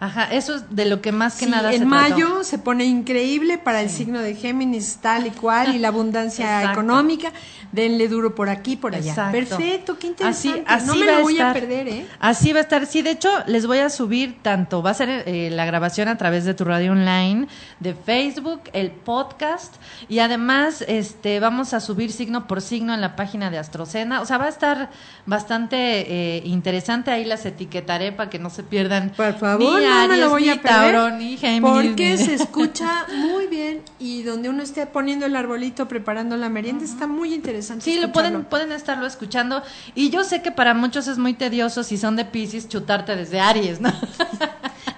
Ajá, 0.00 0.24
eso 0.32 0.54
es 0.54 0.64
de 0.76 0.84
lo 0.84 1.00
que 1.02 1.10
más 1.10 1.36
que 1.38 1.46
Sí, 1.46 1.50
nada 1.50 1.72
en 1.72 1.80
se 1.80 1.84
mayo 1.84 2.26
trató. 2.28 2.44
se 2.44 2.58
pone 2.58 2.84
increíble 2.84 3.58
para 3.58 3.80
el 3.80 3.90
signo 3.90 4.20
de 4.20 4.34
Géminis, 4.36 4.98
tal 5.02 5.26
y 5.26 5.30
cual, 5.30 5.74
y 5.74 5.78
la 5.80 5.88
abundancia 5.94 6.70
económica. 6.70 7.32
Denle 7.72 8.08
duro 8.08 8.34
por 8.34 8.48
aquí, 8.48 8.76
por 8.76 8.94
allá. 8.94 9.10
Exacto. 9.10 9.32
Perfecto, 9.56 9.98
qué 9.98 10.06
interesante. 10.06 10.62
Así, 10.66 10.84
así 10.84 10.86
no 10.86 10.94
me 10.94 11.06
va 11.06 11.12
lo 11.12 11.18
a 11.18 11.22
voy 11.22 11.32
a 11.34 11.48
estar. 11.48 11.52
perder, 11.52 11.88
¿eh? 11.88 12.06
Así 12.20 12.52
va 12.52 12.60
a 12.60 12.62
estar. 12.62 12.86
Sí, 12.86 13.02
de 13.02 13.10
hecho, 13.10 13.28
les 13.46 13.66
voy 13.66 13.78
a 13.78 13.90
subir 13.90 14.38
tanto, 14.40 14.82
va 14.82 14.90
a 14.90 14.94
ser 14.94 15.24
eh, 15.26 15.50
la 15.52 15.66
grabación 15.66 16.08
a 16.08 16.16
través 16.16 16.44
de 16.44 16.54
tu 16.54 16.64
radio 16.64 16.92
online, 16.92 17.46
de 17.80 17.94
Facebook, 17.94 18.62
el 18.72 18.90
podcast, 18.92 19.74
y 20.08 20.20
además 20.20 20.82
este 20.88 21.40
vamos 21.40 21.74
a 21.74 21.80
subir 21.80 22.10
signo 22.12 22.46
por 22.46 22.62
signo 22.62 22.94
en 22.94 23.00
la 23.02 23.16
página 23.16 23.50
de 23.50 23.58
Astrocena. 23.58 24.20
O 24.22 24.26
sea, 24.26 24.38
va 24.38 24.46
a 24.46 24.50
estar 24.50 24.90
bastante 25.26 25.76
eh, 26.36 26.42
interesante. 26.44 27.10
Ahí 27.10 27.24
las 27.24 27.44
etiquetaré 27.44 28.12
para 28.12 28.30
que 28.30 28.38
no 28.38 28.48
se 28.48 28.62
pierdan. 28.62 29.10
Por 29.16 29.34
favor, 29.38 29.80
ni 29.80 29.87
no 29.88 30.08
me 30.08 30.16
lo 30.16 30.28
voy 30.30 30.48
a 30.48 30.60
perder. 30.60 31.60
Porque 31.60 32.16
se 32.18 32.34
escucha 32.34 33.06
muy 33.16 33.46
bien 33.46 33.82
y 33.98 34.22
donde 34.22 34.48
uno 34.48 34.62
esté 34.62 34.86
poniendo 34.86 35.26
el 35.26 35.36
arbolito, 35.36 35.88
preparando 35.88 36.36
la 36.36 36.48
merienda, 36.48 36.84
está 36.84 37.06
muy 37.06 37.34
interesante. 37.34 37.84
Sí, 37.84 37.98
lo 38.00 38.12
pueden, 38.12 38.44
pueden 38.44 38.72
estarlo 38.72 39.06
escuchando. 39.06 39.62
Y 39.94 40.10
yo 40.10 40.24
sé 40.24 40.42
que 40.42 40.50
para 40.52 40.74
muchos 40.74 41.08
es 41.08 41.18
muy 41.18 41.34
tedioso 41.34 41.82
si 41.82 41.96
son 41.98 42.16
de 42.16 42.24
Pisces 42.24 42.68
chutarte 42.68 43.16
desde 43.16 43.40
Aries, 43.40 43.80
¿no? 43.80 43.92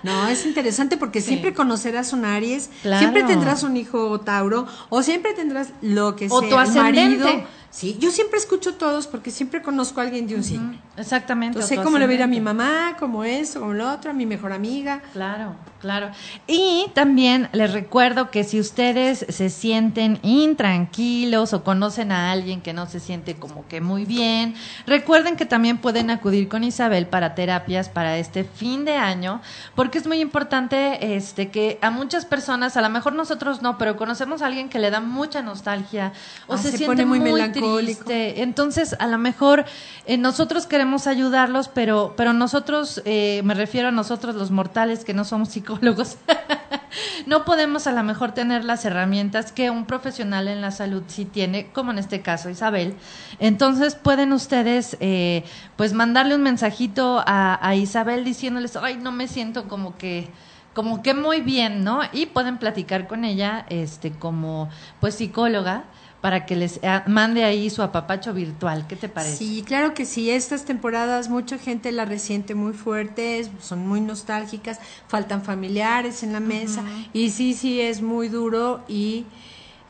No, 0.03 0.29
es 0.29 0.47
interesante 0.47 0.97
porque 0.97 1.21
Sí. 1.21 1.29
siempre 1.29 1.53
conocerás 1.53 2.15
un 2.15 2.25
Aries, 2.25 2.71
Claro. 2.81 3.01
siempre 3.01 3.23
tendrás 3.25 3.63
un 3.65 3.77
hijo 3.77 4.19
Tauro, 4.21 4.67
o 4.89 5.03
siempre 5.03 5.35
tendrás 5.35 5.69
lo 5.83 6.17
que 6.17 6.27
O 6.31 6.41
sea, 6.41 6.49
tu 6.49 6.57
ascendente. 6.57 7.19
marido. 7.23 7.47
Sí, 7.71 7.97
yo 8.01 8.11
siempre 8.11 8.39
escucho 8.39 8.75
todos 8.75 9.07
porque 9.07 9.31
siempre 9.31 9.63
conozco 9.63 10.01
a 10.01 10.03
alguien 10.03 10.27
de 10.27 10.35
un 10.35 10.43
signo. 10.43 10.77
Exactamente. 10.97 11.59
Entonces 11.59 11.79
sé 11.79 11.85
cómo 11.85 11.99
le 11.99 12.07
va 12.07 12.11
a 12.11 12.15
ir 12.17 12.23
a 12.23 12.27
mi 12.27 12.41
mamá, 12.41 12.97
como 12.99 13.23
esto, 13.23 13.61
como 13.61 13.75
lo 13.75 13.91
otro, 13.93 14.11
a 14.11 14.15
mi 14.15 14.27
mejor 14.27 14.53
amiga. 14.53 15.03
Claro, 15.13 15.55
claro. 15.81 16.11
Y 16.49 16.87
también 16.95 17.49
les 17.53 17.73
recuerdo 17.73 18.33
que 18.33 18.43
si 18.43 18.59
ustedes 18.59 19.25
se 19.29 19.51
sienten 19.51 20.19
intranquilos 20.23 21.53
o 21.53 21.63
conocen 21.63 22.11
a 22.11 22.33
alguien 22.33 22.61
que 22.61 22.73
no 22.73 22.87
se 22.87 22.99
siente 22.99 23.37
como 23.37 23.67
que 23.69 23.81
muy 23.81 24.05
bien, 24.05 24.55
recuerden 24.85 25.37
que 25.37 25.47
también 25.47 25.79
pueden 25.79 26.11
acudir 26.11 26.49
con 26.49 26.65
Isabel 26.65 27.07
para 27.07 27.37
terapias 27.37 27.89
para 27.89 28.19
este 28.19 28.43
fin 28.43 28.85
de 28.85 28.97
año, 28.97 29.41
porque 29.77 29.99
es 29.99 30.09
muy 30.09 30.19
importante 30.21 31.15
este 31.15 31.51
que 31.51 31.79
a 31.83 31.91
muchas 31.91 32.25
personas, 32.25 32.77
a 32.77 32.83
lo 32.83 32.91
mejor 32.91 33.13
nosotros 33.13 33.63
no, 33.63 33.79
pero 33.79 33.97
conocemos 33.97 34.43
a 34.43 34.47
alguien 34.47 34.69
que 34.69 34.81
le 34.81 34.91
da 34.91 35.01
mucha 35.01 35.41
nostalgia 35.41 36.13
o 36.49 36.55
Ah, 36.55 36.59
se, 36.59 36.73
se 36.73 36.79
siente 36.79 36.87
pone 36.87 37.07
muy 37.07 37.21
muy, 37.21 37.31
melancólico. 37.61 38.05
triste. 38.05 38.43
Entonces, 38.43 38.97
a 38.99 39.07
lo 39.07 39.19
mejor 39.19 39.65
eh, 40.07 40.17
nosotros 40.17 40.67
queremos 40.67 41.07
ayudarlos, 41.07 41.69
pero, 41.69 42.15
pero 42.17 42.33
nosotros, 42.33 43.03
eh, 43.05 43.43
me 43.45 43.55
refiero 43.55 43.89
a 43.89 43.93
nosotros 43.93 44.35
los 44.35 44.51
mortales 44.51 45.05
que 45.05 45.15
no 45.15 45.25
somos 45.25 45.51
psicólogos, 45.51 46.17
no 47.27 47.45
podemos 47.45 47.87
a 47.87 47.93
lo 47.93 48.03
mejor 48.03 48.33
tener 48.33 48.65
las 48.65 48.85
herramientas 48.85 49.53
que 49.53 49.71
un 49.71 49.87
profesional 49.87 50.49
en 50.49 50.61
la 50.61 50.71
salud 50.71 51.03
sí 51.07 51.25
tiene, 51.25 51.69
como 51.73 51.91
en 51.91 51.99
este 51.99 52.23
caso 52.23 52.51
Isabel. 52.51 52.95
Entonces, 53.39 53.95
pueden 53.95 54.33
ustedes, 54.33 54.97
eh, 55.01 55.45
pues, 55.77 55.93
mandarle 55.93 56.35
un 56.35 56.43
mensajito 56.43 57.23
a, 57.27 57.59
a 57.67 57.75
Isabel 57.75 58.25
diciéndoles, 58.25 58.77
ay, 58.77 58.97
no 58.97 59.13
me 59.13 59.29
siento 59.29 59.69
como 59.69 59.97
que 59.97 60.29
como 60.75 61.03
que 61.03 61.15
muy 61.15 61.41
bien, 61.41 61.83
¿no? 61.85 62.01
Y 62.13 62.27
pueden 62.27 62.59
platicar 62.59 63.09
con 63.09 63.25
ella, 63.25 63.67
este, 63.69 64.13
como, 64.13 64.69
pues, 65.01 65.17
psicóloga, 65.17 65.85
para 66.21 66.45
que 66.47 66.57
les 66.57 66.79
eh, 66.83 67.03
mande 67.07 67.45
ahí 67.45 67.71
su 67.71 67.83
apapacho 67.83 68.35
virtual. 68.35 68.87
¿Qué 68.87 68.97
te 68.97 69.09
parece? 69.09 69.37
Sí, 69.37 69.63
claro 69.67 69.95
que 69.95 70.05
sí. 70.05 70.31
Estas 70.31 70.65
temporadas 70.65 71.29
mucha 71.29 71.59
gente 71.59 71.93
la 71.93 72.05
resiente 72.05 72.55
muy 72.55 72.73
fuerte, 72.73 73.49
son 73.61 73.87
muy 73.87 74.01
nostálgicas, 74.01 74.79
faltan 75.09 75.43
familiares 75.43 76.23
en 76.23 76.33
la 76.33 76.41
mesa 76.41 76.83
y 77.13 77.31
sí, 77.31 77.55
sí 77.55 77.81
es 77.81 78.03
muy 78.03 78.29
duro 78.29 78.85
y 78.89 79.25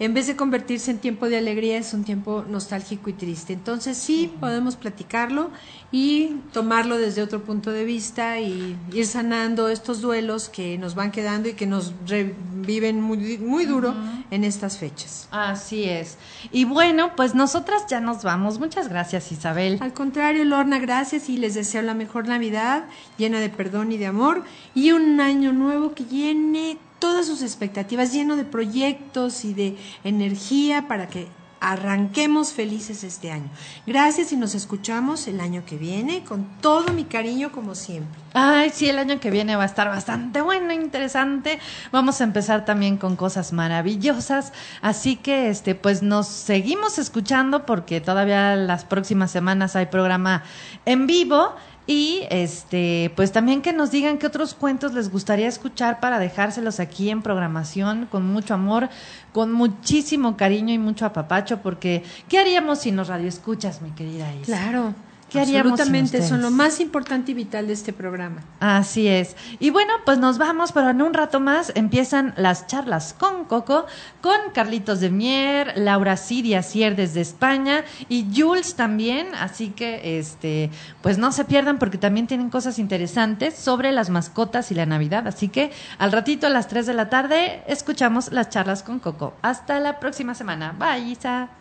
en 0.00 0.14
vez 0.14 0.26
de 0.26 0.34
convertirse 0.34 0.90
en 0.90 0.98
tiempo 0.98 1.28
de 1.28 1.36
alegría, 1.36 1.76
es 1.76 1.92
un 1.92 2.04
tiempo 2.04 2.42
nostálgico 2.48 3.10
y 3.10 3.12
triste. 3.12 3.52
Entonces 3.52 3.98
sí, 3.98 4.32
podemos 4.40 4.76
platicarlo 4.76 5.50
y 5.92 6.36
tomarlo 6.54 6.96
desde 6.96 7.20
otro 7.20 7.42
punto 7.42 7.70
de 7.70 7.84
vista 7.84 8.40
y 8.40 8.76
ir 8.94 9.06
sanando 9.06 9.68
estos 9.68 10.00
duelos 10.00 10.48
que 10.48 10.78
nos 10.78 10.94
van 10.94 11.12
quedando 11.12 11.50
y 11.50 11.52
que 11.52 11.66
nos 11.66 11.92
reviven 12.06 13.02
muy, 13.02 13.36
muy 13.36 13.66
duro 13.66 13.94
en 14.30 14.44
estas 14.44 14.78
fechas. 14.78 15.28
Así 15.32 15.84
es. 15.84 16.16
Y 16.50 16.64
bueno, 16.64 17.14
pues 17.14 17.34
nosotras 17.34 17.84
ya 17.86 18.00
nos 18.00 18.22
vamos. 18.22 18.58
Muchas 18.58 18.88
gracias, 18.88 19.30
Isabel. 19.32 19.76
Al 19.82 19.92
contrario, 19.92 20.46
Lorna, 20.46 20.78
gracias 20.78 21.28
y 21.28 21.36
les 21.36 21.52
deseo 21.52 21.82
la 21.82 21.92
mejor 21.92 22.26
Navidad, 22.26 22.84
llena 23.18 23.38
de 23.38 23.50
perdón 23.50 23.92
y 23.92 23.98
de 23.98 24.06
amor 24.06 24.44
y 24.74 24.92
un 24.92 25.20
año 25.20 25.52
nuevo 25.52 25.92
que 25.92 26.04
llene 26.04 26.78
todas 27.00 27.26
sus 27.26 27.42
expectativas, 27.42 28.12
lleno 28.12 28.36
de 28.36 28.44
proyectos 28.44 29.44
y 29.44 29.54
de 29.54 29.76
energía 30.04 30.86
para 30.86 31.08
que 31.08 31.26
arranquemos 31.60 32.52
felices 32.52 33.04
este 33.04 33.30
año. 33.30 33.48
Gracias 33.86 34.32
y 34.32 34.36
nos 34.36 34.54
escuchamos 34.54 35.28
el 35.28 35.40
año 35.40 35.62
que 35.66 35.76
viene 35.76 36.24
con 36.24 36.46
todo 36.60 36.92
mi 36.92 37.04
cariño 37.04 37.52
como 37.52 37.74
siempre. 37.74 38.18
Ay, 38.32 38.70
sí, 38.72 38.88
el 38.88 38.98
año 38.98 39.20
que 39.20 39.30
viene 39.30 39.56
va 39.56 39.64
a 39.64 39.66
estar 39.66 39.88
bastante 39.88 40.40
bueno, 40.40 40.72
interesante. 40.72 41.58
Vamos 41.92 42.20
a 42.20 42.24
empezar 42.24 42.64
también 42.64 42.96
con 42.96 43.14
cosas 43.14 43.52
maravillosas, 43.52 44.52
así 44.80 45.16
que 45.16 45.50
este 45.50 45.74
pues 45.74 46.02
nos 46.02 46.26
seguimos 46.26 46.98
escuchando 46.98 47.66
porque 47.66 48.00
todavía 48.00 48.56
las 48.56 48.84
próximas 48.86 49.30
semanas 49.30 49.76
hay 49.76 49.86
programa 49.86 50.42
en 50.86 51.06
vivo 51.06 51.54
y 51.90 52.22
este, 52.30 53.12
pues 53.16 53.32
también 53.32 53.62
que 53.62 53.72
nos 53.72 53.90
digan 53.90 54.18
qué 54.18 54.28
otros 54.28 54.54
cuentos 54.54 54.94
les 54.94 55.10
gustaría 55.10 55.48
escuchar 55.48 55.98
para 55.98 56.20
dejárselos 56.20 56.78
aquí 56.78 57.10
en 57.10 57.20
programación 57.20 58.06
con 58.06 58.24
mucho 58.24 58.54
amor, 58.54 58.88
con 59.32 59.50
muchísimo 59.50 60.36
cariño 60.36 60.72
y 60.72 60.78
mucho 60.78 61.04
apapacho, 61.04 61.62
porque 61.62 62.04
¿qué 62.28 62.38
haríamos 62.38 62.78
si 62.78 62.92
nos 62.92 63.08
radioescuchas, 63.08 63.82
mi 63.82 63.90
querida 63.90 64.32
Isa? 64.36 64.44
Claro. 64.44 64.94
¿Qué 65.30 65.40
Absolutamente, 65.40 66.26
son 66.26 66.42
lo 66.42 66.50
más 66.50 66.80
importante 66.80 67.30
y 67.30 67.34
vital 67.34 67.66
de 67.66 67.72
este 67.72 67.92
programa. 67.92 68.42
Así 68.58 69.06
es. 69.06 69.36
Y 69.58 69.70
bueno, 69.70 69.92
pues 70.04 70.18
nos 70.18 70.38
vamos, 70.38 70.72
pero 70.72 70.90
en 70.90 71.02
un 71.02 71.14
rato 71.14 71.38
más 71.38 71.72
empiezan 71.76 72.34
las 72.36 72.66
charlas 72.66 73.14
con 73.18 73.44
Coco, 73.44 73.86
con 74.20 74.36
Carlitos 74.52 75.00
de 75.00 75.10
Mier, 75.10 75.74
Laura 75.76 76.16
Siria 76.16 76.62
Cier 76.62 76.96
desde 76.96 77.20
España 77.20 77.84
y 78.08 78.26
Jules 78.34 78.74
también. 78.74 79.28
Así 79.36 79.68
que, 79.68 80.18
este, 80.18 80.70
pues 81.00 81.18
no 81.18 81.30
se 81.32 81.44
pierdan 81.44 81.78
porque 81.78 81.98
también 81.98 82.26
tienen 82.26 82.50
cosas 82.50 82.78
interesantes 82.78 83.54
sobre 83.54 83.92
las 83.92 84.10
mascotas 84.10 84.70
y 84.70 84.74
la 84.74 84.86
Navidad. 84.86 85.28
Así 85.28 85.48
que 85.48 85.70
al 85.98 86.12
ratito 86.12 86.48
a 86.48 86.50
las 86.50 86.68
3 86.68 86.86
de 86.86 86.94
la 86.94 87.08
tarde 87.08 87.62
escuchamos 87.66 88.32
las 88.32 88.50
charlas 88.50 88.82
con 88.82 88.98
Coco. 88.98 89.34
Hasta 89.42 89.78
la 89.78 90.00
próxima 90.00 90.34
semana. 90.34 90.74
Bye, 90.78 91.10
Isa. 91.10 91.59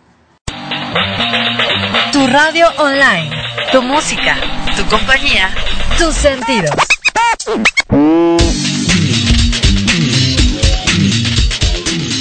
Tu 2.11 2.28
radio 2.28 2.68
online, 2.78 3.30
tu 3.72 3.82
música, 3.82 4.38
tu 4.76 4.86
compañía, 4.86 5.49
tus 5.98 6.16
sentidos. 6.16 6.72